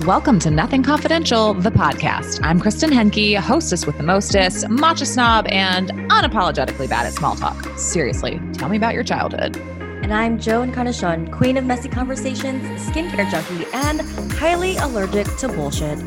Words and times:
Welcome 0.00 0.40
to 0.40 0.50
Nothing 0.50 0.82
Confidential, 0.82 1.54
the 1.54 1.70
podcast. 1.70 2.40
I'm 2.42 2.60
Kristen 2.60 2.90
Henke, 2.90 3.36
hostess 3.36 3.86
with 3.86 3.96
the 3.96 4.02
mostest, 4.02 4.64
matcha 4.64 5.06
snob, 5.06 5.46
and 5.48 5.90
unapologetically 6.10 6.88
bad 6.90 7.06
at 7.06 7.12
small 7.12 7.36
talk. 7.36 7.64
Seriously, 7.78 8.40
tell 8.54 8.68
me 8.68 8.76
about 8.76 8.92
your 8.92 9.04
childhood. 9.04 9.56
And 10.04 10.12
I'm 10.12 10.38
Jo 10.38 10.60
Encarnacion, 10.60 11.30
queen 11.30 11.56
of 11.56 11.64
messy 11.64 11.88
conversations, 11.88 12.62
skincare 12.86 13.26
junkie, 13.30 13.64
and 13.72 14.02
highly 14.32 14.76
allergic 14.76 15.26
to 15.38 15.48
bullshit. 15.48 15.98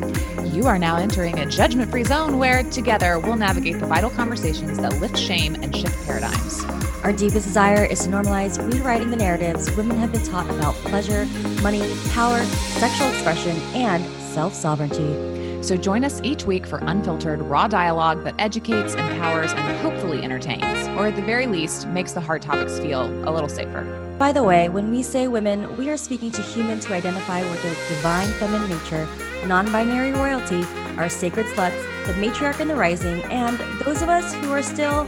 You 0.54 0.68
are 0.68 0.78
now 0.78 0.98
entering 0.98 1.40
a 1.40 1.46
judgment 1.46 1.90
free 1.90 2.04
zone 2.04 2.38
where 2.38 2.62
together 2.62 3.18
we'll 3.18 3.34
navigate 3.34 3.80
the 3.80 3.86
vital 3.86 4.10
conversations 4.10 4.78
that 4.78 5.00
lift 5.00 5.18
shame 5.18 5.56
and 5.56 5.74
shift 5.74 6.06
paradigms. 6.06 6.62
Our 7.02 7.12
deepest 7.12 7.46
desire 7.46 7.84
is 7.84 8.04
to 8.04 8.10
normalize 8.10 8.56
rewriting 8.72 9.10
the 9.10 9.16
narratives 9.16 9.68
women 9.76 9.98
have 9.98 10.12
been 10.12 10.22
taught 10.22 10.48
about 10.48 10.76
pleasure, 10.76 11.26
money, 11.60 11.92
power, 12.10 12.44
sexual 12.44 13.08
expression, 13.08 13.56
and 13.74 14.04
self 14.32 14.54
sovereignty. 14.54 15.37
So 15.60 15.76
join 15.76 16.04
us 16.04 16.20
each 16.22 16.44
week 16.44 16.66
for 16.66 16.78
unfiltered, 16.78 17.40
raw 17.42 17.66
dialogue 17.66 18.24
that 18.24 18.34
educates, 18.38 18.94
empowers, 18.94 19.52
and 19.52 19.76
hopefully 19.78 20.22
entertains, 20.22 20.88
or 20.96 21.08
at 21.08 21.16
the 21.16 21.22
very 21.22 21.46
least, 21.46 21.88
makes 21.88 22.12
the 22.12 22.20
hard 22.20 22.42
topics 22.42 22.78
feel 22.78 23.06
a 23.28 23.30
little 23.30 23.48
safer. 23.48 23.84
By 24.18 24.32
the 24.32 24.42
way, 24.42 24.68
when 24.68 24.90
we 24.90 25.02
say 25.02 25.28
women, 25.28 25.76
we 25.76 25.90
are 25.90 25.96
speaking 25.96 26.30
to 26.32 26.42
humans 26.42 26.86
who 26.86 26.94
identify 26.94 27.42
with 27.50 27.62
their 27.62 27.74
divine 27.88 28.28
feminine 28.34 28.70
nature, 28.70 29.08
non 29.46 29.70
binary 29.70 30.12
royalty, 30.12 30.64
our 30.96 31.08
sacred 31.08 31.46
sluts, 31.46 31.80
the 32.06 32.12
matriarch 32.14 32.60
and 32.60 32.70
the 32.70 32.76
rising, 32.76 33.22
and 33.24 33.58
those 33.84 34.02
of 34.02 34.08
us 34.08 34.34
who 34.34 34.50
are 34.50 34.62
still, 34.62 35.04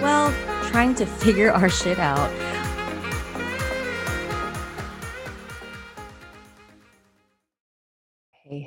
well, 0.00 0.32
trying 0.70 0.94
to 0.96 1.06
figure 1.22 1.52
our 1.52 1.68
shit 1.68 1.98
out. 1.98 2.30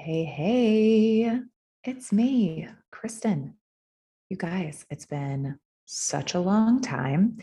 Hey, 0.03 0.23
hey. 0.23 1.39
It's 1.83 2.11
me, 2.11 2.67
Kristen. 2.91 3.53
You 4.31 4.35
guys, 4.35 4.83
it's 4.89 5.05
been 5.05 5.59
such 5.85 6.33
a 6.33 6.39
long 6.39 6.81
time. 6.81 7.38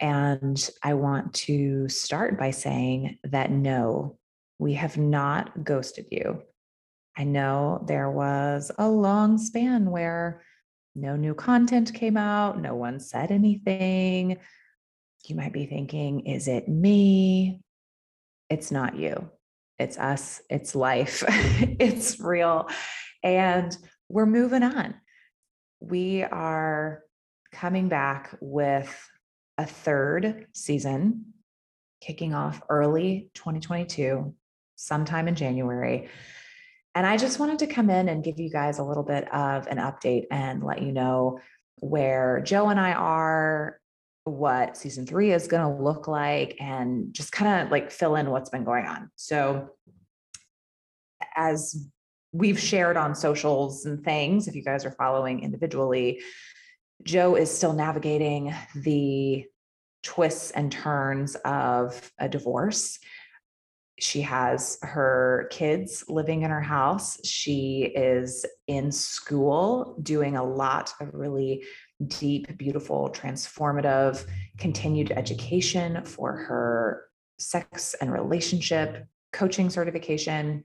And 0.00 0.68
I 0.82 0.94
want 0.94 1.32
to 1.46 1.88
start 1.88 2.36
by 2.36 2.50
saying 2.50 3.18
that 3.22 3.52
no, 3.52 4.18
we 4.58 4.74
have 4.74 4.98
not 4.98 5.62
ghosted 5.62 6.06
you. 6.10 6.42
I 7.16 7.22
know 7.22 7.84
there 7.86 8.10
was 8.10 8.72
a 8.76 8.88
long 8.88 9.38
span 9.38 9.92
where 9.92 10.42
no 10.96 11.14
new 11.14 11.34
content 11.34 11.94
came 11.94 12.16
out, 12.16 12.60
no 12.60 12.74
one 12.74 12.98
said 12.98 13.30
anything. 13.30 14.38
You 15.24 15.36
might 15.36 15.52
be 15.52 15.66
thinking, 15.66 16.26
is 16.26 16.48
it 16.48 16.66
me? 16.66 17.60
It's 18.48 18.72
not 18.72 18.96
you. 18.96 19.30
It's 19.80 19.96
us. 19.96 20.42
It's 20.50 20.74
life. 20.74 21.24
it's 21.28 22.20
real. 22.20 22.68
And 23.22 23.74
we're 24.10 24.26
moving 24.26 24.62
on. 24.62 24.94
We 25.80 26.22
are 26.22 27.02
coming 27.52 27.88
back 27.88 28.36
with 28.42 28.94
a 29.56 29.64
third 29.64 30.48
season 30.52 31.32
kicking 32.02 32.34
off 32.34 32.60
early 32.68 33.30
2022, 33.32 34.34
sometime 34.76 35.28
in 35.28 35.34
January. 35.34 36.10
And 36.94 37.06
I 37.06 37.16
just 37.16 37.38
wanted 37.38 37.60
to 37.60 37.66
come 37.66 37.88
in 37.88 38.10
and 38.10 38.22
give 38.22 38.38
you 38.38 38.50
guys 38.50 38.80
a 38.80 38.84
little 38.84 39.02
bit 39.02 39.32
of 39.32 39.66
an 39.66 39.78
update 39.78 40.24
and 40.30 40.62
let 40.62 40.82
you 40.82 40.92
know 40.92 41.40
where 41.76 42.42
Joe 42.44 42.68
and 42.68 42.78
I 42.78 42.92
are, 42.92 43.80
what 44.24 44.76
season 44.76 45.06
three 45.06 45.32
is 45.32 45.48
going 45.48 45.62
to 45.62 45.82
look 45.82 46.08
like, 46.08 46.56
and 46.60 47.12
just 47.12 47.32
kind 47.32 47.64
of 47.64 47.70
like 47.70 47.90
fill 47.90 48.16
in 48.16 48.30
what's 48.30 48.50
been 48.50 48.64
going 48.64 48.86
on. 48.86 49.10
So, 49.16 49.70
as 51.34 51.88
we've 52.32 52.58
shared 52.58 52.96
on 52.96 53.14
socials 53.14 53.86
and 53.86 54.04
things, 54.04 54.46
if 54.48 54.54
you 54.54 54.62
guys 54.62 54.84
are 54.84 54.92
following 54.92 55.42
individually, 55.42 56.20
Joe 57.02 57.34
is 57.34 57.50
still 57.50 57.72
navigating 57.72 58.54
the 58.74 59.46
twists 60.02 60.50
and 60.52 60.70
turns 60.70 61.34
of 61.44 62.12
a 62.18 62.28
divorce 62.28 62.98
she 64.00 64.22
has 64.22 64.78
her 64.82 65.46
kids 65.50 66.04
living 66.08 66.42
in 66.42 66.50
her 66.50 66.60
house. 66.60 67.18
She 67.24 67.92
is 67.94 68.44
in 68.66 68.90
school 68.90 69.96
doing 70.02 70.36
a 70.36 70.44
lot 70.44 70.92
of 71.00 71.10
really 71.12 71.64
deep, 72.06 72.56
beautiful, 72.56 73.10
transformative, 73.10 74.24
continued 74.58 75.12
education 75.12 76.04
for 76.04 76.32
her 76.32 77.08
sex 77.38 77.94
and 78.00 78.12
relationship 78.12 79.06
coaching 79.32 79.70
certification. 79.70 80.64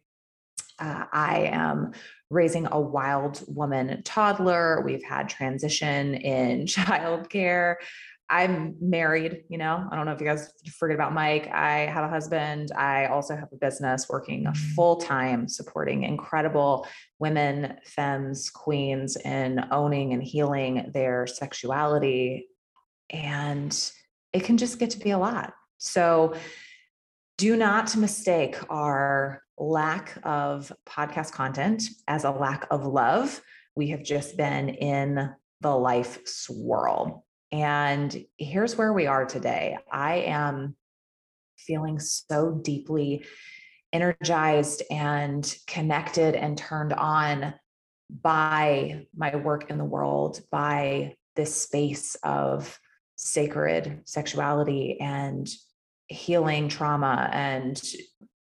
Uh, 0.79 1.05
I 1.11 1.49
am 1.51 1.93
raising 2.29 2.67
a 2.71 2.79
wild 2.79 3.41
woman 3.47 4.01
toddler. 4.03 4.81
We've 4.81 5.03
had 5.03 5.29
transition 5.29 6.15
in 6.15 6.65
childcare. 6.65 7.75
I'm 8.29 8.75
married, 8.81 9.43
you 9.49 9.57
know. 9.57 9.87
I 9.89 9.95
don't 9.95 10.05
know 10.05 10.11
if 10.11 10.19
you 10.19 10.25
guys 10.25 10.51
forget 10.77 10.95
about 10.95 11.13
Mike. 11.13 11.47
I 11.51 11.85
have 11.85 12.03
a 12.03 12.09
husband. 12.09 12.71
I 12.75 13.05
also 13.05 13.35
have 13.35 13.49
a 13.51 13.57
business 13.57 14.07
working 14.09 14.45
mm. 14.45 14.57
full 14.75 14.95
time 14.95 15.47
supporting 15.47 16.03
incredible 16.03 16.87
women, 17.19 17.77
femmes, 17.85 18.49
queens 18.49 19.15
in 19.17 19.63
owning 19.71 20.13
and 20.13 20.23
healing 20.23 20.89
their 20.93 21.27
sexuality. 21.27 22.47
And 23.11 23.91
it 24.33 24.43
can 24.43 24.57
just 24.57 24.79
get 24.79 24.89
to 24.91 24.99
be 24.99 25.11
a 25.11 25.19
lot. 25.19 25.53
So 25.77 26.33
do 27.37 27.55
not 27.55 27.95
mistake 27.95 28.57
our 28.69 29.43
lack 29.57 30.17
of 30.23 30.71
podcast 30.87 31.31
content 31.31 31.83
as 32.07 32.23
a 32.23 32.31
lack 32.31 32.65
of 32.71 32.87
love. 32.87 33.39
We 33.75 33.89
have 33.89 34.03
just 34.03 34.35
been 34.35 34.69
in 34.69 35.29
the 35.61 35.75
life 35.75 36.19
swirl 36.25 37.24
and 37.61 38.25
here's 38.37 38.77
where 38.77 38.93
we 38.93 39.07
are 39.07 39.25
today. 39.25 39.77
I 39.91 40.15
am 40.17 40.75
feeling 41.57 41.99
so 41.99 42.51
deeply 42.51 43.25
energized 43.93 44.83
and 44.91 45.55
connected 45.67 46.35
and 46.35 46.57
turned 46.57 46.93
on 46.93 47.53
by 48.09 49.05
my 49.15 49.35
work 49.35 49.69
in 49.69 49.77
the 49.77 49.85
world, 49.85 50.41
by 50.51 51.15
this 51.35 51.55
space 51.55 52.15
of 52.23 52.77
sacred 53.15 54.01
sexuality 54.05 54.99
and 54.99 55.47
healing 56.07 56.67
trauma 56.67 57.29
and 57.31 57.81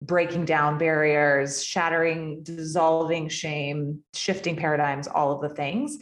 breaking 0.01 0.45
down 0.45 0.79
barriers, 0.79 1.63
shattering, 1.63 2.43
dissolving 2.43 3.29
shame, 3.29 4.01
shifting 4.15 4.57
paradigms, 4.57 5.07
all 5.07 5.33
of 5.33 5.43
the 5.49 5.55
things. 5.55 5.99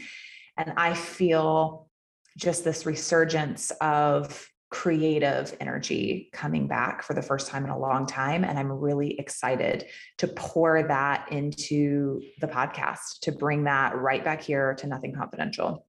And 0.57 0.73
I 0.77 0.95
feel 0.95 1.90
just 2.37 2.65
this 2.65 2.87
resurgence 2.87 3.71
of 3.81 4.47
creative 4.71 5.57
energy 5.61 6.31
coming 6.33 6.69
back 6.69 7.03
for 7.03 7.13
the 7.13 7.23
first 7.23 7.49
time 7.49 7.65
in 7.65 7.71
a 7.71 7.79
long 7.79 8.07
time. 8.07 8.45
And 8.45 8.59
I'm 8.59 8.71
really 8.71 9.19
excited 9.19 9.87
to 10.19 10.29
pour 10.29 10.85
that 10.85 11.31
into 11.33 12.21
the 12.41 12.47
podcast, 12.47 13.21
to 13.23 13.33
bring 13.33 13.65
that 13.65 13.97
right 13.97 14.25
back 14.25 14.41
here 14.41 14.75
to 14.75 14.87
Nothing 14.87 15.15
Confidential. 15.15 15.87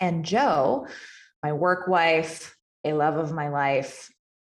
And 0.00 0.24
Joe, 0.24 0.86
my 1.42 1.52
work 1.52 1.86
wife, 1.86 2.56
a 2.84 2.94
love 2.94 3.16
of 3.18 3.32
my 3.32 3.48
life, 3.48 4.10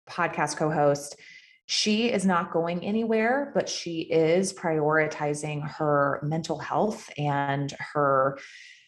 podcast 0.09 0.59
co 0.59 0.71
host, 0.71 1.17
she 1.67 2.12
is 2.12 2.27
not 2.27 2.53
going 2.53 2.85
anywhere, 2.85 3.51
but 3.55 3.71
she 3.71 4.01
is 4.01 4.53
prioritizing 4.53 5.67
her 5.67 6.21
mental 6.23 6.59
health 6.59 7.11
and 7.17 7.75
her 7.95 8.39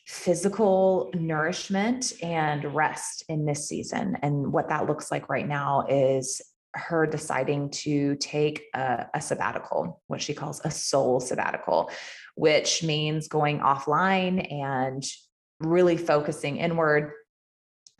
physical 0.07 1.11
nourishment 1.15 2.13
and 2.23 2.75
rest 2.75 3.25
in 3.29 3.45
this 3.45 3.69
season. 3.69 4.17
And 4.23 4.53
what 4.53 4.69
that 4.69 4.87
looks 4.87 5.11
like 5.11 5.29
right 5.29 5.47
now 5.47 5.85
is 5.89 6.41
her 6.75 7.07
deciding 7.07 7.71
to 7.71 8.15
take 8.17 8.65
a, 8.75 9.07
a, 9.15 9.21
sabbatical, 9.21 10.01
what 10.07 10.23
she 10.23 10.35
calls 10.35 10.61
a 10.65 10.71
soul 10.71 11.21
sabbatical, 11.21 11.91
which 12.37 12.83
means 12.83 13.29
going 13.29 13.61
offline 13.61 14.53
and 14.53 15.03
really 15.59 15.97
focusing 15.97 16.59
inward 16.59 17.13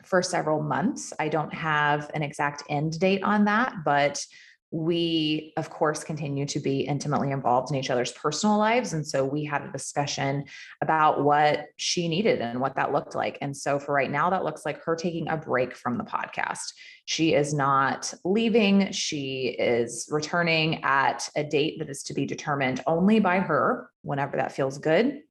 for 0.05 0.21
several 0.21 0.61
months. 0.61 1.11
I 1.19 1.27
don't 1.27 1.53
have 1.53 2.09
an 2.13 2.23
exact 2.23 2.63
end 2.69 2.99
date 2.99 3.23
on 3.23 3.45
that, 3.45 3.73
but 3.83 4.23
we 4.71 5.53
of 5.55 5.69
course 5.69 6.03
continue 6.03 6.45
to 6.45 6.59
be 6.59 6.81
intimately 6.81 7.31
involved 7.31 7.71
in 7.71 7.77
each 7.77 7.89
other's 7.89 8.11
personal 8.11 8.57
lives 8.57 8.91
and 8.91 9.07
so 9.07 9.23
we 9.23 9.45
had 9.45 9.61
a 9.61 9.71
discussion 9.71 10.43
about 10.81 11.23
what 11.23 11.67
she 11.77 12.09
needed 12.09 12.41
and 12.41 12.59
what 12.59 12.75
that 12.75 12.91
looked 12.91 13.15
like 13.15 13.37
and 13.41 13.55
so 13.55 13.79
for 13.79 13.93
right 13.93 14.11
now 14.11 14.29
that 14.29 14.43
looks 14.43 14.65
like 14.65 14.83
her 14.83 14.95
taking 14.95 15.29
a 15.29 15.37
break 15.37 15.75
from 15.75 15.97
the 15.97 16.03
podcast. 16.03 16.73
She 17.05 17.33
is 17.33 17.53
not 17.53 18.13
leaving. 18.25 18.91
She 18.91 19.55
is 19.57 20.09
returning 20.11 20.83
at 20.83 21.29
a 21.37 21.43
date 21.43 21.79
that 21.79 21.89
is 21.89 22.03
to 22.03 22.13
be 22.13 22.25
determined 22.25 22.81
only 22.85 23.21
by 23.21 23.39
her 23.39 23.89
whenever 24.01 24.35
that 24.35 24.51
feels 24.51 24.77
good. 24.77 25.21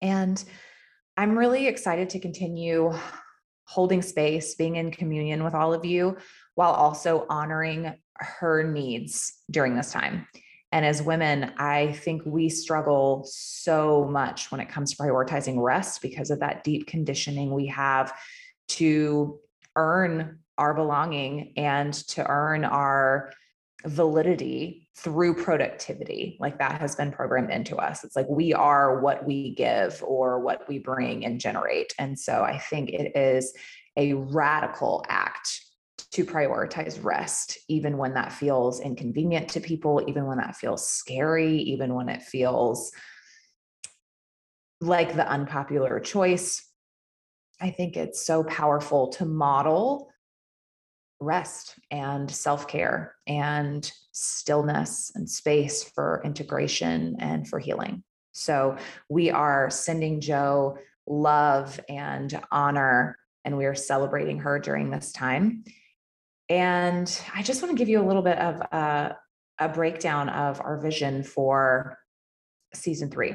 And 0.00 0.42
i'm 1.16 1.38
really 1.38 1.68
excited 1.68 2.10
to 2.10 2.18
continue 2.18 2.92
holding 3.66 4.02
space 4.02 4.54
being 4.54 4.76
in 4.76 4.90
communion 4.90 5.44
with 5.44 5.54
all 5.54 5.72
of 5.72 5.84
you 5.84 6.16
while 6.54 6.72
also 6.72 7.26
honoring 7.28 7.94
her 8.18 8.62
needs 8.62 9.32
during 9.50 9.74
this 9.74 9.92
time. 9.92 10.26
And 10.72 10.84
as 10.84 11.00
women, 11.02 11.52
I 11.56 11.92
think 11.92 12.22
we 12.26 12.48
struggle 12.48 13.24
so 13.28 14.08
much 14.10 14.50
when 14.50 14.60
it 14.60 14.68
comes 14.68 14.90
to 14.90 14.96
prioritizing 14.96 15.62
rest 15.62 16.02
because 16.02 16.30
of 16.30 16.40
that 16.40 16.64
deep 16.64 16.88
conditioning 16.88 17.54
we 17.54 17.66
have 17.68 18.12
to 18.70 19.38
earn 19.76 20.40
our 20.58 20.74
belonging 20.74 21.52
and 21.56 21.94
to 21.94 22.26
earn 22.28 22.64
our 22.64 23.32
validity 23.84 24.88
through 24.96 25.34
productivity. 25.34 26.36
Like 26.40 26.58
that 26.58 26.80
has 26.80 26.96
been 26.96 27.12
programmed 27.12 27.50
into 27.50 27.76
us. 27.76 28.04
It's 28.04 28.16
like 28.16 28.28
we 28.28 28.52
are 28.52 29.00
what 29.00 29.24
we 29.24 29.54
give 29.54 30.02
or 30.04 30.40
what 30.40 30.68
we 30.68 30.78
bring 30.78 31.24
and 31.24 31.40
generate. 31.40 31.94
And 31.98 32.18
so 32.18 32.42
I 32.42 32.58
think 32.58 32.90
it 32.90 33.16
is 33.16 33.52
a 33.96 34.14
radical 34.14 35.04
act 35.08 35.63
to 36.14 36.24
prioritize 36.24 37.02
rest, 37.02 37.58
even 37.68 37.98
when 37.98 38.14
that 38.14 38.32
feels 38.32 38.80
inconvenient 38.80 39.48
to 39.48 39.60
people, 39.60 40.02
even 40.06 40.26
when 40.26 40.38
that 40.38 40.56
feels 40.56 40.88
scary, 40.88 41.56
even 41.58 41.92
when 41.94 42.08
it 42.08 42.22
feels 42.22 42.92
like 44.80 45.16
the 45.16 45.28
unpopular 45.28 45.98
choice. 45.98 46.68
I 47.60 47.70
think 47.70 47.96
it's 47.96 48.24
so 48.24 48.44
powerful 48.44 49.08
to 49.14 49.24
model 49.24 50.08
rest 51.20 51.74
and 51.90 52.30
self 52.30 52.68
care 52.68 53.16
and 53.26 53.90
stillness 54.12 55.10
and 55.16 55.28
space 55.28 55.82
for 55.82 56.22
integration 56.24 57.16
and 57.18 57.48
for 57.48 57.58
healing. 57.58 58.04
So 58.32 58.76
we 59.08 59.30
are 59.30 59.68
sending 59.68 60.20
Joe 60.20 60.78
love 61.08 61.80
and 61.88 62.40
honor, 62.52 63.18
and 63.44 63.56
we 63.56 63.64
are 63.66 63.74
celebrating 63.74 64.38
her 64.40 64.60
during 64.60 64.90
this 64.90 65.12
time. 65.12 65.64
And 66.48 67.22
I 67.34 67.42
just 67.42 67.62
want 67.62 67.76
to 67.76 67.78
give 67.78 67.88
you 67.88 68.00
a 68.00 68.06
little 68.06 68.22
bit 68.22 68.38
of 68.38 68.60
a, 68.60 69.16
a 69.58 69.68
breakdown 69.68 70.28
of 70.28 70.60
our 70.60 70.78
vision 70.78 71.22
for 71.22 71.98
season 72.74 73.10
three. 73.10 73.34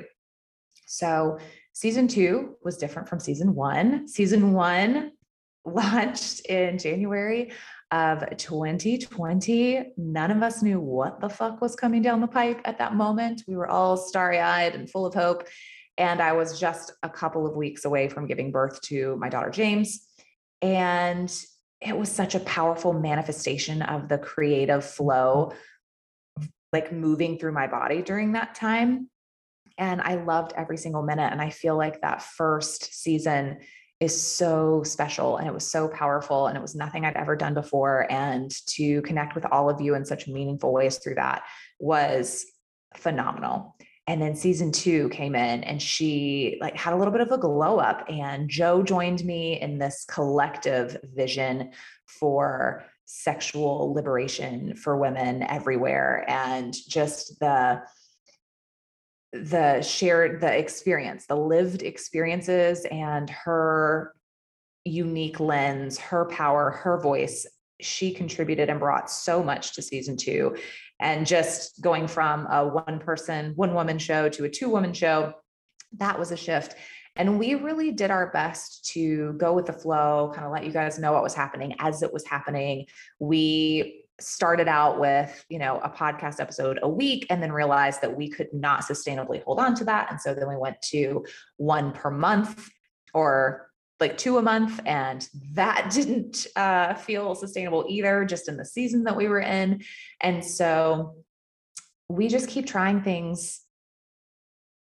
So, 0.86 1.38
season 1.74 2.08
two 2.08 2.56
was 2.64 2.78
different 2.78 3.08
from 3.08 3.20
season 3.20 3.56
one. 3.56 4.08
Season 4.08 4.54
one 4.54 5.12
launched 5.66 6.42
in 6.48 6.78
January 6.78 7.52
of 7.92 8.24
2020. 8.38 9.94
None 9.98 10.32
of 10.32 10.44
us 10.44 10.62
knew 10.62 10.80
what 10.80 11.20
the 11.20 11.30
fuck 11.30 11.62
was 11.62 11.76
coming 11.76 12.02
down 12.02 12.22
the 12.22 12.28
pipe 12.28 12.62
at 12.66 12.78
that 12.78 12.96
moment. 12.96 13.44
We 13.48 13.56
were 13.56 13.68
all 13.68 13.98
starry 13.98 14.40
eyed 14.40 14.76
and 14.76 14.90
full 14.90 15.06
of 15.06 15.14
hope. 15.14 15.48
And 15.98 16.22
I 16.22 16.32
was 16.34 16.60
just 16.60 16.94
a 17.04 17.10
couple 17.10 17.46
of 17.46 17.56
weeks 17.56 17.86
away 17.86 18.08
from 18.08 18.26
giving 18.26 18.52
birth 18.52 18.80
to 18.84 19.18
my 19.18 19.28
daughter, 19.28 19.50
James. 19.50 20.08
And 20.62 21.32
it 21.82 21.98
was 21.98 22.12
such 22.12 22.36
a 22.36 22.40
powerful 22.42 22.94
manifestation 22.94 23.82
of 23.82 24.10
the 24.10 24.18
creative 24.18 24.84
flow, 24.84 25.54
like 26.74 26.92
moving 26.92 27.38
through 27.38 27.54
my 27.54 27.68
body 27.68 28.02
during 28.02 28.34
that 28.34 28.56
time. 28.56 29.10
And 29.78 30.02
I 30.02 30.16
loved 30.16 30.54
every 30.58 30.78
single 30.78 31.04
minute. 31.04 31.32
And 31.32 31.42
I 31.42 31.50
feel 31.50 31.78
like 31.78 32.02
that 32.02 32.22
first 32.22 32.94
season 32.94 33.60
is 34.02 34.20
so 34.20 34.84
special 34.84 35.38
and 35.38 35.48
it 35.48 35.54
was 35.54 35.70
so 35.70 35.88
powerful 35.90 36.48
and 36.48 36.58
it 36.58 36.62
was 36.62 36.76
nothing 36.76 37.06
I'd 37.06 37.18
ever 37.18 37.36
done 37.36 37.54
before. 37.54 38.10
And 38.10 38.52
to 38.68 39.02
connect 39.04 39.36
with 39.36 39.46
all 39.46 39.70
of 39.70 39.82
you 39.82 39.96
in 39.96 40.06
such 40.06 40.28
meaningful 40.28 40.74
ways 40.74 40.98
through 40.98 41.16
that 41.16 41.44
was 41.80 42.46
phenomenal 42.96 43.76
and 44.10 44.20
then 44.20 44.36
season 44.36 44.72
two 44.72 45.08
came 45.10 45.36
in 45.36 45.64
and 45.64 45.80
she 45.80 46.58
like 46.60 46.76
had 46.76 46.94
a 46.94 46.96
little 46.96 47.12
bit 47.12 47.22
of 47.22 47.32
a 47.32 47.38
glow 47.38 47.78
up. 47.78 48.06
And 48.10 48.50
joe 48.50 48.82
joined 48.82 49.24
me 49.24 49.62
in 49.62 49.78
this 49.78 50.04
collective 50.10 50.98
vision 51.04 51.72
for 52.08 52.84
sexual 53.06 53.94
liberation 53.94 54.76
for 54.76 54.98
women 54.98 55.44
everywhere. 55.44 56.26
And 56.28 56.74
just 56.74 57.40
the 57.40 57.84
the 59.32 59.80
shared 59.84 60.42
the 60.42 60.58
experience 60.58 61.28
the 61.28 61.36
lived 61.36 61.84
experiences 61.84 62.88
and 62.90 63.30
her 63.30 64.16
unique 64.86 65.40
lens 65.40 66.00
her 66.00 66.26
power 66.26 66.72
her 66.72 67.00
voice 67.00 67.46
she 67.80 68.12
contributed 68.12 68.70
and 68.70 68.80
brought 68.80 69.12
so 69.12 69.44
much 69.44 69.76
to 69.76 69.84
season 69.84 70.18
two 70.18 70.56
and 71.00 71.26
just 71.26 71.82
going 71.82 72.08
from 72.08 72.46
a 72.48 72.68
one 72.68 73.00
person, 73.00 73.54
one 73.56 73.74
woman 73.74 73.98
show 73.98 74.30
to 74.30 74.46
a 74.46 74.50
two 74.50 74.70
woman 74.70 74.94
show, 74.94 75.34
that 75.98 76.20
was 76.20 76.32
a 76.32 76.38
shift. 76.38 76.76
And 77.16 77.40
we 77.40 77.56
really 77.56 77.92
did 77.92 78.12
our 78.12 78.32
best 78.32 78.86
to 78.94 79.34
go 79.34 79.54
with 79.54 79.66
the 79.66 79.74
flow, 79.74 80.32
kind 80.34 80.46
of 80.46 80.52
let 80.52 80.66
you 80.66 80.72
guys 80.72 81.00
know 81.00 81.12
what 81.12 81.24
was 81.24 81.34
happening 81.34 81.76
as 81.80 82.02
it 82.04 82.14
was 82.14 82.26
happening. 82.26 82.86
We 83.20 84.06
started 84.20 84.68
out 84.68 85.00
with, 85.00 85.46
you 85.50 85.60
know, 85.60 85.80
a 85.80 85.90
podcast 85.90 86.40
episode 86.40 86.80
a 86.82 86.90
week 86.90 87.26
and 87.30 87.42
then 87.42 87.52
realized 87.52 88.02
that 88.02 88.16
we 88.16 88.30
could 88.30 88.54
not 88.54 88.82
sustainably 88.82 89.44
hold 89.44 89.60
on 89.60 89.76
to 89.76 89.86
that. 89.86 90.12
And 90.12 90.20
so 90.20 90.34
then 90.34 90.48
we 90.50 90.58
went 90.58 90.82
to 90.84 91.26
one 91.58 91.92
per 91.92 92.12
month 92.12 92.70
or 93.14 93.69
like 94.00 94.18
two 94.18 94.38
a 94.38 94.42
month 94.42 94.80
and 94.86 95.28
that 95.54 95.92
didn't 95.94 96.48
uh, 96.56 96.94
feel 96.96 97.36
sustainable 97.36 97.86
either 97.90 98.26
just 98.26 98.48
in 98.48 98.58
the 98.58 98.66
season 98.66 99.04
that 99.04 99.16
we 99.16 99.28
were 99.28 99.42
in. 99.42 99.84
And 100.22 100.44
so 100.44 101.16
we 102.08 102.28
just 102.28 102.50
keep 102.50 102.66
trying 102.66 103.04
things 103.04 103.62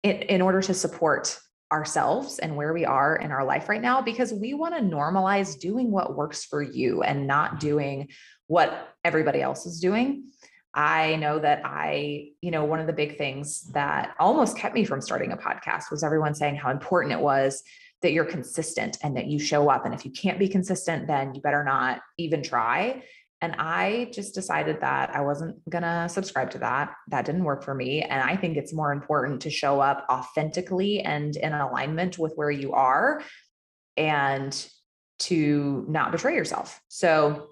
in, 0.03 0.17
in 0.23 0.43
order 0.43 0.63
to 0.63 0.75
support 0.75 1.39
ourselves 1.73 2.39
and 2.41 2.57
where 2.57 2.73
we 2.73 2.85
are 2.85 3.15
in 3.17 3.31
our 3.31 3.45
life 3.45 3.69
right 3.69 3.81
now 3.81 4.01
because 4.01 4.33
we 4.33 4.55
want 4.55 4.75
to 4.75 4.83
normalize 4.83 5.59
doing 5.59 5.91
what 5.91 6.17
works 6.17 6.45
for 6.45 6.63
you 6.63 7.03
and 7.03 7.27
not 7.27 7.61
doing 7.61 8.09
what 8.49 8.89
everybody 9.05 9.41
else 9.41 9.67
is 9.67 9.79
doing. 9.79 10.25
I 10.75 11.17
know 11.17 11.39
that 11.39 11.63
I, 11.65 12.31
you 12.41 12.51
know, 12.51 12.65
one 12.65 12.81
of 12.81 12.87
the 12.87 12.93
big 12.93 13.19
things 13.19 13.63
that 13.73 14.15
almost 14.19 14.57
kept 14.57 14.75
me 14.75 14.85
from 14.85 15.01
starting 15.01 15.33
a 15.33 15.37
podcast 15.37 15.91
was 15.91 16.03
everyone 16.03 16.35
saying 16.35 16.57
how 16.57 16.71
important 16.71 17.13
it 17.13 17.21
was 17.21 17.63
that 18.03 18.13
you're 18.13 18.25
consistent 18.25 18.99
and 19.03 19.17
that 19.17 19.27
you 19.27 19.39
show 19.39 19.69
up. 19.69 19.85
And 19.85 19.95
if 19.95 20.05
you 20.05 20.11
can't 20.11 20.39
be 20.39 20.49
consistent, 20.49 21.07
then 21.07 21.35
you 21.35 21.41
better 21.41 21.65
not 21.65 22.01
even 22.19 22.43
try. 22.43 23.03
And 23.43 23.55
I 23.59 24.11
just 24.13 24.35
decided 24.35 24.81
that 24.81 25.15
I 25.15 25.23
wasn't 25.23 25.69
going 25.71 25.83
to 25.83 26.09
subscribe 26.11 26.51
to 26.51 26.59
that. 26.59 26.93
That 27.09 27.25
didn't 27.25 27.45
work 27.45 27.65
for 27.65 27.75
me. 27.75 28.03
And 28.03 28.23
I 28.23 28.37
think 28.37 28.57
it's 28.57 28.75
more 28.75 28.93
important 28.93 29.43
to 29.43 29.51
show 29.51 29.81
up 29.81 30.05
authentically 30.11 31.01
and 31.01 31.37
in 31.37 31.53
alignment 31.53 32.19
with 32.19 32.35
where 32.35 32.51
you 32.51 32.73
are 32.73 33.23
and 33.97 34.67
to 35.21 35.85
not 35.89 36.13
betray 36.13 36.35
yourself. 36.35 36.81
So 36.89 37.51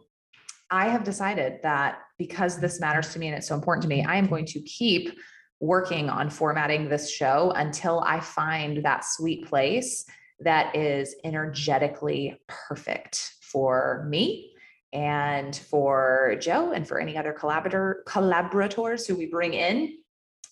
I 0.71 0.89
have 0.89 1.05
decided 1.05 1.61
that 1.63 2.01
because 2.19 2.59
this 2.59 2.81
matters 2.81 3.13
to 3.15 3.19
me 3.19 3.29
and 3.29 3.37
it's 3.37 3.49
so 3.49 3.55
important 3.55 3.83
to 3.83 3.89
me, 3.89 4.05
I 4.05 4.17
am 4.17 4.27
going 4.27 4.45
to 4.47 4.61
keep 4.61 5.19
working 5.61 6.11
on 6.11 6.29
formatting 6.31 6.89
this 6.89 7.11
show 7.11 7.53
until 7.57 8.01
I 8.01 8.21
find 8.21 8.85
that 8.85 9.05
sweet 9.05 9.47
place 9.47 10.05
that 10.41 10.77
is 10.77 11.15
energetically 11.25 12.41
perfect 12.47 13.35
for 13.41 14.07
me 14.09 14.53
and 14.93 15.55
for 15.55 16.37
Joe 16.41 16.73
and 16.73 16.87
for 16.87 17.01
any 17.01 17.17
other 17.17 17.33
collaborator 17.33 18.03
collaborators 18.07 19.07
who 19.07 19.17
we 19.17 19.27
bring 19.27 19.55
in 19.55 19.99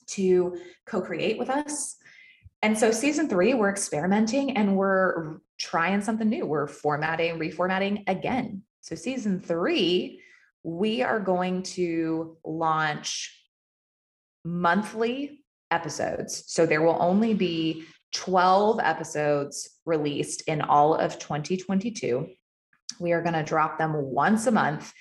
to 0.09 0.59
co-create 0.87 1.39
with 1.39 1.51
us. 1.51 1.97
And 2.63 2.77
so 2.79 2.91
season 2.91 3.29
3 3.29 3.55
we're 3.55 3.71
experimenting 3.71 4.57
and 4.57 4.77
we're 4.77 5.39
trying 5.59 6.03
something 6.03 6.29
new. 6.29 6.45
We're 6.45 6.67
formatting, 6.67 7.39
reformatting 7.39 8.05
again. 8.09 8.63
So 8.81 8.95
season 8.95 9.41
3 9.41 10.21
we 10.65 11.03
are 11.03 11.21
going 11.21 11.63
to 11.63 12.37
launch 12.45 13.41
monthly 14.45 15.45
episodes. 15.71 16.45
So 16.49 16.67
there 16.67 16.83
will 16.83 16.99
only 17.01 17.35
be 17.35 17.85
12 18.17 18.81
episodes 18.81 19.69
released 19.85 20.43
in 20.49 20.63
all 20.63 20.95
of 20.95 21.19
2022. 21.19 22.29
We 22.99 23.13
are 23.13 23.23
going 23.23 23.35
to 23.35 23.43
drop 23.43 23.79
them 23.79 23.93
once 23.95 24.47
a 24.47 24.51
month. 24.51 24.93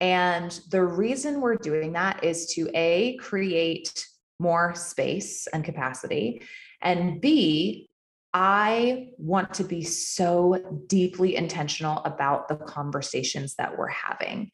And 0.00 0.58
the 0.70 0.82
reason 0.82 1.40
we're 1.40 1.56
doing 1.56 1.92
that 1.92 2.24
is 2.24 2.46
to 2.54 2.68
A, 2.74 3.16
create 3.18 4.06
more 4.38 4.74
space 4.74 5.46
and 5.46 5.64
capacity, 5.64 6.42
and 6.82 7.20
B, 7.20 7.88
I 8.34 9.08
want 9.16 9.54
to 9.54 9.64
be 9.64 9.82
so 9.82 10.84
deeply 10.88 11.36
intentional 11.36 12.02
about 12.04 12.48
the 12.48 12.56
conversations 12.56 13.54
that 13.54 13.78
we're 13.78 13.88
having 13.88 14.50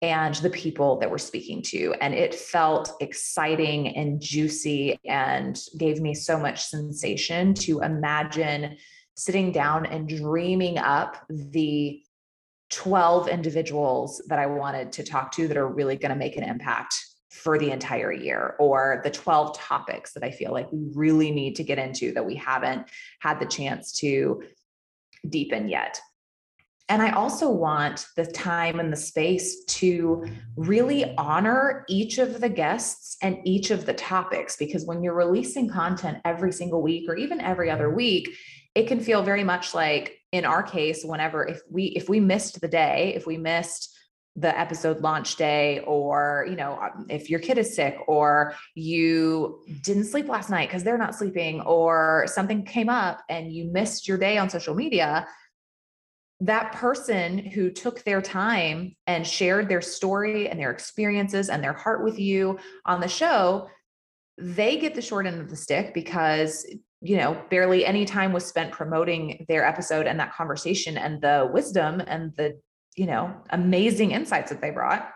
and 0.00 0.34
the 0.36 0.50
people 0.50 0.98
that 0.98 1.10
we're 1.10 1.18
speaking 1.18 1.60
to. 1.60 1.94
And 2.00 2.14
it 2.14 2.34
felt 2.34 2.92
exciting 3.00 3.96
and 3.96 4.20
juicy 4.20 4.98
and 5.04 5.58
gave 5.76 6.00
me 6.00 6.14
so 6.14 6.38
much 6.38 6.64
sensation 6.64 7.54
to 7.54 7.80
imagine 7.80 8.76
sitting 9.16 9.50
down 9.50 9.86
and 9.86 10.08
dreaming 10.08 10.78
up 10.78 11.24
the 11.28 12.00
12 12.70 13.28
individuals 13.28 14.22
that 14.28 14.38
I 14.38 14.46
wanted 14.46 14.92
to 14.92 15.02
talk 15.02 15.32
to 15.32 15.48
that 15.48 15.56
are 15.56 15.66
really 15.66 15.96
going 15.96 16.10
to 16.10 16.16
make 16.16 16.36
an 16.36 16.44
impact 16.44 16.94
for 17.30 17.58
the 17.58 17.70
entire 17.70 18.12
year, 18.12 18.56
or 18.58 19.00
the 19.04 19.10
12 19.10 19.56
topics 19.58 20.12
that 20.12 20.22
I 20.22 20.30
feel 20.30 20.50
like 20.50 20.70
we 20.72 20.90
really 20.94 21.30
need 21.30 21.56
to 21.56 21.62
get 21.62 21.78
into 21.78 22.12
that 22.12 22.26
we 22.26 22.34
haven't 22.34 22.88
had 23.20 23.38
the 23.38 23.46
chance 23.46 23.92
to 24.00 24.42
deepen 25.28 25.68
yet. 25.68 26.00
And 26.88 27.02
I 27.02 27.10
also 27.10 27.50
want 27.50 28.06
the 28.16 28.24
time 28.24 28.80
and 28.80 28.90
the 28.90 28.96
space 28.96 29.64
to 29.64 30.24
really 30.56 31.14
honor 31.16 31.84
each 31.88 32.18
of 32.18 32.40
the 32.40 32.48
guests 32.48 33.18
and 33.22 33.38
each 33.44 33.70
of 33.70 33.84
the 33.84 33.92
topics. 33.92 34.56
Because 34.56 34.86
when 34.86 35.02
you're 35.02 35.14
releasing 35.14 35.68
content 35.68 36.18
every 36.24 36.52
single 36.52 36.80
week 36.80 37.08
or 37.08 37.16
even 37.16 37.40
every 37.40 37.70
other 37.70 37.90
week, 37.90 38.30
it 38.74 38.86
can 38.86 39.00
feel 39.00 39.22
very 39.22 39.44
much 39.44 39.74
like 39.74 40.14
in 40.32 40.44
our 40.44 40.62
case, 40.62 41.04
whenever 41.04 41.46
if 41.46 41.60
we 41.70 41.86
if 41.86 42.08
we 42.08 42.20
missed 42.20 42.60
the 42.60 42.68
day, 42.68 43.12
if 43.14 43.26
we 43.26 43.36
missed 43.36 43.94
the 44.36 44.56
episode 44.58 45.00
launch 45.00 45.36
day 45.36 45.80
or 45.80 46.46
you 46.48 46.54
know 46.54 46.78
um, 46.80 47.06
if 47.08 47.28
your 47.28 47.40
kid 47.40 47.58
is 47.58 47.74
sick 47.74 47.96
or 48.06 48.54
you 48.76 49.60
didn't 49.82 50.04
sleep 50.04 50.28
last 50.28 50.48
night 50.48 50.68
because 50.68 50.84
they're 50.84 50.98
not 50.98 51.14
sleeping 51.14 51.60
or 51.62 52.24
something 52.28 52.64
came 52.64 52.88
up 52.88 53.20
and 53.28 53.52
you 53.52 53.64
missed 53.72 54.06
your 54.06 54.16
day 54.16 54.38
on 54.38 54.48
social 54.48 54.76
media 54.76 55.26
that 56.40 56.72
person 56.72 57.38
who 57.38 57.70
took 57.70 58.04
their 58.04 58.22
time 58.22 58.94
and 59.06 59.26
shared 59.26 59.68
their 59.68 59.80
story 59.80 60.48
and 60.48 60.58
their 60.58 60.70
experiences 60.70 61.48
and 61.48 61.62
their 61.62 61.72
heart 61.72 62.04
with 62.04 62.18
you 62.18 62.58
on 62.86 63.00
the 63.00 63.08
show, 63.08 63.68
they 64.36 64.78
get 64.78 64.94
the 64.94 65.02
short 65.02 65.26
end 65.26 65.40
of 65.40 65.50
the 65.50 65.56
stick 65.56 65.92
because 65.94 66.64
you 67.00 67.16
know 67.16 67.40
barely 67.50 67.84
any 67.84 68.04
time 68.04 68.32
was 68.32 68.44
spent 68.44 68.72
promoting 68.72 69.44
their 69.48 69.64
episode 69.64 70.06
and 70.06 70.18
that 70.18 70.34
conversation 70.34 70.96
and 70.96 71.20
the 71.22 71.48
wisdom 71.52 72.00
and 72.06 72.32
the 72.36 72.58
you 72.96 73.06
know 73.06 73.34
amazing 73.50 74.12
insights 74.12 74.50
that 74.50 74.60
they 74.60 74.70
brought 74.70 75.10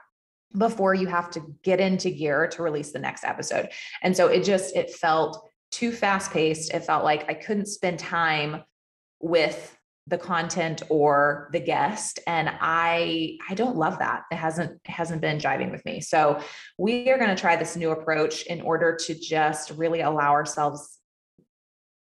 before 0.57 0.95
you 0.95 1.07
have 1.07 1.31
to 1.31 1.41
get 1.63 1.81
into 1.81 2.11
gear 2.11 2.47
to 2.47 2.63
release 2.63 2.93
the 2.93 2.99
next 2.99 3.25
episode. 3.25 3.69
And 4.03 4.17
so 4.17 4.27
it 4.27 4.45
just 4.45 4.77
it 4.77 4.91
felt 4.91 5.49
too 5.73 5.91
fast 5.91 6.31
paced 6.31 6.73
it 6.73 6.85
felt 6.85 7.03
like 7.03 7.29
i 7.29 7.35
couldn't 7.35 7.67
spend 7.67 7.99
time 7.99 8.63
with 9.21 9.77
the 10.09 10.19
content 10.19 10.83
or 10.89 11.49
the 11.53 11.61
guest 11.61 12.19
and 12.27 12.51
i 12.61 13.37
i 13.49 13.55
don't 13.55 13.77
love 13.77 13.99
that. 14.01 14.23
It 14.31 14.37
hasn't 14.37 14.73
it 14.85 14.91
hasn't 14.91 15.21
been 15.21 15.39
jiving 15.39 15.71
with 15.71 15.85
me. 15.85 16.01
So 16.01 16.41
we 16.79 17.11
are 17.11 17.19
going 17.19 17.35
to 17.35 17.41
try 17.41 17.57
this 17.57 17.77
new 17.77 17.91
approach 17.91 18.43
in 18.45 18.61
order 18.63 18.97
to 19.07 19.15
just 19.15 19.71
really 19.71 20.01
allow 20.01 20.33
ourselves 20.33 20.99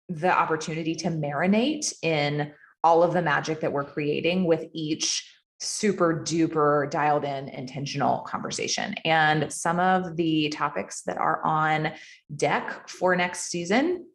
the 0.10 0.32
opportunity 0.32 0.96
to 0.96 1.10
marinate 1.10 1.94
in 2.02 2.52
all 2.84 3.04
of 3.04 3.14
the 3.14 3.22
magic 3.22 3.62
that 3.62 3.72
we're 3.72 3.86
creating 3.86 4.46
with 4.46 4.66
each 4.74 5.30
super 5.60 6.14
duper 6.14 6.90
dialed 6.92 7.24
in 7.24 7.48
intentional 7.48 8.20
conversation. 8.22 8.94
And 9.06 9.52
some 9.52 9.80
of 9.80 10.18
the 10.18 10.50
topics 10.50 11.04
that 11.04 11.18
are 11.18 11.44
on 11.46 11.94
deck 12.36 12.90
for 12.90 13.16
next 13.16 13.50
season 13.50 14.06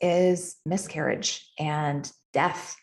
is 0.00 0.56
miscarriage 0.66 1.48
and 1.58 2.10
death 2.32 2.74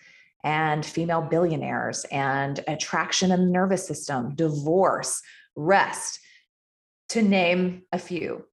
and 0.44 0.86
female 0.86 1.22
billionaires 1.22 2.06
and 2.12 2.60
attraction 2.68 3.32
and 3.32 3.44
the 3.44 3.52
nervous 3.52 3.88
system, 3.88 4.36
divorce, 4.36 5.22
rest, 5.56 6.20
to 7.10 7.22
name 7.22 7.84
a 7.92 8.00
few. 8.00 8.46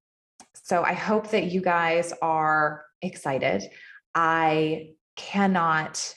So 0.54 0.82
I 0.82 0.94
hope 0.94 1.30
that 1.30 1.50
you 1.50 1.60
guys 1.60 2.12
are 2.22 2.84
excited. 3.02 3.64
I 4.14 4.90
cannot 5.16 6.14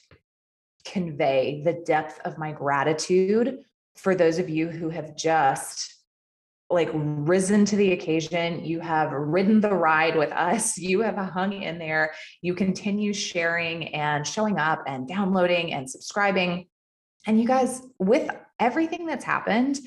convey 0.85 1.61
the 1.65 1.73
depth 1.85 2.19
of 2.23 2.37
my 2.37 2.51
gratitude 2.51 3.59
for 3.95 4.15
those 4.15 4.39
of 4.39 4.49
you 4.49 4.69
who 4.69 4.89
have 4.89 5.17
just 5.17 5.96
like 6.69 6.89
risen 6.93 7.65
to 7.65 7.75
the 7.75 7.93
occasion. 7.93 8.63
You 8.65 8.79
have 8.81 9.11
ridden 9.11 9.61
the 9.61 9.73
ride 9.73 10.15
with 10.15 10.31
us. 10.31 10.77
You 10.87 11.01
have 11.01 11.15
hung 11.15 11.53
in 11.53 11.77
there. 11.79 12.13
You 12.41 12.53
continue 12.55 13.13
sharing 13.13 13.93
and 13.93 14.25
showing 14.25 14.57
up 14.57 14.83
and 14.87 15.07
downloading 15.07 15.73
and 15.73 15.89
subscribing. 15.89 16.67
And 17.25 17.41
you 17.41 17.47
guys, 17.47 17.81
with 17.99 18.29
everything 18.59 19.05
that's 19.05 19.25
happened, 19.25 19.79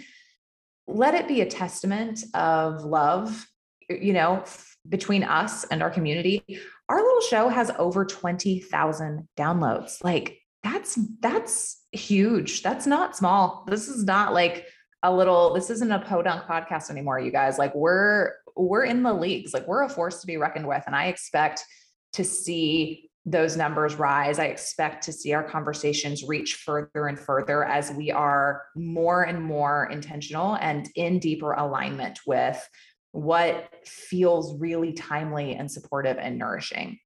let 0.86 1.14
it 1.14 1.28
be 1.28 1.40
a 1.40 1.46
testament 1.46 2.24
of 2.34 2.84
love, 2.84 3.46
you 3.88 4.12
know, 4.12 4.44
between 4.88 5.22
us 5.22 5.64
and 5.64 5.82
our 5.82 5.90
community. 5.90 6.44
Our 6.88 7.00
little 7.00 7.20
show 7.22 7.48
has 7.48 7.70
over 7.78 8.04
20,000 8.04 9.28
downloads. 9.36 10.02
Like 10.02 10.38
that's 10.62 10.98
that's 11.20 11.82
huge. 11.92 12.62
That's 12.62 12.86
not 12.86 13.16
small. 13.16 13.64
This 13.68 13.88
is 13.88 14.04
not 14.04 14.34
like 14.34 14.66
a 15.02 15.12
little 15.12 15.54
this 15.54 15.70
isn't 15.70 15.92
a 15.92 15.98
podunk 15.98 16.44
podcast 16.44 16.90
anymore 16.90 17.18
you 17.18 17.30
guys. 17.30 17.58
Like 17.58 17.74
we're 17.74 18.32
we're 18.56 18.84
in 18.84 19.02
the 19.02 19.14
leagues. 19.14 19.54
Like 19.54 19.66
we're 19.66 19.82
a 19.82 19.88
force 19.88 20.20
to 20.20 20.26
be 20.26 20.36
reckoned 20.36 20.66
with 20.66 20.82
and 20.86 20.94
i 20.94 21.06
expect 21.06 21.64
to 22.12 22.24
see 22.24 23.10
those 23.26 23.56
numbers 23.56 23.96
rise. 23.96 24.38
I 24.38 24.46
expect 24.46 25.04
to 25.04 25.12
see 25.12 25.34
our 25.34 25.44
conversations 25.44 26.24
reach 26.24 26.54
further 26.54 27.06
and 27.06 27.18
further 27.18 27.64
as 27.64 27.92
we 27.92 28.10
are 28.10 28.62
more 28.74 29.24
and 29.24 29.42
more 29.42 29.88
intentional 29.92 30.56
and 30.56 30.88
in 30.96 31.18
deeper 31.18 31.52
alignment 31.52 32.18
with 32.26 32.66
what 33.12 33.68
feels 33.84 34.58
really 34.58 34.94
timely 34.94 35.54
and 35.54 35.70
supportive 35.70 36.16
and 36.16 36.38
nourishing. 36.38 36.98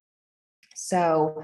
So 0.75 1.43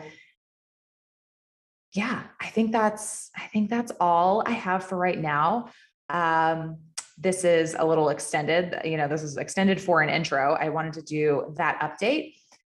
yeah 1.93 2.23
i 2.41 2.47
think 2.47 2.71
that's 2.73 3.31
i 3.37 3.47
think 3.49 3.69
that's 3.69 3.93
all 4.01 4.43
i 4.47 4.53
have 4.53 4.85
for 4.85 4.97
right 4.97 5.19
now 5.19 5.69
um, 6.13 6.79
this 7.19 7.45
is 7.45 7.77
a 7.79 7.85
little 7.85 8.09
extended, 8.09 8.81
you 8.85 8.97
know, 8.97 9.07
this 9.07 9.23
is 9.23 9.37
extended 9.37 9.81
for 9.81 10.01
an 10.01 10.09
intro. 10.09 10.55
I 10.55 10.71
wanted 10.71 10.95
to 10.95 11.03
do 11.03 11.55
that 11.57 11.79
update. 11.81 12.35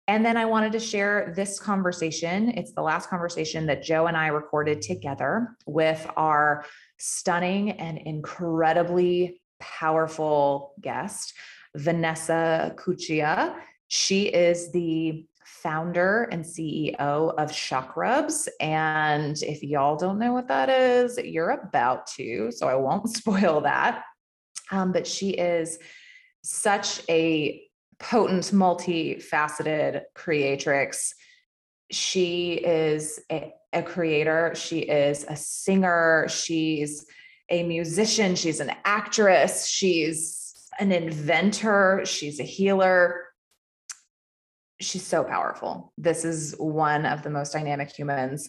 And 0.08 0.26
then 0.26 0.36
I 0.36 0.46
wanted 0.46 0.72
to 0.74 0.80
share 0.80 1.32
this 1.36 1.60
conversation. 1.60 2.50
It's 2.50 2.74
the 2.74 2.82
last 2.82 3.10
conversation 3.10 3.68
that 3.68 3.84
Joe 3.84 4.08
and 4.08 4.18
I 4.18 4.28
recorded 4.28 4.82
together 4.82 5.56
with 5.68 6.06
our 6.18 6.66
stunning 6.98 7.72
and 7.72 8.00
incredibly 8.00 9.42
powerful 9.60 10.74
guest, 10.82 11.34
Vanessa 11.76 12.74
Cuccia. 12.78 13.56
She 13.88 14.24
is 14.24 14.72
the 14.72 15.28
founder 15.62 16.24
and 16.32 16.44
CEO 16.44 16.98
of 17.00 17.52
Chakrubs. 17.52 18.48
And 18.60 19.42
if 19.44 19.64
y'all 19.64 19.96
don't 19.96 20.20
know 20.20 20.34
what 20.34 20.48
that 20.48 20.70
is, 20.70 21.18
you're 21.18 21.52
about 21.52 22.08
to. 22.18 22.52
So 22.52 22.68
I 22.68 22.76
won't 22.76 23.10
spoil 23.16 23.62
that. 23.62 24.04
Um, 24.72 24.92
but 24.92 25.06
she 25.06 25.32
is 25.32 25.78
such 26.44 27.02
a 27.10 27.64
potent, 28.00 28.46
multifaceted 28.46 30.04
creatrix. 30.16 31.14
She 31.92 32.54
is 32.54 33.20
a, 33.32 33.54
a 33.74 33.84
creator, 33.84 34.54
she 34.56 34.80
is 34.80 35.26
a 35.28 35.36
singer, 35.36 36.28
she's 36.30 37.06
a 37.50 37.64
musician, 37.64 38.36
she's 38.36 38.62
an 38.62 38.72
actress, 38.86 39.68
she's 39.68 40.70
an 40.80 40.92
inventor, 40.92 42.02
she's 42.06 42.40
a 42.40 42.44
healer 42.44 43.31
she's 44.82 45.06
so 45.06 45.24
powerful. 45.24 45.94
This 45.98 46.26
is 46.26 46.56
one 46.58 47.06
of 47.06 47.24
the 47.24 47.30
most 47.30 47.54
dynamic 47.54 47.92
humans 47.92 48.48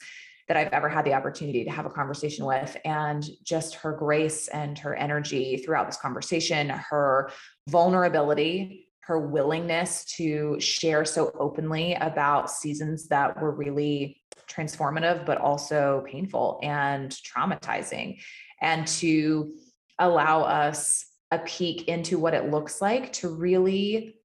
that 0.49 0.57
I've 0.57 0.73
ever 0.73 0.89
had 0.89 1.05
the 1.05 1.15
opportunity 1.15 1.65
to 1.65 1.71
have 1.71 1.87
a 1.87 1.91
conversation 1.91 2.45
with. 2.45 2.77
And 2.85 3.25
just 3.45 3.77
her 3.77 3.93
grace 3.93 4.49
and 4.49 4.79
her 4.79 4.95
energy 4.95 5.59
throughout 5.59 5.87
this 5.87 5.97
conversation, 5.97 6.69
her 6.69 7.31
vulnerability, 7.69 8.89
her 9.03 9.19
willingness 9.19 10.05
to 10.17 10.59
share 10.61 11.05
so 11.05 11.33
openly 11.39 11.95
about 11.95 12.51
seasons 12.51 13.09
that 13.09 13.41
were 13.41 13.53
really 13.53 14.21
transformative, 14.49 15.25
but 15.25 15.39
also 15.39 16.05
painful 16.07 16.61
and 16.62 17.11
traumatizing, 17.11 18.21
and 18.61 18.87
to 18.87 19.55
allow 19.99 20.43
us 20.43 21.07
a 21.31 21.39
peek 21.39 21.89
into 21.89 22.19
what 22.19 22.35
it 22.35 22.51
looks 22.51 22.83
like 22.83 23.12
to 23.15 23.29
really 23.29 24.17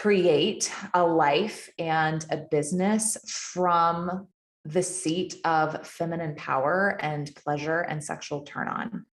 create 0.00 0.72
a 0.92 1.06
life 1.06 1.70
and 1.78 2.26
a 2.30 2.36
business 2.36 3.16
from 3.26 4.26
the 4.64 4.82
seat 4.82 5.36
of 5.44 5.86
feminine 5.86 6.34
power 6.34 6.98
and 7.00 7.34
pleasure 7.36 7.80
and 7.80 8.02
sexual 8.02 8.42
turn 8.42 8.66
on. 8.66 9.06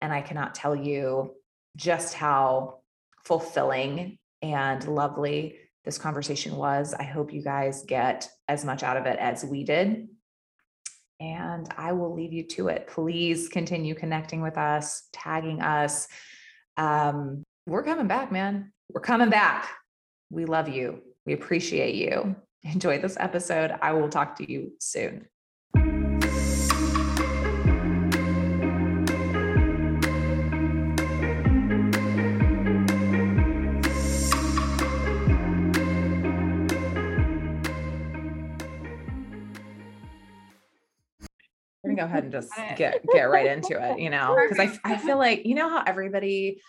And 0.00 0.12
I 0.12 0.22
cannot 0.22 0.54
tell 0.54 0.74
you 0.74 1.34
just 1.76 2.14
how 2.14 2.80
fulfilling 3.24 4.18
and 4.42 4.86
lovely 4.88 5.56
this 5.84 5.98
conversation 5.98 6.56
was. 6.56 6.94
I 6.94 7.04
hope 7.04 7.32
you 7.32 7.42
guys 7.42 7.84
get 7.84 8.28
as 8.48 8.64
much 8.64 8.82
out 8.82 8.96
of 8.96 9.06
it 9.06 9.18
as 9.18 9.44
we 9.44 9.62
did. 9.62 10.08
And 11.20 11.68
I 11.76 11.92
will 11.92 12.12
leave 12.12 12.32
you 12.32 12.42
to 12.48 12.68
it. 12.68 12.88
Please 12.88 13.48
continue 13.48 13.94
connecting 13.94 14.42
with 14.42 14.58
us, 14.58 15.08
tagging 15.12 15.62
us. 15.62 16.08
Um, 16.76 17.44
we're 17.66 17.84
coming 17.84 18.08
back, 18.08 18.32
man. 18.32 18.72
We're 18.92 19.00
coming 19.00 19.30
back. 19.30 19.70
We 20.30 20.44
love 20.44 20.68
you. 20.68 21.02
We 21.26 21.32
appreciate 21.32 21.94
you. 21.94 22.36
Enjoy 22.62 22.98
this 22.98 23.16
episode. 23.20 23.72
I 23.82 23.92
will 23.92 24.08
talk 24.08 24.36
to 24.36 24.50
you 24.50 24.72
soon. 24.80 25.26
go 41.96 42.04
ahead 42.04 42.24
and 42.24 42.32
just 42.32 42.50
get 42.76 43.04
get 43.12 43.22
right 43.24 43.46
into 43.46 43.78
it, 43.80 44.00
you 44.00 44.10
know, 44.10 44.36
because 44.48 44.58
I 44.84 44.94
I 44.94 44.96
feel 44.96 45.16
like 45.16 45.46
you 45.46 45.54
know 45.54 45.68
how 45.68 45.84
everybody 45.86 46.60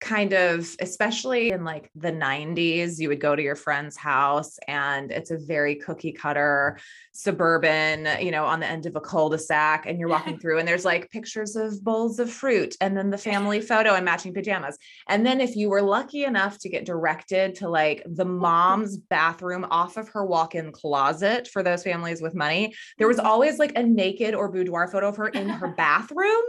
kind 0.00 0.32
of 0.32 0.76
especially 0.80 1.50
in 1.50 1.64
like 1.64 1.90
the 1.94 2.12
90s 2.12 2.98
you 2.98 3.08
would 3.08 3.20
go 3.20 3.34
to 3.34 3.42
your 3.42 3.56
friend's 3.56 3.96
house 3.96 4.58
and 4.68 5.10
it's 5.10 5.30
a 5.30 5.38
very 5.38 5.74
cookie 5.74 6.12
cutter 6.12 6.78
suburban 7.12 8.06
you 8.20 8.30
know 8.30 8.44
on 8.44 8.60
the 8.60 8.66
end 8.66 8.84
of 8.84 8.94
a 8.94 9.00
cul-de-sac 9.00 9.86
and 9.86 9.98
you're 9.98 10.08
walking 10.08 10.38
through 10.40 10.58
and 10.58 10.68
there's 10.68 10.84
like 10.84 11.10
pictures 11.10 11.56
of 11.56 11.82
bowls 11.82 12.18
of 12.18 12.30
fruit 12.30 12.76
and 12.80 12.96
then 12.96 13.10
the 13.10 13.18
family 13.18 13.60
photo 13.76 13.94
and 13.94 14.04
matching 14.04 14.34
pajamas. 14.34 14.78
And 15.08 15.24
then 15.24 15.40
if 15.40 15.56
you 15.56 15.68
were 15.70 15.82
lucky 15.82 16.24
enough 16.24 16.58
to 16.58 16.68
get 16.68 16.84
directed 16.84 17.54
to 17.56 17.68
like 17.68 18.02
the 18.06 18.24
mom's 18.24 18.96
bathroom 19.08 19.66
off 19.70 19.96
of 19.96 20.08
her 20.10 20.24
walk-in 20.24 20.72
closet 20.72 21.48
for 21.48 21.62
those 21.62 21.82
families 21.82 22.20
with 22.20 22.34
money 22.34 22.74
there 22.98 23.08
was 23.08 23.16
mm-hmm. 23.16 23.26
always 23.26 23.58
like 23.58 23.72
a 23.76 23.82
naked 23.82 24.34
or 24.34 24.50
boudoir 24.50 24.88
photo 24.88 25.08
of 25.08 25.16
her 25.16 25.28
in 25.28 25.48
her 25.48 25.68
bathroom 25.68 26.42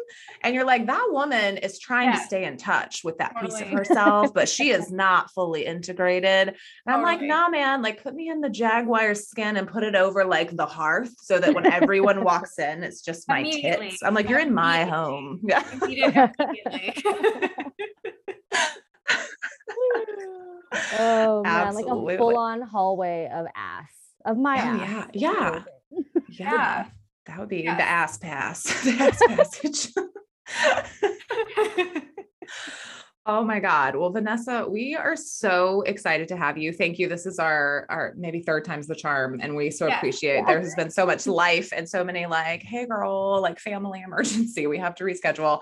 and 0.44 0.54
you're 0.54 0.66
like 0.66 0.86
that 0.88 1.08
woman 1.12 1.58
is 1.58 1.80
trying 1.80 2.12
to 2.12 2.20
stay 2.20 2.46
in 2.46 2.58
touch 2.58 3.04
with 3.04 3.18
that 3.18 3.36
piece 3.42 3.62
of 3.62 3.68
herself 3.68 4.34
but 4.34 4.48
she 4.50 4.70
is 4.72 4.92
not 5.06 5.32
fully 5.32 5.66
integrated. 5.66 6.48
And 6.50 6.56
i'm 6.88 7.02
like 7.02 7.16
Totally. 7.20 7.28
nah 7.30 7.50
man 7.50 7.82
like 7.82 8.02
put 8.04 8.14
me 8.16 8.30
in 8.30 8.42
the 8.42 8.50
jaguar 8.50 9.16
skin 9.16 9.58
and 9.58 9.68
put 9.68 9.84
it 9.84 9.96
over 9.96 10.26
like 10.26 10.56
the 10.56 10.66
hearth 10.66 11.14
so 11.20 11.40
that 11.40 11.54
when 11.54 11.66
everyone 11.66 12.24
walks 12.24 12.58
in 12.68 12.84
it's 12.84 13.02
just 13.02 13.28
my 13.28 13.44
tits. 13.44 14.02
I'm 14.04 14.14
like 14.14 14.30
you're 14.30 14.40
in 14.40 14.54
my 14.54 14.86
home. 14.86 15.42
Yeah. 15.88 16.32
Oh 21.00 21.44
man, 21.44 21.74
like 21.76 21.86
a 21.86 22.18
full-on 22.18 22.62
hallway 22.62 23.30
of 23.34 23.46
ass 23.56 23.92
of 24.26 24.38
my 24.38 24.56
Oh, 24.58 24.60
ass. 24.84 25.10
yeah, 25.14 25.30
yeah. 25.32 25.64
yeah. 26.28 26.52
Yeah. 26.52 26.86
that 27.26 27.40
would 27.40 27.50
be 27.50 27.64
Yes. 27.64 27.78
the 27.78 27.84
ass 27.84 28.18
pass. 28.18 28.84
The 28.84 28.92
ass 29.00 29.20
passage 29.28 29.94
Oh 33.30 33.44
my 33.44 33.60
God. 33.60 33.98
Well, 33.98 34.10
Vanessa, 34.10 34.66
we 34.70 34.96
are 34.96 35.18
so 35.18 35.82
excited 35.82 36.30
to 36.30 36.38
have 36.38 36.58
you. 36.58 36.72
Thank 36.72 36.98
you. 36.98 37.10
This 37.10 37.26
is 37.26 37.40
our 37.40 37.86
our 37.90 38.14
maybe 38.16 38.40
third 38.42 38.64
time's 38.64 38.88
the 38.88 38.96
charm. 38.96 39.40
And 39.42 39.54
we 39.54 39.70
so 39.70 39.88
Yeah. 39.88 39.98
appreciate 39.98 40.48
there 40.48 40.60
has 40.62 40.74
been 40.76 40.90
so 40.90 41.06
much 41.06 41.28
life 41.28 41.74
and 41.76 41.88
so 41.90 42.06
many 42.06 42.26
like, 42.26 42.64
hey 42.64 42.86
girl, 42.86 43.42
like 43.42 43.60
family 43.60 44.02
emergency. 44.06 44.66
We 44.66 44.78
have 44.78 44.96
to 44.96 45.04
reschedule. 45.04 45.60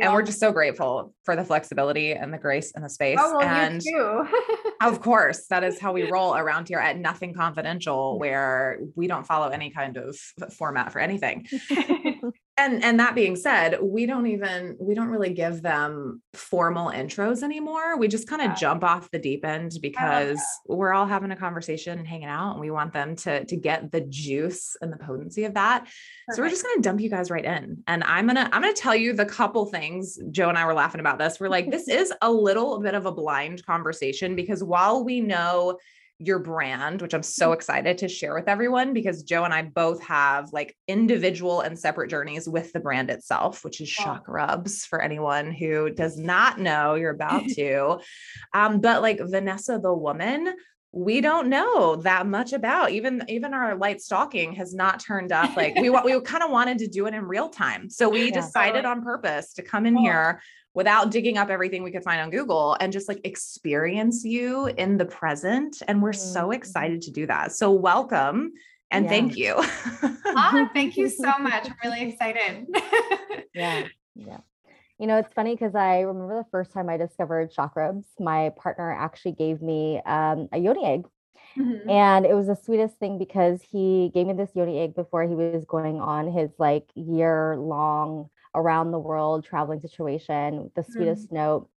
And 0.00 0.12
we're 0.12 0.22
just 0.22 0.40
so 0.40 0.50
grateful 0.50 1.14
for 1.24 1.36
the 1.36 1.44
flexibility 1.44 2.14
and 2.14 2.34
the 2.34 2.38
grace 2.38 2.72
and 2.74 2.84
the 2.84 2.90
space. 2.90 3.20
oh 3.22 3.36
well, 3.38 3.42
and 3.48 3.80
you 3.84 4.26
too. 4.28 4.72
of 4.84 5.00
course, 5.00 5.46
that 5.50 5.62
is 5.62 5.78
how 5.78 5.92
we 5.92 6.10
roll 6.10 6.34
around 6.34 6.66
here 6.68 6.80
at 6.80 6.98
Nothing 6.98 7.32
Confidential, 7.32 8.18
where 8.18 8.80
we 8.96 9.06
don't 9.06 9.24
follow 9.24 9.50
any 9.50 9.70
kind 9.70 9.96
of 9.98 10.18
format 10.52 10.90
for 10.92 10.98
anything 10.98 11.46
and 12.56 12.84
and 12.84 13.00
that 13.00 13.14
being 13.16 13.34
said 13.34 13.78
we 13.82 14.06
don't 14.06 14.26
even 14.28 14.76
we 14.78 14.94
don't 14.94 15.08
really 15.08 15.32
give 15.34 15.60
them 15.60 16.22
formal 16.34 16.90
intros 16.90 17.42
anymore. 17.42 17.98
We 17.98 18.06
just 18.06 18.28
kind 18.28 18.42
of 18.42 18.48
Yeah. 18.50 18.54
jump 18.54 18.84
off 18.84 19.10
the 19.10 19.18
deep 19.18 19.44
end 19.44 19.72
because 19.82 20.40
we're 20.66 20.92
all 20.92 21.06
having 21.06 21.32
a 21.32 21.36
conversation 21.36 21.98
and 21.98 22.06
hanging 22.06 22.28
out 22.28 22.52
and 22.52 22.60
we 22.60 22.70
want 22.70 22.92
them 22.92 23.16
to 23.16 23.44
to 23.44 23.56
get 23.56 23.90
the 23.90 24.02
juice 24.02 24.76
and 24.80 24.92
the 24.92 24.98
potency 24.98 25.44
of 25.44 25.54
that. 25.54 25.88
So 26.30 26.42
we're 26.42 26.50
just 26.50 26.62
going 26.62 26.76
to 26.76 26.82
dump 26.82 27.00
you 27.00 27.10
guys 27.10 27.30
right 27.30 27.44
in. 27.44 27.82
And 27.86 28.04
i'm 28.04 28.26
going 28.26 28.36
to 28.36 28.54
i'm 28.54 28.62
going 28.62 28.74
to 28.74 28.80
tell 28.80 28.94
you 28.94 29.12
the 29.14 29.26
couple 29.26 29.66
things 29.66 30.18
joe 30.30 30.48
and 30.48 30.56
i 30.56 30.64
were 30.64 30.74
laughing 30.74 31.00
about 31.00 31.18
this. 31.18 31.40
We're 31.40 31.48
like 31.48 31.70
this 31.70 31.88
is 32.00 32.12
a 32.22 32.30
little 32.30 32.80
bit 32.80 32.94
of 32.94 33.06
a 33.06 33.12
blind 33.12 33.66
conversation 33.66 34.36
because 34.36 34.62
while 34.62 35.04
we 35.04 35.20
know 35.20 35.78
your 36.26 36.38
brand, 36.38 37.02
which 37.02 37.14
I'm 37.14 37.22
so 37.22 37.52
excited 37.52 37.98
to 37.98 38.08
share 38.08 38.34
with 38.34 38.48
everyone 38.48 38.92
because 38.92 39.22
Joe 39.22 39.44
and 39.44 39.54
I 39.54 39.62
both 39.62 40.02
have 40.04 40.52
like 40.52 40.76
individual 40.88 41.60
and 41.60 41.78
separate 41.78 42.10
journeys 42.10 42.48
with 42.48 42.72
the 42.72 42.80
brand 42.80 43.10
itself, 43.10 43.64
which 43.64 43.80
is 43.80 43.88
Chakrubs 43.88 44.86
for 44.86 45.00
anyone 45.02 45.50
who 45.52 45.90
does 45.90 46.18
not 46.18 46.58
know 46.58 46.94
you're 46.94 47.10
about 47.10 47.46
to. 47.56 47.98
Um, 48.52 48.80
but 48.80 49.02
like 49.02 49.20
Vanessa, 49.20 49.78
the 49.82 49.92
woman, 49.94 50.54
we 50.96 51.20
don't 51.20 51.48
know 51.48 51.96
that 51.96 52.24
much 52.24 52.52
about 52.52 52.90
even 52.92 53.24
even 53.28 53.52
our 53.52 53.74
light 53.74 54.00
stalking 54.00 54.52
has 54.52 54.72
not 54.72 55.00
turned 55.00 55.32
up 55.32 55.56
like 55.56 55.74
we 55.74 55.90
we 55.90 56.20
kind 56.24 56.44
of 56.44 56.52
wanted 56.52 56.78
to 56.78 56.86
do 56.86 57.06
it 57.06 57.14
in 57.14 57.24
real 57.24 57.48
time 57.48 57.90
so 57.90 58.08
we 58.08 58.26
Yeah. 58.28 58.34
decided 58.34 58.84
Totally. 58.84 58.92
on 58.92 59.02
purpose 59.02 59.54
to 59.54 59.62
come 59.62 59.86
in 59.86 59.94
Cool. 59.96 60.04
here 60.04 60.40
without 60.74 61.10
digging 61.10 61.38
up 61.38 61.48
everything 61.50 61.82
we 61.82 61.90
could 61.92 62.02
find 62.04 62.20
on 62.20 62.30
Google 62.30 62.76
and 62.80 62.92
just 62.92 63.08
like 63.08 63.20
experience 63.24 64.24
you 64.24 64.66
in 64.66 64.96
the 64.98 65.04
present. 65.04 65.82
And 65.88 66.02
we're 66.02 66.12
so 66.12 66.48
Mhm. 66.48 66.54
excited 66.54 67.02
to 67.02 67.10
do 67.12 67.26
that. 67.26 67.52
So, 67.52 67.70
welcome 67.70 68.52
and 68.90 69.04
Yeah. 69.04 69.10
thank 69.10 69.36
you. 69.36 69.54
ah, 70.36 70.70
thank 70.74 70.96
you 70.96 71.08
so 71.08 71.32
much. 71.40 71.66
I'm 71.68 71.76
really 71.84 72.02
excited. 72.10 72.66
Yeah, 73.54 73.84
yeah. 74.16 74.38
You 74.98 75.06
know, 75.08 75.16
it's 75.18 75.32
funny 75.34 75.54
because 75.54 75.74
I 75.74 76.00
remember 76.00 76.36
the 76.36 76.48
first 76.50 76.72
time 76.72 76.88
I 76.88 76.96
discovered 76.96 77.52
Chakrubs, 77.52 78.04
my 78.20 78.50
partner 78.56 78.92
actually 78.92 79.32
gave 79.32 79.60
me 79.62 80.00
um, 80.06 80.48
a 80.52 80.58
yoni 80.58 80.84
egg. 80.84 81.06
Mhm. 81.58 81.88
And 81.90 82.26
it 82.26 82.34
was 82.34 82.46
the 82.48 82.56
sweetest 82.56 82.96
thing 82.98 83.18
because 83.18 83.60
he 83.62 84.10
gave 84.14 84.26
me 84.26 84.32
this 84.32 84.50
yoni 84.54 84.78
egg 84.80 84.94
before 84.94 85.22
he 85.24 85.34
was 85.34 85.64
going 85.66 86.00
on 86.00 86.30
his 86.32 86.50
like 86.58 86.88
year 86.94 87.56
long 87.56 88.30
around 88.54 88.90
the 88.90 88.98
world 88.98 89.44
traveling 89.44 89.80
situation, 89.80 90.70
the 90.74 90.84
sweetest 90.84 91.32
note. 91.32 91.68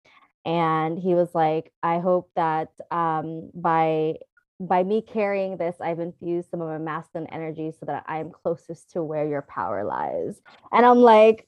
And 0.45 0.97
he 0.97 1.15
was 1.15 1.33
like, 1.33 1.73
I 1.83 1.99
hope 1.99 2.29
that 2.35 2.69
um, 2.91 3.49
by 3.53 4.15
by 4.59 4.83
me 4.83 5.01
carrying 5.01 5.57
this, 5.57 5.75
I've 5.79 5.99
infused 5.99 6.49
some 6.49 6.61
of 6.61 6.67
my 6.67 6.79
masculine 6.79 7.29
energy 7.31 7.71
so 7.79 7.85
that 7.85 8.05
I 8.07 8.19
am 8.19 8.31
closest 8.31 8.91
to 8.91 9.03
where 9.03 9.27
your 9.27 9.43
power 9.43 9.83
lies. 9.83 10.41
And 10.71 10.85
I'm 10.85 10.97
like, 10.97 11.47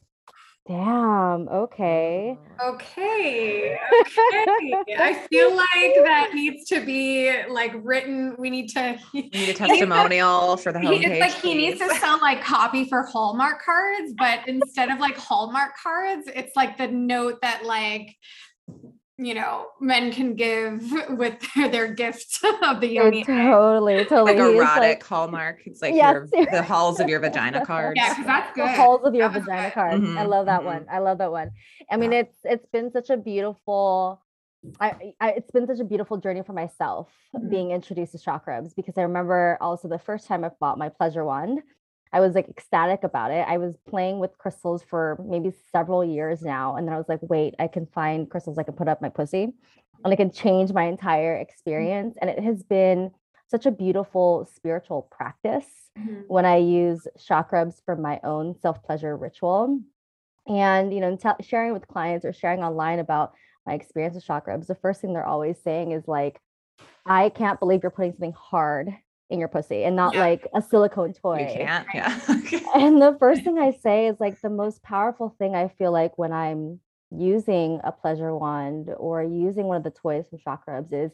damn, 0.70 1.50
okay. 1.50 2.38
Okay. 2.64 3.76
Okay. 4.02 4.76
I 5.00 5.26
feel 5.30 5.56
like 5.56 5.96
that 6.06 6.32
needs 6.36 6.66
to 6.70 6.86
be 6.86 7.34
like 7.50 7.74
written. 7.84 8.36
We 8.38 8.52
need 8.52 8.68
to. 8.70 9.00
You 9.12 9.24
need 9.24 9.34
a 9.34 9.38
he 9.38 9.46
to- 9.48 9.54
testimonial 9.54 10.58
for 10.58 10.72
the 10.72 10.80
he- 10.80 10.86
homepage. 10.86 11.08
It's 11.10 11.20
like 11.20 11.42
he 11.42 11.56
needs 11.56 11.80
to 11.80 11.90
sell 11.96 12.20
like 12.22 12.44
copy 12.44 12.86
for 12.86 13.02
Hallmark 13.04 13.64
cards, 13.64 14.14
but 14.18 14.48
instead 14.48 14.90
of 14.90 15.00
like 15.00 15.18
Hallmark 15.18 15.72
cards, 15.82 16.30
it's 16.36 16.56
like 16.56 16.78
the 16.78 16.88
note 16.88 17.42
that 17.42 17.66
like 17.66 18.16
you 19.20 19.34
know 19.34 19.68
men 19.82 20.12
can 20.12 20.34
give 20.36 20.82
with 21.10 21.36
their, 21.56 21.70
their 21.70 21.94
gift 21.94 22.40
of 22.64 22.80
the 22.82 22.88
It 22.88 22.94
yoni. 22.94 23.20
egg. 23.22 23.26
totally, 23.28 24.06
totally. 24.06 24.38
like 24.38 24.56
erotic 24.56 24.82
like, 24.82 25.04
hallmark. 25.04 25.60
It's 25.66 25.82
like 25.82 25.94
Yes, 25.94 26.14
your, 26.32 26.48
the 26.52 26.64
halls 26.64 27.00
of 27.00 27.10
your 27.10 27.20
vagina 27.20 27.66
cards. 27.66 27.98
Yeah, 27.98 28.14
'cause 28.16 28.26
that's 28.26 28.56
the 28.58 28.68
halls 28.68 29.02
of 29.06 29.14
your 29.14 29.28
That 29.28 29.36
was 29.36 29.44
vagina 29.44 29.64
good. 29.68 29.74
cards. 29.74 30.04
I 30.04 30.24
Mhm, 30.24 30.30
love 30.30 30.46
that 30.46 30.62
mhm. 30.62 30.66
one. 30.66 30.86
I 30.90 31.00
love 31.00 31.18
that 31.18 31.32
one. 31.32 31.52
I 31.92 31.98
mean, 31.98 32.12
Yeah. 32.14 32.20
it's 32.20 32.38
it's 32.44 32.66
been 32.68 32.92
such 32.92 33.10
a 33.10 33.18
beautiful. 33.18 34.22
I, 34.82 35.14
I 35.20 35.32
it's 35.32 35.52
been 35.52 35.68
such 35.68 35.80
a 35.80 35.84
beautiful 35.84 36.18
journey 36.18 36.44
for 36.44 36.54
myself 36.54 37.12
Mhm. 37.36 37.50
being 37.50 37.72
introduced 37.72 38.14
to 38.14 38.18
Chakrubs 38.18 38.74
because 38.76 38.98
I 38.98 39.02
remember 39.02 39.58
also 39.60 39.88
the 39.88 40.00
first 40.00 40.28
time 40.28 40.44
I 40.46 40.50
bought 40.60 40.78
my 40.78 40.90
pleasure 40.90 41.26
wand, 41.26 41.62
I 42.12 42.20
was 42.20 42.34
like 42.34 42.50
ecstatic 42.50 43.04
about 43.04 43.32
it. 43.32 43.46
I 43.48 43.58
was 43.58 43.76
playing 43.88 44.20
with 44.20 44.38
crystals 44.38 44.82
for 44.84 45.24
maybe 45.24 45.52
several 45.72 46.04
years 46.04 46.42
now, 46.42 46.76
and 46.76 46.88
then 46.88 46.94
I 46.94 46.98
was 46.98 47.08
like, 47.08 47.20
wait, 47.22 47.56
I 47.60 47.68
can 47.68 47.86
find 47.88 48.30
crystals 48.30 48.58
I 48.58 48.64
can 48.64 48.74
put 48.74 48.88
up 48.88 49.02
my 49.02 49.10
pussy, 49.10 49.54
and 50.04 50.14
I 50.14 50.16
can 50.16 50.32
change 50.32 50.74
my 50.74 50.84
entire 50.84 51.36
experience. 51.38 52.18
And 52.20 52.30
it 52.30 52.40
has 52.44 52.64
been 52.64 53.12
such 53.48 53.66
a 53.66 53.72
beautiful 53.72 54.48
spiritual 54.54 55.04
practice 55.12 55.66
Mhm. 55.98 56.26
when 56.28 56.46
I 56.46 56.58
use 56.58 57.08
Chakrubs 57.18 57.82
for 57.84 57.96
my 57.96 58.20
own 58.24 58.56
self 58.60 58.82
pleasure 58.84 59.16
ritual. 59.18 59.80
And, 60.48 60.94
you 60.94 61.00
know, 61.00 61.16
tell 61.16 61.36
sharing 61.42 61.74
with 61.74 61.88
clients 61.88 62.26
or 62.26 62.34
sharing 62.34 62.64
online 62.64 63.00
about 63.00 63.34
my 63.66 63.74
experience 63.74 64.16
with 64.16 64.26
Chakrubs, 64.26 64.68
the 64.68 64.76
first 64.76 65.02
thing 65.02 65.14
they're 65.14 65.26
always 65.26 65.60
saying 65.62 65.92
is 65.92 66.08
like, 66.08 66.42
I 67.06 67.30
can't 67.30 67.60
believe 67.60 67.84
you're 67.84 67.92
putting 67.92 68.14
something 68.14 68.34
hard 68.34 68.96
in 69.30 69.40
your 69.40 69.48
pussy 69.48 69.84
and 69.84 69.96
not 69.96 70.14
Yeah. 70.14 70.22
like 70.22 70.48
a 70.56 70.62
silicone 70.62 71.14
toy. 71.14 71.40
You 71.40 71.46
can't. 71.66 71.88
Yeah. 71.94 72.20
And 72.76 73.02
the 73.02 73.16
first 73.20 73.44
thing 73.44 73.58
I 73.60 73.72
say 73.84 74.08
is 74.08 74.20
like 74.20 74.40
the 74.42 74.50
most 74.50 74.82
powerful 74.84 75.36
thing 75.40 75.56
I 75.56 75.68
feel 75.68 75.92
like 75.92 76.18
when 76.18 76.32
I'm 76.34 76.80
using 77.12 77.80
a 77.84 77.92
pleasure 77.92 78.36
wand 78.36 78.90
or 78.98 79.24
using 79.24 79.66
one 79.66 79.78
of 79.78 79.84
the 79.84 79.92
toys 79.92 80.26
from 80.30 80.40
Chakrubs 80.40 80.94
is 80.94 81.12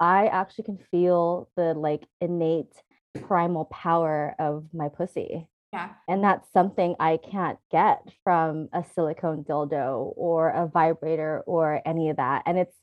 I 0.00 0.26
actually 0.26 0.64
can 0.64 0.78
feel 0.90 1.48
the 1.56 1.74
like 1.74 2.04
innate 2.20 2.74
primal 3.22 3.66
power 3.66 4.34
of 4.38 4.64
my 4.72 4.88
pussy. 4.88 5.46
Yeah. 5.72 5.90
And 6.08 6.22
that's 6.22 6.50
something 6.52 6.94
I 6.98 7.16
can't 7.18 7.58
get 7.70 8.02
from 8.22 8.68
a 8.72 8.84
silicone 8.94 9.44
dildo 9.44 10.12
or 10.16 10.50
a 10.50 10.66
vibrator 10.66 11.42
or 11.46 11.80
any 11.84 12.10
of 12.10 12.16
that. 12.16 12.42
And 12.46 12.58
it's 12.58 12.76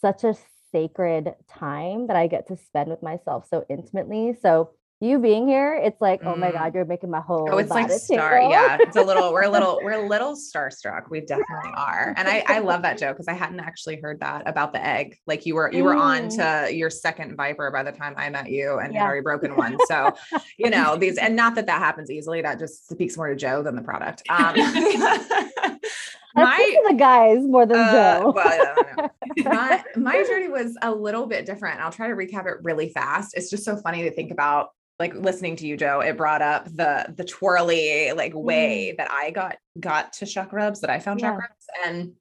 such 0.00 0.24
a 0.24 0.34
sacred 0.72 1.34
time 1.48 2.06
that 2.08 2.16
I 2.16 2.26
get 2.26 2.48
to 2.48 2.56
spend 2.56 2.88
with 2.90 3.02
myself 3.02 3.46
so 3.48 3.64
intimately. 3.68 4.36
So 4.42 4.70
you 5.00 5.18
being 5.18 5.48
here, 5.48 5.74
it's 5.74 6.00
like, 6.00 6.20
oh 6.24 6.36
my 6.36 6.50
Mm. 6.50 6.52
God, 6.52 6.74
you're 6.76 6.84
making 6.84 7.10
my 7.10 7.20
whole 7.20 7.48
Oh, 7.50 7.58
it's 7.58 7.70
like 7.72 7.90
star. 7.90 8.34
tingle. 8.38 8.52
Yeah, 8.52 8.78
it's 8.80 8.94
a 8.96 9.02
little. 9.02 9.32
We're 9.32 9.42
a 9.42 9.48
little. 9.48 9.80
We're 9.82 10.04
a 10.04 10.06
little 10.08 10.36
starstruck. 10.36 11.10
We 11.10 11.22
definitely 11.22 11.72
are, 11.76 12.14
and 12.16 12.28
I 12.28 12.44
I 12.46 12.60
love 12.60 12.82
that 12.82 12.98
joke 12.98 13.16
because 13.16 13.26
I 13.26 13.32
hadn't 13.32 13.58
actually 13.58 13.96
heard 14.00 14.20
that 14.20 14.48
about 14.48 14.72
the 14.72 14.80
egg. 14.84 15.16
Like 15.26 15.44
you 15.44 15.56
were 15.56 15.72
you 15.72 15.82
were 15.82 15.96
on 15.96 16.28
to 16.28 16.68
your 16.72 16.88
second 16.88 17.34
viper 17.36 17.68
by 17.72 17.82
the 17.82 17.90
time 17.90 18.14
I 18.16 18.30
met 18.30 18.48
you, 18.48 18.78
and 18.78 18.92
Mm. 18.92 18.94
Yeah. 18.94 19.00
had 19.00 19.06
already 19.08 19.22
broken 19.22 19.56
one. 19.64 19.76
So 19.88 20.12
you 20.56 20.70
know 20.70 20.94
these, 20.96 21.18
and 21.18 21.34
not 21.34 21.56
that 21.56 21.66
that 21.66 21.80
happens 21.80 22.08
easily. 22.08 22.40
That 22.40 22.60
just 22.60 22.88
speaks 22.88 23.16
more 23.16 23.26
to 23.28 23.34
Joe 23.34 23.60
than 23.64 23.74
the 23.74 23.82
product. 23.82 24.22
Um, 24.30 24.54
my 26.34 26.76
the 26.88 26.94
guys 26.94 27.38
more 27.42 27.66
than 27.66 27.76
uh, 27.78 27.92
Joe. 28.20 28.32
well, 28.36 28.48
I 28.48 28.56
don't 28.56 28.96
know. 28.96 29.10
My, 29.44 29.82
my 29.96 30.24
journey 30.24 30.48
was 30.48 30.76
a 30.82 30.90
little 30.90 31.26
bit 31.26 31.46
different. 31.46 31.80
I'll 31.80 31.92
try 31.92 32.08
to 32.08 32.14
recap 32.14 32.46
it 32.46 32.58
really 32.62 32.88
fast. 32.90 33.34
It's 33.36 33.50
just 33.50 33.64
so 33.64 33.76
funny 33.76 34.02
to 34.04 34.10
think 34.10 34.30
about 34.30 34.70
like 34.98 35.14
listening 35.14 35.56
to 35.56 35.66
you, 35.66 35.76
Joe, 35.76 36.00
it 36.00 36.16
brought 36.16 36.42
up 36.42 36.66
the 36.66 37.12
the 37.16 37.24
twirly 37.24 38.12
like 38.12 38.32
way 38.34 38.94
that 38.98 39.10
I 39.10 39.30
got 39.30 39.56
got 39.80 40.12
to 40.14 40.24
Chakrubs, 40.24 40.80
that 40.80 40.90
I 40.90 41.00
found 41.00 41.20
Yeah. 41.20 41.32
Chakrubs. 41.32 41.86
And 41.86 42.12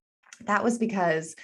that 0.46 0.64
was 0.64 0.80
because 0.80 1.36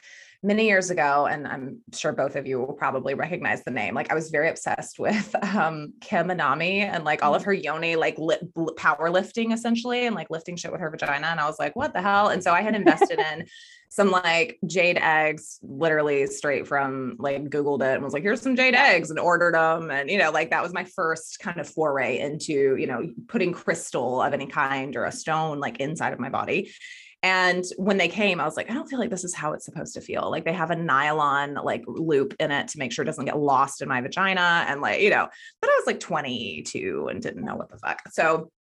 many 0.43 0.67
years 0.67 0.89
ago, 0.89 1.25
and 1.25 1.47
I'm 1.47 1.81
sure 1.93 2.13
both 2.13 2.35
of 2.35 2.47
you 2.47 2.59
will 2.59 2.73
probably 2.73 3.13
recognize 3.13 3.63
the 3.63 3.71
name. 3.71 3.93
Like 3.93 4.11
I 4.11 4.15
was 4.15 4.29
very 4.29 4.49
obsessed 4.49 4.97
with 4.99 5.35
um 5.55 5.93
Kim 6.01 6.29
Anami 6.29 6.79
and 6.79 7.03
like 7.03 7.23
all 7.23 7.35
of 7.35 7.43
her 7.43 7.53
yoni 7.53 7.95
like 7.95 8.17
li- 8.17 8.37
bl- 8.55 8.69
powerlifting 8.77 9.53
essentially 9.53 10.05
and 10.07 10.15
like 10.15 10.29
lifting 10.29 10.55
shit 10.55 10.71
with 10.71 10.81
her 10.81 10.89
vagina. 10.89 11.27
And 11.27 11.39
I 11.39 11.45
was 11.45 11.59
like, 11.59 11.75
what 11.75 11.93
the 11.93 12.01
hell? 12.01 12.29
And 12.29 12.43
so 12.43 12.51
I 12.51 12.61
had 12.61 12.75
invested 12.75 13.19
in 13.19 13.45
some 13.89 14.11
like 14.11 14.59
jade 14.65 14.97
eggs, 14.97 15.59
literally 15.61 16.27
straight 16.27 16.67
from 16.67 17.15
like 17.19 17.49
Googled 17.49 17.81
it 17.81 17.95
and 17.95 18.03
was 18.03 18.13
like, 18.13 18.23
here's 18.23 18.41
some 18.41 18.55
jade 18.55 18.75
eggs 18.75 19.09
and 19.09 19.19
ordered 19.19 19.55
them. 19.55 19.89
And, 19.89 20.09
you 20.09 20.17
know, 20.17 20.31
like 20.31 20.49
that 20.49 20.61
was 20.63 20.73
my 20.73 20.83
first 20.83 21.39
kind 21.39 21.59
of 21.59 21.69
foray 21.69 22.19
into, 22.19 22.75
you 22.75 22.87
know, 22.87 23.11
putting 23.27 23.53
crystal 23.53 24.21
of 24.21 24.33
any 24.33 24.47
kind 24.47 24.95
or 24.95 25.05
a 25.05 25.11
stone 25.11 25.59
like 25.59 25.79
inside 25.79 26.13
of 26.13 26.19
my 26.19 26.29
body. 26.29 26.71
And 27.23 27.63
when 27.77 27.97
they 27.97 28.09
came, 28.09 28.39
I 28.39 28.45
was 28.45 28.55
like, 28.55 28.69
I 28.69 28.73
don't 28.73 28.87
feel 28.87 28.99
like 28.99 29.09
this 29.09 29.23
is 29.23 29.33
how 29.33 29.53
it's 29.53 29.65
supposed 29.65 29.95
to 29.95 30.01
feel. 30.01 30.29
Like 30.29 30.45
they 30.45 30.53
have 30.53 30.69
a 30.69 30.75
nylon 30.75 31.55
like 31.55 31.83
loop 31.87 32.35
in 32.39 32.51
it 32.51 32.67
to 32.69 32.77
make 32.79 32.91
sure 32.91 33.03
it 33.03 33.07
doesn't 33.07 33.25
get 33.25 33.39
lost 33.39 33.81
in 33.81 33.89
my 33.89 34.01
vagina. 34.01 34.65
And 34.67 34.81
like, 34.81 35.01
you 35.01 35.09
know, 35.09 35.27
but 35.59 35.69
I 35.69 35.73
was 35.73 35.87
like 35.87 35.99
22 35.99 37.07
and 37.09 37.21
didn't 37.21 37.43
know 37.43 37.55
what 37.55 37.69
the 37.69 37.77
fuck. 37.77 38.01
So, 38.11 38.51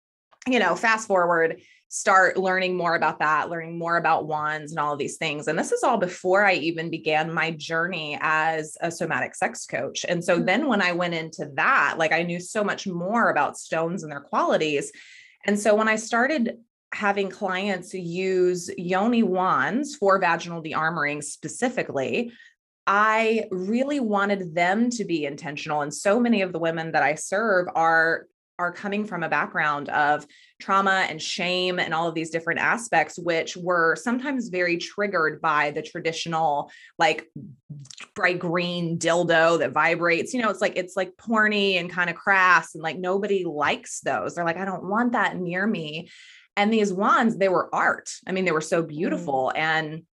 you 0.48 0.58
know, 0.58 0.74
fast 0.74 1.06
forward, 1.06 1.60
start 1.88 2.36
learning 2.36 2.76
more 2.76 2.96
about 2.96 3.20
that, 3.20 3.48
learning 3.48 3.78
more 3.78 3.96
about 3.96 4.26
wands 4.26 4.72
and 4.72 4.78
all 4.78 4.92
of 4.92 4.98
these 4.98 5.16
things. 5.18 5.46
And 5.46 5.58
this 5.58 5.72
is 5.72 5.82
all 5.82 5.98
before 5.98 6.44
I 6.44 6.54
even 6.54 6.90
began 6.90 7.32
my 7.32 7.52
journey 7.52 8.18
as 8.20 8.76
a 8.80 8.90
somatic 8.90 9.34
sex 9.34 9.66
coach. 9.66 10.04
And 10.08 10.24
so 10.24 10.36
mm-hmm. 10.36 10.46
then 10.46 10.66
when 10.66 10.82
I 10.82 10.92
went 10.92 11.14
into 11.14 11.50
that, 11.54 11.94
like 11.96 12.12
I 12.12 12.22
knew 12.22 12.40
so 12.40 12.64
much 12.64 12.86
more 12.86 13.30
about 13.30 13.56
stones 13.56 14.02
and 14.02 14.10
their 14.10 14.20
qualities. 14.20 14.90
And 15.44 15.58
so 15.58 15.74
when 15.74 15.88
I 15.88 15.96
started 15.96 16.58
having 16.92 17.30
clients 17.30 17.94
use 17.94 18.70
yoni 18.76 19.22
wands 19.22 19.96
for 19.96 20.18
vaginal 20.18 20.62
de-armoring 20.62 21.22
specifically, 21.22 22.32
I 22.86 23.46
really 23.50 24.00
wanted 24.00 24.54
them 24.54 24.90
to 24.90 25.04
be 25.04 25.24
intentional. 25.24 25.82
And 25.82 25.92
so 25.92 26.18
many 26.20 26.42
of 26.42 26.52
the 26.52 26.58
women 26.58 26.92
that 26.92 27.02
I 27.02 27.14
serve 27.14 27.68
are 27.74 28.26
are 28.58 28.72
coming 28.72 29.04
from 29.04 29.22
a 29.22 29.28
background 29.28 29.90
of 29.90 30.26
trauma 30.58 31.06
and 31.08 31.20
shame 31.20 31.78
and 31.78 31.92
all 31.92 32.08
of 32.08 32.14
these 32.14 32.30
different 32.30 32.60
aspects 32.60 33.18
which 33.18 33.56
were 33.56 33.94
sometimes 33.96 34.48
very 34.48 34.78
triggered 34.78 35.40
by 35.40 35.70
the 35.70 35.82
traditional 35.82 36.70
like 36.98 37.30
bright 38.14 38.38
green 38.38 38.98
dildo 38.98 39.58
that 39.58 39.72
vibrates. 39.72 40.32
You 40.32 40.42
know 40.42 40.50
it's 40.50 40.60
like 40.60 40.76
it's 40.76 40.96
like 40.96 41.16
porny 41.16 41.78
and 41.78 41.90
kind 41.90 42.08
of 42.08 42.16
crass 42.16 42.74
and 42.74 42.82
like 42.82 42.98
nobody 42.98 43.44
likes 43.44 44.00
those. 44.00 44.34
They're 44.34 44.44
like 44.44 44.56
i 44.56 44.64
don't 44.64 44.88
want 44.88 45.12
that 45.12 45.36
near 45.36 45.66
me. 45.66 46.10
And 46.56 46.72
these 46.72 46.92
wands 46.92 47.36
they 47.36 47.48
were 47.48 47.74
art. 47.74 48.10
I 48.26 48.32
mean 48.32 48.44
they 48.44 48.52
were 48.52 48.60
so 48.60 48.82
mm. 48.82 48.88
beautiful. 48.88 49.52
And 49.54 50.04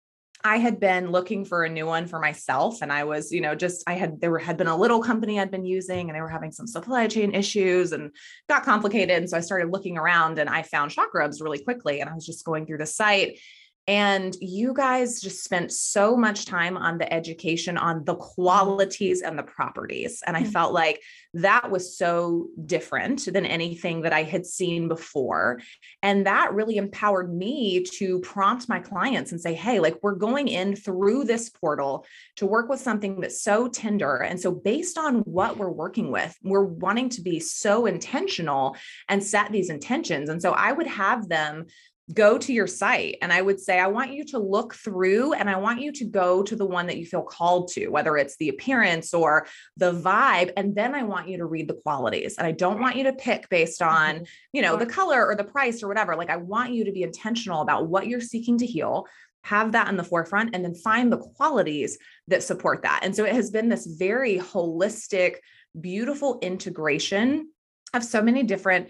I 0.46 0.58
had 0.58 0.80
been 0.80 1.10
looking 1.10 1.46
for 1.46 1.64
a 1.64 1.70
new 1.70 1.86
one 1.86 2.06
for 2.06 2.20
myself. 2.20 2.82
And 2.82 2.92
I 2.92 3.06
was, 3.06 3.32
you 3.32 3.40
know, 3.40 3.56
just, 3.56 3.84
I 3.88 3.94
had, 3.94 4.20
there 4.20 4.38
had 4.38 4.58
been 4.58 4.68
a 4.68 4.76
little 4.76 5.02
company 5.02 5.40
I'd 5.40 5.52
been 5.52 5.66
using 5.66 6.10
and 6.10 6.16
they 6.16 6.22
were 6.22 6.28
having 6.28 6.52
some 6.52 6.68
supply 6.68 7.08
chain 7.08 7.34
issues 7.34 7.94
and 7.94 8.12
got 8.50 8.64
complicated. 8.64 9.18
And 9.18 9.30
so 9.30 9.38
I 9.38 9.42
started 9.42 9.72
looking 9.72 9.98
around 9.98 10.40
and 10.40 10.50
I 10.50 10.64
found 10.64 10.92
Chakrubs 10.92 11.42
really 11.42 11.64
quickly. 11.64 12.02
And 12.02 12.10
I 12.10 12.14
was 12.14 12.26
just 12.26 12.44
going 12.44 12.66
through 12.66 12.80
the 12.80 12.86
site. 12.86 13.40
And 13.86 14.34
you 14.40 14.74
guys 14.74 15.20
just 15.20 15.44
spent 15.44 15.74
so 15.74 16.16
much 16.16 16.46
time 16.46 16.78
on 16.78 16.98
the 16.98 17.12
education 17.14 17.78
on 17.78 18.06
the 18.06 18.16
qualities 18.16 19.22
and 19.22 19.38
the 19.38 19.44
properties. 19.44 20.24
And 20.26 20.38
I 20.38 20.44
Mhm. 20.44 20.54
felt 20.54 20.74
like 20.74 21.02
that 21.34 21.70
was 21.70 21.98
so 21.98 22.48
different 22.66 23.26
than 23.26 23.46
anything 23.46 24.02
that 24.02 24.14
I 24.14 24.24
had 24.24 24.46
seen 24.46 24.88
before. 24.88 25.60
And 26.02 26.26
that 26.26 26.54
really 26.54 26.78
empowered 26.78 27.34
me 27.34 27.84
to 27.98 28.20
prompt 28.20 28.70
my 28.70 28.80
clients 28.80 29.32
and 29.32 29.42
say, 29.42 29.54
hey, 29.54 29.80
like 29.82 29.98
we're 30.02 30.16
going 30.16 30.48
in 30.48 30.76
through 30.76 31.26
this 31.26 31.50
portal 31.50 32.06
to 32.38 32.46
work 32.46 32.70
with 32.70 32.80
something 32.80 33.20
that's 33.20 33.42
so 33.42 33.68
tender. 33.68 34.18
And 34.18 34.40
so, 34.40 34.52
based 34.52 34.98
on 34.98 35.16
what 35.22 35.58
we're 35.58 35.70
working 35.70 36.10
with, 36.12 36.38
we're 36.44 36.64
wanting 36.64 37.10
to 37.10 37.22
be 37.22 37.40
so 37.40 37.86
intentional 37.86 38.78
and 39.10 39.22
set 39.24 39.52
these 39.52 39.70
intentions. 39.70 40.30
And 40.30 40.42
so, 40.42 40.52
I 40.52 40.72
would 40.72 40.88
have 40.88 41.28
them 41.28 41.66
go 42.12 42.38
to 42.38 42.52
your 42.52 42.68
site 42.68 43.18
and 43.22 43.32
I 43.32 43.42
would 43.42 43.60
say, 43.62 43.80
I 43.80 43.88
want 43.88 44.12
you 44.12 44.26
to 44.26 44.40
look 44.40 44.74
through 44.74 45.34
and 45.34 45.50
I 45.50 45.56
want 45.56 45.80
you 45.80 45.92
to 45.94 46.06
go 46.06 46.44
to 46.44 46.56
the 46.56 46.66
one 46.66 46.88
that 46.88 46.98
you 46.98 47.06
feel 47.06 47.22
called 47.22 47.70
to, 47.74 47.88
whether 47.88 48.18
it's 48.18 48.36
the 48.38 48.50
appearance 48.50 49.14
or 49.14 49.48
the 49.78 49.94
vibe. 49.94 50.52
And 50.58 50.76
then 50.76 50.96
I 50.96 51.04
want 51.04 51.30
you 51.30 51.38
to 51.38 51.46
read 51.46 51.70
the 51.70 51.76
qualities. 51.76 52.38
And 52.38 52.46
I 52.46 52.52
don't 52.52 52.82
want 52.82 52.98
you 52.98 53.06
to 53.06 53.14
pick 53.14 53.48
based 53.48 53.82
on, 53.82 54.16
mm-hmm. 54.16 54.24
you 54.52 54.62
know, 54.62 54.76
the 54.76 54.86
color 54.86 55.26
or 55.26 55.36
the 55.36 55.46
price 55.46 55.82
or 55.82 55.88
whatever. 55.88 56.16
Like, 56.16 56.30
I 56.30 56.38
want 56.38 56.74
you 56.74 56.84
to 56.86 56.92
be 56.92 57.04
intentional 57.04 57.62
about 57.62 57.88
what 57.88 58.08
you're 58.08 58.22
seeking 58.22 58.58
to 58.58 58.66
heal. 58.66 59.08
Have 59.44 59.72
that 59.72 59.88
in 59.88 59.98
the 59.98 60.04
forefront 60.04 60.56
and 60.56 60.64
then 60.64 60.76
find 60.76 61.12
the 61.12 61.18
qualities 61.18 61.98
that 62.28 62.44
support 62.44 62.84
that. 62.84 63.02
And 63.04 63.16
so 63.16 63.24
it 63.24 63.34
has 63.34 63.50
been 63.50 63.70
this 63.70 63.86
very 63.86 64.40
holistic, 64.40 65.36
beautiful 65.80 66.40
integration 66.42 67.50
of 67.94 68.04
so 68.04 68.22
many 68.22 68.44
different 68.44 68.90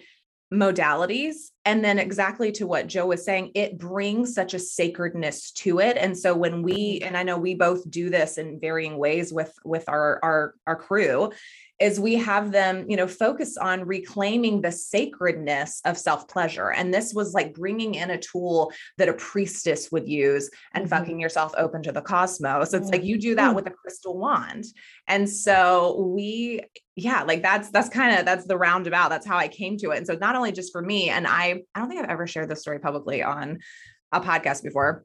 modalities. 0.53 1.51
And 1.65 1.83
then 1.83 1.97
exactly 1.97 2.51
to 2.53 2.67
what 2.67 2.87
Joe 2.87 3.07
was 3.07 3.25
saying, 3.25 3.51
it 3.55 3.77
brings 3.77 4.35
such 4.35 4.53
a 4.53 4.59
sacredness 4.59 5.51
to 5.51 5.79
it. 5.79 5.97
And 5.97 6.17
so 6.17 6.35
when 6.35 6.61
we, 6.61 6.99
mm-hmm. 6.99 7.07
and 7.07 7.17
I 7.17 7.23
know 7.23 7.37
we 7.37 7.55
both 7.55 7.89
do 7.89 8.09
this 8.09 8.37
in 8.37 8.59
varying 8.59 8.97
ways 8.97 9.33
with, 9.33 9.53
with 9.65 9.87
our, 9.89 10.19
our, 10.23 10.55
our 10.67 10.75
crew, 10.75 11.31
is 11.83 11.99
we 11.99 12.15
have 12.15 12.53
them, 12.53 12.85
you 12.89 12.95
know, 12.95 13.07
focus 13.07 13.57
on 13.57 13.83
reclaiming 13.85 14.61
the 14.61 14.71
sacredness 14.71 15.81
of 15.83 15.97
self 15.97 16.29
pleasure. 16.29 16.71
And 16.71 16.93
this 16.93 17.13
was 17.13 17.33
like 17.33 17.53
bringing 17.53 17.95
in 17.95 18.09
a 18.09 18.17
tool 18.17 18.71
that 18.97 19.09
a 19.09 19.13
priestess 19.13 19.91
would 19.91 20.07
use 20.07 20.49
and 20.73 20.85
Mhm. 20.85 20.89
fucking 20.89 21.19
yourself 21.19 21.53
open 21.57 21.83
to 21.83 21.91
the 21.91 22.01
cosmos. 22.01 22.73
It's 22.73 22.89
like 22.89 23.03
you 23.03 23.19
do 23.19 23.35
that 23.35 23.53
with 23.53 23.67
a 23.67 23.71
crystal 23.71 24.17
wand. 24.17 24.63
And 25.09 25.29
so 25.29 25.99
we, 26.15 26.61
yeah, 26.95 27.23
like 27.23 27.41
that's 27.41 27.69
that's 27.71 27.89
kind 27.89 28.17
of 28.17 28.25
that's 28.25 28.45
the 28.47 28.57
roundabout. 28.57 29.09
That's 29.09 29.27
how 29.27 29.37
I 29.37 29.49
came 29.49 29.75
to 29.79 29.91
it. 29.91 29.97
And 29.97 30.07
so 30.07 30.15
not 30.15 30.37
only 30.37 30.53
just 30.53 30.71
for 30.71 30.81
me, 30.81 31.09
and 31.09 31.27
I 31.27 31.63
I 31.75 31.79
don't 31.79 31.89
think 31.89 32.01
I've 32.01 32.09
ever 32.09 32.27
shared 32.27 32.49
this 32.49 32.61
story 32.61 32.79
publicly 32.79 33.21
on 33.23 33.59
a 34.13 34.21
podcast 34.21 34.63
before. 34.63 35.03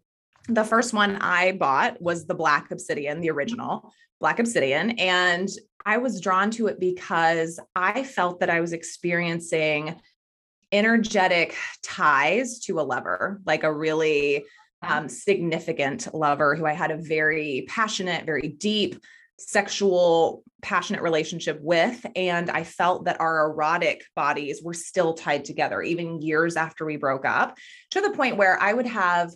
The 0.49 0.65
first 0.65 0.95
one 0.95 1.17
I 1.17 1.53
bought 1.53 2.01
was 2.01 2.25
the 2.25 2.35
Black 2.35 2.71
Obsidian, 2.71 3.21
the 3.21 3.31
original 3.31 3.93
Black 4.21 4.39
Obsidian. 4.39 4.91
And 4.99 5.49
I 5.85 5.99
was 5.99 6.21
drawn 6.21 6.51
to 6.53 6.67
it 6.67 6.79
because 6.81 7.61
I 7.75 8.03
felt 8.05 8.41
that 8.41 8.51
I 8.51 8.61
was 8.61 8.73
experiencing 8.73 10.01
energetic 10.71 11.57
ties 11.83 12.61
to 12.61 12.81
a 12.81 12.83
lover, 12.83 13.41
like 13.47 13.65
a 13.65 13.73
really 13.73 14.45
um, 14.83 15.09
significant 15.09 16.13
lover 16.15 16.55
who 16.55 16.67
I 16.67 16.73
had 16.73 16.91
a 16.91 16.97
very 16.97 17.67
passionate, 17.69 18.27
very 18.27 18.49
deep, 18.49 19.01
sexual, 19.39 20.43
passionate 20.63 21.03
relationship 21.03 21.61
with. 21.63 22.05
And 22.17 22.51
I 22.51 22.65
felt 22.65 23.05
that 23.05 23.21
our 23.21 23.51
erotic 23.51 24.05
bodies 24.15 24.63
were 24.63 24.75
still 24.75 25.15
tied 25.15 25.45
together, 25.45 25.81
even 25.83 26.21
years 26.21 26.57
after 26.57 26.85
we 26.85 26.97
broke 26.97 27.25
up, 27.25 27.57
to 27.93 28.01
the 28.01 28.11
point 28.11 28.37
where 28.37 28.61
I 28.61 28.73
would 28.73 28.87
have 28.87 29.33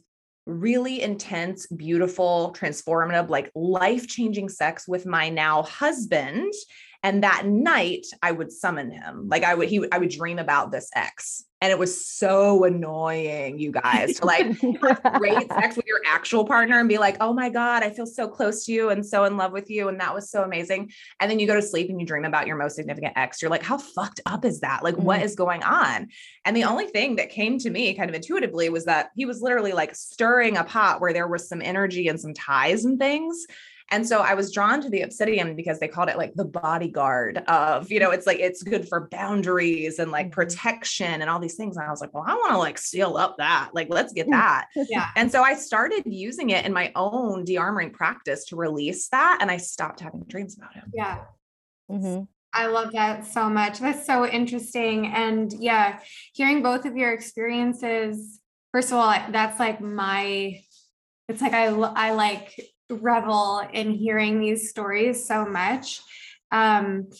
really 0.46 1.02
intense, 1.02 1.66
beautiful, 1.66 2.54
transformative, 2.58 3.28
like 3.28 3.50
life 3.54 4.06
changing 4.08 4.48
sex 4.48 4.88
with 4.88 5.06
my 5.06 5.28
now 5.28 5.62
husband. 5.62 6.52
And 7.02 7.22
that 7.24 7.46
night 7.46 8.06
I 8.22 8.32
would 8.32 8.52
summon 8.52 8.90
him. 8.90 9.28
Like 9.28 9.44
I 9.44 9.54
would, 9.54 9.68
he, 9.68 9.84
I 9.90 9.98
would 9.98 10.10
dream 10.10 10.38
about 10.38 10.70
this 10.70 10.88
ex. 10.94 11.44
And 11.62 11.70
it 11.70 11.78
was 11.78 12.04
so 12.04 12.64
annoying, 12.64 13.60
you 13.60 13.70
guys, 13.70 14.18
to 14.18 14.26
like 14.26 14.58
great 15.18 15.48
sex 15.48 15.76
with 15.76 15.86
your 15.86 16.00
actual 16.08 16.44
partner 16.44 16.80
and 16.80 16.88
be 16.88 16.98
like, 16.98 17.16
oh 17.20 17.32
my 17.32 17.50
God, 17.50 17.84
I 17.84 17.90
feel 17.90 18.04
so 18.04 18.26
close 18.26 18.64
to 18.64 18.72
you 18.72 18.90
and 18.90 19.06
so 19.06 19.22
in 19.24 19.36
love 19.36 19.52
with 19.52 19.70
you. 19.70 19.88
And 19.88 20.00
that 20.00 20.12
was 20.12 20.28
so 20.28 20.42
amazing. 20.42 20.90
And 21.20 21.30
then 21.30 21.38
you 21.38 21.46
go 21.46 21.54
to 21.54 21.62
sleep 21.62 21.88
and 21.88 22.00
you 22.00 22.06
dream 22.06 22.24
about 22.24 22.48
your 22.48 22.56
most 22.56 22.74
significant 22.74 23.12
ex. 23.16 23.40
You're 23.40 23.50
like, 23.50 23.62
how 23.62 23.78
fucked 23.78 24.20
up 24.26 24.44
is 24.44 24.58
that? 24.60 24.82
Like, 24.82 24.96
what 24.96 25.20
mm. 25.20 25.24
is 25.24 25.36
going 25.36 25.62
on? 25.62 26.08
And 26.44 26.56
the 26.56 26.64
only 26.64 26.86
thing 26.86 27.14
that 27.16 27.30
came 27.30 27.58
to 27.58 27.70
me 27.70 27.94
kind 27.94 28.10
of 28.10 28.16
intuitively 28.16 28.68
was 28.68 28.84
that 28.86 29.10
he 29.14 29.24
was 29.24 29.40
literally 29.40 29.72
like 29.72 29.94
stirring 29.94 30.56
a 30.56 30.64
pot 30.64 31.00
where 31.00 31.12
there 31.12 31.28
was 31.28 31.48
some 31.48 31.62
energy 31.62 32.08
and 32.08 32.20
some 32.20 32.34
ties 32.34 32.84
and 32.84 32.98
things. 32.98 33.46
And 33.92 34.08
so 34.08 34.20
I 34.20 34.32
was 34.34 34.50
drawn 34.52 34.80
to 34.80 34.88
the 34.88 35.02
obsidian 35.02 35.54
because 35.54 35.78
they 35.78 35.86
called 35.86 36.08
it 36.08 36.16
like 36.16 36.32
the 36.34 36.46
bodyguard 36.46 37.38
of, 37.46 37.92
you 37.92 38.00
know, 38.00 38.10
it's 38.10 38.26
like 38.26 38.38
it's 38.40 38.62
good 38.62 38.88
for 38.88 39.06
boundaries 39.10 39.98
and 39.98 40.10
like 40.10 40.28
Mhm. 40.28 40.32
protection 40.32 41.20
and 41.20 41.28
all 41.30 41.38
these 41.38 41.54
things. 41.56 41.76
And 41.76 41.86
I 41.86 41.90
was 41.90 42.00
like, 42.00 42.12
well, 42.14 42.24
I 42.26 42.34
want 42.34 42.52
to 42.52 42.58
like 42.58 42.78
seal 42.78 43.16
up 43.18 43.36
that. 43.36 43.70
Like, 43.74 43.88
let's 43.90 44.12
get 44.12 44.28
that. 44.30 44.66
Yeah. 44.88 45.08
And 45.14 45.30
so 45.30 45.42
I 45.42 45.54
started 45.54 46.02
using 46.06 46.50
it 46.50 46.64
in 46.64 46.72
my 46.72 46.90
own 46.96 47.44
de-armoring 47.44 47.92
practice 47.92 48.46
to 48.46 48.56
release 48.56 49.08
that. 49.10 49.38
And 49.40 49.50
I 49.50 49.58
stopped 49.58 50.00
having 50.00 50.24
dreams 50.26 50.56
about 50.56 50.74
it. 50.74 50.84
Yeah. 50.94 51.18
Mhm. 51.90 52.26
I 52.54 52.66
love 52.66 52.92
that 52.92 53.26
so 53.26 53.48
much. 53.48 53.78
That's 53.78 54.06
so 54.06 54.26
interesting. 54.26 55.06
And 55.06 55.52
yeah, 55.52 56.00
hearing 56.34 56.62
both 56.62 56.84
of 56.86 56.96
your 56.96 57.12
experiences, 57.12 58.40
first 58.72 58.88
of 58.90 58.94
all, 58.98 59.14
that's 59.30 59.58
like 59.60 59.80
my, 59.80 60.60
it's 61.28 61.40
like 61.42 61.52
I, 61.54 61.68
lo- 61.68 61.92
I 61.94 62.12
like 62.12 62.58
revel 62.94 63.62
in 63.72 63.92
hearing 63.92 64.40
these 64.40 64.70
stories 64.70 65.26
so 65.26 65.44
much. 65.44 66.00
Um, 66.50 67.10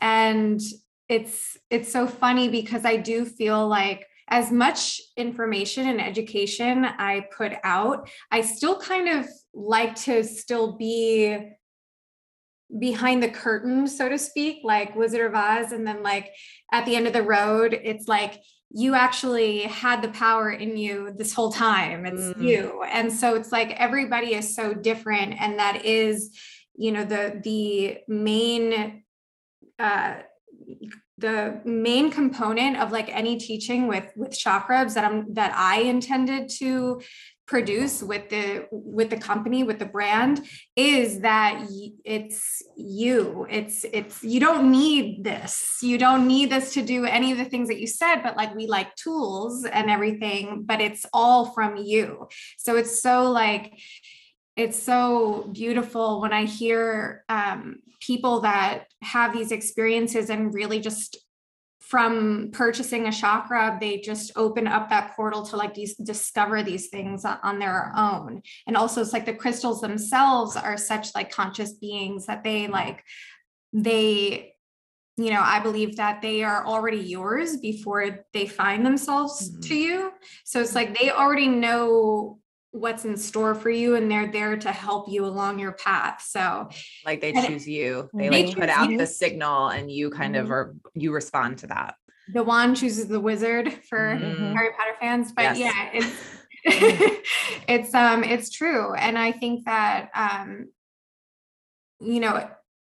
and 0.00 0.60
it's, 1.08 1.56
it's 1.70 1.92
so 1.92 2.06
funny 2.06 2.48
because 2.48 2.84
I 2.84 2.96
do 2.96 3.24
feel 3.24 3.66
like 3.68 4.06
as 4.28 4.52
much 4.52 5.00
information 5.16 5.88
and 5.88 6.00
education 6.00 6.84
I 6.84 7.26
put 7.36 7.52
out, 7.64 8.08
I 8.30 8.42
still 8.42 8.80
kind 8.80 9.08
of 9.08 9.26
like 9.52 9.96
to 10.02 10.22
still 10.22 10.76
be 10.76 11.36
behind 12.78 13.20
the 13.22 13.28
curtain, 13.28 13.88
so 13.88 14.08
to 14.08 14.16
speak, 14.16 14.60
like 14.62 14.94
Wizard 14.94 15.26
of 15.26 15.34
Oz. 15.34 15.72
And 15.72 15.84
then, 15.84 16.04
like, 16.04 16.30
at 16.72 16.86
the 16.86 16.94
end 16.94 17.08
of 17.08 17.12
the 17.12 17.24
road, 17.24 17.74
it's 17.74 18.06
like 18.06 18.40
you 18.72 18.94
actually 18.94 19.62
had 19.62 20.00
the 20.00 20.08
power 20.08 20.50
in 20.50 20.76
you 20.76 21.12
this 21.16 21.34
whole 21.34 21.50
time. 21.50 22.06
It's 22.06 22.22
Mm. 22.38 22.42
you. 22.42 22.82
And 22.82 23.12
so 23.12 23.34
it's 23.34 23.50
like 23.50 23.72
everybody 23.72 24.34
is 24.34 24.54
so 24.54 24.72
different. 24.72 25.34
And 25.40 25.58
that 25.58 25.84
is, 25.84 26.38
you 26.76 26.92
know, 26.92 27.04
the 27.04 27.40
the 27.42 27.98
main 28.06 29.02
uh 29.78 30.14
the 31.18 31.60
main 31.64 32.10
component 32.10 32.78
of 32.78 32.92
like 32.92 33.08
any 33.14 33.36
teaching 33.38 33.88
with 33.88 34.10
with 34.16 34.30
Chakrubs 34.30 34.94
that 34.94 35.04
I'm 35.04 35.34
that 35.34 35.52
I 35.54 35.80
intended 35.80 36.48
to 36.60 37.02
produce 37.50 38.00
with 38.00 38.28
the 38.28 38.64
with 38.70 39.10
the 39.10 39.16
company 39.16 39.64
with 39.64 39.80
the 39.80 39.84
brand 39.84 40.46
is 40.76 41.20
that 41.22 41.66
it's 42.04 42.62
you. 42.76 43.44
It's 43.50 43.84
it's 43.92 44.22
you 44.22 44.38
don't 44.38 44.70
need 44.70 45.24
this. 45.24 45.78
You 45.82 45.98
don't 45.98 46.28
need 46.28 46.50
this 46.52 46.72
to 46.74 46.82
do 46.82 47.06
any 47.06 47.32
of 47.32 47.38
the 47.38 47.44
things 47.44 47.66
that 47.66 47.80
you 47.80 47.88
said 47.88 48.22
but 48.22 48.36
like 48.36 48.54
we 48.54 48.68
like 48.68 48.94
tools 48.94 49.64
and 49.64 49.90
everything 49.90 50.62
but 50.64 50.80
it's 50.80 51.04
all 51.12 51.46
from 51.46 51.76
you. 51.76 52.28
So 52.56 52.76
it's 52.76 53.02
so 53.02 53.32
like 53.32 53.72
it's 54.56 54.80
so 54.80 55.50
beautiful 55.52 56.20
when 56.20 56.32
I 56.32 56.44
hear 56.44 57.24
um, 57.28 57.80
people 58.00 58.42
that 58.42 58.84
have 59.02 59.32
these 59.32 59.50
experiences 59.50 60.30
and 60.30 60.54
really 60.54 60.78
just 60.78 61.18
from 61.90 62.50
purchasing 62.52 63.08
a 63.08 63.12
chakra, 63.12 63.76
they 63.80 63.98
just 63.98 64.30
open 64.36 64.68
up 64.68 64.88
that 64.88 65.16
portal 65.16 65.44
to 65.44 65.56
like 65.56 65.74
these 65.74 65.96
discover 65.96 66.62
these 66.62 66.88
things 66.88 67.24
on- 67.24 67.40
on 67.42 67.58
their 67.58 67.92
own. 67.96 68.42
And 68.68 68.76
also, 68.76 69.00
it's 69.00 69.12
like 69.12 69.26
the 69.26 69.34
crystals 69.34 69.80
themselves 69.80 70.54
are 70.54 70.76
such 70.76 71.12
like 71.16 71.32
conscious 71.32 71.72
beings 71.72 72.26
that 72.26 72.44
they 72.44 72.68
like 72.68 73.02
they 73.72 74.54
you 75.16 75.30
know 75.30 75.42
i 75.44 75.60
believe 75.60 75.96
that 75.96 76.20
they 76.22 76.42
are 76.42 76.66
already 76.66 76.98
yours 76.98 77.56
before 77.58 78.24
they 78.32 78.46
find 78.46 78.84
themselves 78.84 79.50
mm-hmm. 79.50 79.60
to 79.60 79.74
you 79.76 80.12
so 80.44 80.60
it's 80.60 80.74
like 80.74 80.98
they 80.98 81.10
already 81.10 81.46
know 81.46 82.39
what's 82.72 83.04
in 83.04 83.16
store 83.16 83.54
for 83.54 83.70
you 83.70 83.96
and 83.96 84.10
they're 84.10 84.30
there 84.30 84.56
to 84.56 84.70
help 84.70 85.08
you 85.10 85.24
along 85.24 85.58
your 85.58 85.72
path 85.72 86.22
so 86.26 86.68
Like 87.04 87.20
they 87.20 87.32
choose 87.32 87.66
you. 87.66 88.08
They 88.14 88.28
They 88.28 88.44
like 88.44 88.56
put 88.56 88.68
out 88.68 88.90
you. 88.90 88.98
the 88.98 89.06
signal 89.06 89.68
and 89.68 89.90
you 89.90 90.10
kind 90.10 90.36
of 90.36 90.46
Mhm. 90.46 90.50
are 90.50 90.74
you 90.94 91.12
respond 91.12 91.58
to 91.58 91.66
that. 91.68 91.96
the 92.32 92.44
wand 92.44 92.76
chooses 92.76 93.08
the 93.08 93.18
wizard 93.18 93.72
for 93.88 94.16
Mhm. 94.16 94.54
harry 94.54 94.70
potter 94.78 94.94
fans 95.00 95.32
but 95.32 95.56
Yes. 95.56 95.58
yeah 95.58 95.90
it's 95.92 96.16
it's 97.68 97.92
um 97.94 98.22
it's 98.22 98.50
true 98.50 98.94
and 98.94 99.18
i 99.18 99.32
think 99.32 99.64
that 99.64 100.10
um 100.14 100.66
you 102.00 102.20
know 102.20 102.48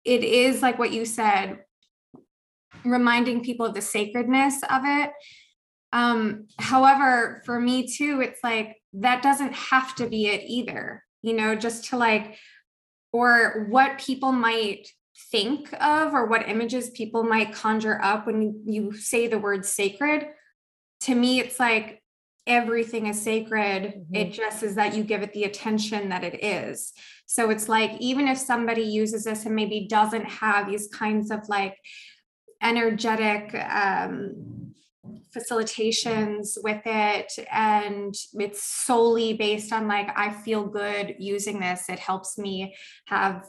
it 0.05 0.23
is 0.23 0.61
like 0.63 0.79
what 0.79 0.91
you 0.91 1.05
said 1.05 1.59
reminding 2.83 3.43
people 3.43 3.65
of 3.65 3.73
the 3.75 3.81
sacredness 3.81 4.55
of 4.69 4.81
it 4.85 5.11
um 5.93 6.47
however 6.59 7.41
for 7.45 7.59
me 7.59 7.87
too 7.87 8.21
it's 8.21 8.39
like 8.43 8.77
that 8.93 9.21
doesn't 9.21 9.53
have 9.53 9.95
to 9.95 10.07
be 10.07 10.27
it 10.27 10.43
either 10.47 11.03
you 11.21 11.33
know 11.33 11.55
just 11.55 11.85
to 11.85 11.97
like 11.97 12.37
or 13.11 13.67
what 13.69 13.99
people 13.99 14.31
might 14.31 14.87
think 15.31 15.73
of 15.81 16.13
or 16.13 16.25
what 16.27 16.47
images 16.47 16.89
people 16.91 17.23
might 17.23 17.53
conjure 17.53 17.99
up 18.03 18.27
when 18.27 18.61
you, 18.65 18.93
say 18.93 19.27
the 19.27 19.39
word 19.39 19.65
sacred. 19.65 20.27
To 21.01 21.15
me 21.15 21.39
it's 21.39 21.59
like 21.59 22.01
everything 22.45 23.07
is 23.07 23.21
sacred. 23.21 24.05
It 24.13 24.31
just 24.31 24.63
is 24.63 24.75
that 24.75 24.95
you 24.95 25.03
give 25.03 25.21
it 25.21 25.33
the 25.33 25.43
attention 25.43 26.09
that 26.09 26.23
it 26.23 26.43
is. 26.43 26.93
So 27.25 27.49
it's 27.49 27.67
like 27.67 27.99
even 27.99 28.27
if 28.27 28.37
somebody 28.37 28.83
uses 28.83 29.25
this 29.25 29.45
and 29.45 29.55
maybe 29.55 29.87
doesn't 29.89 30.25
have 30.25 30.69
these 30.69 30.87
kinds 30.87 31.29
of 31.29 31.49
like 31.49 31.75
energetic 32.61 33.53
um 33.53 34.73
facilitations 35.35 36.57
with 36.63 36.81
it 36.85 37.31
and 37.51 38.15
it's 38.33 38.63
solely 38.63 39.33
based 39.33 39.71
on 39.71 39.87
like 39.87 40.09
i 40.17 40.31
feel 40.31 40.65
good 40.65 41.15
using 41.19 41.59
this. 41.59 41.89
It 41.89 41.99
helps 41.99 42.37
me 42.37 42.75
have 43.05 43.45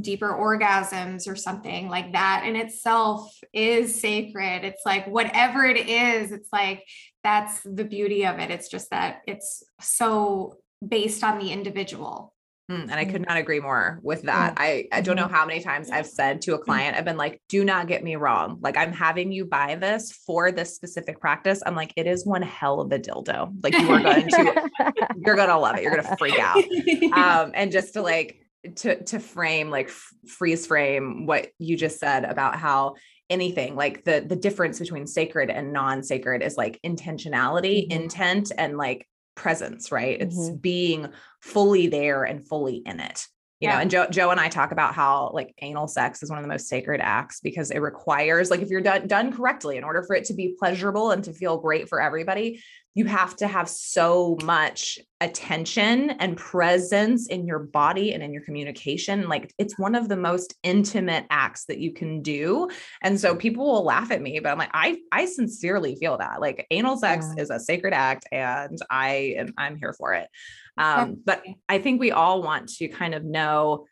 deeper 0.00 0.32
orgasms 0.32 1.28
or 1.28 1.36
something 1.36 1.88
like 1.88 2.12
that 2.12 2.44
in 2.46 2.56
itself 2.56 3.38
is 3.52 4.00
sacred. 4.00 4.64
It's 4.64 4.82
like 4.86 5.06
whatever 5.06 5.64
it 5.64 5.88
is 5.88 6.32
it's 6.32 6.48
like 6.52 6.84
that's 7.22 7.60
the 7.62 7.84
beauty 7.84 8.24
of 8.24 8.38
it. 8.38 8.50
It's 8.50 8.68
just 8.68 8.90
that 8.90 9.22
it's 9.26 9.62
so 9.80 10.58
based 10.86 11.22
on 11.22 11.38
the 11.38 11.52
individual 11.52 12.31
Mm, 12.72 12.82
and 12.82 12.94
I 12.94 13.04
could 13.04 13.22
mm. 13.22 13.28
not 13.28 13.36
agree 13.36 13.60
more 13.60 14.00
with 14.02 14.22
that. 14.22 14.54
Mm. 14.54 14.60
I, 14.60 14.88
I 14.92 15.00
don't 15.00 15.16
know 15.16 15.24
mm-hmm. 15.24 15.34
how 15.34 15.46
many 15.46 15.60
times 15.60 15.90
I've 15.90 16.06
said 16.06 16.40
to 16.42 16.54
a 16.54 16.58
client, 16.58 16.96
I've 16.96 17.04
been 17.04 17.16
like, 17.16 17.40
do 17.48 17.64
not 17.64 17.86
get 17.86 18.02
me 18.02 18.16
wrong. 18.16 18.58
Like, 18.60 18.76
I'm 18.76 18.92
having 18.92 19.30
you 19.30 19.44
buy 19.44 19.74
this 19.74 20.12
for 20.12 20.50
this 20.50 20.74
specific 20.74 21.20
practice. 21.20 21.62
I'm 21.66 21.74
like, 21.74 21.92
it 21.96 22.06
is 22.06 22.24
one 22.24 22.42
hell 22.42 22.80
of 22.80 22.90
a 22.92 22.98
dildo. 22.98 23.52
Like, 23.62 23.74
you 23.78 23.90
are 23.90 24.00
going 24.00 24.28
to, 24.28 24.70
you're 25.16 25.36
going 25.36 25.48
to 25.48 25.58
love 25.58 25.76
it. 25.76 25.82
You're 25.82 25.92
going 25.92 26.04
to 26.04 26.16
freak 26.16 26.38
out. 26.38 26.62
Um, 27.12 27.52
and 27.54 27.70
just 27.70 27.92
to 27.94 28.02
like, 28.02 28.46
to, 28.76 29.02
to 29.04 29.20
frame, 29.20 29.70
like 29.70 29.88
f- 29.88 30.14
freeze 30.26 30.66
frame 30.66 31.26
what 31.26 31.48
you 31.58 31.76
just 31.76 31.98
said 31.98 32.24
about 32.24 32.56
how 32.56 32.94
anything 33.28 33.74
like 33.76 34.04
the 34.04 34.24
the 34.26 34.36
difference 34.36 34.78
between 34.78 35.06
sacred 35.06 35.48
and 35.48 35.72
non-sacred 35.72 36.42
is 36.42 36.56
like 36.56 36.78
intentionality 36.84 37.88
Mhm. 37.88 38.02
intent 38.02 38.52
and 38.56 38.76
like 38.76 39.06
presence 39.42 39.90
right 39.90 40.20
it's 40.20 40.36
Mhm. 40.36 40.62
being 40.62 41.08
fully 41.40 41.88
there 41.88 42.22
and 42.22 42.46
fully 42.46 42.76
in 42.76 43.00
it 43.00 43.26
you 43.58 43.68
know 43.68 43.74
and 43.74 43.90
joe 43.90 44.06
joe 44.08 44.30
and 44.30 44.40
i 44.40 44.48
talk 44.48 44.70
about 44.72 44.94
how 44.94 45.30
like 45.34 45.52
anal 45.62 45.88
sex 45.88 46.22
is 46.22 46.30
one 46.30 46.38
of 46.38 46.44
the 46.44 46.48
most 46.48 46.68
sacred 46.68 47.00
acts 47.00 47.40
because 47.40 47.70
it 47.70 47.78
requires 47.78 48.50
like 48.50 48.60
if 48.60 48.68
you're 48.70 48.80
done 48.80 49.06
done 49.06 49.32
correctly 49.32 49.76
in 49.76 49.84
order 49.84 50.02
for 50.02 50.14
it 50.16 50.24
to 50.26 50.34
be 50.34 50.54
pleasurable 50.58 51.10
and 51.10 51.24
to 51.24 51.32
feel 51.32 51.58
great 51.58 51.88
for 51.88 52.00
everybody 52.00 52.60
you 52.94 53.06
have 53.06 53.34
to 53.36 53.46
have 53.46 53.68
so 53.68 54.36
much 54.44 54.98
attention 55.20 56.10
and 56.10 56.36
presence 56.36 57.26
in 57.28 57.46
your 57.46 57.60
body 57.60 58.12
and 58.12 58.22
in 58.22 58.32
your 58.32 58.42
communication. 58.42 59.28
Like 59.28 59.54
it's 59.58 59.78
one 59.78 59.94
of 59.94 60.08
the 60.08 60.16
most 60.16 60.54
intimate 60.62 61.24
acts 61.30 61.64
that 61.66 61.78
you 61.78 61.92
can 61.92 62.20
do. 62.20 62.68
And 63.02 63.18
so 63.18 63.34
people 63.34 63.64
will 63.64 63.84
laugh 63.84 64.10
at 64.10 64.20
me 64.20 64.40
but 64.40 64.50
i'm 64.50 64.58
like 64.58 64.70
i 64.74 64.98
i 65.10 65.24
sincerely 65.24 65.96
feel 65.96 66.18
that. 66.18 66.40
Like 66.40 66.66
anal 66.70 66.96
sex 66.96 67.26
Yeah. 67.36 67.42
is 67.42 67.50
a 67.50 67.58
sacred 67.60 67.94
act 67.94 68.26
and 68.30 68.78
i 68.90 69.34
am 69.38 69.54
i'm 69.56 69.76
here 69.76 69.94
for 69.94 70.12
it. 70.14 70.28
Um 70.76 71.16
but 71.24 71.42
i 71.68 71.78
think 71.78 71.98
we 72.00 72.10
all 72.10 72.42
want 72.42 72.68
to 72.74 72.88
kind 72.88 73.14
of 73.14 73.24
know 73.24 73.86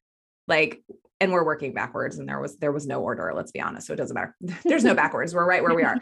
like 0.48 0.82
and 1.20 1.32
we're 1.32 1.44
working 1.44 1.72
backwards 1.74 2.18
and 2.18 2.28
there 2.28 2.40
was 2.40 2.56
there 2.58 2.72
was 2.72 2.86
no 2.86 3.00
order 3.00 3.32
let's 3.34 3.52
be 3.52 3.60
honest 3.60 3.86
so 3.86 3.92
it 3.94 3.96
doesn't 3.96 4.14
matter. 4.14 4.34
There's 4.64 4.84
no 4.84 4.94
backwards. 4.94 5.34
We're 5.34 5.46
right 5.46 5.62
where 5.62 5.74
we 5.74 5.84
are. 5.84 5.96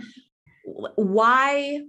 Why 0.97 1.81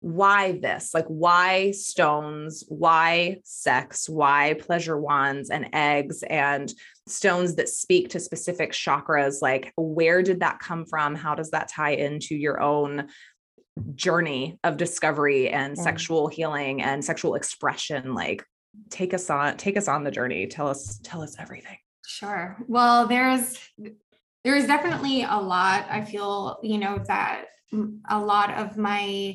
why 0.00 0.52
this? 0.52 0.94
Like 0.94 1.06
why 1.06 1.72
stones? 1.72 2.64
Why 2.68 3.38
sex? 3.44 4.08
Why 4.08 4.54
pleasure 4.60 4.98
wands 4.98 5.50
and 5.50 5.68
eggs 5.72 6.22
and 6.22 6.72
stones 7.08 7.56
that 7.56 7.68
speak 7.68 8.10
to 8.10 8.20
specific 8.20 8.72
chakras? 8.72 9.42
Like 9.42 9.72
where 9.76 10.22
did 10.22 10.40
that 10.40 10.60
come 10.60 10.84
from? 10.86 11.14
How 11.14 11.34
does 11.34 11.50
that 11.50 11.68
tie 11.68 11.92
into 11.92 12.36
your 12.36 12.60
own 12.60 13.08
journey 13.94 14.58
of 14.62 14.76
discovery 14.76 15.48
and 15.48 15.76
Yeah. 15.76 15.82
sexual 15.82 16.28
healing 16.28 16.80
and 16.82 17.04
sexual 17.04 17.34
expression? 17.34 18.14
Like 18.14 18.44
take 18.90 19.12
us 19.14 19.28
on 19.30 19.56
take 19.56 19.76
us 19.76 19.88
on 19.88 20.04
the 20.04 20.10
journey. 20.12 20.46
Tell 20.46 20.68
us 20.68 21.00
tell 21.02 21.22
us 21.22 21.34
everything. 21.40 21.78
Sure. 22.06 22.56
Well, 22.68 23.06
there's 23.08 23.58
there's 24.44 24.66
definitely 24.66 25.24
a 25.24 25.36
lot. 25.36 25.86
I 25.90 26.04
feel, 26.04 26.58
you 26.62 26.78
know, 26.78 27.02
that 27.08 27.46
a 28.08 28.18
lot 28.18 28.54
of 28.54 28.76
my 28.78 29.34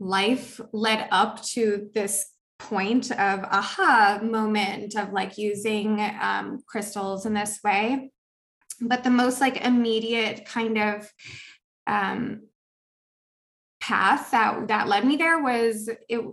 life 0.00 0.60
led 0.72 1.08
up 1.10 1.42
to 1.42 1.90
this 1.94 2.30
point 2.58 3.10
of 3.10 3.40
aha 3.44 4.20
moment 4.22 4.94
of 4.96 5.12
like 5.12 5.36
using 5.38 6.00
um, 6.20 6.60
crystals 6.66 7.26
in 7.26 7.34
this 7.34 7.60
way. 7.62 8.10
But 8.80 9.04
the 9.04 9.10
most 9.10 9.40
like 9.40 9.64
immediate 9.64 10.44
kind 10.46 10.78
of 10.78 11.10
um, 11.86 12.48
path 13.80 14.30
that 14.30 14.68
that 14.68 14.88
led 14.88 15.04
me 15.04 15.16
there 15.16 15.42
was 15.42 15.88
it 16.08 16.24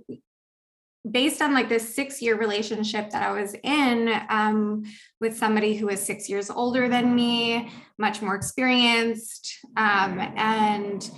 based 1.10 1.42
on 1.42 1.54
like 1.54 1.68
this 1.68 1.96
six 1.96 2.22
year 2.22 2.38
relationship 2.38 3.10
that 3.10 3.24
I 3.24 3.32
was 3.32 3.56
in 3.64 4.14
um, 4.30 4.84
with 5.20 5.38
somebody 5.38 5.76
who 5.76 5.88
was 5.88 6.02
six 6.02 6.30
years 6.30 6.50
older 6.50 6.88
than 6.88 7.16
me, 7.16 7.72
much 7.98 8.22
more 8.22 8.36
experienced, 8.36 9.58
um, 9.78 10.20
and 10.20 11.10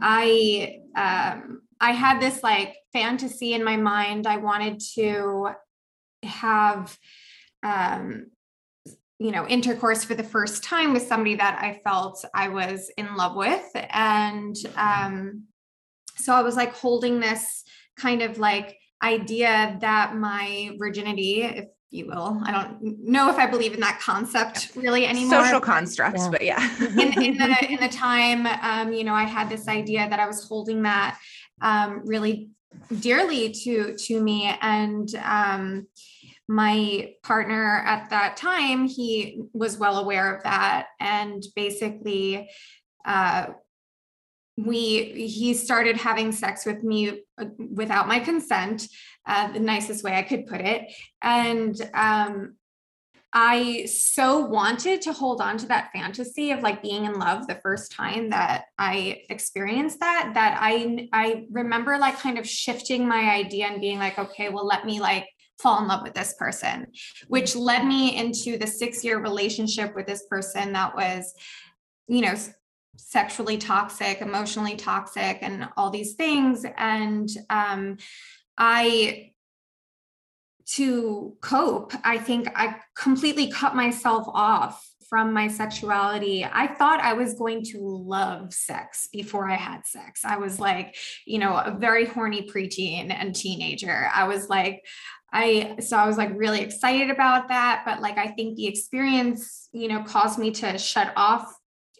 I 0.00 0.78
um, 0.96 1.62
I 1.80 1.92
had 1.92 2.20
this 2.20 2.42
like 2.42 2.76
fantasy 2.92 3.52
in 3.52 3.64
my 3.64 3.76
mind. 3.76 4.26
I 4.26 4.38
wanted 4.38 4.80
to 4.94 5.50
have 6.22 6.96
um, 7.62 8.26
you 9.18 9.30
know 9.30 9.46
intercourse 9.46 10.04
for 10.04 10.14
the 10.14 10.24
first 10.24 10.62
time 10.62 10.92
with 10.92 11.06
somebody 11.06 11.36
that 11.36 11.58
I 11.60 11.80
felt 11.84 12.24
I 12.34 12.48
was 12.48 12.90
in 12.96 13.16
love 13.16 13.36
with, 13.36 13.68
and 13.90 14.56
um, 14.76 15.44
so 16.16 16.32
I 16.32 16.42
was 16.42 16.56
like 16.56 16.74
holding 16.74 17.20
this 17.20 17.64
kind 17.98 18.22
of 18.22 18.38
like 18.38 18.78
idea 19.02 19.76
that 19.80 20.16
my 20.16 20.74
virginity, 20.78 21.42
if 21.42 21.66
you 21.90 22.06
will, 22.06 22.40
I 22.44 22.50
don't 22.52 22.98
know 23.04 23.30
if 23.30 23.36
I 23.36 23.46
believe 23.46 23.74
in 23.74 23.80
that 23.80 24.00
concept 24.00 24.72
really 24.74 25.06
anymore. 25.06 25.44
Social 25.44 25.60
constructs, 25.60 26.22
Yeah. 26.24 26.30
but 26.30 26.44
yeah. 26.44 26.76
in, 26.80 27.22
in 27.22 27.36
the 27.38 27.66
in 27.70 27.80
the 27.80 27.88
time, 27.88 28.46
um, 28.62 28.92
you 28.92 29.04
know, 29.04 29.14
I 29.14 29.24
had 29.24 29.48
this 29.48 29.68
idea 29.68 30.08
that 30.08 30.18
I 30.18 30.26
was 30.26 30.46
holding 30.48 30.82
that 30.82 31.18
um, 31.60 32.02
really 32.04 32.50
dearly 33.00 33.50
to 33.50 33.96
to 33.96 34.20
me, 34.20 34.54
and 34.60 35.08
um, 35.16 35.86
my 36.48 37.14
partner 37.22 37.82
at 37.86 38.10
that 38.10 38.36
time, 38.36 38.86
he 38.86 39.42
was 39.52 39.78
well 39.78 39.98
aware 39.98 40.34
of 40.34 40.42
that, 40.44 40.88
and 41.00 41.42
basically. 41.54 42.48
Uh, 43.04 43.46
we 44.58 45.28
he 45.28 45.52
started 45.52 45.98
having 45.98 46.32
sex 46.32 46.64
with 46.64 46.82
me 46.82 47.22
uh, 47.38 47.44
without 47.58 48.08
my 48.08 48.18
consent 48.18 48.88
uh, 49.26 49.52
the 49.52 49.60
nicest 49.60 50.02
way 50.02 50.14
i 50.14 50.22
could 50.22 50.46
put 50.46 50.62
it 50.62 50.90
and 51.20 51.76
um 51.92 52.56
i 53.32 53.84
so 53.86 54.40
wanted 54.40 55.00
to 55.02 55.12
hold 55.12 55.40
on 55.40 55.56
to 55.58 55.66
that 55.66 55.90
fantasy 55.92 56.50
of 56.50 56.62
like 56.62 56.82
being 56.82 57.04
in 57.04 57.18
love 57.18 57.46
the 57.46 57.60
first 57.62 57.92
time 57.92 58.30
that 58.30 58.64
i 58.78 59.20
experienced 59.28 60.00
that 60.00 60.30
that 60.34 60.58
i 60.60 61.08
i 61.12 61.44
remember 61.50 61.98
like 61.98 62.18
kind 62.18 62.38
of 62.38 62.48
shifting 62.48 63.06
my 63.06 63.30
idea 63.34 63.66
and 63.66 63.80
being 63.80 63.98
like 63.98 64.18
okay 64.18 64.48
well 64.48 64.66
let 64.66 64.84
me 64.84 65.00
like 65.00 65.26
fall 65.58 65.80
in 65.80 65.88
love 65.88 66.02
with 66.02 66.14
this 66.14 66.34
person 66.38 66.86
which 67.28 67.56
led 67.56 67.84
me 67.84 68.16
into 68.16 68.58
the 68.58 68.66
six 68.66 69.02
year 69.02 69.18
relationship 69.18 69.94
with 69.94 70.06
this 70.06 70.24
person 70.28 70.72
that 70.72 70.94
was 70.94 71.32
you 72.08 72.20
know 72.20 72.34
sexually 72.98 73.58
toxic, 73.58 74.20
emotionally 74.20 74.76
toxic, 74.76 75.38
and 75.42 75.68
all 75.76 75.90
these 75.90 76.14
things. 76.14 76.64
And 76.76 77.28
um, 77.50 77.98
I, 78.58 79.32
to 80.74 81.36
cope, 81.40 81.92
I 82.04 82.18
think 82.18 82.48
I 82.54 82.76
completely 82.96 83.50
cut 83.50 83.74
myself 83.74 84.26
off 84.28 84.84
from 85.08 85.32
my 85.32 85.46
sexuality. 85.48 86.44
I 86.44 86.66
thought 86.66 87.00
I 87.00 87.12
was 87.12 87.34
going 87.34 87.64
to 87.66 87.78
love 87.78 88.52
sex 88.52 89.08
before 89.12 89.48
I 89.48 89.54
had 89.54 89.86
sex. 89.86 90.24
I 90.24 90.36
was 90.36 90.58
like, 90.58 90.96
you 91.24 91.38
know, 91.38 91.56
a 91.56 91.76
very 91.78 92.06
horny 92.06 92.42
preteen 92.42 93.12
and 93.12 93.34
teenager. 93.34 94.10
I 94.12 94.26
was 94.26 94.48
like, 94.48 94.84
I 95.32 95.76
so 95.80 95.96
I 95.96 96.06
was 96.06 96.16
like 96.16 96.30
really 96.34 96.60
excited 96.60 97.10
about 97.10 97.48
that, 97.48 97.82
but 97.84 98.00
like 98.00 98.18
I 98.18 98.28
think 98.28 98.56
the 98.56 98.66
experience, 98.66 99.68
you 99.72 99.88
know, 99.88 100.02
caused 100.02 100.38
me 100.38 100.50
to 100.52 100.78
shut 100.78 101.12
off 101.16 101.54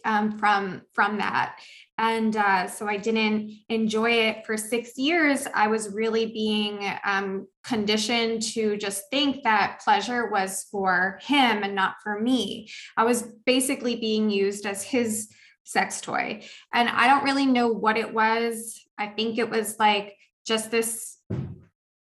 um, 0.05 0.37
from 0.37 0.81
from 0.93 1.17
that 1.17 1.57
and 1.97 2.35
uh, 2.35 2.67
so 2.67 2.87
i 2.87 2.97
didn't 2.97 3.51
enjoy 3.69 4.11
it 4.11 4.45
for 4.45 4.57
six 4.57 4.97
years. 4.97 5.47
I 5.53 5.67
was 5.67 5.93
really 5.93 6.27
being 6.27 6.89
um, 7.03 7.47
conditioned 7.63 8.41
to 8.53 8.77
just 8.77 9.03
think 9.09 9.43
that 9.43 9.81
pleasure 9.83 10.29
was 10.29 10.65
for 10.71 11.19
him 11.21 11.63
and 11.63 11.75
not 11.75 11.95
for 12.03 12.19
me. 12.19 12.69
I 12.95 13.03
was 13.03 13.23
basically 13.45 13.95
being 13.95 14.29
used 14.29 14.65
as 14.65 14.83
his 14.83 15.29
sex 15.63 15.99
toy. 15.99 16.43
And 16.73 16.87
i 16.89 17.07
don't 17.07 17.23
really 17.23 17.45
know 17.45 17.67
what 17.67 17.97
it 17.97 18.13
was. 18.13 18.81
I 18.97 19.07
think 19.07 19.37
it 19.37 19.49
was 19.49 19.77
like 19.79 20.15
just 20.45 20.71
this 20.71 21.17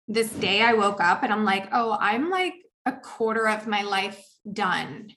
this 0.09 0.31
day 0.31 0.61
i 0.63 0.73
woke 0.73 1.01
up 1.01 1.23
and 1.23 1.33
i'm 1.33 1.45
like 1.45 1.69
oh 1.73 1.97
i'm 2.01 2.29
like 2.29 2.55
a 2.87 2.93
quarter 2.93 3.49
of 3.49 3.69
my 3.69 3.83
life 3.83 4.23
done 4.53 5.09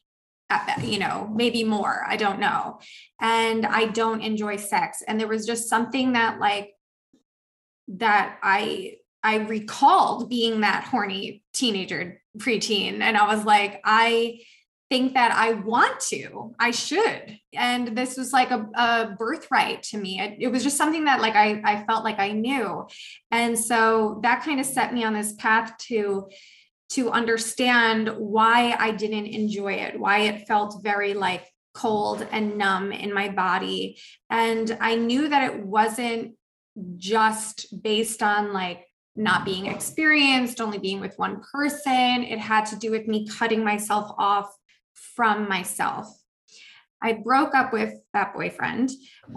Uh, 0.50 0.60
uh, 0.68 0.82
you 0.82 1.00
know, 1.00 1.32
maybe 1.34 1.64
more, 1.64 2.06
I 2.08 2.18
don't 2.18 2.40
know. 2.40 2.80
And 3.20 3.66
I 3.66 3.86
don't 3.86 4.22
enjoy 4.22 4.58
sex. 4.58 5.02
And 5.08 5.20
there 5.20 5.28
was 5.28 5.46
just 5.46 5.70
something 5.70 6.14
that 6.14 6.40
like 6.40 6.74
that 7.88 8.38
I 8.44 8.98
I 9.24 9.38
recalled 9.38 10.30
being 10.30 10.62
that 10.62 10.84
horny 10.84 11.42
teenager 11.52 12.22
preteen. 12.38 13.02
And 13.02 13.18
I 13.18 13.36
was 13.36 13.44
like, 13.44 13.82
I 13.84 14.42
think 14.90 15.16
that 15.16 15.32
I 15.32 15.54
want 15.54 16.00
to, 16.10 16.54
I 16.60 16.70
should. 16.70 17.40
And 17.54 17.98
this 17.98 18.18
was 18.18 18.32
like 18.32 18.52
a, 18.52 18.70
a 18.76 19.16
birthright 19.18 19.82
to 19.84 19.98
me. 19.98 20.20
It, 20.20 20.38
it 20.40 20.48
was 20.50 20.64
just 20.64 20.78
something 20.78 21.06
that 21.06 21.22
like 21.22 21.36
I, 21.36 21.60
I 21.66 21.84
felt 21.86 22.04
like 22.04 22.20
I 22.20 22.34
knew. 22.34 22.86
And 23.32 23.58
so 23.58 24.20
that 24.22 24.44
kind 24.44 24.60
of 24.60 24.66
set 24.68 24.94
me 24.94 25.04
on 25.04 25.14
this 25.14 25.34
path 25.34 25.76
to 25.88 26.30
to 26.90 27.12
understand 27.12 28.10
why 28.10 28.76
I 28.78 28.92
didn't 28.92 29.28
enjoy 29.28 29.74
it, 29.74 30.00
why 30.00 30.20
it 30.20 30.48
felt 30.48 30.84
very 30.84 31.14
like 31.14 31.46
cold 31.74 32.26
and 32.32 32.58
numb 32.58 32.92
in 32.92 33.14
my 33.14 33.30
body. 33.30 34.00
And 34.30 34.78
I 34.80 34.96
knew 34.96 35.28
that 35.30 35.52
it 35.54 35.64
wasn't 35.64 36.36
just 36.98 37.82
based 37.84 38.22
on 38.22 38.54
like 38.54 38.86
not 39.16 39.46
being 39.46 39.68
experienced, 39.68 40.60
only 40.60 40.78
being 40.78 41.00
with 41.00 41.18
one 41.18 41.42
person. 41.52 42.24
It 42.24 42.40
had 42.40 42.66
to 42.68 42.76
do 42.76 42.92
with 42.92 43.08
me 43.08 43.28
cutting 43.28 43.64
myself 43.64 44.12
off 44.18 44.54
from 44.94 45.48
myself. 45.48 46.08
I 47.02 47.14
broke 47.14 47.54
up 47.54 47.72
with 47.72 47.94
that 48.14 48.34
boyfriend. 48.34 48.90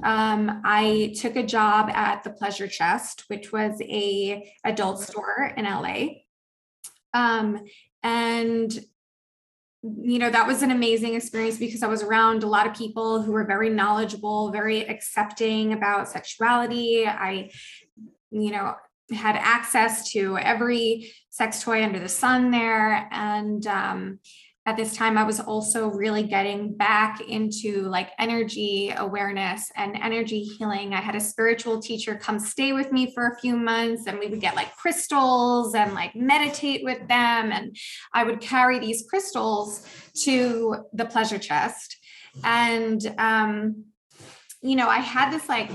Um, 0.03 0.63
I 0.65 1.15
took 1.21 1.37
a 1.37 1.43
job 1.43 1.91
at 1.91 2.25
the 2.25 2.31
Pleasure 2.31 2.67
Chest, 2.69 3.25
which 3.29 3.53
was 3.53 3.81
a 3.83 4.51
adult 4.65 5.01
store 5.01 5.53
in 5.57 5.65
LA. 5.65 6.07
Um, 7.15 7.65
and 8.03 8.73
you 9.83 10.19
know 10.19 10.29
that 10.29 10.47
was 10.47 10.63
an 10.63 10.73
amazing 10.73 11.15
experience 11.15 11.57
because 11.57 11.85
i 11.85 11.87
was 11.87 12.03
around 12.03 12.43
a 12.43 12.49
lot 12.49 12.67
of 12.67 12.75
people 12.75 13.23
who 13.23 13.31
were 13.31 13.45
very 13.45 13.71
knowledgeable 13.71 14.51
very 14.51 14.81
accepting 14.89 15.73
about 15.73 16.09
sexuality. 16.09 17.07
I 17.07 17.51
you 18.31 18.51
know 18.51 18.75
had 19.13 19.37
access 19.37 20.11
to 20.13 20.37
every 20.39 21.13
sex 21.31 21.63
toy 21.63 21.83
under 21.83 21.99
the 21.99 22.09
sun 22.09 22.51
there. 22.51 23.09
And 23.11 23.67
um, 23.67 24.19
at 24.69 24.77
this 24.77 24.95
time 24.95 25.17
i 25.17 25.25
was 25.25 25.41
also 25.41 25.89
really 25.89 26.23
getting 26.23 26.75
back 26.75 27.23
into 27.23 27.89
like 27.89 28.11
energy 28.19 28.93
awareness 28.97 29.71
and 29.77 29.97
energy 29.97 30.43
healing. 30.43 30.93
I 30.93 31.01
had 31.01 31.15
a 31.15 31.21
spiritual 31.21 31.81
teacher 31.81 32.15
come 32.15 32.39
stay 32.39 32.73
with 32.73 32.93
me 32.93 33.13
for 33.15 33.29
a 33.29 33.39
few 33.39 33.57
months 33.57 34.07
and 34.07 34.19
we 34.19 34.29
would 34.29 34.41
get 34.41 34.57
like 34.57 34.75
crystals 34.77 35.75
and 35.75 35.95
like 35.95 36.15
meditate 36.15 36.85
with 36.85 36.99
them 37.09 37.53
and 37.53 37.75
i 38.13 38.25
would 38.25 38.41
carry 38.41 38.79
these 38.79 39.07
crystals 39.09 39.87
to 40.25 40.85
the 40.93 41.07
pleasure 41.07 41.39
chest. 41.39 41.97
And 42.45 43.01
um 43.19 43.85
you 44.63 44.77
know 44.77 44.89
i 44.89 44.99
had 44.99 45.33
this 45.33 45.49
like 45.49 45.71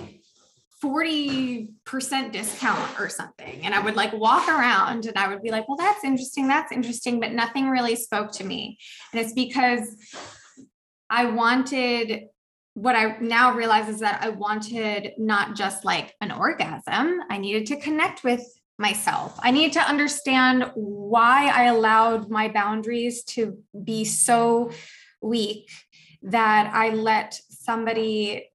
40% 0.83 2.31
discount 2.31 2.99
or 2.99 3.07
something. 3.07 3.61
And 3.63 3.73
I 3.73 3.79
would 3.79 3.95
like 3.95 4.11
walk 4.11 4.49
around 4.49 5.05
and 5.05 5.17
I 5.17 5.29
would 5.29 5.41
be 5.41 5.49
like, 5.49 5.67
well, 5.69 5.77
that's 5.77 6.03
interesting. 6.03 6.47
That's 6.47 6.71
interesting. 6.71 7.21
But 7.21 7.31
nothing 7.31 7.69
really 7.69 7.95
spoke 7.95 8.33
to 8.33 8.43
me. 8.43 8.77
And 9.13 9.21
it's 9.21 9.33
because 9.33 9.95
I 11.09 11.25
wanted 11.25 12.27
what 12.73 12.95
I 12.95 13.17
now 13.19 13.53
realize 13.53 13.87
is 13.87 13.99
that 13.99 14.23
I 14.23 14.29
wanted 14.29 15.13
not 15.17 15.55
just 15.55 15.85
like 15.85 16.15
an 16.21 16.31
orgasm, 16.31 17.19
I 17.29 17.37
needed 17.37 17.67
to 17.67 17.79
connect 17.79 18.23
with 18.23 18.43
myself. 18.79 19.39
I 19.41 19.51
needed 19.51 19.73
to 19.73 19.81
understand 19.81 20.71
why 20.73 21.49
I 21.49 21.65
allowed 21.65 22.29
my 22.29 22.47
boundaries 22.47 23.23
to 23.25 23.59
be 23.83 24.05
so 24.05 24.71
weak 25.21 25.69
that 26.23 26.71
I 26.73 26.89
let 26.89 27.39
somebody 27.49 28.49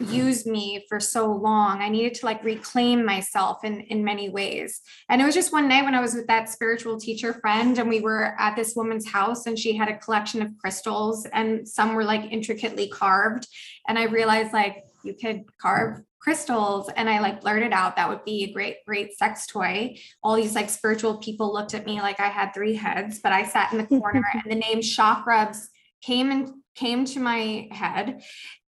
Mm-hmm. 0.00 0.14
used 0.14 0.46
me 0.46 0.84
for 0.88 0.98
so 0.98 1.30
long. 1.30 1.82
I 1.82 1.88
needed 1.88 2.14
to 2.14 2.26
like 2.26 2.42
reclaim 2.42 3.04
myself 3.04 3.64
in 3.64 3.80
in 3.82 4.02
many 4.02 4.30
ways. 4.30 4.80
And 5.08 5.20
it 5.20 5.24
was 5.24 5.34
just 5.34 5.52
one 5.52 5.68
night 5.68 5.84
when 5.84 5.94
I 5.94 6.00
was 6.00 6.14
with 6.14 6.26
that 6.28 6.48
spiritual 6.48 6.98
teacher 6.98 7.34
friend 7.34 7.78
and 7.78 7.88
we 7.88 8.00
were 8.00 8.34
at 8.38 8.56
this 8.56 8.74
woman's 8.74 9.06
house 9.06 9.46
and 9.46 9.58
she 9.58 9.76
had 9.76 9.88
a 9.88 9.98
collection 9.98 10.40
of 10.40 10.56
crystals 10.58 11.26
and 11.32 11.68
some 11.68 11.94
were 11.94 12.04
like 12.04 12.32
intricately 12.32 12.88
carved 12.88 13.46
and 13.88 13.98
I 13.98 14.04
realized 14.04 14.54
like 14.54 14.84
you 15.04 15.14
could 15.14 15.44
carve 15.60 16.00
crystals. 16.18 16.90
And 16.96 17.08
I 17.08 17.20
like 17.20 17.40
blurted 17.40 17.72
out 17.72 17.96
that 17.96 18.08
would 18.08 18.24
be 18.24 18.44
a 18.44 18.52
great, 18.52 18.76
great 18.86 19.16
sex 19.16 19.46
toy. 19.46 19.96
All 20.22 20.36
these 20.36 20.54
like 20.54 20.70
spiritual 20.70 21.18
people 21.18 21.52
looked 21.52 21.74
at 21.74 21.86
me 21.86 22.00
like 22.00 22.20
I 22.20 22.28
had 22.28 22.52
three 22.52 22.74
heads, 22.74 23.20
but 23.22 23.32
I 23.32 23.44
sat 23.44 23.72
in 23.72 23.78
the 23.78 23.86
corner 23.86 24.22
and 24.34 24.50
the 24.50 24.56
name 24.56 24.80
Chakrubs 24.80 25.68
came 26.02 26.30
and 26.30 26.52
came 26.74 27.04
to 27.04 27.20
my 27.20 27.68
head. 27.70 28.22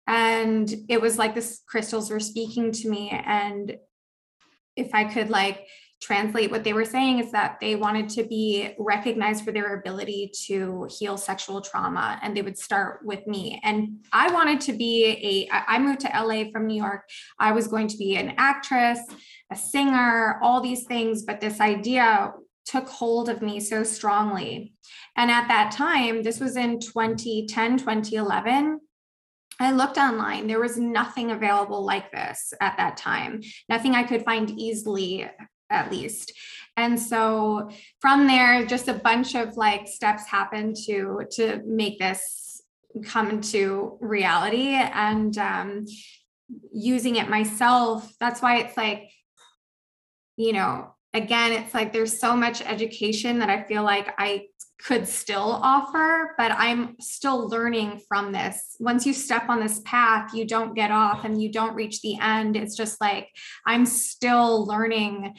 And 0.08 0.74
it 0.90 1.00
was 1.00 1.18
like 1.18 1.36
this 1.36 1.62
crystals 1.68 2.10
were 2.10 2.20
speaking 2.20 2.72
to 2.72 2.90
me. 2.90 3.10
And 3.10 3.78
if 4.76 4.94
I 4.94 5.06
could 5.06 5.30
like 5.30 5.68
translate 6.02 6.50
what 6.50 6.64
they 6.64 6.74
were 6.74 6.86
saying 6.86 7.20
is 7.20 7.32
that 7.32 7.58
they 7.62 7.76
wanted 7.76 8.10
to 8.10 8.24
be 8.24 8.74
recognized 8.80 9.46
for 9.46 9.52
their 9.52 9.80
ability 9.80 10.32
to 10.48 10.88
heal 10.98 11.16
sexual 11.16 11.62
trauma 11.62 12.20
and 12.24 12.36
they 12.36 12.42
would 12.42 12.58
start 12.58 13.02
with 13.06 13.26
me 13.28 13.62
and 13.64 14.04
i 14.12 14.32
wanted 14.34 14.60
to 14.60 14.74
be 14.74 15.48
a 15.52 15.56
i 15.68 15.78
moved 15.78 16.00
to 16.00 16.08
la 16.08 16.44
from 16.52 16.66
new 16.66 16.82
york 16.82 17.08
i 17.40 17.52
was 17.52 17.68
going 17.68 17.88
to 17.88 17.98
be 17.98 18.16
an 18.16 18.34
actress 18.38 19.00
a 19.52 19.56
singer 19.56 20.40
all 20.42 20.60
these 20.60 20.86
things 20.86 21.22
but 21.22 21.40
this 21.40 21.62
idea 21.62 22.34
took 22.66 22.90
hold 22.90 23.30
of 23.30 23.44
me 23.44 23.60
so 23.60 23.84
strongly 23.84 24.74
and 25.18 25.30
at 25.30 25.48
that 25.48 25.72
time 25.72 26.24
this 26.24 26.40
was 26.40 26.56
in 26.56 26.80
2010 26.80 27.78
2011 27.78 28.80
I 29.64 29.72
looked 29.72 29.98
online. 29.98 30.48
There 30.48 30.60
was 30.60 30.78
nothing 30.78 31.32
available 31.32 31.84
like 31.86 32.12
this 32.12 32.54
at 32.62 32.78
that 32.78 32.98
time, 32.98 33.42
nothing 33.70 33.96
I 33.96 34.04
could 34.04 34.24
find 34.24 34.50
easily 34.50 35.30
at 35.70 35.92
least. 35.92 36.34
And 36.78 37.00
so 37.00 37.70
from 38.00 38.28
there, 38.28 38.66
just 38.66 38.88
a 38.88 38.94
bunch 38.94 39.36
of 39.36 39.58
like 39.58 39.88
steps 39.88 40.26
happened 40.26 40.76
to 40.86 41.24
to 41.32 41.62
make 41.66 42.00
this 42.00 42.62
come 43.06 43.30
into 43.30 43.98
reality 44.02 44.74
and 44.74 45.38
um, 45.38 45.86
using 46.74 47.16
it 47.16 47.30
myself. 47.30 48.12
That's 48.20 48.42
why 48.42 48.58
it's 48.58 48.76
like, 48.76 49.10
you 50.36 50.54
know, 50.54 50.94
again, 51.14 51.54
it's 51.54 51.74
like 51.74 51.94
there's 51.94 52.20
so 52.20 52.36
much 52.36 52.62
education 52.62 53.40
that 53.40 53.50
I 53.50 53.64
feel 53.64 53.84
like 53.84 54.14
I 54.18 54.48
could 54.84 55.08
still 55.08 55.60
offer, 55.62 56.34
but 56.38 56.52
I'm 56.52 56.96
still 57.00 57.48
learning 57.48 58.02
from 58.08 58.32
this. 58.32 58.76
Once 58.80 59.06
you 59.06 59.14
step 59.14 59.48
on 59.50 59.60
this 59.60 59.82
path, 59.86 60.34
you 60.34 60.46
don't 60.46 60.74
get 60.74 60.92
off 60.92 61.24
and 61.24 61.42
you 61.42 61.52
don't 61.52 61.76
reach 61.76 62.02
the 62.02 62.18
end. 62.20 62.56
It's 62.56 62.76
just 62.76 63.00
like 63.00 63.30
I'm 63.66 63.86
still 63.86 64.66
learning 64.66 65.36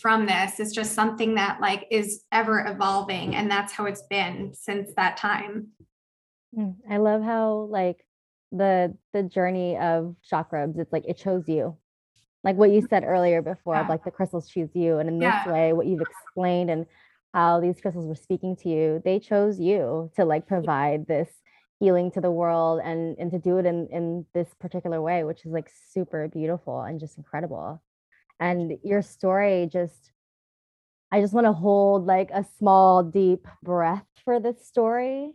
from 0.00 0.26
this. 0.26 0.58
It's 0.60 0.72
just 0.72 0.92
something 0.94 1.34
that 1.34 1.60
like 1.60 1.86
is 1.90 2.24
ever 2.32 2.66
evolving 2.66 3.34
and 3.36 3.50
that's 3.50 3.72
how 3.72 3.84
it's 3.86 4.02
been 4.08 4.52
since 4.54 4.90
that 4.96 5.16
time. 5.16 5.68
Mm, 6.56 6.76
I 6.90 6.96
love 6.96 7.22
how 7.22 7.68
like 7.70 8.06
the 8.52 8.96
the 9.12 9.22
journey 9.22 9.76
of 9.76 10.16
chakrubs, 10.30 10.78
it's 10.78 10.92
like 10.92 11.04
it 11.06 11.18
chose 11.18 11.48
you. 11.48 11.76
Like 12.44 12.56
what 12.56 12.70
you 12.70 12.86
said 12.88 13.04
earlier 13.04 13.42
before, 13.42 13.74
Yeah. 13.74 13.88
like 13.88 14.04
the 14.04 14.10
crystals 14.10 14.48
choose 14.48 14.70
you. 14.74 14.98
And 14.98 15.08
in 15.08 15.18
this 15.18 15.46
way, 15.46 15.72
what 15.72 15.86
you've 15.86 16.00
explained 16.02 16.70
and 16.70 16.86
how 17.34 17.60
these 17.60 17.80
crystals 17.80 18.06
were 18.06 18.14
speaking 18.14 18.56
to 18.56 18.68
you, 18.68 19.02
they 19.04 19.18
chose 19.18 19.60
you 19.60 20.10
to 20.16 20.24
like 20.24 20.46
provide 20.46 21.06
this 21.06 21.30
healing 21.80 22.10
to 22.10 22.20
the 22.20 22.30
world 22.30 22.80
and 22.82 23.16
and 23.18 23.30
to 23.30 23.38
do 23.38 23.58
it 23.58 23.66
in 23.66 23.88
in 23.90 24.26
this 24.34 24.48
particular 24.60 25.00
way, 25.02 25.24
which 25.24 25.44
is 25.44 25.52
like 25.52 25.70
super 25.90 26.28
beautiful 26.28 26.80
and 26.80 27.00
just 27.00 27.18
incredible. 27.18 27.82
And 28.40 28.78
your 28.82 29.02
story 29.02 29.68
just 29.70 30.12
I 31.12 31.20
just 31.20 31.34
want 31.34 31.46
to 31.46 31.52
hold 31.52 32.06
like 32.06 32.30
a 32.32 32.44
small, 32.58 33.02
deep 33.02 33.46
breath 33.62 34.04
for 34.24 34.40
this 34.40 34.66
story 34.66 35.32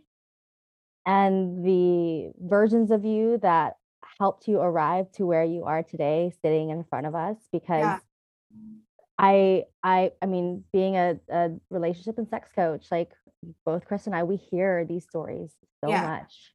and 1.06 1.64
the 1.64 2.32
versions 2.38 2.90
of 2.90 3.04
you 3.04 3.38
that 3.38 3.76
helped 4.20 4.46
you 4.46 4.60
arrive 4.60 5.10
to 5.12 5.26
where 5.26 5.44
you 5.44 5.64
are 5.64 5.82
today, 5.82 6.32
sitting 6.42 6.70
in 6.70 6.84
front 6.84 7.06
of 7.06 7.14
us. 7.14 7.36
Because 7.50 7.80
Yeah. 7.80 7.98
I, 9.18 9.64
I, 9.82 10.12
I 10.20 10.26
mean, 10.26 10.64
being 10.72 10.96
a, 10.96 11.18
a 11.30 11.50
relationship 11.70 12.18
and 12.18 12.28
sex 12.28 12.48
coach, 12.54 12.86
like 12.90 13.10
both 13.64 13.84
Chris 13.86 14.06
and 14.06 14.14
I, 14.14 14.22
we 14.24 14.36
hear 14.36 14.84
these 14.84 15.04
stories 15.04 15.52
so 15.82 15.90
Yeah. 15.90 16.02
much 16.02 16.54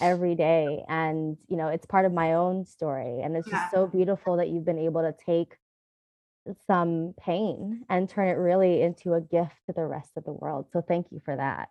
every 0.00 0.34
day, 0.34 0.84
and 0.88 1.36
you 1.48 1.56
know, 1.56 1.68
it's 1.68 1.86
part 1.86 2.04
of 2.04 2.12
my 2.12 2.34
own 2.34 2.64
story, 2.64 3.20
and 3.22 3.36
it's 3.36 3.48
Yeah. 3.48 3.60
just 3.60 3.70
so 3.72 3.86
beautiful 3.86 4.36
that 4.36 4.48
you've 4.48 4.64
been 4.64 4.78
able 4.78 5.02
to 5.02 5.14
take 5.24 5.56
some 6.66 7.14
pain 7.20 7.84
and 7.88 8.08
turn 8.08 8.28
it 8.28 8.32
really 8.32 8.82
into 8.82 9.14
a 9.14 9.20
gift 9.20 9.54
to 9.66 9.72
the 9.72 9.86
rest 9.86 10.10
of 10.16 10.24
the 10.24 10.32
world. 10.32 10.66
So 10.72 10.82
thank 10.82 11.06
you 11.12 11.20
for 11.24 11.36
that. 11.36 11.68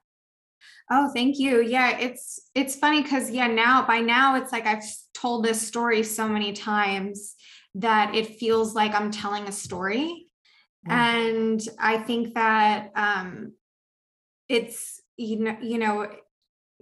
Oh, 0.89 1.11
thank 1.13 1.39
you. 1.39 1.61
Yeah, 1.61 1.97
it's 1.97 2.49
it's 2.53 2.75
funny 2.75 3.01
because 3.01 3.29
yeah, 3.31 3.47
now 3.47 3.85
by 3.85 3.99
now 3.99 4.35
it's 4.35 4.51
like 4.51 4.65
I've 4.65 4.83
told 5.13 5.45
this 5.45 5.65
story 5.65 6.03
so 6.03 6.27
many 6.27 6.53
times 6.53 7.35
that 7.75 8.15
it 8.15 8.37
feels 8.37 8.75
like 8.75 8.93
I'm 8.93 9.11
telling 9.11 9.47
a 9.47 9.51
story. 9.51 10.27
Mm. 10.87 10.91
And 10.91 11.61
I 11.79 11.97
think 11.97 12.33
that 12.35 12.91
um 12.95 13.53
it's 14.49 15.01
you 15.17 15.39
know, 15.39 15.57
you 15.61 15.77
know, 15.77 16.09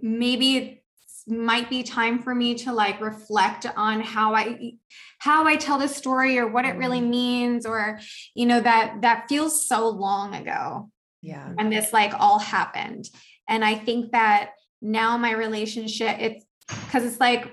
maybe 0.00 0.56
it 0.56 0.84
might 1.26 1.68
be 1.68 1.82
time 1.82 2.22
for 2.22 2.34
me 2.34 2.54
to 2.54 2.72
like 2.72 3.00
reflect 3.00 3.66
on 3.76 4.00
how 4.00 4.34
I 4.34 4.72
how 5.18 5.46
I 5.46 5.56
tell 5.56 5.78
this 5.78 5.94
story 5.94 6.38
or 6.38 6.48
what 6.48 6.64
it 6.64 6.76
really 6.76 7.00
means 7.00 7.66
or 7.66 8.00
you 8.34 8.46
know 8.46 8.60
that 8.60 9.02
that 9.02 9.28
feels 9.28 9.68
so 9.68 9.88
long 9.88 10.34
ago 10.34 10.90
Yeah. 11.22 11.52
and 11.58 11.70
this 11.70 11.92
like 11.92 12.14
all 12.18 12.38
happened 12.38 13.04
and 13.48 13.62
i 13.64 13.74
think 13.74 14.12
that 14.12 14.52
now 14.80 15.18
my 15.18 15.32
relationship 15.32 16.16
it's 16.18 16.44
because 16.68 17.04
it's 17.04 17.20
like 17.20 17.52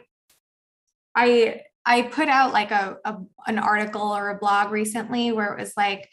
i 1.14 1.62
i 1.88 2.04
put 2.04 2.30
out 2.30 2.54
like 2.54 2.70
a, 2.70 2.98
a 3.04 3.18
an 3.48 3.58
article 3.58 4.04
or 4.04 4.30
a 4.30 4.38
blog 4.38 4.72
recently 4.72 5.32
where 5.32 5.54
it 5.54 5.60
was 5.60 5.74
like 5.76 6.08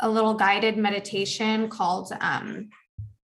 a 0.00 0.10
little 0.10 0.34
guided 0.34 0.76
meditation 0.76 1.68
called 1.68 2.12
um 2.20 2.68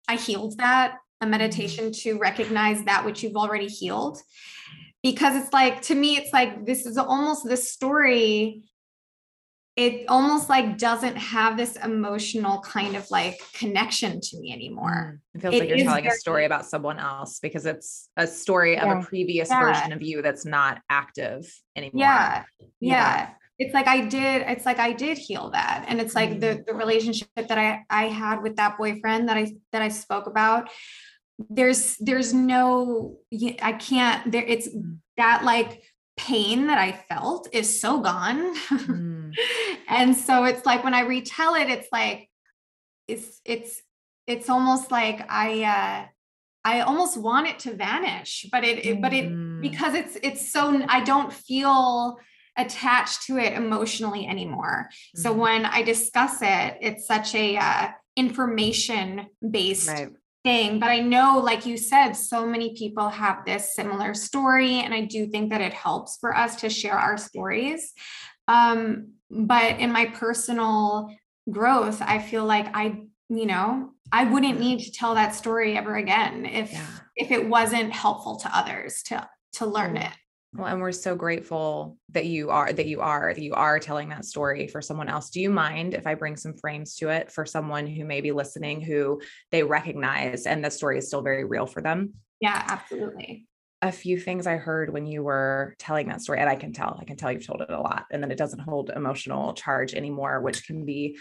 i 0.08 0.16
healed 0.16 0.58
that 0.58 0.96
a 1.22 1.26
meditation 1.26 1.92
to 1.92 2.18
recognize 2.18 2.84
that 2.84 3.06
which 3.06 3.24
you've 3.24 3.38
already 3.38 3.68
healed. 3.68 4.18
Because 5.04 5.36
it's 5.36 5.54
like 5.54 5.82
to 5.84 5.96
me 5.96 6.18
it's 6.18 6.34
like 6.34 6.66
this 6.66 6.86
is 6.86 6.98
almost 6.98 7.48
the 7.48 7.58
story 7.58 8.64
it 9.78 10.06
almost 10.10 10.50
like 10.50 10.78
doesn't 10.78 11.16
have 11.16 11.56
this 11.56 11.78
emotional 11.78 12.60
kind 12.62 12.96
of 12.96 13.10
like 13.10 13.40
connection 13.54 14.20
to 14.20 14.40
me 14.40 14.52
anymore. 14.52 15.20
Mm. 15.36 15.38
It 15.38 15.42
feels 15.42 15.56
It 15.56 15.60
like 15.60 15.70
you're 15.70 15.78
telling 15.78 16.08
a 16.08 16.12
story 16.12 16.46
about 16.46 16.66
someone 16.66 17.00
else 17.00 17.40
because 17.40 17.66
it's 17.66 18.10
a 18.18 18.28
story 18.28 18.78
of 18.78 18.90
a 18.98 19.02
previous 19.02 19.50
Yeah. 19.50 19.62
version 19.62 19.94
of 19.94 20.02
you 20.02 20.22
that's 20.22 20.46
not 20.46 20.82
active 20.90 21.50
anymore. 21.76 22.02
Yeah. 22.02 22.44
Yeah. 22.60 22.68
Yeah. 22.80 23.30
It's 23.60 23.74
like 23.74 23.88
I 23.88 24.02
did, 24.08 24.42
it's 24.48 24.66
like 24.66 24.80
I 24.80 24.92
did 24.92 25.18
heal 25.18 25.52
that. 25.52 25.86
And 25.88 26.02
it's 26.02 26.16
like 26.16 26.40
the 26.40 26.64
the 26.68 26.74
relationship 26.74 27.30
that 27.36 27.58
I 27.58 27.84
I 27.90 28.08
had 28.08 28.42
with 28.42 28.56
that 28.58 28.78
boyfriend 28.78 29.30
that 29.30 29.38
I 29.38 29.54
that 29.72 29.82
I 29.82 29.88
spoke 29.90 30.28
about. 30.28 30.70
There's 31.50 31.96
there's 31.98 32.34
no 32.34 33.18
I 33.62 33.74
can't 33.74 34.32
there 34.32 34.44
it's 34.46 34.68
Mm. 34.68 34.98
that 35.18 35.44
like 35.46 35.84
pain 36.18 36.68
that 36.68 36.78
I 36.78 36.92
felt 36.92 37.48
is 37.54 37.80
so 37.80 38.00
gone. 38.02 38.54
Mm. 39.32 39.78
and 39.88 40.16
so 40.16 40.44
it's 40.46 40.66
like 40.66 40.84
when 40.84 40.94
I 40.94 41.02
retell 41.02 41.56
it, 41.56 41.70
it's 41.70 41.88
like 41.92 42.30
it's 43.08 43.42
it's 43.46 43.82
it's 44.28 44.50
almost 44.50 44.92
like 44.92 45.26
I 45.30 45.64
uh 45.64 46.08
I 46.64 46.82
almost 46.82 47.18
want 47.18 47.48
it 47.48 47.60
to 47.60 47.76
vanish, 47.76 48.46
but 48.52 48.64
it, 48.64 48.86
it 48.86 49.02
but 49.02 49.14
it 49.14 49.26
Mm. 49.30 49.62
because 49.62 49.94
it's 49.96 50.18
it's 50.22 50.52
so 50.52 50.84
I 50.88 51.02
don't 51.04 51.32
feel 51.34 52.18
attached 52.58 53.24
to 53.24 53.38
it 53.38 53.54
emotionally 53.54 54.28
anymore. 54.28 54.90
So 55.16 55.32
Mhm. 55.34 55.38
when 55.38 55.66
I 55.66 55.84
discuss 55.84 56.42
it, 56.42 56.78
it's 56.82 57.08
such 57.08 57.34
a 57.34 57.58
uh, 57.58 57.92
information 58.16 59.28
based 59.50 59.88
Right. 59.88 60.10
thing. 60.44 60.80
But 60.80 60.90
I 60.90 61.00
know, 61.00 61.40
like 61.40 61.66
you 61.66 61.78
said, 61.78 62.14
so 62.14 62.46
many 62.46 62.76
people 62.76 63.10
have 63.10 63.46
this 63.46 63.74
similar 63.74 64.14
story, 64.14 64.82
and 64.82 64.94
I 64.94 65.02
do 65.06 65.28
think 65.28 65.52
that 65.52 65.62
it 65.62 65.74
helps 65.74 66.18
for 66.18 66.36
us 66.36 66.58
to 66.62 66.70
share 66.70 66.98
our 66.98 67.18
stories. 67.18 67.94
Um, 68.48 69.14
but 69.32 69.80
in 69.80 69.92
my 69.92 70.06
personal 70.08 71.16
growth, 71.50 72.02
I 72.02 72.20
feel 72.20 72.46
like 72.46 72.68
I, 72.76 73.04
you 73.30 73.46
know, 73.46 73.92
I 74.12 74.26
wouldn't 74.26 74.60
need 74.60 74.84
to 74.86 74.92
tell 74.92 75.16
that 75.16 75.34
story 75.34 75.78
ever 75.78 75.96
again 75.96 76.46
if 76.46 76.72
Yeah. 76.72 76.86
if 77.16 77.32
it 77.32 77.48
wasn't 77.48 77.94
helpful 77.94 78.38
to 78.38 78.56
others 78.56 79.04
to 79.04 79.28
to 79.54 79.66
learn 79.66 79.98
it. 79.98 80.12
Well, 80.54 80.68
and 80.68 80.82
we're 80.82 80.92
so 80.92 81.16
grateful 81.16 81.98
that 82.10 82.26
you 82.26 82.50
are 82.50 82.74
that 82.74 82.86
you 82.86 83.00
are 83.00 83.34
that 83.34 83.42
you 83.42 83.54
are 83.54 83.80
telling 83.80 84.10
that 84.10 84.26
story 84.26 84.68
for 84.68 84.82
someone 84.82 85.08
else. 85.08 85.30
Do 85.30 85.40
you 85.40 85.50
mind 85.50 85.94
if 85.94 86.06
I 86.06 86.16
bring 86.16 86.36
some 86.36 86.56
frames 86.58 86.98
to 86.98 87.08
it 87.10 87.32
for 87.32 87.46
someone 87.46 87.88
who 87.88 88.04
may 88.04 88.20
be 88.20 88.34
listening 88.34 88.82
who 88.82 89.22
they 89.52 89.64
recognize 89.64 90.46
and 90.46 90.64
the 90.64 90.70
story 90.70 90.98
is 90.98 91.08
still 91.08 91.22
very 91.22 91.46
real 91.46 91.66
for 91.66 91.82
them? 91.82 92.16
Yeah, 92.42 92.66
absolutely. 92.68 93.48
A 93.82 93.92
few 93.92 94.20
things 94.20 94.46
I 94.46 94.58
heard 94.58 94.94
when 94.94 95.06
you 95.06 95.24
were 95.24 95.76
telling 95.80 96.08
that 96.10 96.22
story, 96.22 96.40
and 96.40 96.50
I 96.50 96.56
can 96.56 96.72
tell, 96.72 96.98
I 97.02 97.06
can 97.06 97.18
tell 97.18 97.32
you've 97.32 97.46
told 97.46 97.62
it 97.62 97.72
a 97.72 97.80
lot, 97.80 98.06
and 98.12 98.22
then 98.22 98.32
it 98.32 98.38
doesn't 98.38 98.60
hold 98.60 98.92
emotional 98.96 99.54
charge 99.54 99.94
anymore, 99.94 100.42
which 100.42 100.68
can 100.68 100.86
be, 100.86 101.18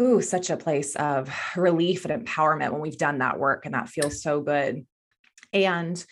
ooh, 0.00 0.22
such 0.22 0.50
a 0.50 0.56
place 0.56 0.96
of 0.96 1.30
relief 1.56 2.04
and 2.04 2.26
empowerment 2.26 2.72
when 2.72 2.80
we've 2.80 2.98
done 2.98 3.18
that 3.18 3.38
work, 3.38 3.66
and 3.66 3.74
that 3.74 3.88
feels 3.88 4.22
so 4.22 4.40
good. 4.40 4.86
And 5.52 6.04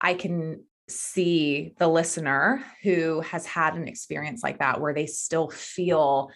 I 0.00 0.14
can 0.14 0.64
see 0.88 1.74
the 1.78 1.88
listener 1.88 2.62
who 2.82 3.20
has 3.20 3.46
had 3.46 3.74
an 3.74 3.88
experience 3.88 4.42
like 4.42 4.58
that 4.58 4.80
where 4.80 4.94
they 4.94 5.06
still 5.06 5.48
feel 5.48 6.30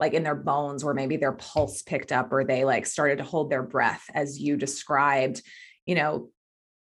like 0.00 0.14
in 0.14 0.22
their 0.22 0.34
bones 0.34 0.82
where 0.82 0.94
maybe 0.94 1.16
their 1.16 1.32
pulse 1.32 1.82
picked 1.82 2.10
up 2.10 2.32
or 2.32 2.42
they 2.42 2.64
like 2.64 2.86
started 2.86 3.18
to 3.18 3.24
hold 3.24 3.50
their 3.50 3.62
breath 3.62 4.10
as 4.14 4.40
you 4.40 4.56
described 4.56 5.42
you 5.84 5.94
know 5.94 6.30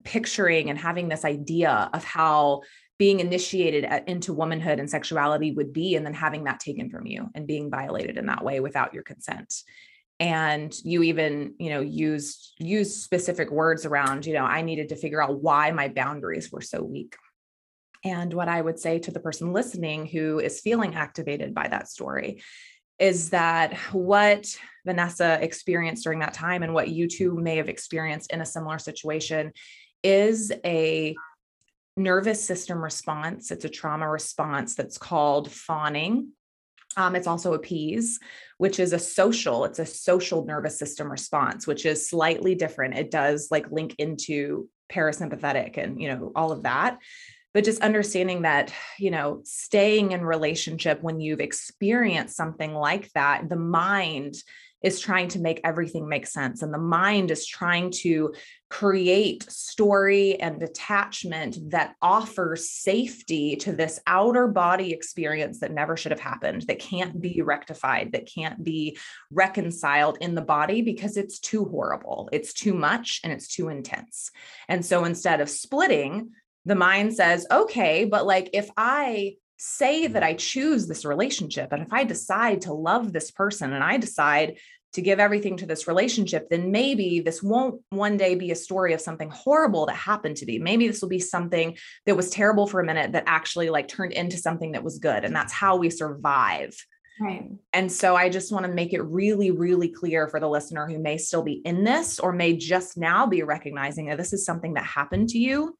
picturing 0.04 0.70
and 0.70 0.78
having 0.78 1.08
this 1.08 1.24
idea 1.24 1.90
of 1.92 2.04
how 2.04 2.62
being 3.02 3.18
initiated 3.18 3.84
at, 3.84 4.06
into 4.08 4.32
womanhood 4.32 4.78
and 4.78 4.88
sexuality 4.88 5.50
would 5.50 5.72
be 5.72 5.96
and 5.96 6.06
then 6.06 6.14
having 6.14 6.44
that 6.44 6.60
taken 6.60 6.88
from 6.88 7.04
you 7.04 7.28
and 7.34 7.48
being 7.48 7.68
violated 7.68 8.16
in 8.16 8.26
that 8.26 8.44
way 8.44 8.60
without 8.60 8.94
your 8.94 9.02
consent. 9.02 9.52
And 10.20 10.72
you 10.84 11.02
even 11.02 11.54
you 11.58 11.70
know 11.70 11.80
used 11.80 12.52
used 12.60 13.02
specific 13.02 13.50
words 13.50 13.84
around 13.84 14.24
you 14.24 14.34
know 14.34 14.44
i 14.44 14.62
needed 14.62 14.90
to 14.90 14.96
figure 14.96 15.20
out 15.20 15.42
why 15.42 15.72
my 15.72 15.88
boundaries 15.88 16.52
were 16.52 16.60
so 16.60 16.80
weak. 16.80 17.16
And 18.04 18.32
what 18.32 18.48
i 18.48 18.60
would 18.60 18.78
say 18.78 19.00
to 19.00 19.10
the 19.10 19.18
person 19.18 19.52
listening 19.52 20.06
who 20.06 20.38
is 20.38 20.60
feeling 20.60 20.94
activated 20.94 21.54
by 21.54 21.66
that 21.66 21.88
story 21.88 22.40
is 23.00 23.30
that 23.30 23.74
what 23.90 24.46
vanessa 24.86 25.42
experienced 25.42 26.04
during 26.04 26.20
that 26.20 26.34
time 26.34 26.62
and 26.62 26.72
what 26.72 26.88
you 26.88 27.08
two 27.08 27.34
may 27.34 27.56
have 27.56 27.68
experienced 27.68 28.32
in 28.32 28.40
a 28.40 28.46
similar 28.46 28.78
situation 28.78 29.52
is 30.02 30.52
a 30.64 31.14
nervous 31.96 32.42
system 32.44 32.82
response 32.82 33.50
it's 33.50 33.66
a 33.66 33.68
trauma 33.68 34.08
response 34.08 34.74
that's 34.74 34.96
called 34.96 35.50
fawning 35.50 36.28
um, 36.96 37.16
it's 37.16 37.26
also 37.26 37.54
a 37.54 37.58
PEAS, 37.58 38.20
which 38.58 38.78
is 38.78 38.92
a 38.92 38.98
social, 38.98 39.64
it's 39.64 39.78
a 39.78 39.86
social 39.86 40.44
nervous 40.44 40.78
system 40.78 41.10
response, 41.10 41.66
which 41.66 41.86
is 41.86 42.08
slightly 42.08 42.54
different. 42.54 42.96
It 42.96 43.10
does 43.10 43.48
like 43.50 43.70
link 43.70 43.94
into 43.98 44.68
parasympathetic 44.90 45.78
and, 45.78 46.00
you 46.00 46.08
know, 46.08 46.32
all 46.36 46.52
of 46.52 46.64
that. 46.64 46.98
But 47.54 47.64
just 47.64 47.82
understanding 47.82 48.42
that, 48.42 48.72
you 48.98 49.10
know, 49.10 49.40
staying 49.44 50.12
in 50.12 50.24
relationship 50.24 51.02
when 51.02 51.20
you've 51.20 51.40
experienced 51.40 52.36
something 52.36 52.74
like 52.74 53.10
that, 53.12 53.48
the 53.48 53.56
mind 53.56 54.36
is 54.82 55.00
trying 55.00 55.28
to 55.28 55.40
make 55.40 55.60
everything 55.64 56.08
make 56.08 56.26
sense. 56.26 56.62
And 56.62 56.72
the 56.72 56.78
mind 56.78 57.30
is 57.30 57.46
trying 57.46 57.90
to 58.02 58.34
create 58.70 59.42
story 59.50 60.40
and 60.40 60.58
detachment 60.58 61.58
that 61.70 61.94
offers 62.00 62.70
safety 62.70 63.56
to 63.56 63.72
this 63.72 64.00
outer 64.06 64.48
body 64.48 64.92
experience 64.92 65.60
that 65.60 65.72
never 65.72 65.96
should 65.96 66.10
have 66.10 66.20
happened, 66.20 66.62
that 66.62 66.78
can't 66.78 67.20
be 67.20 67.42
rectified, 67.42 68.12
that 68.12 68.30
can't 68.32 68.64
be 68.64 68.96
reconciled 69.30 70.16
in 70.20 70.34
the 70.34 70.40
body 70.40 70.80
because 70.80 71.18
it's 71.18 71.38
too 71.38 71.66
horrible, 71.66 72.30
it's 72.32 72.54
too 72.54 72.72
much, 72.72 73.20
and 73.22 73.32
it's 73.32 73.48
too 73.48 73.68
intense. 73.68 74.30
And 74.68 74.84
so 74.84 75.04
instead 75.04 75.42
of 75.42 75.50
splitting, 75.50 76.30
the 76.64 76.74
mind 76.74 77.14
says, 77.14 77.46
okay, 77.50 78.04
but 78.04 78.24
like 78.24 78.50
if 78.52 78.70
I 78.76 79.34
say 79.64 80.08
that 80.08 80.24
I 80.24 80.34
choose 80.34 80.88
this 80.88 81.04
relationship 81.04 81.72
and 81.72 81.82
if 81.82 81.92
I 81.92 82.02
decide 82.02 82.62
to 82.62 82.72
love 82.72 83.12
this 83.12 83.30
person 83.30 83.72
and 83.72 83.84
I 83.84 83.96
decide 83.96 84.58
to 84.94 85.00
give 85.00 85.20
everything 85.20 85.56
to 85.56 85.66
this 85.66 85.86
relationship, 85.86 86.50
then 86.50 86.72
maybe 86.72 87.20
this 87.20 87.42
won't 87.42 87.80
one 87.90 88.16
day 88.16 88.34
be 88.34 88.50
a 88.50 88.56
story 88.56 88.92
of 88.92 89.00
something 89.00 89.30
horrible 89.30 89.86
that 89.86 89.94
happened 89.94 90.36
to 90.38 90.46
me. 90.46 90.58
Maybe 90.58 90.88
this 90.88 91.00
will 91.00 91.08
be 91.08 91.20
something 91.20 91.76
that 92.06 92.16
was 92.16 92.28
terrible 92.28 92.66
for 92.66 92.80
a 92.80 92.84
minute 92.84 93.12
that 93.12 93.24
actually 93.26 93.70
like 93.70 93.86
turned 93.86 94.12
into 94.12 94.36
something 94.36 94.72
that 94.72 94.82
was 94.82 94.98
good. 94.98 95.24
And 95.24 95.34
that's 95.34 95.52
how 95.52 95.76
we 95.76 95.90
survive. 95.90 96.76
Right. 97.20 97.48
And 97.72 97.90
so 97.90 98.16
I 98.16 98.28
just 98.28 98.52
want 98.52 98.66
to 98.66 98.72
make 98.72 98.92
it 98.92 99.02
really, 99.02 99.52
really 99.52 99.88
clear 99.88 100.28
for 100.28 100.40
the 100.40 100.48
listener 100.48 100.88
who 100.88 100.98
may 100.98 101.18
still 101.18 101.42
be 101.42 101.62
in 101.64 101.84
this 101.84 102.18
or 102.18 102.32
may 102.32 102.56
just 102.56 102.96
now 102.96 103.26
be 103.26 103.44
recognizing 103.44 104.06
that 104.06 104.18
this 104.18 104.32
is 104.32 104.44
something 104.44 104.74
that 104.74 104.84
happened 104.84 105.28
to 105.30 105.38
you. 105.38 105.78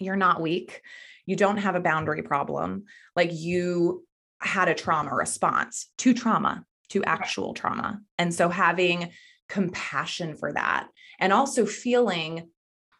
You're 0.00 0.16
not 0.16 0.40
weak. 0.40 0.82
You 1.26 1.36
don't 1.36 1.58
have 1.58 1.74
a 1.74 1.80
boundary 1.80 2.22
problem. 2.22 2.84
Like 3.16 3.30
you 3.32 4.04
had 4.40 4.68
a 4.68 4.74
trauma 4.74 5.14
response 5.14 5.88
to 5.98 6.14
trauma 6.14 6.64
to 6.90 7.04
actual 7.04 7.54
trauma. 7.54 8.00
And 8.18 8.34
so 8.34 8.48
having 8.48 9.10
compassion 9.48 10.36
for 10.36 10.52
that 10.52 10.88
and 11.20 11.32
also 11.32 11.66
feeling 11.66 12.48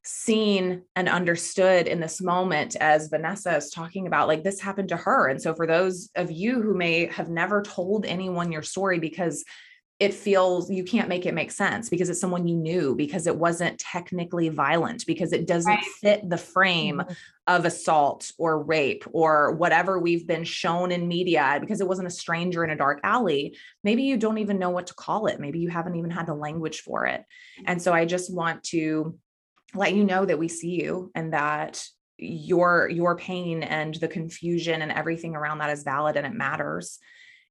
seen 0.04 0.82
and 0.96 1.08
understood 1.08 1.86
in 1.86 2.00
this 2.00 2.20
moment 2.20 2.76
as 2.76 3.08
Vanessa 3.08 3.56
is 3.56 3.70
talking 3.70 4.06
about 4.06 4.28
like 4.28 4.42
this 4.42 4.60
happened 4.60 4.88
to 4.88 4.96
her 4.96 5.28
and 5.28 5.40
so 5.40 5.54
for 5.54 5.66
those 5.66 6.10
of 6.16 6.30
you 6.30 6.60
who 6.60 6.74
may 6.74 7.06
have 7.06 7.28
never 7.28 7.62
told 7.62 8.04
anyone 8.04 8.50
your 8.50 8.62
story 8.62 8.98
because 8.98 9.44
it 10.02 10.12
feels 10.12 10.68
you 10.68 10.82
can't 10.82 11.08
make 11.08 11.26
it 11.26 11.32
make 11.32 11.52
sense 11.52 11.88
because 11.88 12.10
it's 12.10 12.20
someone 12.20 12.48
you 12.48 12.56
knew 12.56 12.92
because 12.96 13.28
it 13.28 13.36
wasn't 13.36 13.78
technically 13.78 14.48
violent 14.48 15.06
because 15.06 15.32
it 15.32 15.46
doesn't 15.46 15.70
right. 15.70 15.84
fit 16.00 16.28
the 16.28 16.36
frame 16.36 16.98
mm-hmm. 16.98 17.12
of 17.46 17.64
assault 17.64 18.32
or 18.36 18.60
rape 18.64 19.04
or 19.12 19.52
whatever 19.52 20.00
we've 20.00 20.26
been 20.26 20.42
shown 20.42 20.90
in 20.90 21.06
media 21.06 21.56
because 21.60 21.80
it 21.80 21.86
wasn't 21.86 22.08
a 22.08 22.10
stranger 22.10 22.64
in 22.64 22.70
a 22.70 22.76
dark 22.76 22.98
alley 23.04 23.56
maybe 23.84 24.02
you 24.02 24.16
don't 24.16 24.38
even 24.38 24.58
know 24.58 24.70
what 24.70 24.88
to 24.88 24.94
call 24.94 25.26
it 25.26 25.38
maybe 25.38 25.60
you 25.60 25.68
haven't 25.68 25.94
even 25.94 26.10
had 26.10 26.26
the 26.26 26.34
language 26.34 26.80
for 26.80 27.06
it 27.06 27.24
and 27.64 27.80
so 27.80 27.92
i 27.92 28.04
just 28.04 28.34
want 28.34 28.60
to 28.64 29.16
let 29.72 29.94
you 29.94 30.02
know 30.02 30.24
that 30.24 30.38
we 30.38 30.48
see 30.48 30.82
you 30.82 31.12
and 31.14 31.32
that 31.32 31.86
your 32.18 32.88
your 32.88 33.16
pain 33.16 33.62
and 33.62 33.94
the 33.94 34.08
confusion 34.08 34.82
and 34.82 34.90
everything 34.90 35.36
around 35.36 35.58
that 35.58 35.70
is 35.70 35.84
valid 35.84 36.16
and 36.16 36.26
it 36.26 36.34
matters 36.34 36.98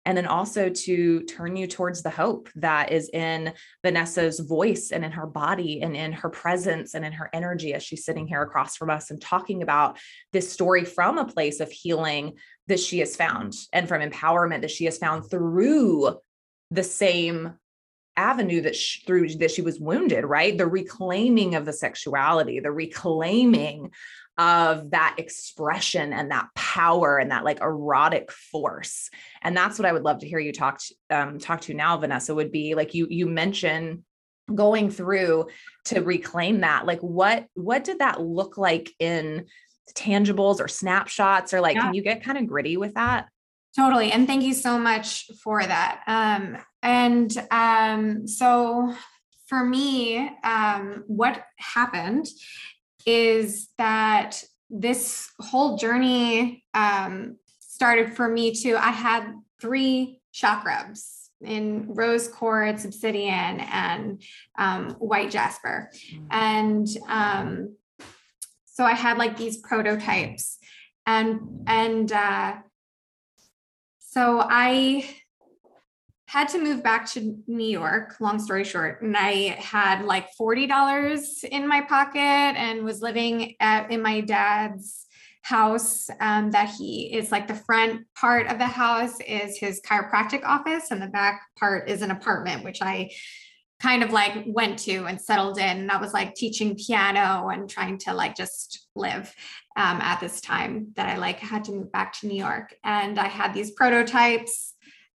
and 0.06 0.18
then 0.18 0.26
also 0.26 0.70
to 0.70 1.22
turn 1.24 1.56
you 1.56 1.68
towards 1.68 2.02
the 2.02 2.10
hope 2.10 2.50
that 2.56 2.92
is 2.92 3.10
in 3.10 3.54
Vanessa's 3.84 4.40
voice 4.40 4.92
and 4.92 5.06
in 5.06 5.12
her 5.12 5.28
body 5.28 5.82
and 5.82 5.96
in 5.96 6.12
her 6.12 6.30
presence 6.30 6.96
and 6.96 7.06
in 7.06 7.12
her 7.12 7.30
energy 7.34 7.74
as 7.74 7.84
she's 7.84 8.04
sitting 8.04 8.28
here 8.28 8.42
across 8.42 8.76
from 8.76 8.90
us 8.90 9.12
and 9.12 9.22
talking 9.22 9.62
about 9.62 10.00
this 10.34 10.52
story 10.52 10.86
from 10.86 11.18
a 11.18 11.26
place 11.26 11.60
of 11.60 11.72
healing 11.72 12.34
that 12.68 12.80
she 12.80 13.00
has 13.00 13.16
found 13.16 13.54
and 13.74 13.88
from 13.88 14.02
empowerment 14.02 14.62
that 14.62 14.72
she 14.72 14.86
has 14.86 14.98
found 14.98 15.30
through 15.30 16.18
the 16.72 16.84
same 16.84 17.54
avenue 18.18 18.62
that 18.62 18.76
she, 18.76 19.02
through 19.06 19.30
that 19.36 19.52
she 19.52 19.62
was 19.62 19.80
wounded 19.80 20.26
right? 20.26 20.58
The 20.58 20.68
reclaiming 20.68 21.56
of 21.56 21.66
the 21.66 21.74
sexuality 21.74 22.60
the 22.60 22.72
reclaiming 22.72 23.92
of 24.42 24.90
that 24.90 25.16
expression 25.20 26.14
and 26.14 26.32
that 26.32 26.48
power 26.56 27.20
and 27.20 27.30
that 27.30 27.44
like 27.44 27.62
erotic 27.62 28.32
force. 28.32 29.12
And 29.44 29.56
that's 29.56 29.78
what 29.78 29.86
i 29.86 29.92
would 29.92 30.02
love 30.02 30.20
to 30.20 30.28
hear 30.28 30.40
you 30.40 30.52
talk 30.52 30.80
to, 30.80 30.96
um, 31.12 31.38
talk 31.38 31.62
to 31.62 31.76
now 31.76 31.96
vanessa 31.98 32.34
would 32.34 32.52
be 32.52 32.74
like 32.74 32.96
you 32.96 33.06
you 33.10 33.28
mentioned 33.28 34.04
going 34.54 34.90
through 34.90 35.48
to 35.86 36.02
reclaim 36.02 36.62
that. 36.62 36.88
Like 36.88 37.02
what 37.02 37.46
what 37.54 37.84
did 37.84 38.00
that 38.00 38.20
look 38.20 38.58
like 38.58 38.90
in 38.98 39.46
tangibles 39.94 40.60
or 40.60 40.68
snapshots? 40.68 41.54
Or 41.54 41.62
like 41.62 41.76
yeah. 41.76 41.84
can 41.84 41.94
you 41.94 42.02
get 42.02 42.24
kind 42.24 42.40
of 42.40 42.48
gritty 42.48 42.78
with 42.78 42.96
that? 42.96 43.28
Totally 43.76 44.12
and 44.12 44.26
thank 44.26 44.42
you 44.42 44.56
so 44.56 44.80
much 44.80 45.30
for 45.44 45.64
that. 45.64 46.02
Um 46.08 46.58
and 46.82 47.32
um 47.52 48.28
so 48.28 48.96
for 49.48 49.64
me 49.64 50.32
um 50.44 51.04
what 51.06 51.44
happened 51.58 52.26
is 53.06 53.70
that 53.78 54.44
this 54.70 55.30
whole 55.40 55.78
journey 55.78 56.64
um, 56.74 57.38
started 57.60 58.16
for 58.16 58.28
me 58.28 58.54
too. 58.54 58.78
I 58.78 58.92
had 58.92 59.34
three 59.60 60.22
rubs 60.44 61.30
in 61.44 61.94
rose 61.94 62.28
quartz, 62.28 62.86
obsidian, 62.86 63.60
and 63.60 64.22
um, 64.58 64.92
white 64.92 65.32
jasper. 65.32 65.92
Mm. 66.14 66.28
And 66.32 66.88
um, 67.08 67.76
so 68.66 68.84
I 68.84 68.94
had 68.94 69.18
like 69.18 69.38
these 69.38 69.58
prototypes, 69.58 70.58
and 71.06 71.64
and 71.68 72.12
uh, 72.12 72.56
so 74.00 74.46
I 74.48 75.10
had 76.32 76.48
to 76.48 76.64
move 76.64 76.82
back 76.82 77.06
to 77.06 77.36
New 77.46 77.68
York, 77.68 78.16
long 78.22 78.40
story 78.40 78.64
short. 78.64 79.02
And 79.02 79.18
I 79.18 79.50
had 79.60 80.06
like 80.06 80.30
$40 80.40 81.44
in 81.44 81.68
my 81.68 81.82
pocket 81.82 82.20
and 82.20 82.86
was 82.86 83.02
living 83.02 83.56
at, 83.60 83.92
in 83.92 84.02
my 84.02 84.22
dad's 84.22 85.08
house 85.42 86.10
um, 86.22 86.52
that 86.52 86.70
he 86.70 87.14
is 87.14 87.34
like 87.34 87.50
the 87.50 87.54
front 87.54 88.06
part 88.16 88.48
of 88.48 88.60
the 88.60 88.66
house 88.66 89.20
is 89.28 89.58
his 89.58 89.82
chiropractic 89.82 90.46
office 90.46 90.92
and 90.92 91.02
the 91.02 91.08
back 91.08 91.42
part 91.60 91.90
is 91.90 92.02
an 92.02 92.12
apartment 92.12 92.64
which 92.64 92.80
i 92.80 93.10
kind 93.82 94.04
of 94.04 94.12
like 94.12 94.44
went 94.46 94.78
to 94.78 95.06
and 95.06 95.20
settled 95.20 95.58
in 95.58 95.80
and 95.80 95.92
i 95.92 96.00
was 96.00 96.14
like 96.14 96.36
teaching 96.36 96.76
piano 96.76 97.50
and 97.50 97.68
trying 97.68 97.98
to 97.98 98.14
like 98.14 98.36
just 98.36 98.88
live 98.96 99.34
um, 99.76 100.00
at 100.00 100.20
this 100.20 100.40
time 100.42 100.90
that 100.96 101.10
i 101.10 101.18
like 101.18 101.40
had 101.40 101.64
to 101.64 101.72
move 101.72 101.92
back 101.92 102.14
to 102.14 102.28
new 102.28 102.38
york 102.38 102.76
and 102.84 103.18
i 103.18 103.28
had 103.28 103.52
these 103.52 103.72
prototypes 103.72 104.71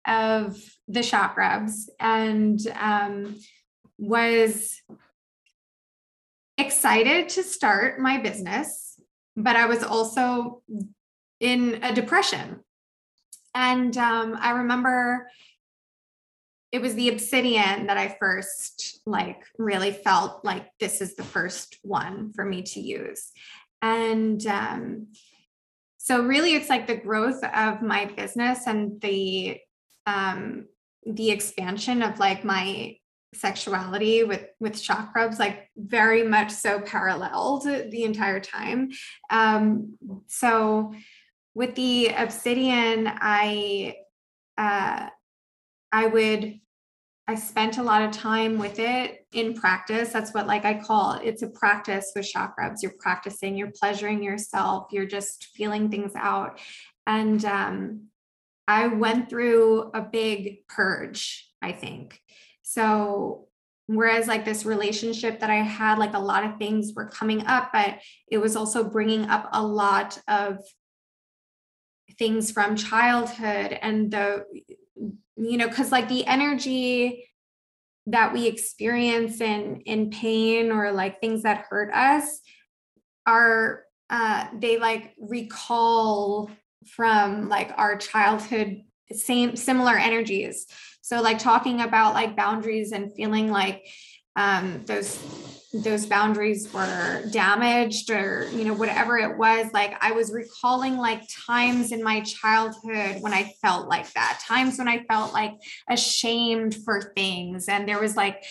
of 0.07 0.57
the 0.89 1.33
rubs 1.37 1.91
and 1.99 2.61
um, 2.79 3.37
was 3.99 4.81
excited 6.59 7.29
to 7.31 7.43
start 7.43 7.99
my 7.99 8.19
business, 8.19 9.01
but 9.37 9.57
I 9.57 9.67
was 9.67 9.83
also 9.83 10.63
in 11.41 11.81
a 11.83 11.95
depression. 11.95 12.61
And 13.55 13.97
um, 13.97 14.37
I 14.41 14.51
remember 14.51 15.29
it 16.73 16.83
was 16.83 16.95
the 16.95 17.09
obsidian 17.09 17.87
that 17.87 17.97
I 17.97 18.17
first 18.19 19.01
like 19.07 19.45
really 19.59 19.93
felt 19.93 20.45
like 20.45 20.67
this 20.81 21.01
is 21.01 21.15
the 21.15 21.23
first 21.23 21.79
one 21.83 22.33
for 22.33 22.45
me 22.45 22.63
to 22.63 22.81
use. 22.81 23.31
and 23.81 24.45
um, 24.47 25.09
so 25.99 26.23
really 26.23 26.55
it's 26.55 26.69
like 26.69 26.87
the 26.87 26.97
growth 26.97 27.43
of 27.45 27.81
my 27.81 28.05
business 28.05 28.67
and 28.67 29.01
the 29.01 29.59
um, 30.07 30.67
the 31.07 31.31
expansion 31.31 32.03
of 32.03 32.19
like 32.19 32.45
my 32.45 32.97
sexuality 33.35 34.25
with 34.25 34.47
with 34.61 34.75
Chakrubs 34.75 35.39
like 35.39 35.69
very 35.77 36.23
much 36.23 36.51
so 36.51 36.81
paralleled 36.81 37.65
the 37.65 38.05
entire 38.05 38.41
time. 38.41 38.91
Um 39.31 39.99
so 40.29 40.95
with 41.55 41.75
the 41.77 42.09
obsidian 42.09 43.09
i 43.09 43.95
uh 44.59 45.07
i 45.93 46.07
would 46.07 46.59
i 47.29 47.35
spent 47.35 47.79
a 47.79 47.83
lot 47.83 48.03
of 48.03 48.11
time 48.11 48.59
with 48.59 48.79
it 48.79 49.27
in 49.33 49.55
practice. 49.55 50.11
That's 50.13 50.33
what 50.35 50.47
like 50.47 50.65
i 50.65 50.75
call 50.75 51.21
it's 51.23 51.43
a 51.43 51.49
practice 51.49 52.13
with 52.15 52.31
Chakrubs. 52.33 52.83
You're 52.83 52.95
practicing 52.99 53.57
you're 53.57 53.73
pleasuring 53.79 54.23
yourself 54.23 54.89
you're 54.93 55.07
just 55.07 55.49
feeling 55.55 55.91
things 55.91 56.13
out. 56.17 56.61
And 57.07 57.45
um 57.45 58.09
i 58.69 58.87
went 58.87 59.29
through 59.29 59.91
a 59.95 60.01
big 60.01 60.67
purge 60.69 61.49
i 61.63 61.73
think. 61.73 62.21
So 62.63 63.49
whereas 63.87 64.27
like 64.27 64.45
this 64.45 64.65
relationship 64.65 65.41
that 65.41 65.51
I 65.51 65.57
had, 65.57 65.99
like 65.99 66.15
a 66.15 66.19
lot 66.19 66.45
of 66.45 66.59
things 66.59 66.93
were 66.95 67.09
coming 67.09 67.47
up, 67.47 67.71
but 67.73 67.99
it 68.31 68.39
was 68.39 68.57
also 68.57 68.83
bringing 68.83 69.27
up 69.27 69.49
a 69.53 69.63
lot 69.63 70.19
of 70.27 70.59
things 72.19 72.51
from 72.51 72.77
childhood 72.77 73.79
and 73.83 74.11
the, 74.11 74.45
you 75.37 75.59
know, 75.59 75.69
because 75.69 75.93
like 75.93 76.09
the 76.09 76.27
energy 76.27 77.29
that 78.07 78.33
we 78.33 78.47
experience 78.47 79.41
in 79.41 79.81
in 79.87 80.11
pain 80.11 80.71
or 80.71 80.93
like 80.93 81.21
things 81.21 81.43
that 81.43 81.65
hurt 81.71 81.91
us 81.95 82.41
are 83.27 83.85
uh 84.11 84.47
they 84.61 84.79
like 84.79 85.15
recall 85.19 86.51
from 86.89 87.49
like 87.49 87.73
our 87.77 87.97
childhood 87.97 88.83
same 89.13 89.57
similar 89.57 89.97
energies. 89.97 90.67
So 91.03 91.21
like 91.21 91.39
talking 91.39 91.81
about 91.81 92.15
like 92.15 92.37
boundaries 92.37 92.93
and 92.93 93.15
feeling 93.15 93.51
like 93.51 93.85
um, 94.37 94.83
those 94.87 95.19
those 95.73 96.07
boundaries 96.07 96.73
were 96.73 97.25
damaged 97.33 98.09
or 98.09 98.49
you 98.53 98.65
know 98.65 98.75
whatever 98.75 99.19
it 99.19 99.37
was 99.37 99.67
like 99.73 99.93
i 100.01 100.13
was 100.13 100.33
recalling 100.33 100.97
like 100.97 101.21
times 101.29 101.91
in 101.91 102.01
my 102.01 102.21
childhood 102.21 103.17
when 103.21 103.33
i 103.33 103.53
felt 103.61 103.89
like 103.89 104.13
that 104.13 104.41
times 104.47 104.79
when 104.79 104.87
i 104.87 105.03
felt 105.09 105.33
like 105.33 105.55
ashamed 105.89 106.77
for 106.85 107.13
things. 107.17 107.69
And 107.69 107.89
there 107.89 108.01
was 108.01 108.15
like 108.15 108.45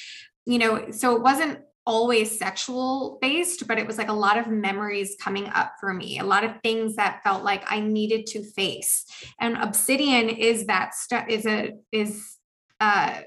you 0.45 0.57
know 0.57 0.91
so 0.91 1.15
it 1.15 1.21
wasn't 1.21 1.59
always 1.85 2.37
sexual 2.39 3.17
based 3.21 3.67
but 3.67 3.77
it 3.77 3.85
was 3.85 3.97
like 3.97 4.07
a 4.07 4.13
lot 4.13 4.37
of 4.37 4.47
memories 4.47 5.17
coming 5.21 5.47
up 5.49 5.73
for 5.79 5.93
me 5.93 6.19
a 6.19 6.23
lot 6.23 6.43
of 6.43 6.51
things 6.63 6.95
that 6.95 7.21
felt 7.23 7.43
like 7.43 7.63
i 7.69 7.79
needed 7.79 8.25
to 8.25 8.41
face 8.53 9.05
and 9.41 9.57
obsidian 9.57 10.29
is 10.29 10.65
that 10.65 10.95
stuff 10.95 11.25
is 11.27 11.45
a 11.45 11.71
is 11.91 12.37
uh, 12.79 13.21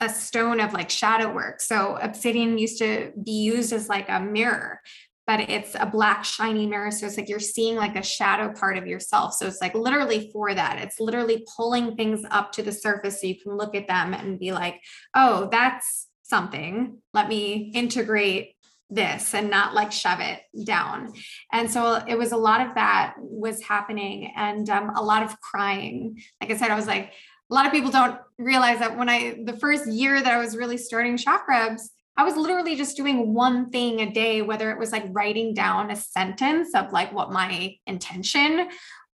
a 0.00 0.08
stone 0.08 0.60
of 0.60 0.72
like 0.72 0.90
shadow 0.90 1.32
work. 1.32 1.60
So 1.60 1.96
obsidian 2.00 2.58
used 2.58 2.78
to 2.78 3.12
be 3.22 3.32
used 3.32 3.72
as 3.72 3.88
like 3.88 4.08
a 4.08 4.20
mirror, 4.20 4.80
but 5.26 5.40
it's 5.40 5.74
a 5.74 5.86
black 5.86 6.24
shiny 6.24 6.66
mirror. 6.66 6.90
So 6.90 7.06
it's 7.06 7.16
like 7.16 7.28
you're 7.28 7.40
seeing 7.40 7.76
like 7.76 7.96
a 7.96 8.02
shadow 8.02 8.52
part 8.52 8.78
of 8.78 8.86
yourself. 8.86 9.34
So 9.34 9.46
it's 9.46 9.60
like 9.60 9.74
literally 9.74 10.30
for 10.32 10.54
that. 10.54 10.78
It's 10.78 11.00
literally 11.00 11.44
pulling 11.56 11.96
things 11.96 12.24
up 12.30 12.52
to 12.52 12.62
the 12.62 12.72
surface 12.72 13.20
so 13.20 13.26
you 13.26 13.40
can 13.40 13.56
look 13.56 13.74
at 13.74 13.88
them 13.88 14.14
and 14.14 14.38
be 14.38 14.52
like, 14.52 14.80
oh, 15.14 15.48
that's 15.50 16.07
something. 16.28 16.98
Let 17.14 17.28
me 17.28 17.72
integrate 17.74 18.54
this 18.90 19.34
and 19.34 19.50
not 19.50 19.74
like 19.74 19.92
shove 19.92 20.20
it 20.20 20.40
down. 20.64 21.12
And 21.52 21.70
so 21.70 22.02
it 22.06 22.16
was 22.16 22.32
a 22.32 22.36
lot 22.36 22.66
of 22.66 22.74
that 22.74 23.14
was 23.18 23.62
happening 23.62 24.32
and 24.36 24.68
um, 24.70 24.90
a 24.96 25.02
lot 25.02 25.22
of 25.22 25.40
crying. 25.40 26.18
Like 26.40 26.50
I 26.50 26.56
said, 26.56 26.70
I 26.70 26.76
was 26.76 26.86
like, 26.86 27.12
a 27.50 27.54
lot 27.54 27.66
of 27.66 27.72
people 27.72 27.90
don't 27.90 28.18
realize 28.38 28.78
that 28.78 28.96
when 28.96 29.08
I, 29.08 29.38
the 29.44 29.56
first 29.56 29.86
year 29.86 30.20
that 30.22 30.32
I 30.32 30.38
was 30.38 30.56
really 30.56 30.78
starting 30.78 31.16
Chakrubs, 31.16 31.82
I 32.16 32.24
was 32.24 32.36
literally 32.36 32.76
just 32.76 32.96
doing 32.96 33.32
one 33.32 33.70
thing 33.70 34.00
a 34.00 34.10
day, 34.10 34.42
whether 34.42 34.70
it 34.70 34.78
was 34.78 34.90
like 34.90 35.04
writing 35.10 35.54
down 35.54 35.90
a 35.90 35.96
sentence 35.96 36.74
of 36.74 36.92
like 36.92 37.12
what 37.12 37.30
my 37.30 37.76
intention 37.86 38.68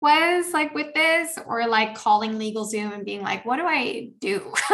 was 0.01 0.53
like 0.53 0.73
with 0.73 0.93
this 0.93 1.37
or 1.45 1.67
like 1.67 1.93
calling 1.93 2.33
LegalZoom 2.33 2.93
and 2.93 3.05
being 3.05 3.21
like 3.21 3.45
what 3.45 3.57
do 3.57 3.65
i 3.65 4.09
do 4.19 4.53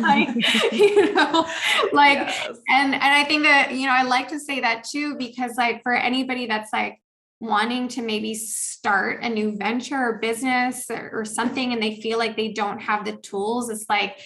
like 0.00 0.28
you 0.72 1.14
know 1.14 1.46
like 1.92 2.18
yes. 2.18 2.58
and 2.68 2.94
and 2.94 3.02
i 3.02 3.24
think 3.24 3.42
that 3.42 3.72
you 3.72 3.86
know 3.86 3.92
i 3.92 4.02
like 4.02 4.28
to 4.28 4.38
say 4.38 4.60
that 4.60 4.84
too 4.84 5.16
because 5.16 5.56
like 5.56 5.82
for 5.82 5.94
anybody 5.94 6.46
that's 6.46 6.72
like 6.72 7.00
wanting 7.40 7.88
to 7.88 8.02
maybe 8.02 8.34
start 8.34 9.22
a 9.22 9.28
new 9.28 9.56
venture 9.56 9.96
or 9.96 10.18
business 10.18 10.90
or, 10.90 11.10
or, 11.10 11.24
something 11.24 11.72
and 11.72 11.82
they 11.82 11.98
feel 12.02 12.18
like 12.18 12.36
they 12.36 12.52
don't 12.52 12.80
have 12.80 13.02
the 13.06 13.12
tools 13.12 13.70
it's 13.70 13.86
like 13.88 14.18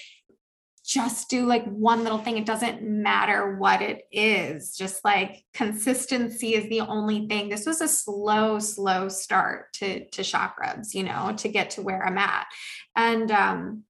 just 0.85 1.30
do 1.30 1.47
like 1.47 1.64
one 1.64 2.03
little 2.03 2.18
thing. 2.18 2.37
It 2.37 2.45
doesn't 2.45 2.82
matter 2.82 3.57
what 3.57 3.80
it 3.80 4.03
is. 4.12 4.76
Just 4.76 5.03
like 5.03 5.43
consistency 5.55 6.55
is 6.55 6.68
the 6.68 6.82
only 6.82 7.26
thing. 7.26 7.49
This 7.49 7.64
was 7.64 7.80
a 7.80 7.89
slow 7.89 8.59
slow 8.59 9.09
start 9.09 9.72
to 9.74 10.05
to 10.11 10.22
Chakrubs, 10.22 10.95
you 10.95 11.03
know 11.03 11.35
to 11.39 11.49
get 11.49 11.70
to 11.70 11.82
where 11.82 12.07
i'm 12.07 12.18
at. 12.18 12.47
And 12.95 13.30
um 13.30 13.85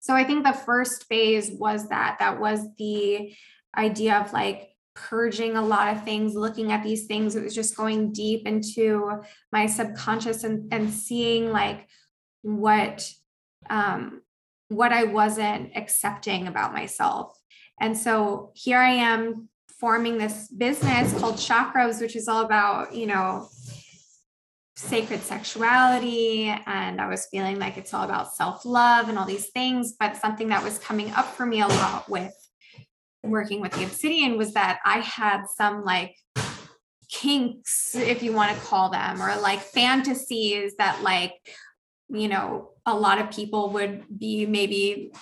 so 0.00 0.14
i 0.14 0.24
think 0.24 0.44
the 0.44 0.52
first 0.52 1.04
phase 1.04 1.50
was 1.50 1.88
that. 1.88 2.16
That 2.18 2.38
was 2.38 2.60
the 2.76 3.34
idea 3.76 4.18
of 4.18 4.32
like 4.32 4.68
purging 4.94 5.56
a 5.56 5.64
lot 5.64 5.96
of 5.96 6.04
things, 6.04 6.34
looking 6.34 6.70
at 6.70 6.82
these 6.82 7.06
things. 7.06 7.34
It 7.34 7.42
was 7.42 7.54
just 7.54 7.76
going 7.76 8.12
deep 8.12 8.46
into 8.46 9.22
my 9.50 9.66
subconscious 9.66 10.44
and, 10.44 10.72
and 10.72 10.90
seeing 10.90 11.50
like 11.50 11.88
what 12.42 13.10
um, 13.70 14.20
what 14.68 14.92
I 14.92 15.04
wasn't 15.04 15.72
accepting 15.76 16.46
about 16.46 16.72
myself. 16.72 17.38
And 17.80 17.96
so 17.96 18.52
here 18.54 18.78
I 18.78 18.90
am 18.90 19.48
forming 19.80 20.18
this 20.18 20.48
business 20.48 21.12
called 21.18 21.36
Chakrubs, 21.36 22.00
which 22.00 22.16
is 22.16 22.28
all 22.28 22.44
about, 22.44 22.94
you 22.94 23.06
know, 23.06 23.48
sacred 24.76 25.20
sexuality. 25.22 26.54
And 26.66 27.00
I 27.00 27.08
was 27.08 27.26
feeling 27.30 27.58
like 27.58 27.76
it's 27.76 27.92
all 27.92 28.04
about 28.04 28.34
self 28.34 28.64
love 28.64 29.08
and 29.08 29.18
all 29.18 29.26
these 29.26 29.50
things. 29.50 29.94
But 29.98 30.16
something 30.16 30.48
that 30.48 30.62
was 30.62 30.78
coming 30.78 31.10
up 31.12 31.26
for 31.26 31.46
me 31.46 31.60
a 31.60 31.68
lot 31.68 32.08
with 32.08 32.32
working 33.22 33.60
with 33.60 33.72
the 33.72 33.84
obsidian 33.84 34.36
was 34.36 34.52
that 34.52 34.80
I 34.84 34.98
had 34.98 35.46
some 35.46 35.82
like 35.82 36.14
kinks, 37.10 37.94
if 37.94 38.22
you 38.22 38.32
want 38.32 38.54
to 38.54 38.64
call 38.64 38.90
them, 38.90 39.22
or 39.22 39.34
like 39.40 39.60
fantasies 39.60 40.74
that 40.78 41.02
like, 41.02 41.34
you 42.08 42.28
know, 42.28 42.70
a 42.86 42.94
lot 42.94 43.18
of 43.18 43.30
people 43.30 43.70
would 43.70 44.04
be 44.18 44.46
maybe 44.46 45.12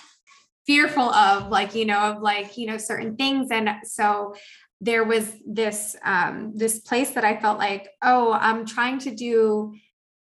fearful 0.65 1.03
of, 1.03 1.49
like, 1.49 1.75
you 1.75 1.85
know, 1.85 1.99
of 1.99 2.21
like, 2.21 2.57
you 2.57 2.67
know, 2.67 2.77
certain 2.77 3.15
things. 3.15 3.51
And 3.51 3.69
so 3.83 4.35
there 4.81 5.03
was 5.05 5.33
this 5.45 5.95
um 6.03 6.51
this 6.55 6.79
place 6.79 7.11
that 7.11 7.23
I 7.23 7.37
felt 7.37 7.57
like, 7.57 7.89
oh, 8.01 8.33
I'm 8.33 8.65
trying 8.65 8.99
to 8.99 9.15
do 9.15 9.75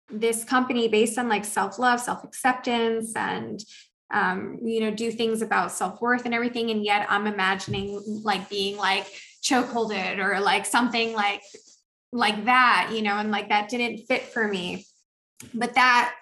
this 0.09 0.43
company 0.43 0.87
based 0.87 1.17
on 1.17 1.29
like 1.29 1.45
self-love, 1.45 1.99
self-acceptance 1.99 3.15
and 3.15 3.59
um, 4.11 4.59
you 4.63 4.79
know, 4.79 4.91
do 4.91 5.11
things 5.11 5.41
about 5.41 5.71
self 5.71 6.01
worth 6.01 6.25
and 6.25 6.33
everything. 6.33 6.71
And 6.71 6.83
yet 6.83 7.05
I'm 7.09 7.27
imagining 7.27 8.01
like 8.23 8.49
being 8.49 8.77
like 8.77 9.05
chokeholded 9.43 10.19
or 10.19 10.39
like 10.39 10.65
something 10.65 11.13
like 11.13 11.43
like 12.11 12.45
that, 12.45 12.91
you 12.93 13.01
know, 13.01 13.17
and 13.17 13.31
like 13.31 13.49
that 13.49 13.69
didn't 13.69 14.05
fit 14.07 14.23
for 14.23 14.47
me. 14.47 14.85
But 15.53 15.75
that 15.75 16.15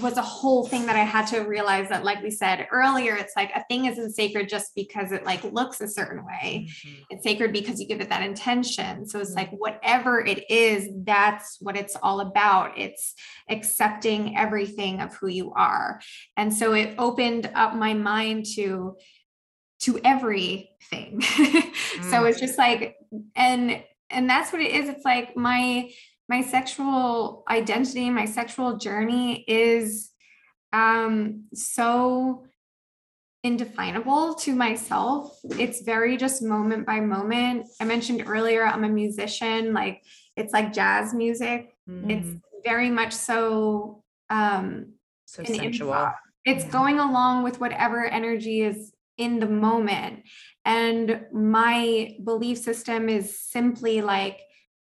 was 0.00 0.16
a 0.16 0.22
whole 0.22 0.66
thing 0.66 0.86
that 0.86 0.96
I 0.96 1.04
had 1.04 1.26
to 1.28 1.40
realize 1.40 1.88
that, 1.88 2.04
like 2.04 2.22
we 2.22 2.30
said 2.30 2.66
earlier, 2.70 3.16
it's 3.16 3.34
like 3.36 3.50
a 3.54 3.64
thing 3.64 3.86
isn't 3.86 4.12
sacred 4.12 4.48
just 4.48 4.74
because 4.74 5.12
it 5.12 5.24
like 5.24 5.44
looks 5.44 5.80
a 5.80 5.88
certain 5.88 6.24
way. 6.24 6.68
Mm-hmm. 6.68 7.02
It's 7.10 7.24
sacred 7.24 7.52
because 7.52 7.80
you 7.80 7.86
give 7.86 8.00
it 8.00 8.08
that 8.10 8.22
intention. 8.22 9.06
So 9.06 9.20
it's 9.20 9.34
like 9.34 9.50
whatever 9.50 10.24
it 10.24 10.50
is, 10.50 10.88
that's 11.04 11.58
what 11.60 11.76
it's 11.76 11.96
all 12.02 12.20
about. 12.20 12.78
It's 12.78 13.14
accepting 13.48 14.36
everything 14.36 15.00
of 15.00 15.14
who 15.16 15.28
you 15.28 15.52
are. 15.52 16.00
And 16.36 16.52
so 16.52 16.72
it 16.72 16.94
opened 16.98 17.50
up 17.54 17.74
my 17.74 17.94
mind 17.94 18.46
to 18.54 18.96
to 19.80 20.00
everything. 20.04 21.20
mm-hmm. 21.20 22.02
so 22.10 22.24
it's 22.24 22.40
just 22.40 22.58
like 22.58 22.96
and 23.34 23.82
and 24.10 24.28
that's 24.28 24.52
what 24.52 24.62
it 24.62 24.72
is. 24.72 24.88
It's 24.88 25.04
like 25.04 25.36
my 25.36 25.90
my 26.28 26.42
sexual 26.42 27.44
identity, 27.48 28.10
my 28.10 28.26
sexual 28.26 28.76
journey 28.76 29.44
is 29.48 30.10
um, 30.72 31.44
so 31.54 32.44
indefinable 33.42 34.34
to 34.34 34.54
myself. 34.54 35.38
It's 35.58 35.80
very 35.82 36.16
just 36.16 36.42
moment 36.42 36.86
by 36.86 37.00
moment. 37.00 37.66
I 37.80 37.84
mentioned 37.84 38.24
earlier, 38.26 38.64
I'm 38.66 38.84
a 38.84 38.88
musician, 38.88 39.72
like 39.72 40.02
it's 40.36 40.52
like 40.52 40.72
jazz 40.72 41.14
music. 41.14 41.74
Mm. 41.88 42.10
It's 42.10 42.40
very 42.64 42.90
much 42.90 43.12
so 43.12 44.02
um 44.30 44.92
so 45.26 45.44
sensual. 45.44 45.92
Improv. 45.92 46.14
It's 46.44 46.64
yeah. 46.64 46.70
going 46.70 46.98
along 46.98 47.44
with 47.44 47.60
whatever 47.60 48.04
energy 48.04 48.62
is 48.62 48.92
in 49.16 49.40
the 49.40 49.48
moment. 49.48 50.22
And 50.64 51.26
my 51.32 52.16
belief 52.24 52.58
system 52.58 53.08
is 53.08 53.40
simply 53.40 54.00
like 54.00 54.38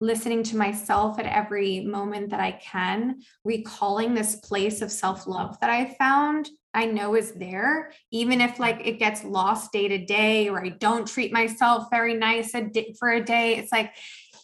listening 0.05 0.43
to 0.45 0.57
myself 0.57 1.19
at 1.19 1.27
every 1.27 1.81
moment 1.81 2.31
that 2.31 2.41
I 2.41 2.53
can, 2.53 3.23
recalling 3.45 4.15
this 4.15 4.37
place 4.37 4.83
of 4.83 4.91
self 4.91 5.27
love 5.27 5.59
that 5.61 5.71
I 5.71 5.95
found, 5.99 6.49
I 6.75 6.87
know 6.87 7.15
is 7.15 7.33
there, 7.33 7.93
even 8.11 8.41
if 8.41 8.59
like 8.59 8.81
it 8.85 8.99
gets 8.99 9.25
lost 9.25 9.73
day 9.73 9.89
to 9.89 10.05
day 10.05 10.49
or 10.49 10.65
I 10.65 10.71
don't 10.71 11.07
treat 11.07 11.33
myself 11.33 11.87
very 11.91 12.15
nice 12.15 12.55
a 12.55 12.63
di- 12.63 12.95
for 12.99 13.11
a 13.11 13.25
day. 13.25 13.57
It's 13.57 13.73
like 13.73 13.95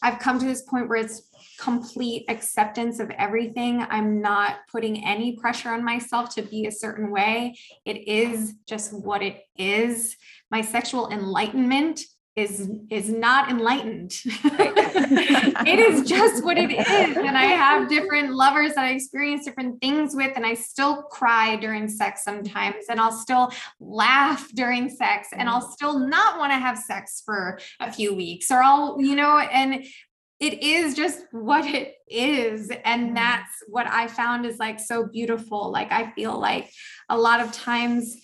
I've 0.03 0.19
come 0.19 0.39
to 0.39 0.47
this 0.47 0.63
point 0.63 0.89
where 0.89 1.05
it's 1.05 1.29
complete 1.59 2.25
acceptance 2.29 3.01
of 3.01 3.11
everything. 3.11 3.85
I'm 3.91 4.23
not 4.23 4.57
putting 4.73 5.05
any 5.05 5.37
pressure 5.37 5.71
on 5.71 5.85
myself 5.85 6.35
to 6.37 6.43
be 6.43 6.67
a 6.67 6.73
certain 6.73 7.11
way. 7.11 7.57
It 7.85 8.09
is 8.09 8.55
just 8.67 8.93
what 8.93 9.23
it 9.23 9.43
is. 9.59 10.17
My 10.51 10.63
sexual 10.63 11.11
enlightenment 11.11 12.01
is 12.37 12.71
is 12.91 13.09
not 13.11 13.51
enlightened. 13.51 14.13
it 14.25 15.79
is 15.79 16.03
just 16.09 16.45
what 16.45 16.57
it 16.57 16.71
is. 16.71 17.17
And 17.17 17.37
I 17.37 17.45
have 17.45 17.89
different 17.89 18.33
lovers 18.35 18.75
that 18.75 18.85
I 18.85 18.91
experience 18.91 19.45
different 19.45 19.81
things 19.81 20.15
with, 20.15 20.33
and 20.37 20.47
I 20.47 20.55
still 20.55 21.03
cry 21.05 21.57
during 21.57 21.89
sex 21.89 22.23
sometimes, 22.25 22.87
and 22.89 23.01
I'll 23.01 23.13
still 23.13 23.51
laugh 23.81 24.49
during 24.55 24.89
sex, 24.89 25.29
and 25.33 25.49
I'll 25.49 25.61
still 25.61 25.99
not 25.99 26.39
want 26.39 26.53
to 26.53 26.59
have 26.59 26.79
sex 26.79 27.23
for 27.25 27.59
a 27.81 27.93
few 27.93 28.15
weeks, 28.15 28.51
or 28.51 28.63
I'll, 28.63 29.01
you 29.01 29.17
know, 29.17 29.39
and 29.39 29.85
it 30.39 30.63
is 30.63 30.95
just 30.95 31.27
what 31.33 31.67
it 31.67 31.97
is 32.09 32.71
and 32.85 33.09
Mm-hmm. 33.11 33.15
that's 33.15 33.63
what 33.69 33.87
i 33.87 34.09
found 34.09 34.47
is 34.47 34.59
like 34.59 34.81
so 34.81 35.07
beautiful 35.07 35.71
like 35.71 35.93
i 35.93 36.11
feel 36.13 36.39
like 36.39 36.71
a 37.09 37.17
lot 37.17 37.41
of 37.41 37.53
times 37.53 38.17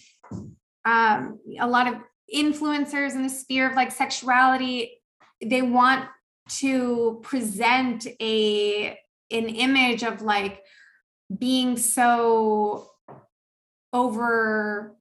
um 0.85 1.39
a 1.61 1.69
lot 1.69 1.87
of 1.87 1.97
influencers 2.35 3.13
in 3.13 3.23
the 3.23 3.29
sphere 3.29 3.69
of 3.69 3.77
like 3.77 3.93
sexuality 3.93 5.01
they 5.45 5.63
want 5.63 6.07
to 6.49 7.21
present 7.23 8.07
a 8.21 8.99
an 9.31 9.49
image 9.49 10.03
of 10.03 10.23
like 10.23 10.63
being 11.37 11.77
so 11.77 12.89
over 13.93 14.97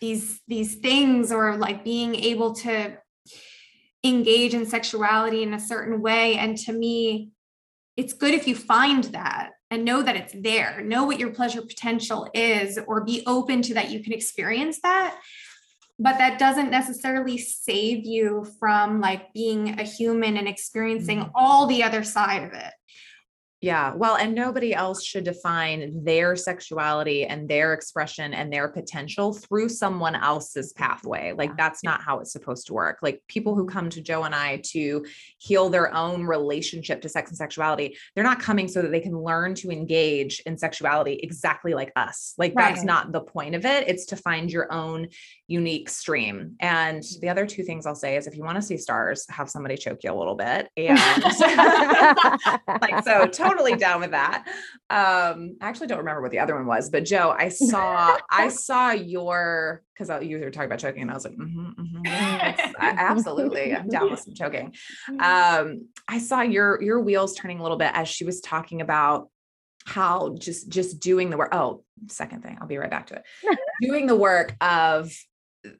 these 0.00 0.40
these 0.46 0.76
things 0.76 1.32
or 1.32 1.56
like 1.56 1.84
being 1.84 2.14
able 2.14 2.52
to 2.52 2.96
engage 4.04 4.52
in 4.52 4.66
sexuality 4.66 5.42
in 5.42 5.54
a 5.54 5.60
certain 5.60 6.02
way. 6.02 6.36
And 6.36 6.56
to 6.58 6.72
me 6.72 7.30
it's 7.96 8.12
good 8.12 8.34
if 8.34 8.48
you 8.48 8.56
find 8.56 9.04
that 9.04 9.50
and 9.70 9.84
know 9.84 10.02
that 10.02 10.16
it's 10.16 10.34
there. 10.36 10.82
Know 10.82 11.04
what 11.04 11.18
your 11.20 11.30
pleasure 11.30 11.62
potential 11.62 12.28
is 12.34 12.78
or 12.86 13.04
be 13.04 13.22
open 13.26 13.62
to 13.62 13.74
that 13.74 13.90
you 13.90 14.02
can 14.02 14.12
experience 14.12 14.80
that 14.82 15.16
but 15.98 16.18
that 16.18 16.38
doesn't 16.38 16.70
necessarily 16.70 17.38
save 17.38 18.04
you 18.04 18.44
from 18.58 19.00
like 19.00 19.32
being 19.32 19.78
a 19.78 19.84
human 19.84 20.36
and 20.36 20.48
experiencing 20.48 21.20
Mhm. 21.20 21.30
all 21.34 21.66
the 21.66 21.82
other 21.82 22.02
side 22.02 22.42
of 22.44 22.52
it 22.52 22.72
Yeah. 23.60 23.94
Well, 23.94 24.16
and 24.16 24.34
nobody 24.34 24.74
else 24.74 25.02
should 25.02 25.24
define 25.24 26.04
their 26.04 26.36
sexuality 26.36 27.24
and 27.24 27.48
their 27.48 27.72
expression 27.72 28.34
and 28.34 28.52
their 28.52 28.68
potential 28.68 29.32
through 29.32 29.70
someone 29.70 30.14
else's 30.14 30.74
pathway. 30.74 31.32
Like 31.32 31.56
that's 31.56 31.82
not 31.82 32.02
how 32.02 32.18
it's 32.18 32.30
supposed 32.30 32.66
to 32.66 32.74
work. 32.74 32.98
Like 33.00 33.22
people 33.26 33.54
who 33.54 33.64
come 33.64 33.88
to 33.88 34.02
Joe 34.02 34.24
and 34.24 34.34
I 34.34 34.60
to 34.72 35.06
heal 35.38 35.70
their 35.70 35.94
own 35.94 36.24
relationship 36.26 37.00
to 37.02 37.08
sex 37.08 37.30
and 37.30 37.38
sexuality, 37.38 37.96
they're 38.14 38.22
not 38.22 38.38
coming 38.38 38.68
so 38.68 38.82
that 38.82 38.90
they 38.90 39.00
can 39.00 39.18
learn 39.18 39.54
to 39.54 39.70
engage 39.70 40.40
in 40.40 40.58
sexuality 40.58 41.14
exactly 41.22 41.72
like 41.72 41.90
us. 41.96 42.34
Like 42.36 42.52
that's 42.54 42.84
not 42.84 43.12
the 43.12 43.22
point 43.22 43.54
of 43.54 43.64
it. 43.64 43.88
It's 43.88 44.04
to 44.06 44.16
find 44.16 44.52
your 44.52 44.70
own 44.70 45.08
unique 45.46 45.90
stream. 45.90 46.56
And 46.60 47.02
the 47.20 47.28
other 47.28 47.46
two 47.46 47.62
things 47.62 47.86
I'll 47.86 47.94
say 47.94 48.16
is 48.16 48.26
if 48.26 48.36
you 48.36 48.42
want 48.42 48.56
to 48.56 48.62
see 48.62 48.78
stars, 48.78 49.26
have 49.28 49.50
somebody 49.50 49.76
choke 49.76 50.02
you 50.02 50.12
a 50.12 50.14
little 50.14 50.36
bit. 50.36 50.70
And 50.76 50.98
like 52.80 53.04
so 53.04 53.26
totally 53.26 53.76
down 53.76 54.00
with 54.00 54.10
that 54.12 54.46
um 54.90 55.56
i 55.60 55.68
actually 55.68 55.86
don't 55.86 55.98
remember 55.98 56.20
what 56.20 56.30
the 56.30 56.38
other 56.38 56.54
one 56.54 56.66
was 56.66 56.90
but 56.90 57.04
joe 57.04 57.34
i 57.36 57.48
saw 57.48 58.16
i 58.30 58.48
saw 58.66 58.90
your 58.90 59.82
because 59.96 60.22
you 60.22 60.38
were 60.38 60.50
talking 60.50 60.66
about 60.66 60.78
choking 60.78 61.02
and 61.02 61.10
i 61.10 61.14
was 61.14 61.24
like 61.24 61.36
mhm, 61.36 61.74
mhm, 61.74 62.06
I- 62.06 62.94
absolutely 62.98 63.74
i'm 63.74 63.88
down 63.88 64.10
with 64.10 64.20
some 64.20 64.34
choking 64.34 64.74
um 65.20 65.88
i 66.08 66.18
saw 66.18 66.42
your 66.42 66.82
your 66.82 67.00
wheels 67.00 67.34
turning 67.34 67.60
a 67.60 67.62
little 67.62 67.78
bit 67.78 67.90
as 67.94 68.08
she 68.08 68.24
was 68.24 68.40
talking 68.40 68.80
about 68.80 69.30
how 69.86 70.34
just 70.38 70.68
just 70.68 71.00
doing 71.00 71.30
the 71.30 71.36
work 71.36 71.50
oh 71.52 71.82
second 72.08 72.42
thing 72.42 72.58
i'll 72.60 72.66
be 72.66 72.76
right 72.76 72.90
back 72.90 73.06
to 73.08 73.14
it 73.14 73.58
doing 73.80 74.06
the 74.06 74.16
work 74.16 74.54
of 74.60 75.12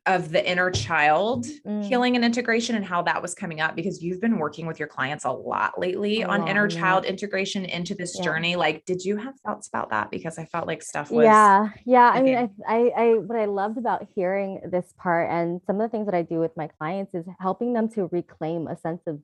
of 0.07 0.31
the 0.31 0.49
inner 0.51 0.71
child 0.71 1.47
Mm. 1.65 1.85
healing 1.85 2.17
and 2.17 2.25
integration 2.25 2.75
and 2.77 2.85
how 2.85 3.03
that 3.03 3.21
was 3.21 3.35
coming 3.35 3.61
up 3.61 3.75
because 3.77 4.03
you've 4.03 4.21
been 4.21 4.39
working 4.39 4.67
with 4.67 4.79
your 4.79 4.89
clients 4.89 5.25
a 5.25 5.31
lot 5.31 5.79
lately 5.79 6.23
A 6.23 6.27
on 6.29 6.41
lot, 6.41 6.49
inner 6.49 6.69
yeah. 6.69 6.81
child 6.81 7.05
integration 7.05 7.65
into 7.65 7.95
this 7.95 8.17
Yeah. 8.17 8.25
journey 8.25 8.57
like 8.57 8.85
did 8.87 9.05
you 9.05 9.17
have 9.17 9.39
thoughts 9.41 9.69
about 9.69 9.91
that 9.91 10.11
because 10.11 10.39
i 10.39 10.45
felt 10.47 10.67
like 10.67 10.83
stuff 10.83 11.11
was 11.11 11.25
yeah 11.25 11.69
yeah 11.85 12.11
i 12.15 12.23
mean 12.23 12.37
I. 12.37 12.49
I 12.67 12.93
i 12.97 13.15
what 13.15 13.39
i 13.39 13.45
loved 13.45 13.79
about 13.79 14.07
hearing 14.15 14.61
this 14.71 14.93
part 14.97 15.31
and 15.31 15.61
some 15.67 15.77
of 15.81 15.83
the 15.83 15.89
things 15.91 16.07
that 16.07 16.15
i 16.15 16.23
do 16.23 16.39
with 16.41 16.57
my 16.57 16.69
clients 16.79 17.15
is 17.15 17.27
helping 17.39 17.73
them 17.75 17.89
to 17.91 18.09
reclaim 18.11 18.67
a 18.67 18.77
sense 18.79 19.03
of 19.07 19.21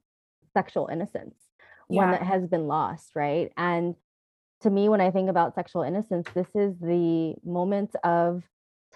sexual 0.53 0.89
innocence 0.89 1.35
one 1.89 2.11
that 2.13 2.23
has 2.23 2.47
been 2.47 2.67
lost 2.67 3.17
right 3.17 3.51
and 3.57 3.95
to 4.61 4.71
me 4.71 4.89
when 4.89 5.01
i 5.01 5.11
think 5.11 5.29
about 5.31 5.55
sexual 5.55 5.83
innocence 5.83 6.27
this 6.35 6.49
is 6.55 6.75
the 6.81 7.35
moment 7.45 7.95
of 8.05 8.43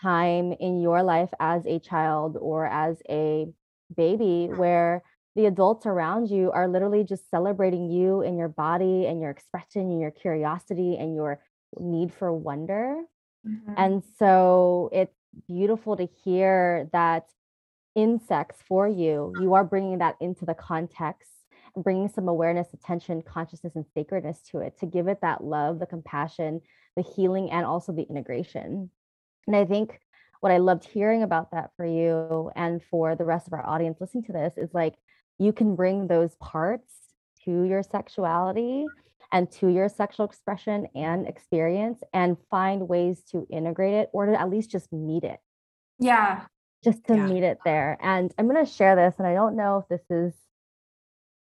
time 0.00 0.52
in 0.52 0.80
your 0.80 1.02
life 1.02 1.30
as 1.40 1.66
a 1.66 1.78
child 1.78 2.36
or 2.40 2.66
as 2.66 3.02
a 3.08 3.46
baby 3.94 4.46
where 4.50 5.02
the 5.36 5.46
adults 5.46 5.86
around 5.86 6.30
you 6.30 6.50
are 6.52 6.68
literally 6.68 7.04
just 7.04 7.28
celebrating 7.30 7.90
you 7.90 8.22
and 8.22 8.38
your 8.38 8.48
body 8.48 9.06
and 9.06 9.20
your 9.20 9.30
expression 9.30 9.82
and 9.82 10.00
your 10.00 10.10
curiosity 10.10 10.96
and 10.96 11.14
your 11.14 11.42
need 11.78 12.12
for 12.12 12.32
wonder. 12.32 13.02
Mhm. 13.44 13.74
And 13.76 14.04
so 14.04 14.90
it's 14.92 15.16
beautiful 15.48 15.96
to 15.96 16.04
hear 16.06 16.88
that 16.92 17.30
insects 17.94 18.62
for 18.62 18.88
you, 18.88 19.32
you 19.36 19.54
are 19.54 19.64
bringing 19.64 19.98
that 19.98 20.16
into 20.20 20.44
the 20.46 20.54
context 20.54 21.30
bringing 21.76 22.08
some 22.08 22.28
awareness, 22.28 22.72
attention, 22.74 23.22
consciousness, 23.22 23.76
and 23.76 23.86
sacredness 23.94 24.42
to 24.42 24.58
it 24.60 24.78
to 24.78 24.86
give 24.86 25.08
it 25.08 25.20
that 25.22 25.44
love, 25.44 25.78
the 25.78 25.86
compassion, 25.86 26.60
the 26.96 27.02
healing, 27.02 27.50
and 27.50 27.66
also 27.66 27.92
the 27.92 28.04
integration. 28.04 28.90
And 29.46 29.56
I 29.56 29.64
think 29.64 30.00
what 30.40 30.52
I 30.52 30.58
loved 30.58 30.84
hearing 30.84 31.22
about 31.22 31.50
that 31.52 31.70
for 31.76 31.86
you 31.86 32.50
and 32.54 32.82
for 32.90 33.16
the 33.16 33.24
rest 33.24 33.46
of 33.46 33.52
our 33.52 33.66
audience 33.66 33.98
listening 34.00 34.24
to 34.24 34.32
this 34.32 34.54
is 34.56 34.74
like 34.74 34.94
you 35.38 35.52
can 35.52 35.74
bring 35.74 36.06
those 36.06 36.36
parts 36.36 36.92
to 37.44 37.62
your 37.64 37.82
sexuality 37.82 38.88
and 39.32 39.50
to 39.52 39.68
your 39.68 39.88
sexual 39.88 40.26
expression 40.26 40.86
and 40.94 41.26
experience 41.26 42.02
and 42.12 42.36
find 42.50 42.88
ways 42.88 43.22
to 43.32 43.46
integrate 43.50 43.94
it 43.94 44.10
or 44.12 44.26
to 44.26 44.40
at 44.40 44.50
least 44.50 44.70
just 44.70 44.92
meet 44.92 45.24
it, 45.24 45.40
yeah 45.98 46.46
just 46.82 47.04
to 47.06 47.14
Yeah. 47.14 47.18
meet 47.18 47.42
it 47.42 47.58
there. 47.64 47.96
And 48.00 48.32
I'm 48.38 48.46
going 48.48 48.64
to 48.64 48.70
share 48.70 48.94
this, 48.96 49.14
and 49.18 49.26
I 49.26 49.34
don't 49.34 49.56
know 49.56 49.78
if 49.78 49.88
this 49.88 50.06
is, 50.10 50.34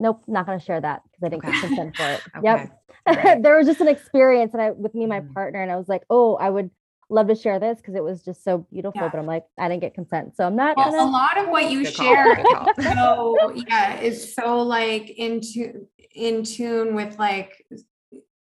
nope, 0.01 0.23
not 0.27 0.47
going 0.47 0.59
to 0.59 0.65
share 0.65 0.81
that 0.81 1.03
because 1.05 1.23
I 1.25 1.29
didn't 1.29 1.45
get 1.45 1.55
Okay. 1.55 1.61
consent 1.61 1.97
for 1.97 2.11
it. 2.11 2.25
Okay. 2.37 2.45
Yep. 2.45 2.79
Alright. 3.09 3.43
there 3.43 3.57
was 3.57 3.67
just 3.67 3.81
an 3.81 3.89
experience 3.89 4.53
and 4.53 4.63
I 4.63 4.71
with 4.71 4.95
me 4.95 5.03
and 5.03 5.11
my 5.11 5.21
Mhm. 5.21 5.35
partner 5.35 5.63
and 5.63 5.71
I 5.73 5.77
was 5.77 5.89
like, 5.89 6.03
"Oh, 6.11 6.37
I 6.37 6.51
would 6.51 6.71
love 7.13 7.29
to 7.29 7.35
share 7.35 7.59
this 7.59 7.79
because 7.79 7.95
it 7.95 8.03
was 8.03 8.23
just 8.23 8.43
so 8.43 8.67
beautiful." 8.71 9.01
Yeah. 9.01 9.09
But 9.09 9.19
I'm 9.19 9.27
like, 9.27 9.45
I 9.59 9.69
didn't 9.69 9.83
get 9.83 9.95
consent. 9.95 10.37
So 10.37 10.47
I'm 10.47 10.57
not 10.57 10.77
well, 10.77 10.89
a 10.89 10.91
gonna 10.91 11.11
lot 11.11 11.39
of 11.39 11.49
what 11.49 11.71
you 11.71 11.85
Good 11.85 11.95
share 11.95 12.45
so 12.81 13.53
yeah 13.69 14.01
is 14.01 14.35
so 14.35 14.63
like 14.63 15.11
into 15.11 15.87
in 16.15 16.43
tune 16.45 16.95
with 16.95 17.19
like 17.19 17.65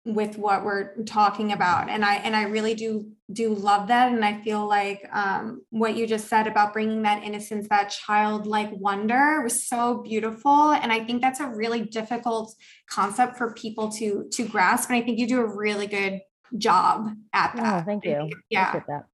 with 0.05 0.37
what 0.37 0.63
we're 0.63 0.95
talking 1.03 1.51
about 1.51 1.89
and 1.89 2.05
i 2.05 2.15
and 2.15 2.35
i 2.35 2.43
really 2.43 2.75
do 2.75 3.09
do 3.33 3.55
love 3.55 3.87
that 3.87 4.11
and 4.11 4.23
i 4.23 4.39
feel 4.41 4.67
like 4.67 5.03
um 5.11 5.63
what 5.71 5.95
you 5.95 6.05
just 6.05 6.27
said 6.27 6.45
about 6.45 6.73
bringing 6.73 7.01
that 7.01 7.23
innocence 7.23 7.67
that 7.69 7.89
childlike 7.89 8.69
wonder 8.73 9.41
was 9.41 9.67
so 9.67 10.03
beautiful 10.03 10.71
and 10.73 10.93
i 10.93 11.03
think 11.03 11.23
that's 11.23 11.39
a 11.39 11.47
really 11.47 11.81
difficult 11.81 12.53
concept 12.87 13.35
for 13.35 13.53
people 13.53 13.89
to 13.91 14.27
to 14.31 14.47
grasp 14.47 14.91
and 14.91 14.97
i 14.97 15.01
think 15.01 15.17
you 15.17 15.27
do 15.27 15.41
a 15.41 15.55
really 15.55 15.87
good 15.87 16.21
job 16.57 17.11
at 17.33 17.53
Oh, 17.55 17.61
that 17.61 17.85
thank 17.85 18.05
you. 18.05 18.29
yeah 18.49 18.81
that. 18.87 19.05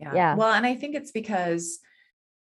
Yeah. 0.00 0.14
Yeah. 0.14 0.34
Well, 0.36 0.52
and 0.52 0.66
I 0.66 0.74
think 0.76 0.94
it's 0.94 1.10
because 1.12 1.78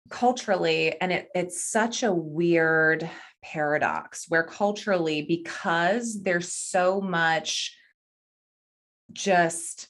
culturally, 0.10 1.00
and 1.00 1.12
it, 1.12 1.30
it's 1.36 1.64
such 1.64 2.04
a 2.04 2.14
weird 2.14 3.10
paradox 3.44 4.26
where 4.28 4.44
culturally, 4.44 5.22
because 5.22 6.22
there's 6.24 6.52
so 6.52 7.00
much 7.02 7.76
just 9.12 9.88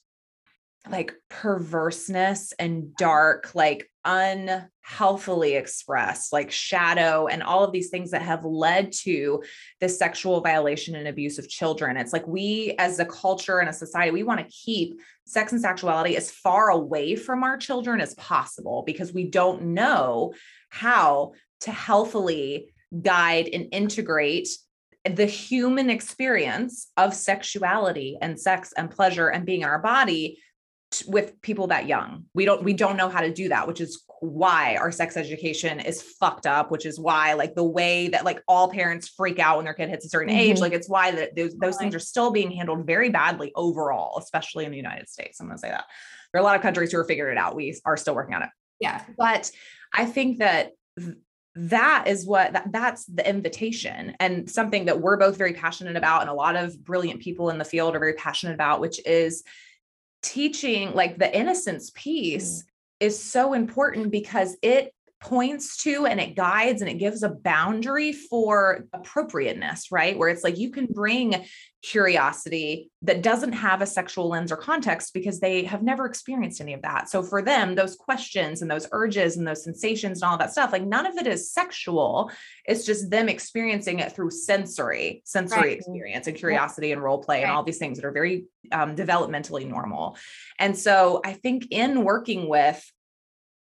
like 0.90 1.14
perverseness 1.30 2.54
and 2.60 2.96
dark, 2.96 3.56
like 3.56 3.90
unhealthily 4.04 5.54
expressed, 5.56 6.34
like 6.34 6.52
shadow, 6.52 7.28
and 7.28 7.42
all 7.42 7.64
of 7.64 7.72
these 7.72 7.90
things 7.90 8.12
that 8.12 8.22
have 8.22 8.44
led 8.44 8.92
to 8.92 9.42
the 9.80 9.88
sexual 9.88 10.42
violation 10.42 10.96
and 10.96 11.08
abuse 11.08 11.40
of 11.40 11.48
children. 11.48 11.96
It's 11.96 12.12
like 12.12 12.28
we, 12.28 12.76
as 12.80 13.00
a 13.00 13.06
culture 13.06 13.60
and 13.60 13.70
a 13.70 13.74
society, 13.74 14.12
we 14.12 14.24
want 14.24 14.42
to 14.42 14.54
keep 14.54 15.00
sex 15.26 15.54
and 15.54 15.62
sexuality 15.62 16.18
as 16.18 16.32
far 16.32 16.70
away 16.70 17.16
from 17.16 17.44
our 17.44 17.58
children 17.58 18.02
as 18.02 18.14
possible 18.16 18.84
because 18.86 19.14
we 19.14 19.30
don't 19.30 19.62
know 19.62 20.34
how 20.70 21.32
to 21.62 21.72
healthily 21.72 22.74
guide 23.02 23.50
and 23.54 23.68
integrate 23.72 24.50
the 25.06 25.26
human 25.26 25.90
experience 25.90 26.90
of 26.98 27.14
sexuality 27.14 28.18
and 28.22 28.40
sex 28.40 28.74
and 28.78 28.92
pleasure 28.92 29.30
and 29.30 29.46
being 29.46 29.62
in 29.62 29.68
our 29.68 29.80
body 29.80 30.40
with 31.08 31.42
people 31.42 31.68
that 31.68 31.88
young. 31.88 32.26
We 32.36 32.46
don't 32.46 32.62
we 32.64 32.74
don't 32.74 32.98
know 32.98 33.10
how 33.10 33.22
to 33.22 33.34
do 33.34 33.50
that, 33.50 33.68
which 33.68 33.82
is 33.82 34.04
why 34.20 34.76
our 34.78 34.92
sex 34.92 35.18
education 35.18 35.80
is 35.80 36.02
fucked 36.02 36.46
up, 36.46 36.70
which 36.70 36.86
is 36.86 37.00
why 37.00 37.34
like 37.34 37.56
the 37.56 37.64
way 37.64 38.10
that 38.10 38.26
like 38.26 38.42
all 38.48 38.70
parents 38.70 39.08
freak 39.08 39.40
out 39.40 39.56
when 39.58 39.66
their 39.66 39.74
kid 39.74 39.90
hits 39.90 40.06
a 40.06 40.10
certain 40.10 40.30
age, 40.34 40.58
Mhm. 40.58 40.62
like 40.62 40.74
it's 40.74 40.90
why 40.90 41.12
that 41.12 41.36
those 41.36 41.56
those 41.56 41.78
things 41.78 41.96
are 41.96 42.00
still 42.00 42.32
being 42.32 42.52
handled 42.52 42.86
very 42.86 43.10
badly 43.10 43.52
overall, 43.56 44.18
especially 44.20 44.66
in 44.66 44.72
the 44.72 44.78
United 44.78 45.10
States. 45.10 45.40
I'm 45.40 45.48
going 45.48 45.58
to 45.58 45.62
say 45.62 45.70
that. 45.70 45.86
There 46.32 46.40
are 46.40 46.44
a 46.44 46.46
lot 46.46 46.56
of 46.56 46.62
countries 46.62 46.92
who 46.92 47.00
are 47.00 47.04
figuring 47.06 47.38
it 47.38 47.40
out. 47.40 47.56
We 47.56 47.80
are 47.86 47.98
still 47.98 48.16
working 48.16 48.36
on 48.36 48.44
it 48.44 48.50
Yeah. 48.80 49.02
but 49.18 49.50
i 49.96 50.06
think 50.06 50.40
that 50.40 50.72
th- 50.98 51.16
that 51.56 52.08
is 52.08 52.26
what 52.26 52.54
that, 52.54 52.72
that's 52.72 53.06
the 53.06 53.28
invitation 53.30 54.16
and 54.20 54.50
something 54.50 54.86
that 54.86 55.00
we're 55.00 55.18
both 55.18 55.38
very 55.38 55.54
passionate 55.54 55.96
about 55.96 56.22
and 56.22 56.30
a 56.32 56.34
lot 56.34 56.56
of 56.56 56.84
brilliant 56.84 57.22
people 57.22 57.52
in 57.52 57.60
the 57.60 57.64
field 57.66 57.96
are 57.96 58.00
very 58.00 58.14
passionate 58.14 58.54
about 58.56 58.80
which 58.82 59.00
is 59.06 59.44
teaching 60.24 60.94
like 60.94 61.20
the 61.20 61.38
innocence 61.38 61.92
piece 61.94 62.64
mm. 62.64 62.66
is 63.00 63.22
so 63.22 63.54
important 63.54 64.10
because 64.10 64.58
it 64.64 64.94
points 65.24 65.78
to 65.78 66.06
and 66.06 66.20
it 66.20 66.36
guides 66.36 66.82
and 66.82 66.90
it 66.90 66.96
gives 66.96 67.24
a 67.24 67.30
boundary 67.30 68.12
for 68.12 68.86
appropriateness 68.92 69.90
right 69.90 70.18
where 70.18 70.28
it's 70.28 70.44
like 70.44 70.58
you 70.58 70.70
can 70.70 70.86
bring 70.86 71.46
curiosity 71.82 72.90
that 73.02 73.22
doesn't 73.22 73.52
have 73.52 73.82
a 73.82 73.86
sexual 73.86 74.30
lens 74.30 74.52
or 74.52 74.56
context 74.56 75.14
because 75.14 75.40
they 75.40 75.64
have 75.64 75.84
never 75.84 76.06
experienced 76.06 76.62
any 76.62 76.74
of 76.74 76.82
that. 76.82 77.10
So 77.10 77.22
for 77.22 77.42
them, 77.42 77.76
those 77.76 77.98
questions 77.98 78.62
and 78.62 78.72
those 78.72 78.88
urges 78.94 79.36
and 79.36 79.46
those 79.46 79.66
sensations 79.66 80.22
and 80.22 80.32
all 80.32 80.38
that 80.38 80.54
stuff, 80.54 80.72
like 80.72 80.86
none 80.86 81.06
of 81.06 81.18
it 81.18 81.28
is 81.28 81.52
sexual. 81.52 82.32
It's 82.66 82.86
just 82.86 83.10
them 83.12 83.28
experiencing 83.28 84.00
it 84.00 84.14
through 84.14 84.32
sensory, 84.32 85.22
sensory 85.26 85.60
Right. 85.62 85.78
experience 85.78 86.28
and 86.28 86.38
curiosity 86.38 86.94
and 86.94 87.04
role 87.04 87.22
play 87.22 87.44
and 87.44 87.52
all 87.52 87.64
these 87.64 87.80
things 87.80 87.98
that 87.98 88.06
are 88.06 88.12
very 88.12 88.46
um, 88.72 88.96
developmentally 88.96 89.68
normal. 89.68 90.18
And 90.58 90.78
so 90.78 91.20
I 91.26 91.34
think 91.34 91.68
in 91.70 92.06
working 92.06 92.48
with 92.48 92.82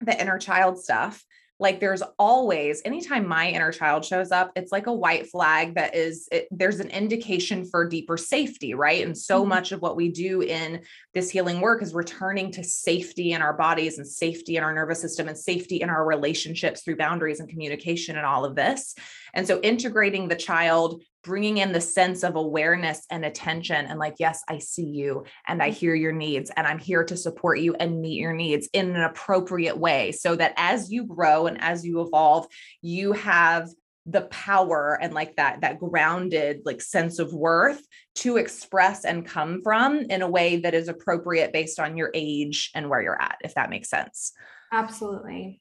the 0.00 0.20
inner 0.20 0.38
child 0.38 0.78
stuff, 0.78 1.24
like 1.62 1.78
there's 1.78 2.02
always 2.18 2.82
anytime 2.84 3.26
my 3.26 3.48
inner 3.48 3.70
child 3.70 4.04
shows 4.04 4.32
up 4.32 4.50
it's 4.56 4.72
like 4.72 4.88
a 4.88 4.92
white 4.92 5.28
flag 5.28 5.76
that 5.76 5.94
is 5.94 6.28
it, 6.32 6.48
there's 6.50 6.80
an 6.80 6.90
indication 6.90 7.64
for 7.64 7.88
deeper 7.88 8.16
safety 8.16 8.74
right 8.74 9.06
and 9.06 9.16
so 9.16 9.44
Mhm. 9.44 9.48
much 9.48 9.72
of 9.72 9.80
what 9.80 9.94
we 9.96 10.08
do 10.10 10.42
in 10.42 10.82
this 11.14 11.30
healing 11.30 11.60
work 11.60 11.80
is 11.80 11.94
returning 11.94 12.50
to 12.50 12.64
safety 12.64 13.32
in 13.32 13.40
our 13.40 13.52
bodies 13.52 13.98
and 13.98 14.06
safety 14.06 14.56
in 14.56 14.64
our 14.64 14.74
nervous 14.74 15.00
system 15.00 15.28
and 15.28 15.38
safety 15.38 15.80
in 15.80 15.88
our 15.88 16.04
relationships 16.04 16.82
through 16.82 16.96
boundaries 16.96 17.38
and 17.38 17.48
communication 17.48 18.16
and 18.16 18.26
all 18.26 18.44
of 18.44 18.56
this 18.56 18.94
and 19.34 19.46
so 19.46 19.60
integrating 19.60 20.28
the 20.28 20.36
child 20.36 21.02
bringing 21.24 21.58
in 21.58 21.72
the 21.72 21.80
sense 21.80 22.24
of 22.24 22.36
awareness 22.36 23.06
and 23.10 23.24
attention 23.24 23.86
and 23.86 23.98
like 23.98 24.14
yes 24.18 24.42
i 24.48 24.58
see 24.58 24.86
you 24.86 25.24
and 25.46 25.62
i 25.62 25.70
mm. 25.70 25.74
hear 25.74 25.94
your 25.94 26.12
needs 26.12 26.50
and 26.56 26.66
i'm 26.66 26.78
here 26.78 27.04
to 27.04 27.16
support 27.16 27.58
you 27.58 27.74
and 27.74 28.00
meet 28.00 28.18
your 28.18 28.32
needs 28.32 28.68
in 28.72 28.94
an 28.94 29.02
appropriate 29.02 29.76
way 29.76 30.12
so 30.12 30.34
that 30.34 30.54
as 30.56 30.90
you 30.90 31.04
grow 31.04 31.46
and 31.46 31.60
as 31.60 31.84
you 31.84 32.00
evolve 32.00 32.46
you 32.80 33.12
have 33.12 33.68
the 34.06 34.22
power 34.22 34.98
and 35.00 35.14
like 35.14 35.36
that 35.36 35.60
that 35.60 35.78
grounded 35.78 36.60
like 36.64 36.82
sense 36.82 37.20
of 37.20 37.32
worth 37.32 37.86
to 38.16 38.36
express 38.36 39.04
and 39.04 39.24
come 39.24 39.62
from 39.62 40.00
in 40.10 40.22
a 40.22 40.28
way 40.28 40.56
that 40.56 40.74
is 40.74 40.88
appropriate 40.88 41.52
based 41.52 41.78
on 41.78 41.96
your 41.96 42.10
age 42.12 42.70
and 42.74 42.90
where 42.90 43.00
you're 43.00 43.22
at 43.22 43.36
if 43.44 43.54
that 43.54 43.70
makes 43.70 43.88
sense 43.88 44.32
Absolutely. 44.72 45.60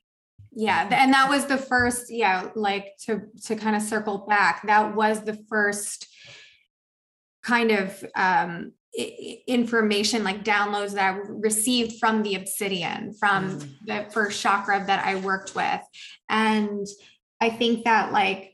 Yeah, 0.54 0.88
and 0.92 1.14
that 1.14 1.30
was 1.30 1.46
the 1.46 1.58
first, 1.58 2.12
yeah, 2.12 2.50
like 2.56 2.98
to 3.06 3.22
to 3.46 3.56
kind 3.56 3.76
of 3.76 3.82
circle 3.82 4.26
back, 4.28 4.66
that 4.68 4.96
was 4.96 5.22
the 5.24 5.38
first 5.50 6.08
kind 7.44 7.72
of 7.72 8.04
um 8.16 8.74
information 9.48 10.24
like 10.26 10.44
downloads 10.44 10.92
that 10.96 11.14
I 11.16 11.18
received 11.30 11.98
from 12.00 12.24
the 12.24 12.36
obsidian 12.36 13.14
from 13.14 13.60
Mm. 13.60 13.76
the 13.86 14.12
first 14.12 14.42
chakra 14.42 14.84
that 14.86 15.06
I 15.06 15.16
worked 15.16 15.56
with. 15.56 15.80
And 16.28 16.86
I 17.40 17.50
think 17.50 17.86
that 17.86 18.12
like 18.12 18.54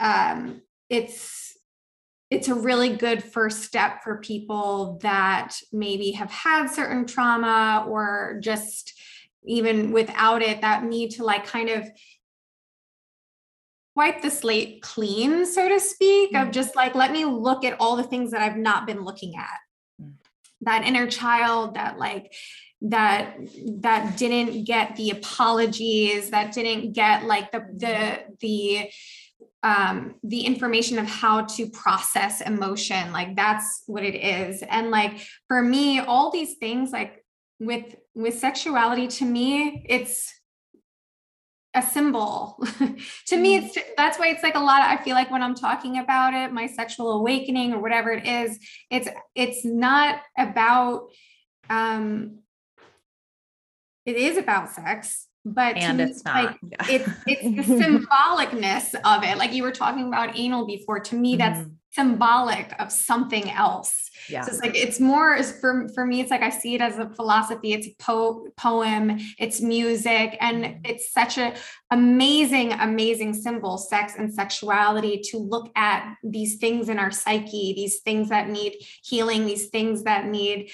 um 0.00 0.62
it's 0.88 1.56
it's 2.30 2.48
a 2.48 2.54
really 2.54 2.96
good 2.96 3.22
first 3.22 3.62
step 3.64 4.02
for 4.02 4.16
people 4.18 4.98
that 5.02 5.54
maybe 5.72 6.12
have 6.12 6.30
had 6.30 6.68
certain 6.68 7.06
trauma 7.06 7.84
or 7.86 8.38
just 8.42 8.95
even 9.46 9.92
without 9.92 10.42
it 10.42 10.60
that 10.60 10.84
need 10.84 11.10
to 11.12 11.24
like 11.24 11.46
kind 11.46 11.68
of 11.70 11.88
wipe 13.94 14.20
the 14.20 14.30
slate 14.30 14.82
clean 14.82 15.46
so 15.46 15.68
to 15.68 15.80
speak 15.80 16.34
of 16.34 16.48
Mm. 16.48 16.52
just 16.52 16.76
like 16.76 16.94
let 16.94 17.12
me 17.12 17.24
look 17.24 17.64
at 17.64 17.80
all 17.80 17.96
the 17.96 18.02
things 18.02 18.30
that 18.32 18.42
i've 18.42 18.56
not 18.56 18.86
been 18.86 19.02
looking 19.04 19.36
at 19.36 19.58
Mm. 20.02 20.12
that 20.62 20.84
inner 20.84 21.06
child 21.06 21.74
that 21.74 21.98
like 21.98 22.32
that 22.82 23.36
that 23.80 24.18
didn't 24.18 24.64
get 24.64 24.96
the 24.96 25.10
apologies 25.10 26.30
that 26.30 26.52
didn't 26.52 26.92
get 26.92 27.24
like 27.24 27.50
the 27.50 27.60
the 27.74 28.18
the 28.40 28.90
um 29.62 30.16
the 30.22 30.42
information 30.42 30.98
of 30.98 31.06
how 31.06 31.40
to 31.42 31.70
process 31.70 32.42
emotion 32.42 33.12
like 33.12 33.34
that's 33.34 33.82
what 33.86 34.04
it 34.04 34.14
is 34.14 34.62
and 34.68 34.90
like 34.90 35.18
for 35.48 35.62
me 35.62 36.00
all 36.00 36.30
these 36.30 36.54
things 36.56 36.90
like 36.92 37.24
with 37.58 37.96
with 38.14 38.38
sexuality 38.38 39.08
to 39.08 39.24
me 39.24 39.84
it's 39.88 40.32
a 41.74 41.82
symbol. 41.82 42.58
To 43.26 43.36
me 43.36 43.56
it's 43.56 43.76
that's 43.96 44.18
why 44.18 44.28
it's 44.28 44.42
like 44.42 44.54
a 44.54 44.60
lot 44.60 44.80
of, 44.82 44.86
i 44.86 45.02
feel 45.02 45.14
like 45.14 45.30
when 45.32 45.42
i'm 45.42 45.54
talking 45.54 45.98
about 45.98 46.32
it 46.32 46.52
my 46.52 46.66
sexual 46.66 47.10
awakening 47.12 47.74
or 47.74 47.80
whatever 47.80 48.12
it 48.12 48.24
is 48.24 48.58
it's 48.88 49.08
it's 49.34 49.64
not 49.64 50.20
about 50.38 51.08
um 51.68 52.38
it 54.06 54.16
is 54.16 54.38
about 54.38 54.70
sex 54.70 55.25
but 55.46 55.76
and 55.76 55.98
me, 55.98 56.04
it's 56.04 56.24
like, 56.24 56.50
not. 56.50 56.58
Yeah. 56.62 56.86
it's 56.96 57.08
it's 57.26 57.68
the 57.68 57.74
symbolicness 57.84 58.94
of 59.04 59.22
it. 59.22 59.38
Like 59.38 59.52
you 59.52 59.62
were 59.62 59.72
talking 59.72 60.08
about 60.08 60.36
anal 60.36 60.66
before. 60.66 61.00
To 61.00 61.14
me 61.16 61.36
that's 61.36 61.60
Mhm. 61.60 61.72
symbolic 61.92 62.74
of 62.78 62.92
something 62.92 63.50
else. 63.50 64.10
Yeah. 64.28 64.42
So 64.42 64.50
it's 64.52 64.60
like 64.60 64.76
it's 64.76 64.98
more 65.00 65.34
is 65.34 65.52
for 65.60 65.88
for 65.94 66.04
me 66.04 66.20
it's 66.20 66.30
like 66.32 66.42
i 66.42 66.50
see 66.50 66.74
it 66.74 66.80
as 66.80 66.98
a 66.98 67.08
philosophy. 67.10 67.72
It's 67.72 67.86
a 67.86 67.94
po- 67.98 68.48
poem. 68.56 69.18
It's 69.38 69.60
music. 69.60 70.36
And 70.40 70.64
Mhm. 70.64 70.80
it's 70.84 71.12
such 71.12 71.38
a 71.38 71.54
amazing 71.92 72.72
amazing 72.72 73.32
symbol 73.32 73.78
sex 73.78 74.14
and 74.18 74.34
sexuality 74.34 75.20
to 75.30 75.38
look 75.38 75.70
at 75.76 76.14
these 76.24 76.56
things 76.56 76.88
in 76.88 76.98
our 76.98 77.12
psyche 77.12 77.72
these 77.76 78.00
things 78.00 78.28
that 78.30 78.48
need 78.50 78.72
healing 79.04 79.46
these 79.46 79.68
things 79.68 80.02
that 80.02 80.26
need 80.26 80.70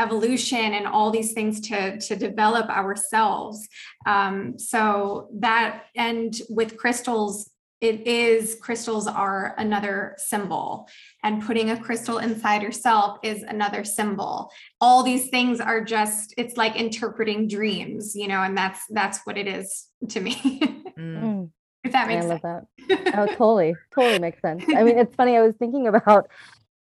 evolution 0.00 0.74
and 0.74 0.86
all 0.86 1.10
these 1.10 1.32
things 1.32 1.60
to 1.60 1.98
to 2.00 2.16
develop 2.16 2.68
ourselves 2.68 3.68
um 4.06 4.58
so 4.58 5.28
that 5.38 5.84
and 5.94 6.40
with 6.48 6.76
crystals 6.76 7.50
it 7.80 8.06
is 8.06 8.56
crystals 8.60 9.06
are 9.06 9.54
another 9.58 10.14
symbol 10.16 10.88
and 11.22 11.42
putting 11.42 11.70
a 11.70 11.78
crystal 11.80 12.18
inside 12.18 12.62
yourself 12.62 13.18
is 13.22 13.42
another 13.42 13.84
symbol 13.84 14.50
all 14.80 15.02
these 15.02 15.28
things 15.28 15.60
are 15.60 15.84
just 15.84 16.34
it's 16.36 16.56
like 16.56 16.74
interpreting 16.76 17.46
dreams 17.46 18.16
you 18.16 18.26
know 18.26 18.42
and 18.42 18.56
that's 18.56 18.80
that's 18.90 19.20
what 19.24 19.38
it 19.38 19.46
is 19.46 19.88
to 20.08 20.20
me 20.20 20.60
Mm. 20.98 21.22
Mm, 21.22 21.50
if 21.82 21.92
that 21.92 22.04
I 22.04 22.14
makes 22.14 22.26
love 22.26 22.40
sense 22.40 22.66
that. 22.78 23.16
Oh, 23.16 23.26
totally, 23.26 23.76
totally 23.94 24.18
makes 24.18 24.40
sense. 24.40 24.64
I 24.74 24.82
mean, 24.82 24.98
it's 24.98 25.14
funny. 25.14 25.36
I 25.36 25.42
was 25.42 25.54
thinking 25.56 25.86
about 25.86 26.28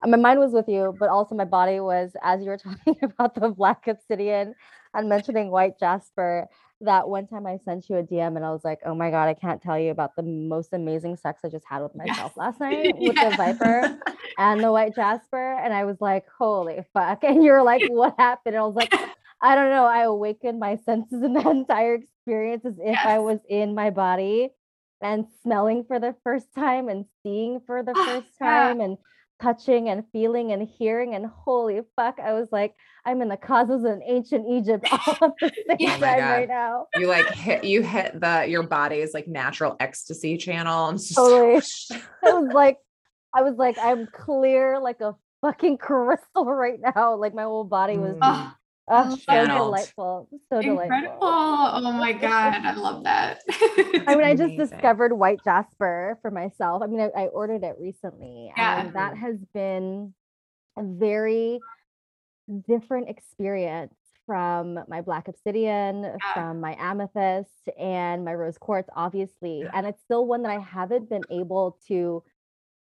Uh, 0.03 0.09
my 0.09 0.17
mind 0.17 0.41
was 0.41 0.53
with 0.53 0.69
you, 0.69 0.95
but 0.99 1.09
also 1.09 1.35
my 1.35 1.45
body 1.45 1.81
was 1.81 2.13
as 2.23 2.41
you 2.43 2.49
were 2.49 2.57
talking 2.59 2.97
about 3.03 3.35
the 3.35 3.49
black 3.51 3.87
obsidian 3.87 4.55
and 4.95 5.09
mentioning 5.09 5.51
white 5.51 5.79
jasper. 5.79 6.47
That 6.83 7.11
one 7.11 7.27
time 7.27 7.47
I 7.47 7.59
sent 7.63 7.91
you 7.91 7.97
a 7.97 8.03
DM 8.03 8.37
and 8.37 8.45
I 8.45 8.51
was 8.51 8.65
like, 8.65 8.81
"Oh 8.87 8.95
my 8.95 9.11
god, 9.11 9.29
I 9.29 9.35
can't 9.35 9.61
tell 9.61 9.79
you 9.79 9.91
about 9.91 10.17
the 10.17 10.23
most 10.23 10.73
amazing 10.73 11.17
sex 11.17 11.43
I 11.45 11.51
just 11.51 11.67
had 11.69 11.83
with 11.83 11.95
myself 11.95 12.39
last 12.39 12.59
night 12.61 12.95
with 12.99 13.17
the 13.17 13.35
viper 13.37 13.99
and 14.39 14.65
the 14.65 14.73
white 14.73 14.95
jasper." 14.95 15.59
And 15.63 15.75
I 15.75 15.85
was 15.85 16.01
like, 16.01 16.25
"Holy 16.39 16.83
fuck!" 16.95 17.23
And 17.25 17.45
you 17.45 17.53
were 17.53 17.63
like, 17.63 17.83
"What 17.91 18.15
happened?" 18.19 18.55
And 18.55 18.63
I 18.63 18.67
was 18.67 18.77
like, 18.77 18.95
I 19.43 19.55
don't 19.55 19.71
know. 19.71 19.85
I 19.85 20.03
awakened 20.03 20.59
my 20.59 20.77
senses 20.77 21.23
in 21.23 21.33
that 21.35 21.47
entire 21.47 21.95
experience 21.95 22.65
as 22.65 22.75
if 22.79 22.99
I 23.05 23.19
was 23.19 23.41
in 23.49 23.75
my 23.75 23.91
body 23.91 24.51
and 25.01 25.27
smelling 25.43 25.85
for 25.85 25.99
the 25.99 26.15
first 26.23 26.55
time 26.55 26.89
and 26.89 27.07
seeing 27.23 27.61
for 27.67 27.83
the 27.83 27.95
first 28.07 28.39
time 28.39 28.81
and 28.81 28.99
touching 29.41 29.89
and 29.89 30.05
feeling 30.13 30.53
and 30.53 30.67
hearing. 30.79 31.15
And 31.15 31.27
holy 31.27 31.81
fuck, 31.97 32.19
I 32.21 32.33
was 32.33 32.49
like, 32.53 32.75
I'm 33.05 33.23
in 33.23 33.29
the 33.29 33.37
cosmos 33.37 33.85
of 33.85 34.01
ancient 34.07 34.47
Egypt 34.49 34.87
all 34.93 35.15
at 35.23 35.33
the 35.41 35.53
same 35.69 35.77
Yeah. 35.79 35.97
Oh 35.97 36.01
time 36.01 36.19
God. 36.19 36.31
right 36.31 36.49
now. 36.49 36.87
you 36.97 37.07
like 37.07 37.27
hit 37.27 37.65
you 37.65 37.83
hit 37.83 38.21
the 38.21 38.47
your 38.49 38.63
body's 38.63 39.15
like 39.15 39.27
natural 39.29 39.77
ecstasy 39.81 40.37
channel 40.37 40.93
just 40.93 41.15
Totally. 41.15 41.63
I 42.25 42.33
was 42.33 42.53
like, 42.53 42.79
I 43.35 43.43
was 43.43 43.57
like, 43.57 43.77
I'm 43.81 44.07
clear 44.13 44.79
like 44.81 45.01
a 45.01 45.15
fucking 45.41 45.79
crystal 45.79 46.45
right 46.45 46.79
now. 46.95 47.17
Like 47.17 47.35
my 47.35 47.43
whole 47.45 47.65
body 47.65 47.97
was 47.97 48.17
Mm. 48.17 48.53
Oh, 48.89 49.11
so 49.11 49.17
channeled. 49.17 49.69
delightful. 49.69 50.29
So 50.49 50.59
Incredible. 50.59 50.85
delightful. 50.85 51.19
Oh 51.23 51.93
my 51.93 52.13
God. 52.13 52.55
I 52.55 52.75
love 52.75 53.05
that. 53.05 53.41
I 54.07 54.17
mean, 54.17 54.25
I 54.25 54.35
just 54.35 54.57
discovered 54.71 55.13
white 55.13 55.43
jasper 55.45 56.19
for 56.23 56.31
myself. 56.31 56.83
I 56.83 56.87
mean, 56.87 57.01
I, 57.01 57.23
I 57.23 57.27
ordered 57.27 57.63
it 57.63 57.77
recently, 57.79 58.53
Yeah. 58.57 58.81
and 58.81 58.95
that 58.95 59.17
has 59.17 59.37
been 59.55 60.13
a 60.77 60.83
very 60.83 61.61
different 62.67 63.09
experience 63.09 63.95
from 64.27 64.79
my 64.87 65.01
black 65.01 65.27
obsidian, 65.29 66.17
from 66.35 66.61
my 66.61 66.77
amethyst, 66.79 67.69
and 67.79 68.25
my 68.25 68.33
rose 68.33 68.59
quartz, 68.59 68.89
obviously. 68.95 69.65
And 69.73 69.87
it's 69.87 70.01
still 70.03 70.25
one 70.27 70.43
that 70.43 70.51
I 70.53 70.61
haven't 70.61 71.09
been 71.09 71.25
able 71.31 71.79
to 71.89 72.23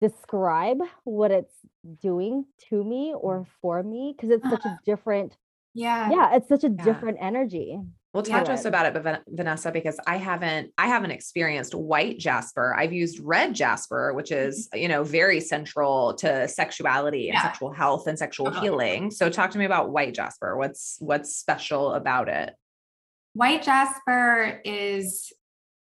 describe 0.02 0.80
what 1.04 1.32
it's 1.32 1.54
doing 2.02 2.46
to 2.70 2.84
me 2.84 3.14
or 3.16 3.42
mm. 3.42 3.48
for 3.62 3.84
me 3.84 4.14
because 4.16 4.32
it's 4.32 4.50
such 4.50 4.66
a 4.66 4.78
different, 4.86 5.38
yeah. 5.74 6.10
yeah, 6.12 6.36
it's 6.36 6.48
such 6.50 6.64
a 6.64 6.70
Yeah. 6.70 6.84
different 6.84 7.18
energy. 7.22 7.80
Well, 8.12 8.24
talk 8.24 8.46
to 8.46 8.54
us 8.54 8.66
about 8.66 8.88
it, 8.88 9.04
but 9.04 9.22
Vanessa, 9.28 9.72
because 9.72 10.00
I 10.08 10.18
haven't, 10.18 10.74
I 10.80 10.88
haven't 10.88 11.12
experienced 11.12 11.76
white 11.76 12.18
jasper. 12.18 12.76
I've 12.76 12.92
used 12.92 13.20
red 13.20 13.54
jasper, 13.54 14.14
which 14.14 14.32
is, 14.32 14.68
you 14.74 14.88
know, 14.88 15.04
very 15.04 15.40
central 15.40 16.16
to 16.16 16.48
sexuality 16.48 17.30
and 17.30 17.36
Yeah. 17.36 17.44
sexual 17.44 17.72
health 17.72 18.08
and 18.08 18.18
sexual 18.18 18.48
Uh-huh. 18.48 18.62
healing. 18.62 19.12
So, 19.12 19.30
talk 19.30 19.52
to 19.52 19.60
me 19.60 19.66
about 19.66 19.92
white 19.92 20.16
jasper. 20.16 20.58
What's 20.58 20.98
what's 21.00 21.36
special 21.36 21.94
about 21.94 22.30
it? 22.30 22.56
White 23.34 23.62
jasper 23.62 24.60
is 24.66 25.32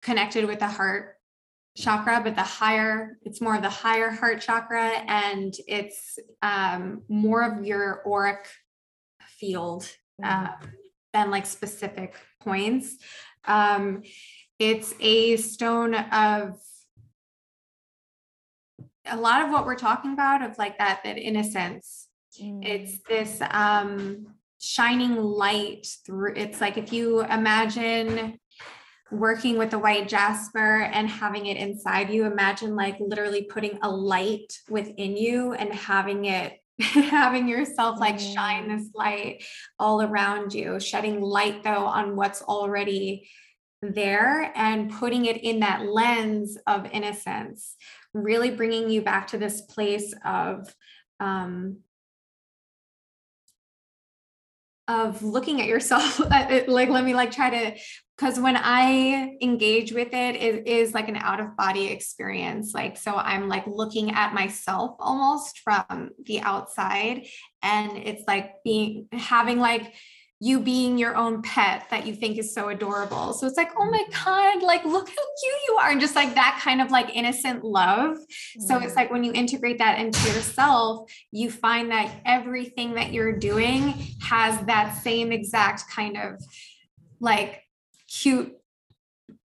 connected 0.03 0.45
with 0.45 0.59
the 0.59 0.67
heart 0.67 1.15
chakra, 1.75 2.21
but 2.23 2.35
the 2.35 2.43
higher, 2.43 3.17
it's 3.23 3.41
more 3.41 3.55
of 3.55 3.63
the 3.63 3.69
higher 3.69 4.11
heart 4.11 4.39
chakra, 4.39 4.89
and 5.07 5.51
it's 5.67 6.19
um, 6.43 7.01
more 7.09 7.41
of 7.41 7.65
your 7.65 8.03
auric 8.07 8.47
field 9.43 9.83
Mhm. 10.21 10.25
uh, 10.29 10.67
than 11.13 11.29
like 11.31 11.45
specific 11.45 12.15
points. 12.41 12.97
Um, 13.45 14.03
it's 14.57 14.93
a 14.99 15.35
stone 15.37 15.93
of 15.95 16.59
a 19.05 19.17
lot 19.17 19.43
of 19.43 19.51
what 19.51 19.65
we're 19.65 19.75
talking 19.75 20.13
about 20.13 20.41
of 20.41 20.57
like 20.57 20.77
that 20.77 21.01
that 21.03 21.17
innocence 21.17 22.07
Mm. 22.41 22.65
it's 22.65 22.97
this 23.07 23.41
um 23.51 24.25
shining 24.59 25.15
light 25.17 25.85
through 26.03 26.33
it's 26.35 26.59
like 26.59 26.77
if 26.77 26.91
you 26.91 27.21
imagine 27.21 28.39
working 29.11 29.59
with 29.59 29.69
the 29.69 29.77
white 29.77 30.07
jasper 30.07 30.81
and 30.81 31.07
having 31.07 31.45
it 31.45 31.57
inside 31.57 32.09
you 32.09 32.25
imagine 32.25 32.75
like 32.75 32.97
literally 32.99 33.43
putting 33.43 33.77
a 33.83 33.89
light 33.89 34.51
within 34.67 35.15
you 35.15 35.53
and 35.53 35.71
having 35.71 36.25
it 36.25 36.62
having 36.79 37.47
yourself 37.47 37.99
like 37.99 38.19
shine 38.19 38.67
this 38.67 38.89
light 38.95 39.43
all 39.79 40.01
around 40.01 40.53
you 40.53 40.79
shedding 40.79 41.21
light 41.21 41.63
though 41.63 41.85
on 41.85 42.15
what's 42.15 42.41
already 42.41 43.29
there 43.81 44.51
and 44.55 44.91
putting 44.91 45.25
it 45.25 45.37
in 45.43 45.59
that 45.59 45.85
lens 45.85 46.57
of 46.65 46.85
innocence 46.91 47.75
really 48.13 48.49
bringing 48.49 48.89
you 48.89 49.01
back 49.01 49.27
to 49.27 49.37
this 49.37 49.61
place 49.61 50.13
of 50.25 50.73
um 51.19 51.77
of 54.87 55.21
looking 55.21 55.61
at 55.61 55.67
yourself 55.67 56.19
like 56.29 56.89
let 56.89 57.03
me 57.03 57.13
like 57.13 57.31
try 57.31 57.49
to 57.49 57.79
because 58.17 58.39
when 58.39 58.55
i 58.57 59.35
engage 59.41 59.91
with 59.91 60.13
it, 60.13 60.35
it 60.35 60.67
is 60.67 60.93
like 60.93 61.09
an 61.09 61.15
out 61.17 61.39
of 61.39 61.55
body 61.57 61.87
experience 61.87 62.73
like 62.73 62.97
so 62.97 63.15
i'm 63.15 63.47
like 63.47 63.65
looking 63.67 64.11
at 64.11 64.33
myself 64.33 64.95
almost 64.99 65.59
from 65.59 66.09
the 66.25 66.39
outside 66.41 67.25
and 67.61 67.97
it's 67.97 68.23
like 68.27 68.51
being 68.63 69.07
having 69.13 69.59
like 69.59 69.93
you 70.39 70.59
being 70.59 70.97
your 70.97 71.15
own 71.15 71.41
pet 71.41 71.85
that 71.89 72.05
you 72.05 72.13
think 72.13 72.37
is 72.37 72.53
so 72.53 72.67
adorable. 72.67 73.31
So 73.31 73.47
it's 73.47 73.55
like 73.55 73.71
oh 73.77 73.89
my 73.89 74.03
god 74.25 74.61
like 74.61 74.83
look 74.83 75.07
how 75.07 75.13
cute 75.13 75.61
you 75.69 75.77
are 75.79 75.89
and 75.91 76.01
just 76.01 76.15
like 76.15 76.35
that 76.35 76.59
kind 76.61 76.81
of 76.81 76.91
like 76.91 77.15
innocent 77.15 77.63
love. 77.63 78.17
So 78.67 78.77
it's 78.79 78.91
Mm. 78.91 78.95
like 78.97 79.09
when 79.11 79.23
you 79.23 79.31
integrate 79.31 79.77
that 79.77 79.99
into 79.99 80.19
yourself, 80.27 81.09
you 81.31 81.49
find 81.49 81.91
that 81.91 82.11
everything 82.25 82.95
that 82.95 83.13
you're 83.13 83.37
doing 83.39 83.93
has 84.21 84.59
that 84.65 84.97
same 85.01 85.31
exact 85.31 85.89
kind 85.89 86.17
of 86.17 86.41
like 87.21 87.62
cute 88.21 88.53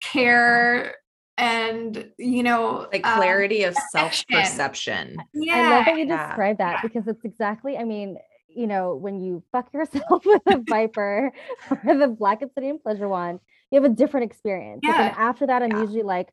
care 0.02 0.96
and 1.38 2.10
you 2.18 2.44
know 2.44 2.88
Like 2.92 3.06
um, 3.06 3.18
clarity 3.18 3.64
of 3.64 3.76
self 3.76 4.12
perception. 4.28 4.42
perception. 4.42 5.18
yeah 5.34 5.56
I 5.56 5.70
love 5.76 5.86
that 5.86 5.98
you 5.98 6.06
Yeah. 6.08 6.28
described 6.28 6.60
that 6.60 6.82
because 6.82 7.08
it's 7.08 7.26
exactly, 7.26 7.78
I 7.78 7.84
mean, 7.84 8.18
you 8.48 8.68
know, 8.68 8.96
when 8.96 9.20
you 9.20 9.44
fuck 9.52 9.74
yourself 9.74 10.26
with 10.26 10.42
a 10.48 10.60
viper 10.60 11.32
or 11.86 11.96
the 11.98 12.08
black 12.08 12.42
obsidian 12.42 12.80
pleasure 12.80 13.08
wand, 13.10 13.40
you 13.72 13.82
have 13.82 13.92
a 13.92 13.94
different 13.94 14.32
experience. 14.32 14.82
But 14.86 14.96
then 14.98 15.08
Yeah. 15.08 15.16
after 15.18 15.48
that, 15.48 15.62
I'm 15.62 15.72
Yeah. 15.76 15.82
usually 15.82 16.04
like, 16.04 16.30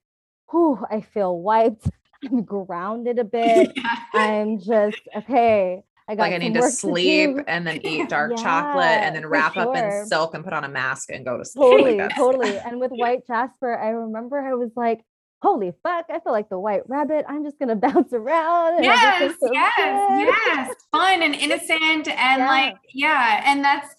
whew, 0.51 0.79
I 0.91 1.01
feel 1.01 1.37
wiped. 1.39 1.91
I'm 2.25 2.45
grounded 2.45 3.19
a 3.19 3.25
bit. 3.25 3.73
Yeah. 3.77 3.93
I'm 4.15 4.61
just 4.61 4.99
okay. 5.17 5.83
I 6.09 6.15
got 6.17 6.23
Like 6.23 6.33
I 6.35 6.39
need 6.39 6.55
to 6.55 6.69
sleep 6.71 7.37
do. 7.37 7.45
and 7.47 7.67
then 7.67 7.81
eat 7.85 8.09
dark 8.09 8.37
chocolate 8.37 8.85
and 8.87 9.15
then 9.15 9.25
wrap 9.27 9.57
up 9.57 9.75
in 9.77 10.07
silk 10.07 10.35
and 10.35 10.43
put 10.45 10.53
on 10.53 10.65
a 10.65 10.69
mask 10.69 11.11
and 11.11 11.25
go 11.25 11.39
to 11.39 11.45
sleep. 11.45 11.63
Totally, 11.71 11.97
that's- 11.97 12.19
totally. 12.19 12.57
And 12.65 12.81
with 12.81 12.91
white 12.91 13.27
jasper, 13.27 13.77
I 13.79 13.89
remember 13.91 14.39
I 14.41 14.55
was 14.55 14.71
like, 14.77 15.01
holy 15.43 15.73
fuck, 15.83 16.07
I 16.11 16.21
feel 16.21 16.33
like 16.33 16.49
the 16.49 16.59
white 16.59 16.83
rabbit. 16.89 17.25
I'm 17.29 17.45
just 17.45 17.59
gonna 17.59 17.77
bounce 17.87 18.13
around. 18.13 18.83
yes 18.85 19.35
so 19.41 19.53
yes 19.53 19.75
good." 19.77 20.35
yes 20.47 20.75
fun 20.93 21.23
and 21.23 21.35
innocent 21.35 22.09
and 22.09 22.41
Yeah. 22.41 22.49
like 22.49 22.77
yeah 22.93 23.43
and 23.47 23.65
that's 23.65 23.95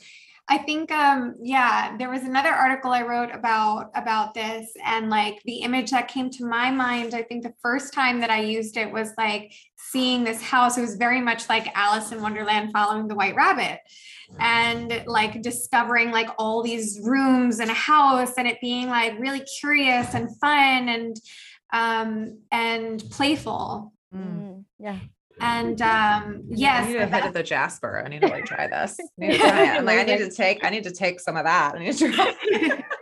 i 0.49 0.57
think 0.57 0.91
um 0.91 1.35
yeah 1.41 1.95
there 1.97 2.09
was 2.09 2.23
another 2.23 2.49
article 2.49 2.91
i 2.91 3.01
wrote 3.01 3.29
about 3.33 3.89
about 3.95 4.33
this 4.33 4.71
and 4.85 5.09
like 5.09 5.41
the 5.45 5.57
image 5.57 5.91
that 5.91 6.07
came 6.07 6.29
to 6.29 6.45
my 6.45 6.69
mind 6.69 7.13
i 7.13 7.21
think 7.21 7.43
the 7.43 7.53
first 7.61 7.93
time 7.93 8.19
that 8.19 8.29
i 8.29 8.41
used 8.41 8.77
it 8.77 8.91
was 8.91 9.11
like 9.17 9.53
seeing 9.77 10.23
this 10.23 10.41
house 10.41 10.77
it 10.77 10.81
was 10.81 10.95
very 10.95 11.21
much 11.21 11.47
like 11.49 11.67
alice 11.75 12.11
in 12.11 12.21
wonderland 12.21 12.71
following 12.73 13.07
the 13.07 13.15
white 13.15 13.35
rabbit 13.35 13.79
and 14.39 15.03
like 15.05 15.41
discovering 15.43 16.11
like 16.11 16.29
all 16.39 16.63
these 16.63 16.99
rooms 17.03 17.59
and 17.59 17.69
a 17.69 17.75
house 17.75 18.33
and 18.37 18.47
it 18.47 18.59
being 18.61 18.89
like 18.89 19.17
really 19.19 19.43
curious 19.59 20.13
and 20.15 20.35
fun 20.39 20.89
and 20.89 21.17
um 21.71 22.39
and 22.51 23.03
playful 23.11 23.93
Mm. 24.13 24.41
Mm, 24.41 24.65
yeah. 24.79 24.99
And 25.39 25.81
um 25.81 25.89
I 25.89 26.41
yes 26.49 26.87
need 26.87 26.93
so 26.93 26.99
a 26.99 27.07
hit 27.07 27.25
of 27.25 27.33
the 27.33 27.43
Jasper. 27.43 28.01
I 28.05 28.09
need 28.09 28.21
to 28.21 28.27
like 28.27 28.45
try 28.45 28.67
this. 28.67 28.97
I 28.99 29.25
need 29.25 29.31
to 29.33 29.37
try 29.37 29.79
like, 29.79 29.99
I 29.99 30.03
need 30.03 30.17
to 30.19 30.31
take, 30.31 30.63
I 30.63 30.69
need 30.69 30.83
to 30.83 30.91
take 30.91 31.19
some 31.19 31.35
of 31.35 31.45
that. 31.45 31.75
I 31.75 31.79
need 31.79 31.97
to 31.97 32.11
try. 32.11 32.83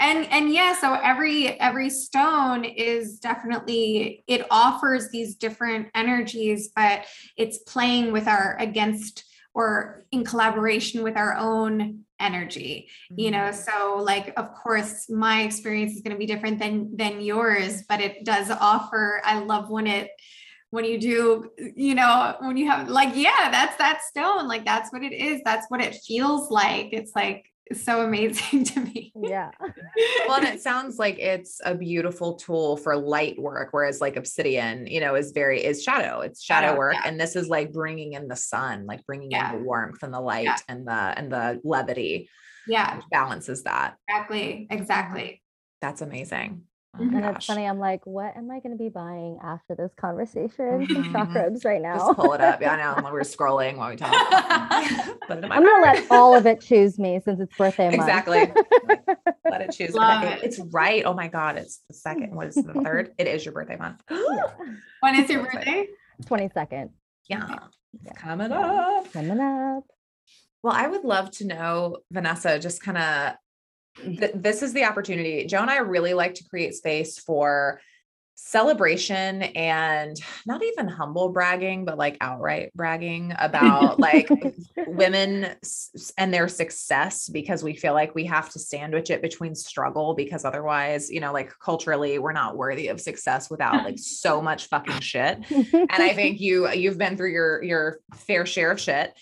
and 0.00 0.26
and 0.30 0.52
yeah 0.52 0.74
so 0.74 0.94
every 0.94 1.58
every 1.60 1.88
stone 1.88 2.64
is 2.64 3.20
definitely 3.20 4.24
it 4.26 4.46
offers 4.50 5.10
these 5.10 5.36
different 5.36 5.88
energies 5.94 6.70
but 6.74 7.04
it's 7.36 7.58
playing 7.58 8.10
with 8.10 8.26
our 8.26 8.56
against 8.58 9.24
or 9.54 10.04
in 10.10 10.24
collaboration 10.24 11.04
with 11.04 11.16
our 11.16 11.36
own 11.36 12.00
energy 12.18 12.88
you 13.16 13.30
know 13.30 13.52
so 13.52 13.98
like 14.02 14.32
of 14.36 14.52
course 14.54 15.08
my 15.08 15.42
experience 15.42 15.92
is 15.92 16.00
going 16.00 16.14
to 16.14 16.18
be 16.18 16.26
different 16.26 16.58
than 16.58 16.96
than 16.96 17.20
yours 17.20 17.82
but 17.88 18.00
it 18.00 18.24
does 18.24 18.50
offer 18.50 19.20
i 19.24 19.38
love 19.38 19.70
when 19.70 19.86
it 19.86 20.10
when 20.74 20.84
you 20.84 20.98
do 20.98 21.50
you 21.76 21.94
know 21.94 22.34
when 22.40 22.56
you 22.56 22.66
have 22.68 22.88
like 22.88 23.14
yeah 23.14 23.48
that's 23.50 23.76
that 23.76 24.02
stone 24.02 24.48
like 24.48 24.64
that's 24.64 24.92
what 24.92 25.02
it 25.02 25.12
is 25.12 25.40
that's 25.44 25.66
what 25.70 25.80
it 25.80 25.94
feels 26.06 26.50
like 26.50 26.88
it's 26.92 27.14
like 27.14 27.46
so 27.72 28.02
amazing 28.02 28.64
to 28.72 28.80
me 28.80 29.12
Yeah. 29.16 29.50
well, 30.26 30.36
and 30.38 30.46
it 30.48 30.60
sounds 30.60 30.98
like 30.98 31.18
it's 31.18 31.60
a 31.64 31.74
beautiful 31.74 32.34
tool 32.34 32.76
for 32.76 32.94
light 32.94 33.38
work, 33.40 33.68
whereas 33.70 34.02
like 34.02 34.16
obsidian, 34.16 34.86
you 34.86 35.00
know, 35.00 35.14
is 35.14 35.32
very 35.32 35.64
is 35.64 35.82
shadow. 35.82 36.20
It's 36.20 36.42
shadow, 36.42 36.66
Shadow, 36.66 36.78
work, 36.78 36.94
yeah. 36.94 37.02
and 37.06 37.18
this 37.18 37.36
is 37.36 37.48
like 37.48 37.72
bringing 37.72 38.12
in 38.12 38.28
the 38.28 38.36
sun, 38.36 38.84
like 38.86 39.06
bringing 39.06 39.30
Yeah. 39.30 39.52
in 39.52 39.58
the 39.58 39.64
warmth 39.64 40.02
and 40.02 40.12
the 40.12 40.20
light 40.20 40.44
Yeah. 40.44 40.56
and 40.68 40.86
the 40.86 40.92
and 41.18 41.32
the 41.32 41.60
levity, 41.64 42.28
yeah 42.68 43.00
balances 43.10 43.62
that. 43.62 43.94
exactly 44.08 44.66
exactly 44.70 45.42
That's 45.80 46.02
amazing. 46.02 46.64
Oh 46.98 47.04
my 47.04 47.18
And 47.26 47.36
it's 47.36 47.46
funny, 47.46 47.66
I'm 47.66 47.78
like, 47.78 48.06
what 48.06 48.36
am 48.36 48.50
I 48.50 48.60
going 48.60 48.76
to 48.76 48.82
be 48.82 48.88
buying 48.88 49.38
after 49.42 49.74
this 49.74 49.90
conversation? 49.96 50.86
Some 50.92 51.02
Mhm. 51.04 51.12
Chakrubs 51.12 51.64
right 51.64 51.82
now. 51.82 51.96
Just 51.98 52.16
pull 52.16 52.32
it 52.34 52.40
up. 52.40 52.60
Yeah, 52.60 52.72
I 52.74 53.00
know. 53.02 53.10
We're 53.12 53.20
scrolling 53.22 53.76
while 53.76 53.90
we 53.90 53.96
talk. 53.96 54.12
Put 55.26 55.38
it 55.38 55.44
in 55.44 55.48
my 55.48 55.56
I'm 55.56 55.62
going 55.64 55.82
to 55.84 55.90
let 56.00 56.10
all 56.10 56.36
of 56.36 56.46
it 56.46 56.60
choose 56.60 56.98
me 56.98 57.20
since 57.24 57.40
it's 57.40 57.56
birthday 57.56 57.88
month. 57.96 58.00
Exactly. 58.08 58.52
Let 59.50 59.60
it 59.62 59.72
choose. 59.72 59.94
Love 59.94 60.22
it. 60.24 60.42
It's 60.44 60.58
right. 60.70 61.02
Oh 61.04 61.14
my 61.14 61.28
God. 61.28 61.56
It's 61.56 61.82
the 61.88 61.94
second. 61.94 62.34
What 62.34 62.48
is 62.48 62.54
the 62.54 62.72
third? 62.74 63.12
It 63.18 63.26
is 63.26 63.44
your 63.44 63.54
birthday 63.54 63.76
month. 63.76 64.00
Yeah. 64.10 64.44
when 65.00 65.18
is 65.20 65.28
your 65.30 65.42
birthday 65.44 65.88
22nd 66.26 66.90
Yeah. 67.28 67.58
Yeah. 68.04 68.12
Coming 68.14 68.52
up. 68.52 69.12
coming 69.12 69.40
up. 69.40 69.84
Well, 70.62 70.72
I 70.74 70.86
would 70.88 71.04
love 71.04 71.30
to 71.32 71.46
know, 71.46 71.98
Vanessa, 72.10 72.58
just 72.58 72.82
kind 72.82 72.96
of 72.98 73.34
th- 73.96 74.32
this 74.34 74.62
is 74.62 74.72
the 74.72 74.84
opportunity. 74.84 75.46
Joe 75.46 75.62
and 75.62 75.70
I 75.70 75.78
really 75.78 76.14
like 76.14 76.34
to 76.34 76.44
create 76.44 76.74
space 76.74 77.18
for 77.18 77.80
celebration 78.36 79.42
and 79.42 80.20
not 80.44 80.62
even 80.62 80.88
humble 80.88 81.28
bragging, 81.30 81.84
but 81.84 81.96
like 81.96 82.16
outright 82.20 82.72
bragging 82.74 83.32
about 83.38 83.98
like 83.98 84.28
women 84.86 85.54
and 86.18 86.34
their 86.34 86.48
success 86.48 87.28
because 87.28 87.62
we 87.62 87.74
feel 87.74 87.94
like 87.94 88.14
we 88.14 88.24
have 88.24 88.50
to 88.50 88.58
sandwich 88.58 89.10
it 89.10 89.22
between 89.22 89.54
struggle 89.54 90.14
because 90.14 90.44
otherwise, 90.44 91.10
you 91.10 91.20
know, 91.20 91.32
like 91.32 91.52
culturally, 91.58 92.18
we're 92.18 92.32
not 92.32 92.56
worthy 92.56 92.88
of 92.88 93.00
success 93.00 93.48
without 93.48 93.84
like 93.84 93.98
so 93.98 94.42
much 94.42 94.66
fucking 94.66 95.00
shit. 95.00 95.38
And 95.50 95.88
I 95.90 96.12
think 96.12 96.40
you 96.40 96.70
you've 96.70 96.98
been 96.98 97.16
through 97.16 97.32
your 97.32 97.62
your 97.62 98.00
fair 98.14 98.46
share 98.46 98.72
of 98.72 98.80
shit. 98.80 99.14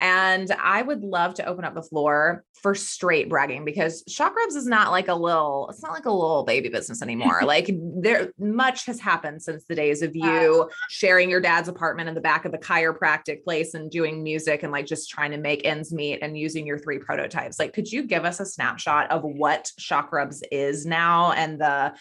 And 0.00 0.50
I 0.52 0.80
would 0.80 1.02
love 1.02 1.34
to 1.34 1.46
open 1.46 1.64
up 1.64 1.74
the 1.74 1.82
floor 1.82 2.44
for 2.62 2.74
straight 2.74 3.28
bragging 3.28 3.64
because 3.64 4.04
Chakrubs 4.04 4.54
is 4.54 4.66
not 4.66 4.90
like 4.90 5.08
a 5.08 5.14
little, 5.14 5.68
it's 5.70 5.82
not 5.82 5.92
like 5.92 6.06
a 6.06 6.12
little 6.12 6.44
baby 6.44 6.68
business 6.68 7.02
anymore. 7.02 7.40
like 7.44 7.70
there 7.72 8.32
much 8.38 8.86
has 8.86 9.00
happened 9.00 9.42
since 9.42 9.64
the 9.64 9.74
days 9.74 10.02
of 10.02 10.14
you 10.14 10.70
sharing 10.88 11.30
your 11.30 11.40
dad's 11.40 11.68
apartment 11.68 12.08
in 12.08 12.14
the 12.14 12.20
back 12.20 12.44
of 12.44 12.52
the 12.52 12.58
chiropractic 12.58 13.42
place 13.42 13.74
and 13.74 13.90
doing 13.90 14.22
music 14.22 14.62
and 14.62 14.72
like 14.72 14.86
just 14.86 15.10
trying 15.10 15.32
to 15.32 15.36
make 15.36 15.64
ends 15.64 15.92
meet 15.92 16.20
and 16.22 16.38
using 16.38 16.66
your 16.66 16.78
three 16.78 16.98
prototypes. 16.98 17.58
Like, 17.58 17.72
could 17.72 17.90
you 17.90 18.04
give 18.04 18.24
us 18.24 18.40
a 18.40 18.46
snapshot 18.46 19.10
of 19.10 19.22
what 19.24 19.70
Chakrubs 19.80 20.42
is 20.52 20.86
now 20.86 21.32
and 21.32 21.60
the 21.60 21.94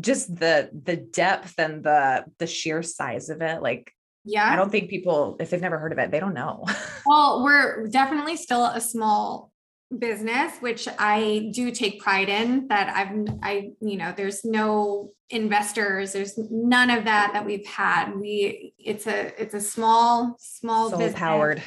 just 0.00 0.34
the 0.34 0.70
the 0.72 0.96
depth 0.96 1.54
and 1.58 1.84
the 1.84 2.24
the 2.38 2.46
sheer 2.46 2.82
size 2.82 3.28
of 3.28 3.42
it? 3.42 3.62
Like 3.62 3.92
Yeah. 4.24 4.50
I 4.50 4.56
don't 4.56 4.70
think 4.70 4.88
people, 4.88 5.36
if 5.38 5.50
they've 5.50 5.60
never 5.60 5.78
heard 5.78 5.92
of 5.92 5.98
it, 5.98 6.10
they 6.10 6.20
don't 6.20 6.34
know. 6.34 6.64
Well, 7.06 7.44
we're 7.44 7.86
definitely 7.88 8.36
still 8.36 8.64
a 8.64 8.80
small 8.80 9.52
business, 9.98 10.52
which 10.60 10.88
I 10.98 11.50
do 11.52 11.70
take 11.70 12.00
pride 12.00 12.30
in 12.30 12.68
that 12.68 12.88
I've, 12.96 13.28
I, 13.42 13.72
you 13.82 13.98
know, 13.98 14.14
there's 14.16 14.42
no 14.42 15.12
investors, 15.28 16.14
there's 16.14 16.38
none 16.50 16.88
of 16.88 17.04
that 17.04 17.32
that 17.34 17.44
we've 17.44 17.66
had. 17.66 18.14
We, 18.14 18.72
it's 18.78 19.06
a, 19.06 19.38
it's 19.40 19.52
a 19.52 19.60
small, 19.60 20.36
small 20.40 20.88
Soul 20.88 20.98
business. 20.98 21.18
powered. 21.18 21.62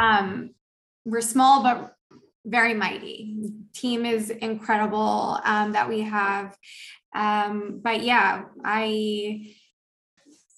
Um, 0.00 0.50
we're 1.04 1.20
small, 1.20 1.64
but 1.64 1.96
very 2.44 2.74
mighty. 2.74 3.36
Team 3.74 4.06
is 4.06 4.30
incredible 4.30 5.40
um, 5.44 5.72
that 5.72 5.88
we 5.88 6.02
have. 6.02 6.56
Um, 7.14 7.80
but 7.82 8.02
yeah, 8.02 8.44
I 8.64 9.54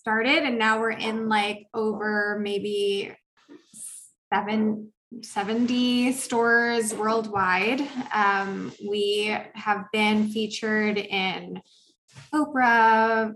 started 0.04 0.42
and 0.42 0.58
now 0.58 0.78
we're 0.78 0.90
in 0.90 1.30
like 1.30 1.66
over 1.72 2.38
maybe 2.38 3.16
seven 4.30 4.92
70 5.22 6.12
stores 6.12 6.92
worldwide. 6.92 7.80
Um, 8.12 8.70
we 8.86 9.34
have 9.54 9.86
been 9.94 10.28
featured 10.28 10.98
in 10.98 11.62
Oprah 12.34 13.32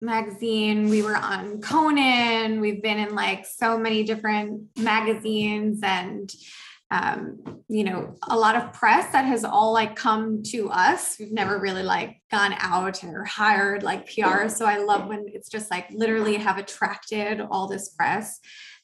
magazine. 0.00 0.90
We 0.90 1.02
were 1.02 1.16
on 1.16 1.60
Conan. 1.60 2.60
We've 2.60 2.80
been 2.80 2.98
in 2.98 3.16
like 3.16 3.44
so 3.44 3.76
many 3.76 4.04
different 4.04 4.68
magazines 4.78 5.80
and 5.82 6.32
um, 6.90 7.62
you 7.68 7.84
know, 7.84 8.16
a 8.28 8.36
lot 8.36 8.56
of 8.56 8.72
press 8.72 9.12
that 9.12 9.24
has 9.24 9.44
all 9.44 9.72
like 9.72 9.94
come 9.94 10.42
to 10.44 10.70
us. 10.70 11.16
We've 11.20 11.32
never 11.32 11.60
really 11.60 11.84
like 11.84 12.20
gone 12.30 12.54
out 12.58 13.04
or 13.04 13.24
hired 13.24 13.84
like 13.84 14.12
PR. 14.12 14.48
So 14.48 14.66
I 14.66 14.78
love 14.78 15.06
when 15.06 15.26
it's 15.28 15.48
just 15.48 15.70
like 15.70 15.88
literally 15.92 16.36
have 16.36 16.58
attracted 16.58 17.40
all 17.40 17.68
this 17.68 17.90
press. 17.90 18.40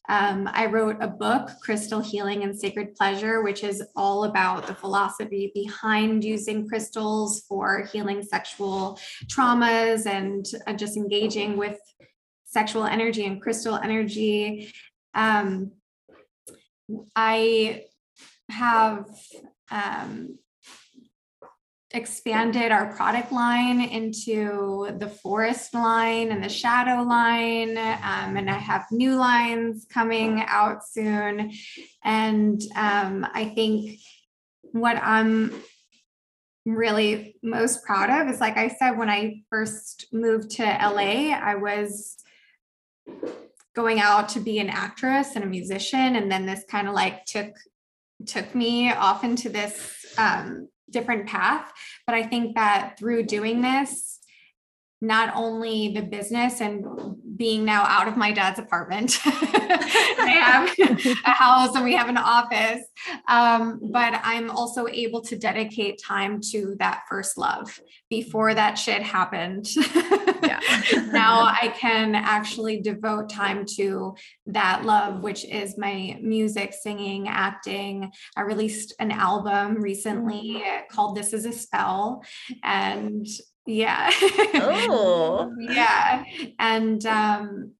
Um, 0.08 0.48
I 0.52 0.66
wrote 0.66 0.98
a 1.00 1.08
book, 1.08 1.50
Crystal 1.60 2.00
Healing 2.00 2.44
and 2.44 2.56
Sacred 2.56 2.94
Pleasure, 2.94 3.42
which 3.42 3.64
is 3.64 3.82
all 3.96 4.22
about 4.22 4.68
the 4.68 4.74
philosophy 4.74 5.50
behind 5.52 6.22
using 6.22 6.68
crystals 6.68 7.44
for 7.48 7.88
healing 7.92 8.22
sexual 8.22 9.00
traumas 9.26 10.06
and 10.06 10.46
uh, 10.68 10.74
just 10.74 10.96
engaging 10.96 11.56
with 11.56 11.78
sexual 12.44 12.84
energy 12.84 13.26
and 13.26 13.42
crystal 13.42 13.74
energy. 13.74 14.72
Um, 15.14 15.72
I 17.16 17.82
have 18.50 19.06
um, 19.70 20.38
expanded 21.92 22.72
our 22.72 22.92
product 22.94 23.32
line 23.32 23.80
into 23.80 24.90
the 24.98 25.08
forest 25.08 25.72
line 25.72 26.30
and 26.30 26.42
the 26.42 26.48
shadow 26.48 27.02
line. 27.02 27.76
Um, 27.78 28.36
and 28.36 28.50
I 28.50 28.58
have 28.58 28.86
new 28.90 29.16
lines 29.16 29.86
coming 29.90 30.44
out 30.46 30.86
soon. 30.86 31.52
And 32.04 32.60
um, 32.76 33.26
I 33.32 33.52
think 33.54 33.98
what 34.72 34.96
I'm 34.96 35.52
really 36.66 37.36
most 37.42 37.84
proud 37.84 38.10
of 38.10 38.32
is 38.32 38.40
like 38.40 38.56
I 38.56 38.68
said, 38.68 38.98
when 38.98 39.08
I 39.08 39.42
first 39.48 40.06
moved 40.12 40.50
to 40.52 40.64
LA, 40.64 41.32
I 41.32 41.54
was 41.54 42.16
going 43.74 44.00
out 44.00 44.30
to 44.30 44.40
be 44.40 44.58
an 44.58 44.68
actress 44.68 45.36
and 45.36 45.44
a 45.44 45.48
musician. 45.48 46.16
And 46.16 46.30
then 46.30 46.44
this 46.44 46.64
kind 46.68 46.88
of 46.88 46.94
like 46.94 47.24
took 47.24 47.54
took 48.24 48.54
me 48.54 48.92
off 48.92 49.24
into 49.24 49.48
this 49.48 50.14
um, 50.18 50.68
different 50.90 51.26
path. 51.26 51.72
But 52.06 52.14
I 52.14 52.22
think 52.22 52.54
that 52.54 52.98
through 52.98 53.24
doing 53.24 53.60
this, 53.62 54.20
not 55.02 55.34
only 55.36 55.92
the 55.92 56.00
business 56.00 56.60
and 56.60 56.84
being 57.36 57.64
now 57.64 57.82
out 57.82 58.08
of 58.08 58.16
my 58.16 58.32
dad's 58.32 58.58
apartment, 58.58 59.18
I 59.24 60.72
have 60.78 61.18
a 61.24 61.30
house 61.30 61.74
and 61.74 61.84
we 61.84 61.94
have 61.94 62.08
an 62.08 62.16
office, 62.16 62.82
um, 63.28 63.78
but 63.92 64.18
I'm 64.24 64.50
also 64.50 64.86
able 64.88 65.20
to 65.22 65.36
dedicate 65.36 66.00
time 66.02 66.40
to 66.52 66.76
that 66.78 67.02
first 67.10 67.36
love 67.36 67.78
before 68.08 68.54
that 68.54 68.74
shit 68.76 69.02
happened. 69.02 69.68
Yeah. 70.42 70.60
now 71.12 71.42
I 71.42 71.74
can 71.76 72.14
actually 72.14 72.80
devote 72.80 73.30
time 73.30 73.64
to 73.76 74.14
that 74.46 74.84
love, 74.84 75.22
which 75.22 75.44
is 75.44 75.78
my 75.78 76.18
music, 76.20 76.72
singing, 76.72 77.28
acting. 77.28 78.10
I 78.36 78.42
released 78.42 78.94
an 78.98 79.10
album 79.10 79.80
recently 79.80 80.62
called 80.90 81.16
This 81.16 81.32
Is 81.32 81.46
a 81.46 81.52
Spell. 81.52 82.22
And 82.62 83.26
yeah. 83.66 84.10
Oh. 84.54 85.52
yeah. 85.58 86.24
And 86.58 87.04
um, 87.06 87.72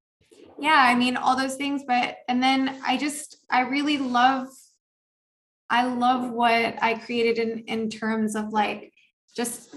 yeah, 0.58 0.84
I 0.86 0.94
mean, 0.94 1.16
all 1.16 1.36
those 1.36 1.56
things. 1.56 1.82
But, 1.86 2.18
and 2.28 2.42
then 2.42 2.80
I 2.84 2.96
just, 2.96 3.38
I 3.50 3.60
really 3.62 3.98
love, 3.98 4.48
I 5.70 5.86
love 5.86 6.30
what 6.30 6.82
I 6.82 6.94
created 6.94 7.38
in, 7.38 7.58
in 7.66 7.90
terms 7.90 8.34
of 8.36 8.52
like, 8.52 8.92
just 9.36 9.74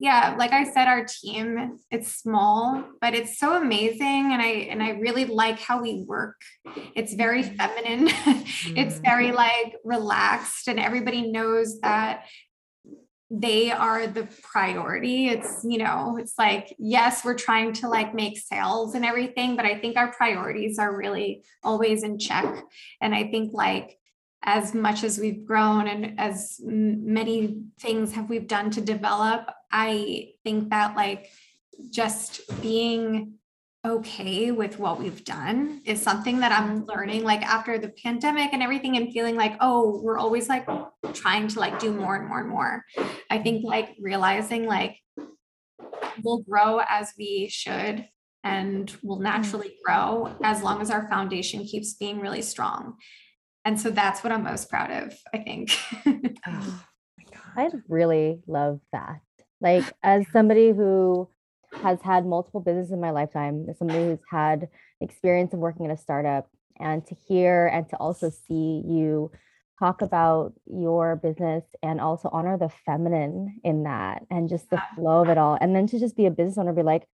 yeah 0.00 0.34
like 0.38 0.52
i 0.52 0.64
said 0.64 0.88
our 0.88 1.04
team 1.04 1.78
it's 1.90 2.12
small 2.12 2.82
but 3.00 3.14
it's 3.14 3.38
so 3.38 3.56
amazing 3.56 4.32
and 4.32 4.42
i 4.42 4.66
and 4.70 4.82
i 4.82 4.90
really 4.90 5.24
like 5.24 5.58
how 5.60 5.80
we 5.80 6.04
work. 6.06 6.40
It's 6.96 7.14
very 7.14 7.42
feminine. 7.42 8.08
It's 8.80 8.98
Mm. 8.98 9.02
very 9.04 9.32
like 9.32 9.76
relaxed 9.84 10.68
and 10.68 10.78
everybody 10.80 11.30
knows 11.30 11.80
that 11.80 12.24
they 13.30 13.70
are 13.72 14.06
the 14.06 14.28
priority. 14.42 15.28
It's 15.28 15.64
you 15.64 15.78
know 15.78 16.16
it's 16.20 16.34
like 16.38 16.74
yes 16.78 17.24
we're 17.24 17.34
trying 17.48 17.72
to 17.74 17.88
like 17.88 18.14
make 18.14 18.38
sales 18.38 18.94
and 18.94 19.04
everything 19.04 19.56
but 19.56 19.64
i 19.64 19.74
think 19.78 19.96
our 19.96 20.12
priorities 20.12 20.78
are 20.78 20.94
really 20.96 21.42
always 21.62 22.02
in 22.02 22.18
check. 22.18 22.64
And 23.00 23.14
i 23.14 23.24
think 23.24 23.52
like 23.52 23.98
as 24.44 24.74
much 24.74 25.04
as 25.04 25.18
we've 25.18 25.46
grown 25.46 25.88
and 25.88 26.18
as 26.18 26.60
many 26.64 27.62
things 27.80 28.12
have 28.12 28.28
we've 28.28 28.46
done 28.46 28.70
to 28.70 28.80
develop 28.80 29.50
i 29.72 30.28
think 30.44 30.70
that 30.70 30.94
like 30.94 31.30
just 31.90 32.40
being 32.62 33.34
okay 33.86 34.50
with 34.50 34.78
what 34.78 34.98
we've 34.98 35.24
done 35.24 35.80
is 35.84 36.00
something 36.00 36.40
that 36.40 36.52
i'm 36.52 36.84
learning 36.86 37.22
like 37.22 37.42
after 37.42 37.78
the 37.78 37.92
pandemic 38.02 38.52
and 38.52 38.62
everything 38.62 38.96
and 38.96 39.12
feeling 39.12 39.36
like 39.36 39.56
oh 39.60 40.00
we're 40.02 40.18
always 40.18 40.48
like 40.48 40.66
trying 41.12 41.48
to 41.48 41.60
like 41.60 41.78
do 41.78 41.92
more 41.92 42.16
and 42.16 42.28
more 42.28 42.40
and 42.40 42.48
more. 42.48 42.84
I 43.30 43.38
think 43.38 43.64
like 43.64 43.96
realizing 44.00 44.66
like 44.66 44.98
we'll 46.22 46.42
grow 46.42 46.80
as 46.88 47.12
we 47.18 47.48
should 47.48 48.06
and 48.42 48.94
we'll 49.02 49.18
mm. 49.18 49.22
naturally 49.22 49.76
grow 49.84 50.34
as 50.42 50.62
long 50.62 50.80
as 50.80 50.90
our 50.90 51.08
foundation 51.08 51.64
keeps 51.64 51.94
being 51.94 52.20
really 52.20 52.42
strong 52.42 52.96
and 53.64 53.80
so 53.80 53.90
that's 53.90 54.22
what 54.22 54.32
I'm 54.32 54.44
most 54.44 54.68
proud 54.68 54.90
of, 54.90 55.14
I 55.32 55.38
think. 55.38 55.76
Oh 56.46 56.84
my 57.56 57.64
I 57.64 57.70
really 57.88 58.40
love 58.46 58.80
that. 58.92 59.20
Like, 59.60 59.84
as 60.02 60.26
somebody 60.32 60.70
who 60.70 61.28
has 61.82 62.00
had 62.02 62.26
multiple 62.26 62.60
businesses 62.60 62.92
in 62.92 63.00
my 63.00 63.10
lifetime, 63.10 63.66
as 63.68 63.78
somebody 63.78 64.00
who's 64.00 64.18
had 64.30 64.68
experience 65.00 65.52
of 65.52 65.60
working 65.60 65.86
at 65.86 65.92
a 65.92 65.96
startup, 65.96 66.48
and 66.78 67.06
to 67.06 67.14
hear 67.28 67.66
and 67.68 67.88
to 67.88 67.96
also 67.96 68.30
see 68.30 68.82
you 68.84 69.30
talk 69.78 70.02
about 70.02 70.52
your 70.66 71.16
business 71.16 71.64
and 71.82 72.00
also 72.00 72.28
honor 72.32 72.56
the 72.56 72.70
feminine 72.86 73.60
in 73.64 73.84
that 73.84 74.22
and 74.30 74.48
just 74.48 74.70
the 74.70 74.82
flow 74.94 75.22
of 75.22 75.28
it 75.28 75.38
all. 75.38 75.58
And 75.60 75.74
then 75.74 75.86
to 75.88 75.98
just 75.98 76.16
be 76.16 76.26
a 76.26 76.30
business 76.30 76.58
owner, 76.58 76.72
be 76.72 76.82
like, 76.82 77.06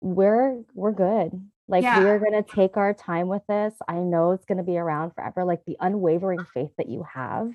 we're 0.00 0.62
we're 0.74 0.92
good. 0.92 1.30
Like 1.70 1.82
Yeah. 1.84 2.00
we're 2.04 2.18
gonna 2.18 2.42
take 2.42 2.76
our 2.76 2.92
time 2.92 3.28
with 3.28 3.42
this. 3.48 3.74
I 3.88 3.98
know 4.00 4.32
it's 4.32 4.44
gonna 4.44 4.62
be 4.64 4.76
around 4.78 5.12
forever. 5.14 5.44
Like 5.44 5.64
the 5.64 5.76
unwavering 5.80 6.44
faith 6.52 6.72
that 6.76 6.88
you 6.88 7.04
have 7.04 7.52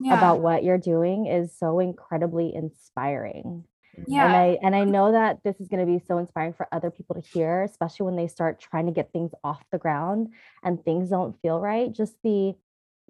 Yeah. 0.00 0.16
about 0.16 0.40
what 0.40 0.64
you're 0.64 0.78
doing 0.78 1.26
is 1.26 1.56
so 1.56 1.78
incredibly 1.80 2.54
inspiring. 2.54 3.64
Yeah. 4.06 4.26
and 4.26 4.36
i 4.36 4.58
and 4.62 4.76
i 4.76 4.84
know 4.84 5.10
that 5.10 5.42
this 5.42 5.58
is 5.60 5.66
going 5.66 5.84
to 5.84 5.92
be 5.92 5.98
so 6.06 6.18
inspiring 6.18 6.52
for 6.52 6.68
other 6.70 6.88
people 6.88 7.16
to 7.16 7.20
hear 7.20 7.64
especially 7.64 8.04
when 8.04 8.14
they 8.14 8.28
start 8.28 8.60
trying 8.60 8.86
to 8.86 8.92
get 8.92 9.12
things 9.12 9.32
off 9.42 9.64
the 9.72 9.78
ground 9.78 10.28
and 10.62 10.84
things 10.84 11.10
don't 11.10 11.34
feel 11.42 11.58
right 11.58 11.90
just 11.92 12.14
the 12.22 12.54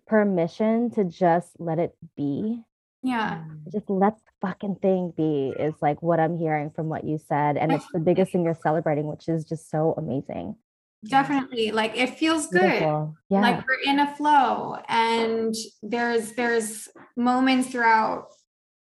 permission 0.06 0.90
to 0.92 1.04
just 1.04 1.50
let 1.58 1.78
it 1.78 1.94
be 2.16 2.62
Yeah. 3.02 3.44
just 3.72 3.88
let 3.88 4.16
the 4.16 4.32
fucking 4.48 4.76
thing 4.82 5.12
be 5.16 5.54
is 5.58 5.74
like 5.80 6.02
what 6.02 6.18
i'm 6.20 6.36
hearing 6.36 6.70
from 6.70 6.88
what 6.88 7.04
you 7.04 7.18
said 7.28 7.56
and 7.56 7.70
it's 7.72 7.86
the 7.92 8.00
biggest 8.00 8.32
thing 8.32 8.44
you're 8.44 8.58
celebrating 8.60 9.06
which 9.06 9.28
is 9.28 9.44
just 9.44 9.70
so 9.70 9.94
amazing 9.96 10.56
Definitely. 11.06 11.70
Like 11.70 11.96
it 11.96 12.18
feels 12.18 12.48
good. 12.48 12.60
Beautiful. 12.60 13.14
yeah 13.30 13.40
like 13.40 13.64
we're 13.68 13.80
in 13.92 14.00
a 14.00 14.16
flow 14.16 14.78
and 14.88 15.54
there's 15.82 16.32
there's 16.32 16.88
moments 17.16 17.70
throughout 17.70 18.26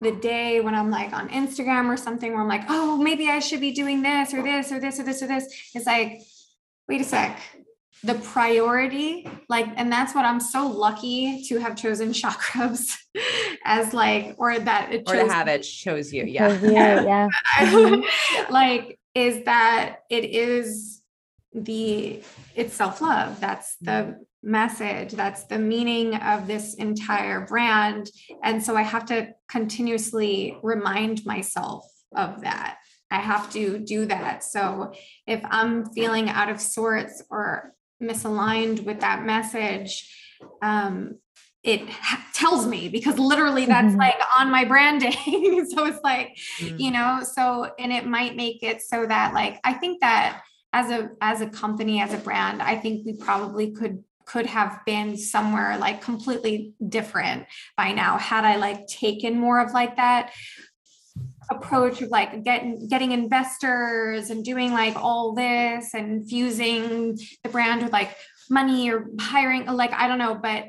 the 0.01 0.11
day 0.11 0.59
when 0.61 0.73
i'm 0.75 0.89
like 0.89 1.13
on 1.13 1.29
instagram 1.29 1.87
or 1.87 1.95
something 1.95 2.31
where 2.33 2.41
i'm 2.41 2.47
like 2.47 2.63
oh 2.69 2.97
maybe 2.97 3.29
i 3.29 3.39
should 3.39 3.61
be 3.61 3.71
doing 3.71 4.01
this 4.01 4.33
or 4.33 4.41
this 4.41 4.71
or 4.71 4.79
this 4.79 4.99
or 4.99 5.03
this 5.03 5.21
or 5.21 5.27
this 5.27 5.45
it's 5.75 5.85
like 5.85 6.19
wait 6.89 6.99
a 7.01 7.03
sec 7.03 7.39
the 8.03 8.15
priority 8.15 9.27
like 9.47 9.67
and 9.75 9.91
that's 9.91 10.15
what 10.15 10.25
i'm 10.25 10.39
so 10.39 10.67
lucky 10.67 11.43
to 11.47 11.57
have 11.59 11.75
chosen 11.75 12.09
Chakrubs 12.21 12.97
as 13.65 13.93
like 13.93 14.35
or 14.37 14.57
that 14.57 14.91
it 14.91 15.03
Or 15.07 15.13
to 15.13 15.21
chose 15.21 15.31
have 15.31 15.47
it 15.47 15.63
shows 15.63 16.11
you. 16.11 16.25
Because 16.25 16.63
Yeah. 16.63 16.99
you- 17.01 17.07
yeah 17.07 17.27
Mm-hmm. 17.59 18.51
like 18.53 18.99
is 19.13 19.43
that 19.45 19.97
it 20.09 20.25
is 20.25 21.01
the 21.53 22.23
it's 22.55 22.73
self-love 22.73 23.39
that's 23.39 23.75
the 23.81 24.17
message 24.41 25.11
that's 25.11 25.43
the 25.43 25.59
meaning 25.59 26.15
of 26.15 26.47
this 26.47 26.73
entire 26.75 27.45
brand 27.45 28.09
and 28.43 28.63
so 28.63 28.75
i 28.75 28.81
have 28.81 29.05
to 29.05 29.27
continuously 29.47 30.57
remind 30.63 31.23
myself 31.25 31.85
of 32.15 32.41
that 32.41 32.77
i 33.11 33.17
have 33.17 33.51
to 33.53 33.77
do 33.79 34.05
that 34.05 34.43
so 34.43 34.91
if 35.27 35.41
i'm 35.51 35.85
feeling 35.93 36.29
out 36.29 36.49
of 36.49 36.59
sorts 36.59 37.21
or 37.29 37.73
misaligned 38.01 38.83
with 38.83 38.99
that 39.01 39.23
message 39.25 39.91
um 40.61 41.15
it 41.63 41.87
ha- 41.89 42.25
tells 42.33 42.65
me 42.65 42.89
because 42.89 43.19
literally 43.19 43.65
that's 43.67 43.93
Mhm. 43.93 43.97
like 43.99 44.15
on 44.39 44.49
my 44.49 44.65
branding 44.65 45.65
so 45.69 45.85
it's 45.85 45.99
like 46.03 46.29
Mm. 46.59 46.79
you 46.79 46.91
know 46.91 47.19
so 47.23 47.69
and 47.77 47.91
it 47.93 48.05
might 48.07 48.35
make 48.35 48.63
it 48.63 48.81
so 48.81 49.05
that 49.05 49.33
like 49.33 49.59
i 49.63 49.73
think 49.73 50.01
that 50.01 50.41
as 50.73 50.89
a 50.89 51.09
as 51.21 51.41
a 51.41 51.49
company 51.49 52.01
as 52.01 52.13
a 52.13 52.17
brand 52.17 52.61
i 52.61 52.75
think 52.75 53.05
we 53.05 53.13
probably 53.13 53.71
could 53.71 54.03
could 54.25 54.45
have 54.45 54.79
been 54.85 55.17
somewhere 55.17 55.77
like 55.77 56.01
completely 56.01 56.73
different 56.87 57.45
by 57.77 57.91
now 57.91 58.17
had 58.17 58.45
i 58.45 58.55
like 58.55 58.87
taken 58.87 59.37
more 59.39 59.59
of 59.59 59.71
like 59.73 59.97
that 59.97 60.31
approach 61.51 62.01
of 62.01 62.09
like 62.09 62.43
getting 62.43 62.87
getting 62.87 63.11
investors 63.11 64.29
and 64.31 64.43
doing 64.43 64.71
like 64.71 64.95
all 64.95 65.33
this 65.33 65.93
and 65.93 66.27
fusing 66.29 67.17
the 67.43 67.49
brand 67.49 67.83
with 67.83 67.91
like 67.91 68.15
money 68.49 68.89
or 68.91 69.07
hiring 69.19 69.65
like 69.65 69.91
i 69.93 70.07
don't 70.07 70.17
know 70.17 70.35
but 70.35 70.65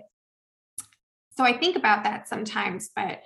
so 1.36 1.44
i 1.44 1.56
think 1.56 1.76
about 1.76 2.04
that 2.04 2.28
sometimes 2.28 2.90
but 2.94 3.20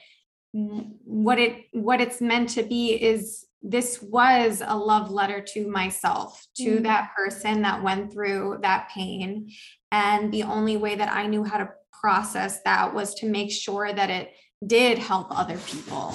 what 0.52 1.38
it 1.38 1.64
what 1.72 2.00
it's 2.00 2.20
meant 2.20 2.48
to 2.48 2.62
be 2.62 2.92
is 2.94 3.44
this 3.62 4.00
was 4.00 4.62
a 4.64 4.76
love 4.76 5.10
letter 5.10 5.40
to 5.40 5.66
myself 5.68 6.46
to 6.56 6.78
Mm. 6.78 6.82
that 6.84 7.10
person 7.16 7.62
that 7.62 7.82
went 7.82 8.12
through 8.12 8.58
that 8.62 8.88
pain 8.94 9.50
and 9.90 10.32
the 10.32 10.44
only 10.44 10.76
way 10.76 10.94
that 10.94 11.12
i 11.12 11.26
knew 11.26 11.44
how 11.44 11.58
to 11.58 11.68
process 12.02 12.62
that 12.64 12.94
was 12.94 13.14
to 13.14 13.26
make 13.26 13.50
sure 13.50 13.92
that 13.92 14.10
it 14.10 14.30
did 14.66 14.98
help 14.98 15.26
other 15.30 15.58
people 15.58 16.14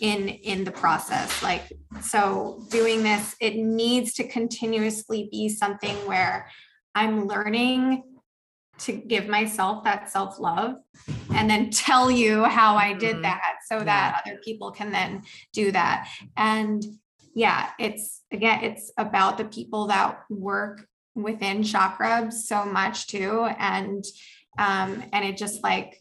in 0.00 0.28
in 0.28 0.64
the 0.64 0.72
process 0.72 1.42
like 1.42 1.72
so 2.00 2.62
doing 2.68 3.02
this 3.02 3.36
it 3.40 3.56
needs 3.56 4.12
to 4.14 4.26
continuously 4.26 5.28
be 5.30 5.48
something 5.48 5.94
where 6.06 6.48
i'm 6.94 7.26
learning 7.26 8.02
to 8.78 8.92
give 8.92 9.28
myself 9.28 9.84
that 9.84 10.10
self 10.10 10.38
love 10.38 10.76
and 11.34 11.48
then 11.48 11.70
tell 11.70 12.10
you 12.10 12.44
how 12.44 12.76
I 12.76 12.92
did 12.92 13.16
Mhm. 13.16 13.22
that 13.22 13.58
so 13.66 13.80
that 13.80 14.22
other 14.24 14.38
people 14.44 14.72
can 14.72 14.90
then 14.90 15.22
do 15.52 15.70
that. 15.72 16.08
And 16.36 16.84
yeah, 17.34 17.70
it's 17.78 18.22
again, 18.32 18.64
it's 18.64 18.92
about 18.96 19.38
the 19.38 19.44
people 19.44 19.86
that 19.88 20.18
work 20.28 20.86
within 21.14 21.62
Chakrubs 21.62 22.34
so 22.34 22.64
much 22.64 23.06
too. 23.06 23.44
And 23.58 24.04
um, 24.58 25.04
and 25.12 25.24
it 25.24 25.36
just 25.36 25.62
like 25.62 26.00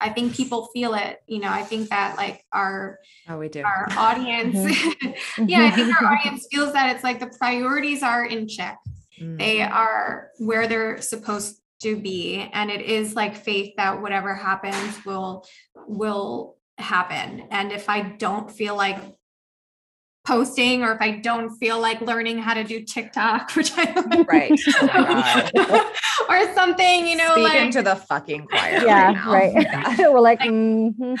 I 0.00 0.10
think 0.10 0.34
people 0.34 0.66
feel 0.74 0.94
it, 0.94 1.20
you 1.26 1.38
know, 1.40 1.48
I 1.50 1.62
think 1.62 1.88
that 1.88 2.16
like 2.16 2.44
our 2.52 2.98
Oh, 3.28 3.38
we 3.38 3.48
do. 3.48 3.62
our 3.62 3.88
audience, 3.96 4.54
yeah, 5.38 5.64
I 5.64 5.70
think 5.70 6.02
our 6.02 6.12
audience 6.12 6.46
feels 6.50 6.72
that 6.74 6.94
it's 6.94 7.02
like 7.04 7.18
the 7.20 7.30
priorities 7.38 8.02
are 8.02 8.24
in 8.24 8.46
check 8.48 8.78
Mm. 9.18 9.38
they 9.38 9.62
are 9.62 10.28
where 10.40 10.68
they're 10.68 11.00
supposed 11.00 11.62
to 11.80 11.96
be 11.96 12.50
and 12.52 12.70
it 12.70 12.82
is 12.82 13.14
like 13.16 13.34
faith 13.34 13.72
that 13.78 14.02
whatever 14.02 14.34
happens 14.34 15.02
will 15.06 15.42
will 15.88 16.56
happen 16.76 17.44
and 17.50 17.72
if 17.72 17.88
i 17.88 18.02
don't 18.02 18.50
feel 18.50 18.76
like 18.76 18.98
posting 20.26 20.82
or 20.82 20.92
if 20.92 21.00
i 21.00 21.12
don't 21.12 21.56
feel 21.56 21.80
like 21.80 22.02
learning 22.02 22.36
how 22.36 22.52
to 22.52 22.62
do 22.62 22.82
tiktok 22.84 23.50
which 23.56 23.72
i 23.78 23.84
Right. 24.28 24.52
Oh. 24.82 25.92
or 26.28 26.54
something 26.54 27.06
you 27.06 27.16
know 27.16 27.32
Speaking 27.32 27.42
like 27.64 27.70
to 27.72 27.82
the 27.82 27.96
fucking 27.96 28.46
choir. 28.46 28.82
yeah 28.84 29.10
now. 29.12 29.32
right 29.32 29.52
Yeah. 29.54 29.96
we're 30.10 30.20
like 30.20 30.40
Like- 30.40 30.50
mhm. 30.50 31.16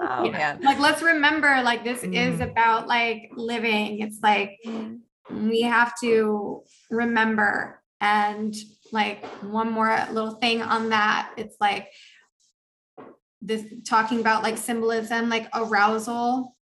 Oh 0.00 0.24
Yeah. 0.24 0.30
man. 0.32 0.60
like 0.62 0.78
let's 0.78 1.02
remember 1.02 1.62
like 1.62 1.84
this 1.84 2.02
is 2.04 2.38
Mm. 2.40 2.50
about 2.50 2.86
like 2.86 3.30
living 3.36 4.00
it's 4.00 4.18
like 4.22 4.58
we 5.30 5.62
have 5.62 5.92
to 6.00 6.62
remember 6.90 7.80
and 8.00 8.54
like 8.92 9.24
one 9.42 9.70
more 9.72 9.96
little 10.12 10.32
thing 10.32 10.60
on 10.62 10.90
that 10.90 11.32
it's 11.36 11.56
like 11.60 11.88
this 13.40 13.64
talking 13.86 14.20
about 14.20 14.42
like 14.42 14.56
symbolism 14.58 15.28
like 15.28 15.48
arousal 15.54 16.54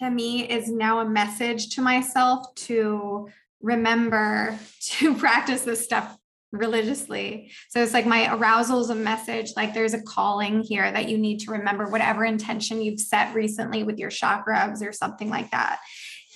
to 0.00 0.10
me 0.10 0.42
is 0.48 0.68
now 0.68 0.98
a 1.00 1.04
message 1.08 1.70
to 1.70 1.80
myself 1.80 2.52
to 2.56 3.28
remember 3.60 4.58
to 4.80 5.14
practice 5.14 5.62
this 5.62 5.84
stuff 5.84 6.16
religiously. 6.52 7.50
So 7.70 7.82
it's 7.82 7.94
like 7.94 8.06
my 8.06 8.32
arousal 8.32 8.80
is 8.80 8.90
a 8.90 8.94
message, 8.94 9.52
like 9.56 9.74
there's 9.74 9.94
a 9.94 10.02
calling 10.02 10.62
here 10.62 10.90
that 10.90 11.08
you 11.08 11.18
need 11.18 11.40
to 11.40 11.52
remember 11.52 11.88
whatever 11.88 12.24
intention 12.24 12.82
you've 12.82 13.00
set 13.00 13.34
recently 13.34 13.82
with 13.82 13.98
your 13.98 14.10
chakras 14.10 14.86
or 14.86 14.92
something 14.92 15.30
like 15.30 15.50
that. 15.50 15.80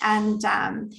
And 0.02 0.43
um, 0.44 0.90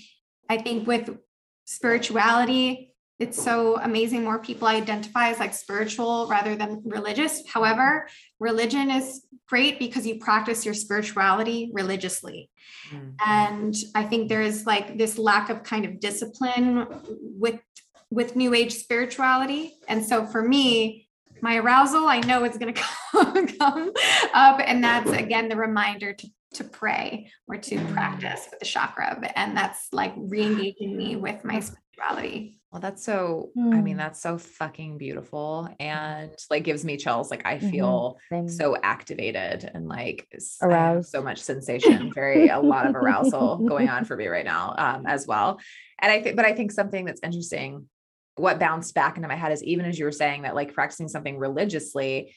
I 0.49 0.57
think 0.57 0.88
with 0.88 1.18
spirituality, 1.65 2.94
it's 3.19 3.41
so 3.41 3.80
amazing 3.81 4.23
more 4.23 4.38
people 4.38 4.68
identify 4.68 5.30
as 5.30 5.39
like 5.39 5.56
spiritual 5.56 6.27
rather 6.30 6.56
than 6.56 6.84
religious. 6.85 7.41
However, 7.48 8.07
religion 8.39 8.91
is 8.91 9.26
great 9.48 9.80
because 9.80 10.06
you 10.06 10.19
practice 10.19 10.64
your 10.65 10.76
spirituality 10.76 11.72
religiously. 11.73 12.52
Mm. 12.91 13.14
And 13.26 13.76
I 13.95 14.03
think 14.03 14.30
there 14.30 14.44
is 14.44 14.68
like 14.68 14.99
this 14.99 15.18
lack 15.18 15.49
of 15.49 15.64
kind 15.64 15.85
of 15.85 15.99
discipline 15.99 16.85
with 17.10 17.60
with 18.09 18.35
new 18.35 18.53
age 18.53 18.73
spirituality. 18.73 19.73
And 19.88 20.05
so 20.05 20.25
for 20.25 20.41
me, 20.41 21.07
my 21.41 21.57
arousal, 21.57 22.07
I 22.07 22.19
know 22.21 22.43
it's 22.43 22.57
going 22.57 22.73
to 22.73 22.81
come, 23.11 23.47
come 23.47 23.91
up. 24.34 24.59
And 24.65 24.84
that's 24.84 25.11
again 25.11 25.49
the 25.49 25.55
reminder 25.55 26.13
to, 26.13 26.27
to 26.55 26.63
pray 26.63 27.31
or 27.47 27.57
to 27.57 27.79
practice 27.88 28.47
with 28.49 28.59
the 28.59 28.65
chakra. 28.65 29.19
And 29.35 29.55
that's 29.55 29.88
like 29.91 30.13
re-engaging 30.17 30.95
me 30.97 31.15
with 31.15 31.43
my 31.43 31.59
spirituality. 31.59 32.59
Well, 32.71 32.81
that's 32.81 33.03
so, 33.03 33.51
I 33.57 33.81
mean, 33.81 33.95
Hmm. 33.95 33.97
that's 33.99 34.21
so 34.21 34.38
fucking 34.38 34.97
beautiful 34.97 35.69
and 35.79 36.31
like 36.49 36.63
gives 36.65 36.84
me 36.84 36.97
chills. 36.97 37.31
Like 37.31 37.45
I 37.45 37.57
Mhm. 37.59 37.71
feel 37.71 38.17
Same. 38.29 38.49
so 38.49 38.75
activated 38.81 39.69
and 39.73 39.88
like 39.88 40.27
s- 40.34 40.57
I 40.61 40.65
have 40.65 40.71
Aroused. 40.95 41.09
so 41.09 41.21
much 41.23 41.39
sensation, 41.39 42.11
very 42.13 42.49
a 42.49 42.59
lot 42.59 42.85
of 42.88 42.95
arousal 42.95 43.57
going 43.59 43.88
on 43.89 44.03
for 44.05 44.17
me 44.17 44.27
right 44.27 44.45
now 44.45 44.75
um, 44.77 45.05
as 45.05 45.25
well. 45.27 45.59
And 45.99 46.11
I 46.11 46.21
think, 46.21 46.35
but 46.35 46.45
I 46.45 46.53
think 46.53 46.71
something 46.73 47.05
that's 47.05 47.21
interesting, 47.23 47.88
what 48.38 48.59
bounced 48.59 48.93
back 48.93 49.18
into 49.18 49.27
my 49.27 49.35
head 49.35 49.51
is 49.51 49.64
even 49.64 49.85
as 49.85 49.97
you 49.99 50.05
were 50.05 50.11
saying 50.11 50.43
that, 50.43 50.55
like 50.55 50.73
practicing 50.73 51.07
something 51.07 51.38
religiously, 51.38 52.35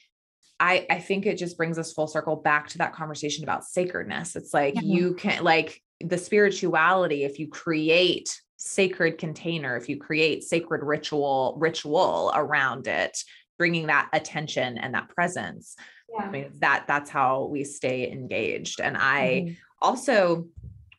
I 0.58 0.86
I 0.90 0.98
think 0.98 1.26
it 1.26 1.38
just 1.38 1.56
brings 1.56 1.78
us 1.78 1.92
full 1.92 2.06
circle 2.06 2.36
back 2.36 2.68
to 2.68 2.78
that 2.78 2.94
conversation 2.94 3.44
about 3.44 3.64
sacredness. 3.64 4.36
It's 4.36 4.52
like 4.54 4.74
Yeah. 4.74 4.82
you 4.82 5.14
can 5.14 5.44
like 5.44 5.82
the 6.00 6.18
spirituality 6.18 7.24
if 7.24 7.38
you 7.38 7.48
create 7.48 8.40
sacred 8.56 9.18
container, 9.18 9.76
if 9.76 9.88
you 9.88 9.98
create 9.98 10.42
sacred 10.44 10.82
ritual 10.82 11.56
ritual 11.58 12.32
around 12.34 12.86
it, 12.86 13.16
bringing 13.58 13.86
that 13.86 14.08
attention 14.12 14.78
and 14.78 14.94
that 14.94 15.08
presence. 15.10 15.76
I 16.18 16.28
mean, 16.28 16.50
that 16.58 16.86
that's 16.88 17.08
how 17.08 17.44
we 17.44 17.64
stay 17.64 18.10
engaged. 18.10 18.80
And 18.80 18.96
I 18.98 19.44
Mhm. 19.46 19.56
also 19.82 20.46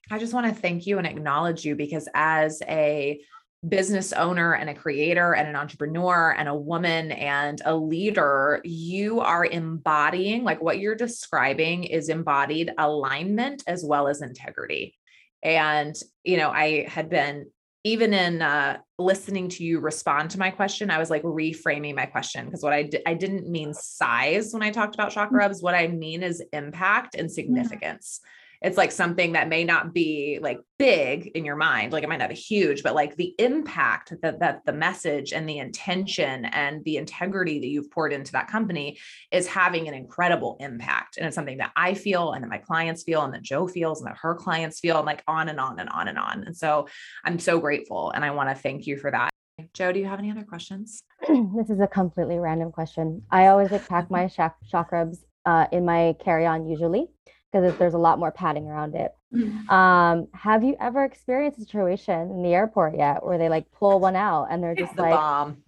i 0.09 0.17
just 0.17 0.33
want 0.33 0.45
to 0.47 0.61
thank 0.61 0.85
you 0.87 0.97
and 0.97 1.07
acknowledge 1.07 1.63
you 1.63 1.73
because 1.75 2.09
as 2.13 2.61
a 2.67 3.21
business 3.67 4.11
owner 4.13 4.53
and 4.53 4.69
a 4.69 4.73
creator 4.73 5.33
and 5.35 5.47
an 5.47 5.55
entrepreneur 5.55 6.31
and 6.31 6.49
a 6.49 6.55
woman 6.55 7.11
and 7.11 7.61
a 7.65 7.75
leader, 7.75 8.59
you 8.63 9.19
are 9.19 9.45
embodying 9.45 10.43
like 10.43 10.61
what 10.61 10.79
you're 10.79 10.95
describing 10.95 11.83
is 11.83 12.09
embodied 12.09 12.71
alignment 12.77 13.63
as 13.67 13.83
well 13.85 14.07
as 14.07 14.21
integrity. 14.21 14.95
And, 15.43 15.95
you 16.23 16.37
know, 16.37 16.49
I 16.49 16.87
had 16.87 17.09
been 17.09 17.51
even 17.83 18.13
in 18.13 18.43
uh, 18.43 18.77
listening 18.99 19.49
to 19.49 19.63
you 19.63 19.79
respond 19.79 20.29
to 20.31 20.39
my 20.39 20.51
question, 20.51 20.91
I 20.91 20.99
was 20.99 21.09
like 21.09 21.23
reframing 21.23 21.95
my 21.95 22.05
question 22.05 22.45
because 22.45 22.61
what 22.61 22.73
I 22.73 22.83
did, 22.83 23.01
I 23.07 23.15
didn't 23.15 23.49
mean 23.49 23.73
size 23.73 24.53
when 24.53 24.61
I 24.61 24.69
talked 24.69 24.93
about 24.93 25.11
Chakrubs. 25.11 25.63
What 25.63 25.73
I 25.73 25.87
mean 25.87 26.21
is 26.21 26.43
impact 26.53 27.15
and 27.15 27.31
significance. 27.31 28.19
Yeah 28.23 28.29
it's 28.61 28.77
like 28.77 28.91
something 28.91 29.33
that 29.33 29.49
may 29.49 29.63
not 29.63 29.93
be 29.93 30.39
like 30.41 30.59
big 30.77 31.27
in 31.35 31.45
your 31.45 31.55
mind 31.55 31.91
like 31.91 32.03
it 32.03 32.09
might 32.09 32.17
not 32.17 32.29
be 32.29 32.35
huge 32.35 32.83
but 32.83 32.95
like 32.95 33.15
the 33.15 33.33
impact 33.39 34.13
that 34.21 34.39
that 34.39 34.61
the 34.65 34.73
message 34.73 35.33
and 35.33 35.47
the 35.47 35.57
intention 35.57 36.45
and 36.45 36.83
the 36.85 36.97
integrity 36.97 37.59
that 37.59 37.67
you've 37.67 37.91
poured 37.91 38.13
into 38.13 38.31
that 38.31 38.47
company 38.47 38.97
is 39.31 39.47
having 39.47 39.87
an 39.87 39.93
incredible 39.93 40.57
impact. 40.59 41.17
And 41.17 41.25
it's 41.25 41.35
something 41.35 41.57
that 41.57 41.71
i 41.75 41.93
feel 41.93 42.33
and 42.33 42.43
that 42.43 42.49
my 42.49 42.57
clients 42.57 43.03
feel 43.03 43.23
and 43.23 43.33
that 43.33 43.41
joe 43.41 43.67
feels 43.67 44.01
and 44.01 44.07
that 44.07 44.17
her 44.17 44.35
clients 44.35 44.79
feel 44.79 44.97
and 44.97 45.05
like 45.05 45.23
on 45.27 45.49
and 45.49 45.59
on 45.59 45.79
and 45.79 45.89
on 45.89 46.07
and 46.07 46.17
on. 46.17 46.43
And 46.43 46.55
so 46.55 46.87
i'm 47.23 47.39
so 47.39 47.59
grateful 47.59 48.11
and 48.11 48.23
i 48.23 48.31
want 48.31 48.49
to 48.49 48.55
thank 48.55 48.87
you 48.87 48.97
for 48.97 49.11
that. 49.11 49.31
Joe, 49.73 49.91
do 49.91 49.99
you 49.99 50.05
have 50.05 50.17
any 50.17 50.31
other 50.31 50.43
questions? 50.43 51.03
This 51.55 51.69
is 51.69 51.79
a 51.79 51.87
completely 51.87 52.39
random 52.39 52.71
question. 52.71 53.21
I 53.29 53.47
always 53.47 53.69
like 53.71 53.87
pack 53.87 54.09
my 54.09 54.27
chak- 54.27 54.57
Chakrubs 54.71 55.17
uh, 55.45 55.67
in 55.71 55.85
my 55.85 56.15
carry-on 56.19 56.67
usually 56.67 57.07
because 57.51 57.77
there's 57.77 57.93
a 57.93 57.99
lot 57.99 58.19
more 58.19 58.31
padding 58.31 58.67
around 58.67 58.95
it. 58.95 59.13
Mm-hmm. 59.33 59.69
Um, 59.69 60.27
have 60.33 60.63
you 60.63 60.75
ever 60.79 61.03
experienced 61.03 61.59
a 61.59 61.61
situation 61.61 62.31
in 62.31 62.43
the 62.43 62.53
airport 62.53 62.97
yet 62.97 63.25
where 63.25 63.37
they 63.37 63.49
like 63.49 63.71
pull 63.71 63.99
one 63.99 64.15
out 64.15 64.47
and 64.49 64.63
they're 64.63 64.75
just 64.75 64.95
the 64.95 65.01
like, 65.03 65.13
bomb. 65.13 65.63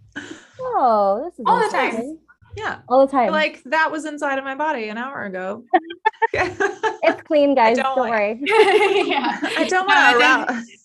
"Oh, 0.60 1.24
this 1.26 1.40
is 1.40 1.46
all 1.46 1.62
the 1.62 1.70
time." 1.70 2.20
Yeah. 2.56 2.80
All 2.88 3.06
the 3.06 3.12
time. 3.12 3.32
Like 3.32 3.64
that 3.64 3.92
was 3.92 4.06
inside 4.06 4.38
of 4.38 4.44
my 4.44 4.56
body 4.56 4.90
an 4.90 4.98
hour 4.98 5.24
ago. 5.24 5.64
it's 6.34 7.22
clean, 7.24 7.56
guys. 7.56 7.78
Don't, 7.78 7.96
don't 7.96 8.10
worry. 8.10 8.40
yeah. 8.44 9.40
I 9.58 9.68
don't 9.68 9.88
want 9.88 10.20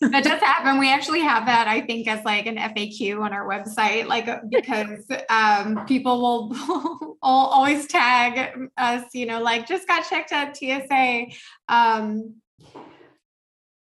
to. 0.00 0.08
that 0.08 0.24
does 0.24 0.40
happen. 0.40 0.78
We 0.78 0.90
actually 0.90 1.20
have 1.20 1.46
that, 1.46 1.68
I 1.68 1.80
think, 1.82 2.08
as 2.08 2.24
like 2.24 2.46
an 2.46 2.56
FAQ 2.56 3.20
on 3.20 3.32
our 3.32 3.46
website, 3.48 4.06
like 4.06 4.28
uh, 4.28 4.40
because 4.48 5.04
um, 5.28 5.84
people 5.86 6.48
will 6.50 7.18
always 7.22 7.86
tag 7.86 8.68
us, 8.76 9.04
you 9.14 9.26
know, 9.26 9.40
like 9.40 9.66
just 9.66 9.86
got 9.86 10.08
checked 10.08 10.32
at 10.32 10.56
TSA. 10.56 11.26
Um, 11.68 12.34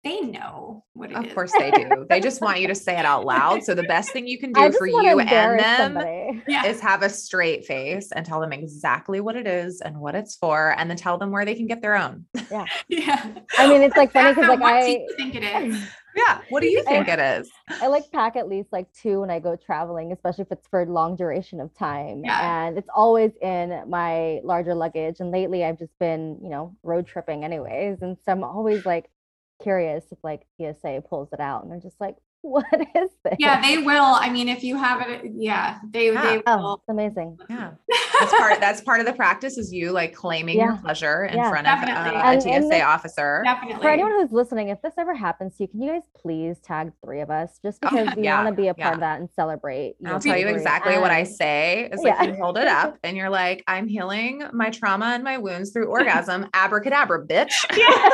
they 0.04 0.22
know 0.22 0.84
what 0.94 1.12
it 1.12 1.16
of 1.16 1.26
is. 1.26 1.34
course 1.34 1.52
they 1.52 1.70
do. 1.72 2.06
they 2.10 2.20
just 2.20 2.42
want 2.42 2.60
you 2.60 2.68
to 2.68 2.76
say 2.76 2.98
it 2.98 3.06
out 3.06 3.24
loud. 3.26 3.64
So 3.64 3.76
the 3.76 3.84
best 3.84 4.12
thing 4.12 4.28
you 4.28 4.40
can 4.40 4.52
do 4.52 4.72
for 4.72 4.88
you 4.88 5.20
and 5.20 5.30
them 5.60 6.42
yeah. 6.48 6.66
is 6.66 6.80
have 6.80 7.04
a 7.04 7.10
straight 7.10 7.66
face 7.66 8.12
and 8.12 8.26
tell 8.26 8.40
them 8.40 8.52
exactly 8.52 9.20
what 9.20 9.36
it 9.36 9.46
is 9.46 9.82
and 9.82 10.00
what 10.00 10.16
it's 10.16 10.36
for, 10.36 10.74
and 10.78 10.90
then 10.90 10.98
tell 10.98 11.18
them 11.18 11.32
where 11.32 11.46
they 11.46 11.56
can 11.56 11.68
get 11.68 11.82
their 11.82 11.96
own. 11.96 12.26
Yeah. 12.50 12.66
yeah. 12.88 13.32
I 13.58 13.68
mean, 13.68 13.82
it's 13.82 13.96
like 13.96 14.12
funny 14.12 14.34
because 14.34 14.50
like 14.50 14.60
what 14.60 14.74
I 14.74 15.06
think 15.18 15.36
it 15.36 15.44
is. 15.44 15.82
Yeah. 16.14 16.42
What 16.50 16.62
do 16.62 16.68
you 16.68 16.84
think 16.84 17.08
I, 17.08 17.14
it 17.14 17.40
is? 17.40 17.50
I 17.70 17.88
like 17.88 18.04
pack 18.12 18.36
at 18.36 18.50
least 18.50 18.74
like 18.74 18.92
two 18.92 19.22
when 19.22 19.30
I 19.30 19.40
go 19.40 19.56
traveling, 19.56 20.12
especially 20.12 20.42
if 20.42 20.52
it's 20.52 20.68
for 20.68 20.82
a 20.82 20.86
long 20.86 21.16
duration 21.16 21.62
of 21.62 21.74
time. 21.74 22.24
Yeah. 22.26 22.66
And 22.66 22.78
it's 22.78 22.90
always 22.94 23.32
in 23.42 23.82
my 23.88 24.42
larger 24.44 24.76
luggage. 24.76 25.22
And 25.22 25.32
lately 25.32 25.64
I've 25.64 25.80
just 25.80 25.98
been, 26.00 26.38
you 26.44 26.50
know, 26.50 26.76
road 26.84 27.08
tripping 27.08 27.46
anyways. 27.46 28.02
And 28.02 28.18
so 28.26 28.34
I'm 28.34 28.44
always 28.44 28.86
like 28.86 29.10
curious 29.62 30.06
if 30.12 30.18
like 30.24 30.46
TSA 30.60 31.04
pulls 31.10 31.30
it 31.34 31.40
out 31.40 31.64
and 31.64 31.72
they're 31.72 31.80
just 31.80 32.00
like, 32.00 32.16
what 32.44 32.66
is 32.74 33.10
this? 33.24 33.36
Yeah, 33.38 33.62
they 33.62 33.78
will. 33.78 34.04
I 34.04 34.30
mean, 34.30 34.50
if 34.50 34.64
you 34.64 34.76
have 34.76 35.08
it, 35.08 35.32
yeah, 35.36 35.78
they, 35.92 36.12
yeah. 36.12 36.22
they 36.22 36.44
oh, 36.48 36.58
will. 36.58 36.68
Oh, 36.68 36.74
it's 36.74 36.90
amazing. 36.90 37.38
Yeah. 37.50 37.72
That's 38.20 38.34
part, 38.36 38.60
that's 38.60 38.82
part 38.82 39.00
of 39.00 39.08
the 39.08 39.14
practice 39.14 39.58
is 39.58 39.74
you 39.74 39.92
like 39.92 40.14
claiming 40.14 40.60
yeah. 40.60 40.66
your 40.66 40.78
pleasure 40.78 41.26
in 41.26 41.38
yeah, 41.38 41.50
front 41.50 41.66
definitely. 41.66 42.12
of 42.12 42.18
uh, 42.18 42.20
a 42.20 42.32
and, 42.34 42.42
TSA 42.44 42.50
and 42.50 42.72
this, 42.72 42.84
officer. 42.84 43.42
Definitely. 43.44 43.82
For 43.82 43.90
anyone 43.90 44.12
who's 44.12 44.32
listening, 44.32 44.70
if 44.70 44.80
this 44.84 44.94
ever 45.00 45.16
happens 45.16 45.58
to 45.58 45.64
you, 45.64 45.68
can 45.70 45.82
you 45.82 45.92
guys 45.92 46.04
please 46.16 46.60
tag 46.60 46.92
three 47.04 47.22
of 47.22 47.32
us 47.32 47.60
just 47.64 47.80
oh, 47.84 47.90
because 47.90 48.16
we 48.16 48.28
want 48.28 48.48
to 48.48 48.54
be 48.54 48.68
a 48.68 48.76
part 48.76 48.94
of 48.94 49.00
that 49.00 49.22
and 49.22 49.30
celebrate. 49.36 49.96
I'll 50.06 50.20
tell 50.20 50.38
you 50.38 50.50
exactly 50.50 51.00
what 51.00 51.10
I 51.10 51.24
say 51.24 51.90
is 51.92 52.02
like 52.04 52.28
you 52.28 52.36
hold 52.36 52.60
it 52.60 52.68
up 52.68 53.00
and 53.04 53.18
you're 53.18 53.32
like, 53.32 53.64
I'm 53.68 53.88
healing 53.88 54.44
my 54.54 54.70
trauma 54.70 55.14
and 55.16 55.24
my 55.24 55.40
wounds 55.40 55.72
through 55.72 55.88
orgasm. 55.88 56.48
Abracadabra, 56.54 57.26
bitch. 57.26 57.54
Yeah. 57.76 58.10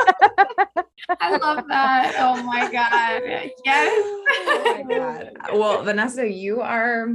I 1.20 1.36
love 1.36 1.64
that. 1.68 2.14
Oh 2.18 2.42
my 2.42 2.70
God. 2.72 3.50
Yes 3.64 4.17
oh 4.26 4.84
my 4.84 4.94
God. 4.96 5.30
Well, 5.52 5.82
Vanessa, 5.82 6.28
you 6.28 6.60
are 6.60 7.08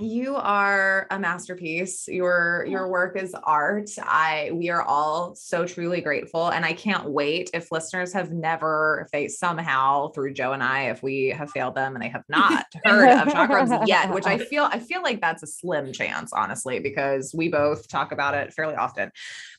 you 0.00 0.36
are 0.36 1.06
a 1.10 1.18
masterpiece. 1.18 2.06
Your 2.06 2.64
your 2.68 2.88
work 2.88 3.20
is 3.20 3.34
art. 3.34 3.90
I 4.00 4.50
we 4.52 4.70
are 4.70 4.82
all 4.82 5.34
so 5.34 5.66
truly 5.66 6.00
grateful 6.00 6.48
and 6.48 6.64
i 6.64 6.72
can't 6.72 7.10
wait 7.10 7.50
if 7.54 7.70
listeners 7.70 8.12
have 8.12 8.30
never 8.30 9.02
if 9.04 9.10
they 9.10 9.28
somehow 9.28 10.08
through 10.08 10.32
joe 10.32 10.52
and 10.52 10.62
i 10.62 10.90
if 10.90 11.02
we 11.02 11.28
have 11.28 11.50
failed 11.50 11.74
them 11.74 11.94
and 11.94 12.02
they 12.02 12.08
have 12.08 12.24
not 12.28 12.66
heard 12.84 13.10
of 13.10 13.28
Chakrubs 13.28 13.86
yet 13.86 14.12
which 14.12 14.26
i 14.26 14.38
feel 14.50 14.64
i 14.64 14.78
feel 14.78 15.02
like 15.02 15.20
that's 15.20 15.42
a 15.42 15.46
slim 15.46 15.92
chance 15.92 16.32
honestly 16.32 16.78
because 16.80 17.34
we 17.36 17.48
both 17.48 17.88
talk 17.88 18.12
about 18.12 18.34
it 18.34 18.52
fairly 18.52 18.74
often 18.74 19.10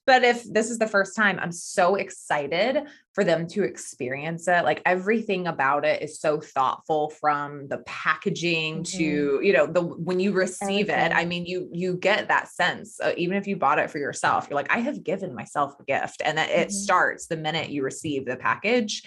but 0.09 0.23
if 0.23 0.43
this 0.51 0.71
is 0.71 0.79
the 0.79 0.87
first 0.87 1.15
time, 1.15 1.37
I'm 1.39 1.51
so 1.51 1.93
excited 1.93 2.81
for 3.13 3.23
them 3.23 3.45
to 3.49 3.61
experience 3.61 4.47
it. 4.47 4.63
Like 4.63 4.81
everything 4.83 5.45
about 5.45 5.85
it 5.85 6.01
is 6.01 6.19
so 6.19 6.41
thoughtful 6.41 7.11
from 7.11 7.67
the 7.67 7.77
packaging 7.85 8.77
mm-hmm. 8.77 8.97
to, 8.97 9.39
you 9.43 9.53
know, 9.53 9.67
the 9.67 9.83
when 9.83 10.19
you 10.19 10.31
receive 10.31 10.89
Everything. 10.89 11.11
it, 11.11 11.15
I 11.15 11.25
mean, 11.25 11.45
you 11.45 11.69
you 11.71 11.95
get 11.95 12.27
that 12.29 12.47
sense. 12.47 12.99
Uh, 12.99 13.13
even 13.17 13.37
if 13.37 13.45
you 13.45 13.55
bought 13.55 13.77
it 13.77 13.91
for 13.91 13.99
yourself, 13.99 14.47
you're 14.49 14.55
like, 14.55 14.73
I 14.73 14.79
have 14.79 15.03
given 15.03 15.35
myself 15.35 15.75
a 15.79 15.83
gift. 15.83 16.23
And 16.25 16.39
that 16.39 16.49
it 16.49 16.69
mm-hmm. 16.69 16.71
starts 16.71 17.27
the 17.27 17.37
minute 17.37 17.69
you 17.69 17.83
receive 17.83 18.25
the 18.25 18.35
package. 18.35 19.03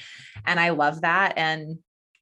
And 0.47 0.61
I 0.61 0.70
love 0.70 1.01
that. 1.01 1.35
And 1.37 1.79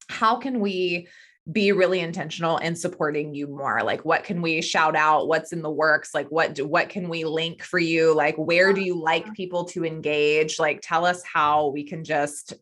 how 0.09 0.37
can 0.37 0.59
we 0.59 1.07
be 1.51 1.73
really 1.73 2.01
intentional 2.01 2.59
in 2.59 2.77
supporting 2.77 3.35
you 3.35 3.47
more 3.47 3.83
like 3.83 4.05
what 4.05 4.25
can 4.25 4.43
we 4.43 4.61
shout 4.61 4.95
out? 4.95 5.27
What's 5.27 5.53
in 5.53 5.63
the 5.63 5.71
works? 5.71 6.15
Like 6.15 6.29
what 6.29 6.55
do, 6.55 6.67
what 6.67 6.89
can 6.89 7.09
we 7.09 7.25
link 7.25 7.63
for 7.63 7.79
you? 7.79 8.15
Like 8.15 8.37
where 8.37 8.73
do 8.73 8.83
you 8.83 9.01
like 9.01 9.25
uh-huh. 9.25 9.33
people 9.35 9.65
to 9.67 9.85
engage? 9.85 10.59
Like 10.59 10.81
tell 10.83 11.07
us 11.07 11.23
how 11.25 11.69
we 11.69 11.83
can 11.83 12.05
just 12.05 12.55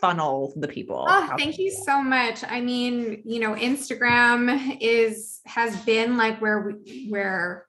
funnel 0.00 0.52
the 0.56 0.68
people. 0.68 1.04
Oh 1.06 1.34
thank 1.36 1.58
you 1.58 1.70
so 1.70 2.02
much. 2.02 2.42
I 2.44 2.60
mean 2.60 3.22
you 3.24 3.40
know 3.40 3.54
instagram 3.54 4.78
is 4.80 5.40
has 5.46 5.76
been 5.82 6.16
like 6.16 6.40
where 6.40 6.60
we 6.60 7.08
where 7.10 7.66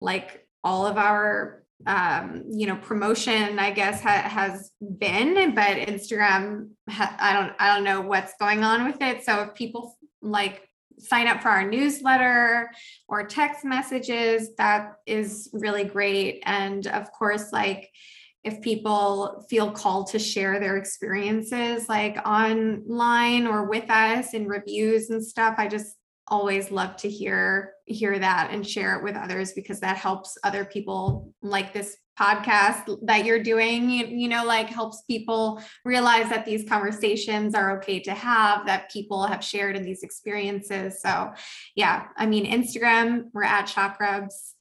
like 0.00 0.46
all 0.62 0.86
of 0.86 0.96
our 0.96 1.64
um 1.86 2.42
you 2.48 2.66
know 2.66 2.76
promotion 2.76 3.58
i 3.58 3.70
guess 3.70 4.00
ha- 4.00 4.28
has 4.28 4.72
been 4.98 5.54
but 5.54 5.76
instagram 5.76 6.70
ha- 6.88 7.14
i 7.20 7.32
don't 7.34 7.52
i 7.58 7.74
don't 7.74 7.84
know 7.84 8.00
what's 8.00 8.32
going 8.40 8.64
on 8.64 8.86
with 8.86 9.00
it. 9.02 9.24
So 9.24 9.42
if 9.42 9.54
people 9.54 9.96
like 10.22 10.68
sign 10.98 11.26
up 11.26 11.42
for 11.42 11.48
our 11.48 11.68
newsletter 11.68 12.70
or 13.08 13.26
text 13.26 13.64
messages 13.64 14.54
that 14.56 14.94
is 15.06 15.50
really 15.52 15.84
great. 15.84 16.42
And 16.46 16.86
of 16.86 17.12
course 17.12 17.52
like 17.52 17.90
if 18.44 18.60
people 18.62 19.44
feel 19.50 19.72
called 19.72 20.06
to 20.08 20.18
share 20.18 20.60
their 20.60 20.76
experiences 20.76 21.88
like 21.88 22.16
online 22.26 23.46
or 23.46 23.68
with 23.68 23.90
us 23.90 24.34
in 24.34 24.46
reviews 24.46 25.10
and 25.10 25.24
stuff 25.24 25.56
i 25.58 25.66
just 25.66 25.96
always 26.28 26.70
love 26.70 26.96
to 26.96 27.08
hear 27.08 27.74
hear 27.86 28.18
that 28.18 28.50
and 28.50 28.66
share 28.66 28.96
it 28.96 29.04
with 29.04 29.14
others 29.14 29.52
because 29.52 29.80
that 29.80 29.96
helps 29.96 30.36
other 30.42 30.64
people 30.64 31.32
like 31.40 31.72
this 31.72 31.96
podcast 32.18 32.98
that 33.02 33.26
you're 33.26 33.42
doing 33.42 33.90
you, 33.90 34.06
you, 34.06 34.28
know 34.28 34.44
like 34.44 34.68
helps 34.68 35.02
people 35.02 35.62
realize 35.84 36.28
that 36.30 36.46
these 36.46 36.66
conversations 36.68 37.54
are 37.54 37.76
okay 37.76 38.00
to 38.00 38.12
have 38.12 38.66
that 38.66 38.90
people 38.90 39.26
have 39.26 39.44
shared 39.44 39.76
in 39.76 39.82
these 39.82 40.02
experiences. 40.02 41.00
So 41.00 41.32
yeah 41.74 42.06
i 42.16 42.26
mean 42.26 42.46
instagram 42.46 43.26
we're 43.32 43.44
at 43.44 43.66
chakrubs. 43.66 44.52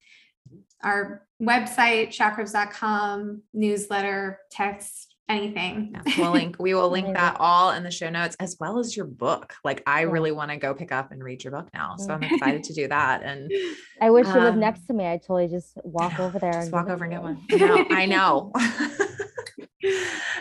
Our 0.83 1.25
website 1.41 2.09
chakrubs.com 2.09 3.41
newsletter 3.53 4.39
text 4.51 5.14
anything. 5.27 5.91
Yeah, 5.93 6.13
we'll 6.17 6.31
link, 6.31 6.57
we 6.59 6.73
will 6.73 6.89
link 6.89 7.07
that 7.15 7.37
all 7.39 7.71
in 7.71 7.83
the 7.83 7.91
show 7.91 8.09
notes 8.09 8.35
as 8.39 8.57
well 8.59 8.79
as 8.79 8.95
your 8.95 9.05
book. 9.05 9.53
Like 9.63 9.83
I 9.85 10.01
yeah. 10.01 10.11
really 10.11 10.31
want 10.31 10.51
to 10.51 10.57
go 10.57 10.73
pick 10.73 10.91
up 10.91 11.11
and 11.11 11.23
read 11.23 11.43
your 11.43 11.51
book 11.51 11.67
now. 11.73 11.95
So 11.97 12.13
I'm 12.13 12.23
excited 12.23 12.63
to 12.65 12.73
do 12.73 12.87
that. 12.87 13.23
And 13.23 13.51
I 14.01 14.09
wish 14.09 14.27
um, 14.27 14.35
you 14.35 14.41
lived 14.41 14.57
next 14.57 14.85
to 14.87 14.93
me. 14.93 15.07
I 15.07 15.17
totally 15.17 15.47
just 15.47 15.77
walk 15.83 16.19
over 16.19 16.39
there 16.39 16.59
and 16.59 16.71
walk 16.71 16.89
over 16.89 17.03
and 17.03 17.13
get 17.13 17.21
one. 17.21 17.41
I 17.51 17.57
know. 17.57 17.85
I 17.89 18.05
know. 18.05 18.53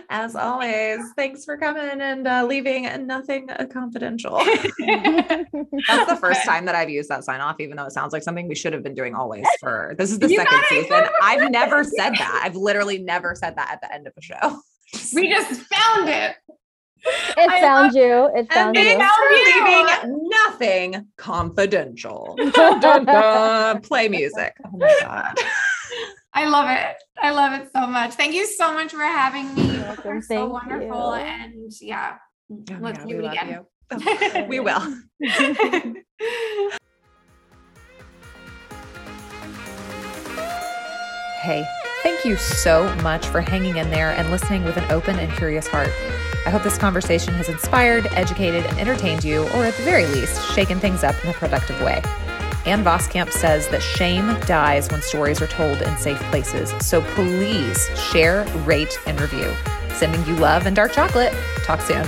As 0.08 0.34
always, 0.36 1.00
thanks 1.16 1.44
for 1.44 1.58
coming 1.58 2.00
and 2.00 2.26
uh, 2.26 2.46
leaving 2.46 2.84
nothing 3.06 3.48
confidential. 3.70 4.36
That's 4.38 6.06
the 6.08 6.18
first 6.18 6.44
time 6.44 6.64
that 6.64 6.74
I've 6.74 6.88
used 6.88 7.10
that 7.10 7.24
sign 7.24 7.40
off, 7.40 7.56
even 7.58 7.76
though 7.76 7.84
it 7.84 7.92
sounds 7.92 8.12
like 8.12 8.22
something 8.22 8.48
we 8.48 8.54
should 8.54 8.72
have 8.72 8.82
been 8.82 8.94
doing 8.94 9.14
always 9.14 9.46
for 9.60 9.94
this 9.98 10.10
is 10.10 10.18
the 10.18 10.30
you 10.30 10.36
second 10.36 10.60
season. 10.68 11.04
I've 11.22 11.50
never 11.50 11.84
said 11.84 12.12
that. 12.14 12.42
I've 12.42 12.56
literally 12.56 12.98
never 12.98 13.34
said 13.34 13.56
that 13.56 13.70
at 13.70 13.80
the 13.82 13.92
end 13.92 14.06
of 14.06 14.14
a 14.16 14.22
show. 14.22 14.60
We 15.14 15.28
just 15.28 15.60
found 15.62 16.08
it. 16.08 16.36
It 17.36 17.50
I 17.50 17.60
found 17.60 17.92
you. 17.94 18.30
It 18.34 18.36
And 18.36 18.48
found 18.48 18.76
thanks 18.76 18.92
you. 18.92 18.98
found 18.98 19.12
for 19.12 19.30
you. 19.30 19.44
leaving 20.04 20.28
nothing 20.30 21.06
confidential. 21.16 22.38
Dun, 22.54 22.80
dun, 22.80 23.04
dun. 23.06 23.80
Play 23.82 24.08
music. 24.08 24.54
Oh 24.64 24.78
my 24.78 24.94
God. 25.00 25.34
I 26.32 26.46
love 26.46 26.68
it. 26.68 26.96
I 27.22 27.30
love 27.30 27.60
it 27.60 27.70
so 27.74 27.86
much. 27.86 28.14
Thank 28.14 28.34
you 28.34 28.46
so 28.46 28.72
much 28.72 28.90
for 28.92 28.98
having 29.00 29.54
me. 29.54 29.78
welcome. 29.78 30.02
You're 30.04 30.22
so 30.22 30.28
Thank 30.28 30.52
wonderful. 30.52 31.14
you. 31.16 31.22
And 31.22 31.72
yeah, 31.80 32.16
Oh, 32.50 32.62
let's 32.80 33.00
yeah, 33.00 33.06
do 33.06 33.18
it 33.20 33.26
again. 33.26 33.48
you. 33.48 33.66
Oh, 34.36 34.44
we 34.48 34.60
will. 34.60 34.82
Hey, 41.44 41.62
thank 42.04 42.22
you 42.26 42.36
so 42.36 42.94
much 42.96 43.26
for 43.26 43.40
hanging 43.40 43.78
in 43.78 43.90
there 43.90 44.10
and 44.10 44.30
listening 44.30 44.62
with 44.62 44.76
an 44.76 44.84
open 44.92 45.18
and 45.18 45.32
curious 45.32 45.66
heart. 45.66 45.88
I 46.44 46.50
hope 46.50 46.62
this 46.62 46.76
conversation 46.76 47.32
has 47.32 47.48
inspired, 47.48 48.06
educated, 48.12 48.66
and 48.66 48.78
entertained 48.78 49.24
you, 49.24 49.44
or 49.54 49.64
at 49.64 49.74
the 49.74 49.82
very 49.84 50.06
least, 50.08 50.38
shaken 50.54 50.78
things 50.78 51.02
up 51.02 51.16
in 51.24 51.30
a 51.30 51.32
productive 51.32 51.80
way. 51.80 52.02
Ann 52.66 52.84
Voskamp 52.84 53.32
says 53.32 53.68
that 53.68 53.82
shame 53.82 54.38
dies 54.40 54.90
when 54.90 55.00
stories 55.00 55.40
are 55.40 55.46
told 55.46 55.80
in 55.80 55.96
safe 55.96 56.20
places. 56.24 56.74
So 56.80 57.00
please 57.14 57.88
share, 58.10 58.44
rate, 58.66 58.98
and 59.06 59.18
review. 59.18 59.50
Sending 59.94 60.24
you 60.26 60.36
love 60.36 60.66
and 60.66 60.76
dark 60.76 60.92
chocolate. 60.92 61.32
Talk 61.64 61.80
soon. 61.80 62.06